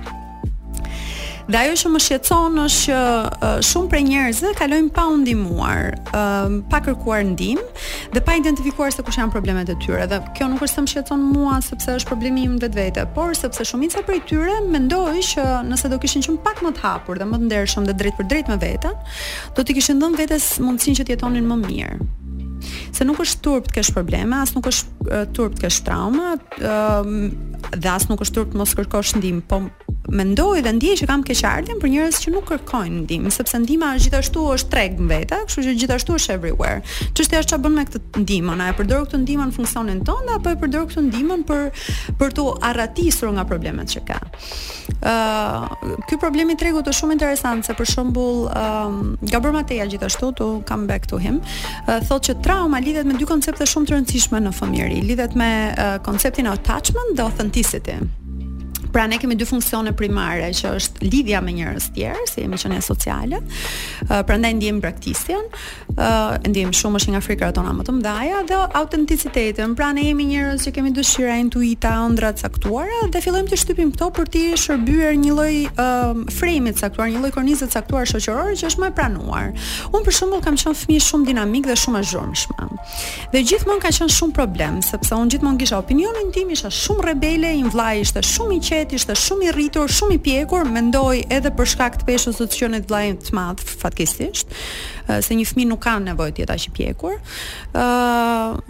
Dhe 1.45 1.59
ajo 1.61 1.75
që 1.77 1.91
më 1.93 2.01
shqetson 2.01 2.55
është 2.63 2.95
që 2.95 3.49
shumë 3.69 3.89
prej 3.93 4.01
njerëzve 4.09 4.53
kalojnë 4.57 4.93
pa 4.97 5.03
u 5.13 5.19
ndihmuar, 5.21 5.83
pa 6.09 6.79
kërkuar 6.87 7.21
ndihmë 7.35 7.65
dhe 8.15 8.23
pa 8.25 8.37
identifikuar 8.39 8.95
se 8.95 9.05
kush 9.05 9.19
janë 9.21 9.35
problemet 9.35 9.69
e 9.69 9.75
tyre. 9.83 10.07
Dhe 10.09 10.23
kjo 10.39 10.49
nuk 10.55 10.65
është 10.65 10.75
se 10.79 10.85
më 10.87 10.93
shqetson 10.95 11.27
mua 11.35 11.59
sepse 11.67 11.99
është 11.99 12.09
problemi 12.09 12.47
im 12.49 12.55
vetvete, 12.63 13.05
por 13.17 13.37
sepse 13.37 13.67
shumica 13.69 14.01
prej 14.09 14.23
tyre 14.31 14.57
mendojnë 14.73 15.25
që 15.33 15.45
nëse 15.69 15.93
do 15.93 16.01
kishin 16.01 16.25
qenë 16.25 16.41
pak 16.47 16.65
më 16.65 16.73
të 16.79 16.85
hapur 16.87 17.21
dhe 17.21 17.29
më 17.29 17.43
të 17.43 17.49
ndershëm 17.51 17.89
dhe 17.91 17.99
drejt 18.01 18.17
për 18.23 18.31
drejt 18.33 18.49
me 18.53 18.59
veten, 18.65 18.97
do 19.57 19.65
të 19.69 19.77
kishin 19.77 20.01
dhënë 20.01 20.23
vetes 20.25 20.49
mundësinë 20.65 21.03
që 21.03 21.07
të 21.11 21.19
jetonin 21.19 21.51
më 21.53 21.61
mirë. 21.67 22.13
Se 22.97 23.05
nuk 23.05 23.19
është 23.21 23.45
turp 23.45 23.67
të 23.69 23.75
kesh 23.77 23.91
probleme, 23.93 24.39
as 24.41 24.55
nuk 24.57 24.71
është 24.73 25.27
turp 25.37 25.59
të 25.61 25.67
kesh 25.69 25.83
trauma, 25.85 26.39
ëh 26.57 27.27
dhe 27.77 27.89
as 27.93 28.05
nuk 28.11 28.21
është 28.25 28.37
turp 28.41 28.51
të 28.53 28.59
mos 28.65 28.73
kërkosh 28.79 29.15
ndihmë, 29.21 29.41
po 29.51 29.61
mendoj 30.13 30.63
dhe 30.65 30.73
ndiej 30.77 30.97
që 31.01 31.07
kam 31.09 31.23
keqardhjen 31.27 31.79
për 31.83 31.89
njerëz 31.93 32.19
që 32.25 32.33
nuk 32.35 32.47
kërkojnë 32.51 33.03
ndihmë, 33.07 33.31
sepse 33.35 33.59
ndihma 33.63 33.93
gjithashtu 34.03 34.43
është 34.55 34.71
treg 34.73 34.99
në 35.01 35.07
vetë, 35.11 35.39
kështu 35.49 35.63
që 35.67 35.75
gjithashtu 35.81 36.17
është 36.19 36.35
everywhere. 36.37 36.83
Çështja 37.17 37.41
është 37.41 37.53
çfarë 37.55 37.65
bën 37.65 37.77
me 37.79 37.85
këtë 37.89 38.25
ndihmën, 38.25 38.63
a 38.67 38.69
e 38.73 38.77
përdor 38.79 39.05
këtë 39.07 39.23
ndihmën 39.25 39.53
në 39.53 39.57
funksionin 39.57 40.03
tonë 40.07 40.35
apo 40.39 40.53
e 40.53 40.59
përdor 40.61 40.87
këtë 40.91 41.05
ndihmën 41.09 41.45
për 41.49 41.85
për 42.21 42.35
të 42.37 42.47
arratisur 42.71 43.33
nga 43.37 43.45
problemet 43.49 43.95
që 43.95 44.05
ka. 44.11 44.19
Ëh, 45.05 45.07
uh, 45.09 45.97
ky 46.09 46.19
problem 46.21 46.53
i 46.53 46.59
tregut 46.61 46.85
është 46.85 47.01
shumë 47.01 47.17
interesant, 47.17 47.65
se 47.67 47.77
për 47.79 47.91
shembull, 47.95 48.45
ëh, 48.49 48.51
uh, 48.53 49.31
Gabor 49.33 49.55
Mateja 49.57 49.89
gjithashtu 49.95 50.33
to 50.43 50.51
come 50.69 50.87
back 50.91 51.07
to 51.11 51.17
him, 51.21 51.41
uh, 51.89 51.99
thotë 52.05 52.27
që 52.29 52.37
trauma 52.45 52.81
lidhet 52.85 53.09
me 53.09 53.17
dy 53.19 53.25
koncepte 53.29 53.67
shumë 53.69 53.89
të 53.91 53.97
rëndësishme 53.99 54.43
në 54.49 54.53
fëmijëri, 54.61 55.01
lidhet 55.11 55.35
me 55.39 55.51
uh, 55.75 55.97
konceptin 56.07 56.49
attachment 56.53 57.17
dhe 57.19 57.25
authenticity. 57.27 57.99
Pra 58.95 59.07
ne 59.07 59.17
kemi 59.19 59.35
dy 59.37 59.43
funksione 59.45 59.91
primare 59.99 60.53
që 60.55 60.69
është 60.79 61.09
lidhja 61.11 61.41
me 61.43 61.51
njerëz 61.57 61.89
të 61.91 61.97
tjerë, 61.97 62.29
si 62.31 62.43
jemi 62.45 62.59
qenie 62.63 62.79
sociale. 62.83 63.41
Uh, 64.07 64.21
Prandaj 64.27 64.53
ndiejm 64.55 64.79
praktisjen, 64.81 65.49
uh, 65.97 66.37
ndiejm 66.47 66.71
shumë 66.79 67.01
është 67.01 67.15
nga 67.17 67.23
frikra 67.27 67.49
tona 67.57 67.73
më 67.75 67.89
të 67.89 67.95
mëdha 67.97 68.43
dhe 68.47 68.61
autenticitetin. 68.79 69.75
Pra 69.81 69.89
ne 69.97 70.05
jemi 70.07 70.29
njerëz 70.31 70.69
që 70.69 70.75
kemi 70.77 70.93
dëshira, 70.95 71.41
intuita, 71.43 71.91
ëndra 72.07 72.31
të 72.37 72.47
caktuara 72.47 73.09
dhe 73.11 73.25
fillojmë 73.25 73.51
të 73.51 73.59
shtypim 73.65 73.91
këto 73.97 74.13
për 74.21 74.31
të 74.37 74.45
shërbyer 74.63 75.19
një 75.25 75.35
lloj 75.35 75.57
uh, 75.73 76.23
frame 76.39 76.71
të 76.77 76.85
caktuar, 76.87 77.11
një 77.17 77.25
lloj 77.25 77.33
kornize 77.35 77.67
të 77.67 77.81
caktuar 77.81 78.07
shoqërore 78.13 78.55
që 78.63 78.71
është 78.71 78.85
më 78.85 78.93
e 78.93 78.95
pranuar. 79.01 79.51
Unë 79.91 80.07
për 80.07 80.19
shembull 80.21 80.47
kam 80.47 80.55
qenë 80.63 80.77
fëmijë 80.85 81.05
shumë 81.09 81.29
dinamik 81.33 81.67
dhe 81.67 81.77
shumë 81.83 82.05
e 82.07 82.71
Dhe 83.35 83.43
gjithmonë 83.43 83.83
ka 83.89 83.91
qenë 83.91 84.15
shumë 84.21 84.35
problem, 84.39 84.79
sepse 84.87 85.11
unë 85.19 85.31
gjithmonë 85.35 85.59
kisha 85.65 85.79
opinionin 85.83 86.31
tim, 86.33 86.51
isha 86.55 86.71
shumë 86.71 87.09
rebele, 87.11 87.51
një 87.59 87.73
vllai 87.75 87.99
ishte 88.07 88.23
shumë 88.25 88.59
i 88.61 88.63
qetë 88.63 88.84
ishte 88.93 89.15
shumë 89.17 89.47
i 89.49 89.53
rritur, 89.55 89.89
shumë 89.91 90.15
i 90.17 90.19
pjekur, 90.19 90.65
mendoi 90.69 91.25
edhe 91.31 91.51
për 91.57 91.69
shkak 91.75 91.99
të 92.03 92.07
peshës 92.09 92.39
së 92.41 92.47
çonit 92.57 92.89
vllajën 92.91 93.17
të 93.25 93.35
madh 93.37 93.61
fatkeqësisht, 93.81 94.53
se 95.25 95.39
një 95.39 95.47
fëmijë 95.49 95.69
nuk 95.71 95.83
ka 95.87 95.97
nevojë 96.05 96.35
të 96.37 96.45
jetë 96.45 96.55
aq 96.57 96.69
i 96.69 96.75
pjekur. 96.79 97.17
ë 97.73 98.61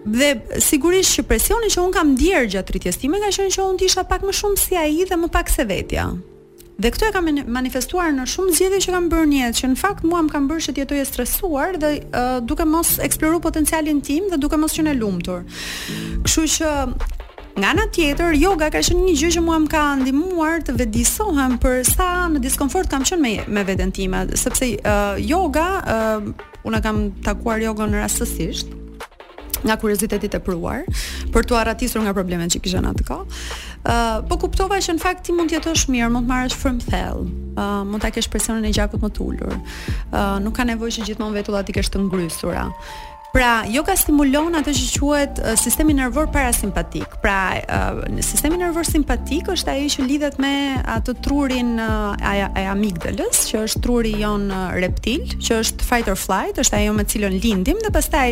dhe 0.00 0.30
sigurisht 0.64 1.12
që 1.18 1.22
presioni 1.28 1.68
që 1.68 1.82
un 1.84 1.92
kam 1.92 2.14
ndier 2.14 2.46
gjatë 2.48 2.72
rritjes 2.72 2.96
time 2.96 3.18
ka 3.20 3.28
qenë 3.36 3.52
që 3.52 3.64
un 3.68 3.76
të 3.76 3.84
isha 3.84 4.04
pak 4.08 4.22
më 4.24 4.32
shumë 4.32 4.56
si 4.58 4.74
ai 4.80 5.04
dhe 5.08 5.16
më 5.20 5.28
pak 5.28 5.50
se 5.52 5.64
vetja. 5.68 6.08
Dhe 6.80 6.88
këtë 6.88 7.10
e 7.10 7.12
kam 7.12 7.26
manifestuar 7.52 8.08
në 8.16 8.24
shumë 8.24 8.54
zgjedhje 8.56 8.78
që 8.86 8.92
kam 8.94 9.10
bërë 9.12 9.26
në 9.28 9.40
jetë, 9.42 9.58
që 9.60 9.68
në 9.68 9.76
fakt 9.76 10.04
mua 10.08 10.22
më 10.24 10.32
kam 10.32 10.46
bërë 10.48 10.64
që 10.66 10.72
të 10.72 10.80
jetoj 10.80 11.00
e 11.00 11.04
stresuar 11.04 11.76
dhe 11.76 11.90
uh, 12.00 12.40
duke 12.40 12.64
mos 12.64 12.96
eksploruar 13.04 13.42
potencialin 13.44 14.00
tim 14.00 14.30
dhe 14.32 14.40
duke 14.40 14.56
mos 14.56 14.72
qenë 14.72 14.96
lumtur. 14.96 15.44
Kështu 16.24 16.46
që 16.56 16.70
Nga 17.60 17.68
ana 17.76 17.82
tjetër, 17.92 18.32
yoga 18.40 18.70
ka 18.72 18.80
qenë 18.80 19.02
një 19.04 19.14
gjë 19.20 19.28
që 19.34 19.40
mua 19.44 19.56
më 19.60 19.68
ka 19.68 19.80
ndihmuar 20.00 20.62
të 20.64 20.72
vetëdijsohem 20.80 21.58
për 21.60 21.82
sa 21.84 22.06
në 22.32 22.40
diskomfort 22.40 22.88
kam 22.88 23.04
qenë 23.04 23.20
me 23.20 23.32
me 23.52 23.64
veten 23.68 23.92
time, 23.92 24.22
sepse 24.32 24.64
uh, 24.80 25.20
yoga 25.20 25.66
uh, 25.84 26.30
unë 26.64 26.80
kam 26.86 27.02
takuar 27.26 27.60
jogën 27.60 27.92
rastësisht 28.00 28.72
nga 29.60 29.76
kurioziteti 29.76 30.30
i 30.30 30.32
tepruar 30.32 30.86
për 31.36 31.44
t'u 31.44 31.56
arratisur 31.60 32.00
nga 32.06 32.14
problemet 32.16 32.54
që 32.56 32.62
kisha 32.64 32.80
në 32.80 32.94
atë 32.94 33.04
kohë. 33.10 33.28
Ëh, 33.28 33.92
uh, 33.92 34.18
po 34.30 34.38
kuptova 34.40 34.78
që 34.80 34.96
në 34.96 35.04
fakt 35.04 35.26
ti 35.28 35.36
mund 35.36 35.52
të 35.52 35.58
jetosh 35.58 35.84
mirë, 35.92 36.08
mund 36.16 36.24
të 36.24 36.32
marrësh 36.32 36.56
frymë 36.62 36.88
thellë, 36.88 37.28
uh, 37.60 37.82
mund 37.84 38.00
ta 38.00 38.08
kesh 38.12 38.32
presionin 38.32 38.64
e 38.64 38.72
gjakut 38.72 39.04
më 39.04 39.12
të 39.18 39.26
ulur. 39.26 39.52
Ëh, 39.52 40.16
uh, 40.16 40.34
nuk 40.46 40.56
ka 40.56 40.64
nevojë 40.64 40.96
që 40.96 41.10
gjithmonë 41.10 41.42
vetullat 41.42 41.68
i 41.68 41.76
kesh 41.76 41.92
të 41.92 42.08
ngrysura. 42.08 42.70
Pra, 43.30 43.62
jo 43.70 43.82
ka 43.86 43.94
stimulon 43.94 44.58
atë 44.58 44.72
që 44.74 44.86
quhet 44.98 45.38
sistemi 45.58 45.94
nervor 45.94 46.26
parasimpatik. 46.34 47.12
Pra, 47.22 47.60
sistemi 48.26 48.58
nervor 48.58 48.82
simpatik 48.86 49.52
është 49.54 49.70
ai 49.76 49.84
që 49.92 50.06
lidhet 50.08 50.40
me 50.42 50.50
atë 50.96 51.14
trurin 51.22 51.76
e 51.78 52.64
amigdalës, 52.66 53.44
që 53.52 53.62
është 53.68 53.82
truri 53.86 54.16
jon 54.20 54.48
reptil, 54.80 55.28
që 55.38 55.60
është 55.62 55.86
fight 55.86 56.10
or 56.10 56.18
flight, 56.18 56.58
është 56.60 56.80
ajo 56.80 56.96
me 56.98 57.04
cilën 57.10 57.36
lindim 57.44 57.78
dhe 57.84 57.92
pastaj 57.94 58.26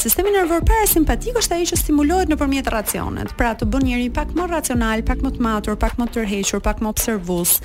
sistemi 0.00 0.32
nervor 0.32 0.64
parasimpatik 0.68 1.36
është 1.42 1.58
ai 1.60 1.68
që 1.74 1.78
stimulohet 1.82 2.32
nëpërmjet 2.32 2.72
racionit. 2.72 3.34
Pra, 3.36 3.52
të 3.58 3.68
bën 3.72 3.84
njëri 3.90 4.08
pak 4.16 4.32
më 4.38 4.48
racional, 4.54 5.04
pak 5.06 5.20
më 5.26 5.34
të 5.36 5.44
matur, 5.44 5.76
pak 5.80 6.00
më 6.00 6.08
të 6.08 6.16
tërhequr, 6.22 6.64
pak 6.64 6.80
më 6.84 6.94
observues, 6.96 7.58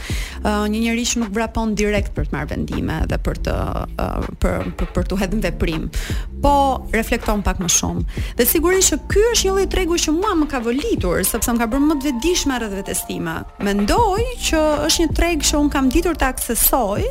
një 0.44 0.84
njerëz 0.90 1.16
që 1.16 1.24
nuk 1.24 1.32
vrapon 1.40 1.72
direkt 1.80 2.12
për 2.20 2.28
të 2.28 2.36
marrë 2.36 2.52
vendime 2.52 3.00
dhe 3.08 3.22
për 3.24 3.40
të 3.48 3.58
për 3.96 4.38
për, 4.44 4.72
për, 4.84 4.94
për 5.00 5.12
të 5.14 5.24
hedhën 5.24 5.46
veprim 5.48 5.88
po 6.42 6.54
reflekton 6.98 7.42
pak 7.46 7.60
më 7.64 7.70
shumë. 7.76 8.06
Dhe 8.40 8.46
sigurisht 8.50 8.94
që 8.96 9.00
ky 9.12 9.24
është 9.32 9.48
një 9.48 9.54
lloj 9.56 9.66
tregu 9.76 9.98
që 10.06 10.14
mua 10.18 10.34
më 10.42 10.48
ka 10.52 10.62
vëllitur, 10.66 11.22
sepse 11.30 11.54
më 11.54 11.62
ka 11.62 11.68
bërë 11.74 11.88
më 11.88 11.98
të 12.00 12.06
vetëdijshme 12.10 12.60
rreth 12.64 12.78
vetes 12.82 13.06
time. 13.10 13.38
Mendoj 13.68 14.22
që 14.50 14.62
është 14.90 15.06
një 15.08 15.16
treg 15.22 15.48
që 15.52 15.62
un 15.62 15.72
kam 15.76 15.92
ditur 15.94 16.18
ta 16.22 16.32
aksesoj 16.36 17.06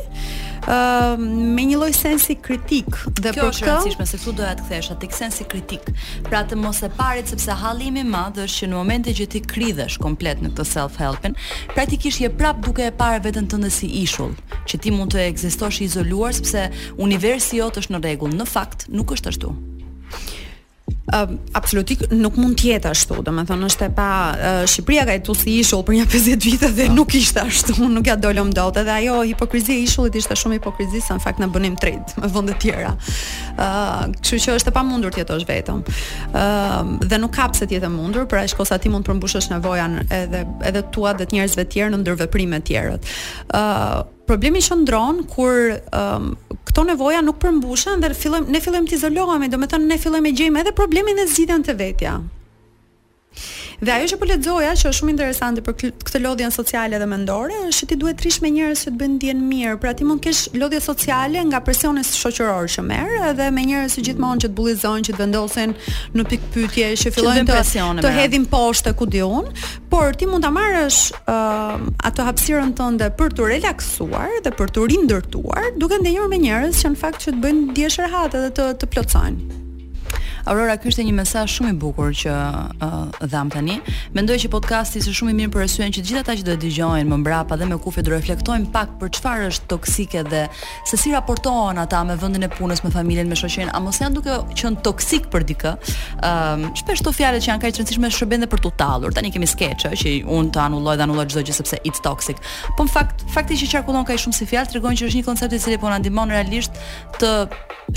me 0.67 1.63
një 1.65 1.77
lloj 1.79 1.93
sensi 1.95 2.35
kritik 2.37 2.89
dhe 3.19 3.33
Kjo 3.33 3.33
për 3.33 3.33
këtë. 3.33 3.37
Kjo 3.37 3.47
është 3.49 3.67
rëndësishme 3.67 4.05
se 4.09 4.19
këtu 4.19 4.33
doja 4.37 4.51
të 4.59 4.65
kthesha 4.65 4.97
sensi 5.17 5.47
kritik. 5.49 5.89
Pra 6.27 6.43
të 6.47 6.57
mos 6.61 6.81
e 6.85 6.89
parit 6.97 7.29
sepse 7.29 7.55
hallimi 7.63 8.03
i 8.03 8.07
madh 8.07 8.41
është 8.45 8.61
që 8.63 8.69
në 8.71 8.77
momentin 8.77 9.17
që 9.17 9.27
ti 9.33 9.41
kridhesh 9.41 9.97
komplet 10.01 10.43
në 10.43 10.51
këtë 10.53 10.67
self 10.71 10.99
helpin, 11.01 11.35
praktikisht 11.73 12.21
je 12.21 12.29
prap 12.29 12.61
duke 12.65 12.85
e 12.85 12.93
parë 12.93 13.23
veten 13.25 13.49
tënde 13.49 13.71
si 13.73 13.89
ishull, 14.03 14.35
që 14.69 14.81
ti 14.83 14.93
mund 14.93 15.15
të 15.15 15.25
ekzistosh 15.31 15.81
i 15.81 15.87
izoluar 15.89 16.35
sepse 16.37 16.67
universi 17.01 17.59
jot 17.61 17.81
është 17.81 17.95
në 17.97 18.03
rregull. 18.05 18.35
Në 18.37 18.47
fakt, 18.49 18.87
nuk 18.93 19.15
është 19.17 19.33
ashtu. 19.33 19.55
Uh, 21.05 21.27
absolutik 21.57 21.99
nuk 22.13 22.35
mund 22.37 22.53
të 22.61 22.67
jetë 22.75 22.91
ashtu. 22.93 23.15
Domethënë 23.25 23.67
është 23.71 23.85
e 23.87 23.87
pa 23.97 24.05
uh, 24.09 24.59
Shqipëria 24.69 25.01
ka 25.09 25.15
jetuar 25.17 25.39
si 25.39 25.55
ishull 25.59 25.81
për 25.87 25.95
një 25.97 26.03
50 26.13 26.45
vite 26.45 26.69
dhe 26.77 26.85
ah. 26.87 26.93
nuk 26.93 27.15
ishte 27.17 27.41
ashtu. 27.41 27.73
Unë 27.81 27.95
nuk 27.97 28.07
ja 28.07 28.13
dolom 28.21 28.51
dot 28.53 28.77
edhe 28.79 28.93
ajo 28.99 29.15
hipokrizia 29.25 29.73
e 29.79 29.87
ishullit 29.87 30.19
ishte 30.21 30.37
shumë 30.37 30.59
hipokrizisë 30.59 31.17
në 31.17 31.23
fakt 31.25 31.41
na 31.41 31.49
bënim 31.51 31.73
trend 31.81 32.13
me 32.21 32.29
vende 32.37 32.53
të 32.53 32.59
tjera. 32.67 32.93
ë, 32.93 33.55
uh, 33.57 34.05
kështu 34.21 34.41
që 34.45 34.59
është 34.61 34.71
e 34.71 34.77
pamundur 34.77 35.17
të 35.17 35.23
jetosh 35.23 35.49
vetëm. 35.49 35.81
ë, 35.81 36.45
uh, 36.45 36.95
dhe 37.01 37.21
nuk 37.25 37.33
ka 37.35 37.49
pse 37.57 37.65
të 37.67 37.79
jetë 37.79 37.89
e 37.89 37.93
mundur, 37.97 38.29
pra 38.29 38.45
është 38.45 38.61
kosa 38.61 38.77
ti 38.79 38.93
mund 38.93 39.07
të 39.09 39.15
përmbushësh 39.15 39.49
nevoja 39.57 39.89
edhe 40.05 40.45
edhe 40.69 40.85
tua 40.93 41.17
dhe 41.17 41.25
të 41.25 41.39
njerëzve 41.41 41.65
të 41.65 41.75
tjerë 41.79 41.95
në 41.97 42.03
ndërveprime 42.05 42.61
të 42.61 42.69
tjera. 42.71 42.95
ë, 43.49 43.51
uh, 43.57 44.01
problemi 44.29 44.61
që 44.63 44.83
kur 45.27 45.57
ë 46.79 46.83
nevoja 46.87 47.19
nuk 47.21 47.35
përmbushen 47.43 47.99
dhe 47.99 48.13
fillojmë 48.15 48.47
ne 48.49 48.59
fillojmë 48.63 48.87
të 48.87 48.95
izolohemi, 48.95 49.49
domethënë 49.51 49.89
ne 49.91 49.97
fillojmë 49.99 50.29
të 50.31 50.37
gjejmë 50.39 50.61
edhe 50.63 50.71
problemin 50.91 51.21
e 51.23 51.27
zgjidhjen 51.31 51.63
të 51.65 51.75
vetja. 51.79 52.17
Dhe 53.81 53.93
ajo 53.95 54.09
që 54.11 54.17
po 54.19 54.27
lexoja 54.27 54.73
që 54.77 54.89
është 54.91 54.93
shumë 54.97 55.11
interesante 55.13 55.61
për 55.65 55.77
këtë 56.03 56.19
lodhje 56.21 56.49
sociale 56.53 56.97
dhe 57.01 57.05
mendore, 57.09 57.55
është 57.71 57.77
se 57.77 57.85
ti 57.89 57.95
duhet 58.01 58.19
të 58.19 58.33
me 58.43 58.49
njerëz 58.57 58.81
që 58.83 58.91
të 58.91 58.99
bëjnë 58.99 59.15
ndjen 59.17 59.39
mirë. 59.49 59.77
Pra 59.81 59.93
ti 59.97 60.05
mund 60.05 60.21
të 60.21 60.27
kesh 60.27 60.41
lodhje 60.59 60.81
sociale 60.83 61.41
nga 61.49 61.61
presioni 61.65 62.03
shoqëror 62.05 62.67
që 62.75 62.83
merr, 62.91 63.15
edhe 63.31 63.47
me 63.55 63.63
njerëz 63.71 63.95
që 63.97 64.03
gjithmonë 64.09 64.43
që 64.43 64.51
të 64.51 64.57
bullizojnë, 64.59 65.05
që 65.07 65.15
të 65.15 65.21
vendosen 65.23 65.73
në 66.19 66.27
pikë 66.33 66.51
pyetje, 66.57 66.91
që 67.07 67.13
fillojnë 67.15 67.47
të 67.49 67.87
të 68.05 68.13
hedhin 68.19 68.45
poshtë 68.51 68.93
ku 68.99 69.07
diun, 69.15 69.49
por 69.89 70.13
ti 70.19 70.29
mund 70.29 70.45
ta 70.45 70.51
marrësh 70.59 70.99
uh, 71.21 71.89
ato 72.11 72.27
hapësirën 72.27 72.75
tënde 72.77 73.09
për 73.17 73.33
të 73.39 73.49
relaksuar 73.55 74.37
dhe 74.45 74.53
për 74.59 74.75
të 74.75 74.85
rindërtuar, 74.93 75.71
duke 75.81 76.03
ndjenjur 76.03 76.29
me 76.35 76.43
njerëz 76.45 76.83
që 76.83 76.93
në 76.93 77.01
fakt 77.07 77.25
që 77.25 77.33
të 77.37 77.41
bëjnë 77.47 77.67
diesh 77.81 77.99
rehat 78.05 78.37
edhe 78.37 78.53
të 78.59 78.71
të 78.83 78.93
plotësojnë. 78.93 79.60
Aurora, 80.45 80.73
ky 80.81 80.89
ishte 80.89 81.03
një 81.05 81.13
mesazh 81.19 81.57
shumë 81.59 81.71
i 81.75 81.75
bukur 81.77 82.13
që 82.17 82.31
uh, 82.31 83.25
dham 83.29 83.49
tani. 83.53 83.75
Mendoj 84.15 84.39
që 84.41 84.49
podcasti 84.55 84.97
është 85.03 85.13
shumë 85.19 85.33
i 85.33 85.35
mirë 85.37 85.51
për 85.53 85.65
arsyeën 85.67 85.91
që 85.97 86.01
gjithë 86.07 86.21
ata 86.23 86.35
që 86.39 86.45
do 86.47 86.55
të 86.55 86.61
dëgjojnë 86.63 87.05
më 87.11 87.19
mbrapa 87.21 87.57
dhe 87.61 87.67
me 87.69 87.77
kufje 87.83 88.01
do 88.07 88.13
reflektojnë 88.15 88.71
pak 88.73 88.95
për 89.01 89.11
çfarë 89.19 89.49
është 89.51 89.69
toksike 89.75 90.23
dhe 90.31 90.41
se 90.89 90.97
si 90.97 91.13
raportohen 91.13 91.77
ata 91.83 91.99
me 92.09 92.15
vendin 92.21 92.47
e 92.47 92.49
punës, 92.55 92.81
me 92.85 92.89
familjen, 92.95 93.29
me 93.29 93.37
shoqërin, 93.37 93.69
a 93.69 93.81
mos 93.85 94.01
janë 94.01 94.17
duke 94.17 94.39
qenë 94.57 94.81
toksik 94.87 95.29
për 95.33 95.45
dikë. 95.51 95.75
Ëm, 95.75 96.25
ehm, 96.31 96.65
uh, 96.71 96.79
shpesh 96.81 97.05
to 97.05 97.13
fjalët 97.13 97.45
që 97.45 97.51
janë 97.51 97.63
kaq 97.67 97.77
të 97.77 97.83
rëndësishme 97.83 98.11
shërbejnë 98.17 98.49
për 98.55 98.65
të 98.65 98.73
tallur. 98.81 99.13
Tani 99.19 99.29
kemi 99.35 99.49
skeçë 99.51 99.93
që 100.01 100.15
unë 100.25 100.55
të 100.55 100.63
anulloj 100.65 100.97
dhe 100.99 101.05
anulloj 101.05 101.27
çdo 101.35 101.45
gjë 101.51 101.59
sepse 101.59 101.81
it's 101.85 102.01
toxic. 102.05 102.41
Po 102.79 102.87
në 102.87 102.93
fakt, 102.97 103.27
fakti 103.37 103.59
që 103.61 103.69
qarkullon 103.77 104.09
kaq 104.09 104.25
shumë 104.25 104.39
si 104.41 104.49
fjalë 104.49 104.73
tregon 104.73 104.97
që 104.97 105.11
është 105.11 105.21
një 105.21 105.27
koncept 105.29 105.53
i 105.53 105.61
cili 105.61 105.77
po 105.81 105.93
na 105.93 106.01
ndihmon 106.01 106.33
realisht 106.33 106.81
të 107.21 107.31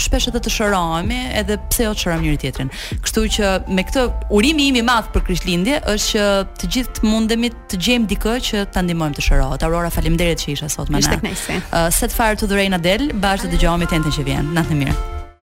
shpesh 0.05 0.29
edhe 0.33 0.41
të 0.45 0.51
shërohemi, 0.61 1.21
edhe 1.41 1.59
pse 1.71 1.85
jo 1.89 1.93
të 1.95 2.03
shërohemi 2.03 2.34
njëri 2.35 2.43
tjetrin. 2.43 2.69
Kështu 3.05 3.25
që 3.37 3.51
me 3.79 3.85
këtë 3.89 4.05
urimi 4.37 4.67
im 4.73 4.79
i 4.81 4.85
madh 4.89 5.11
për 5.15 5.25
Krishtlindje 5.31 5.81
është 5.95 6.13
që 6.15 6.29
të 6.61 6.71
gjithë 6.77 7.09
mundemi 7.11 7.51
të 7.71 7.81
gjejmë 7.87 8.07
dikë 8.13 8.37
që 8.51 8.65
ta 8.75 8.85
ndihmojmë 8.85 9.19
të 9.19 9.27
shërohet. 9.29 9.67
Aurora, 9.69 9.93
faleminderit 9.95 10.45
që 10.45 10.55
isha 10.57 10.71
sot 10.77 10.93
me 10.93 11.01
ne. 11.01 11.07
Ishte 11.07 11.19
kënaqësi. 11.23 11.61
Uh, 11.71 11.89
set 12.01 12.15
fire 12.21 12.37
to 12.37 12.47
the 12.53 12.59
rain 12.61 12.75
del, 12.89 13.09
bashkë 13.25 13.49
të 13.53 13.57
dëgjojmë 13.59 13.91
tentën 13.95 14.19
që 14.19 14.29
vjen. 14.31 14.55
Natë 14.61 14.83
mirë. 14.83 15.24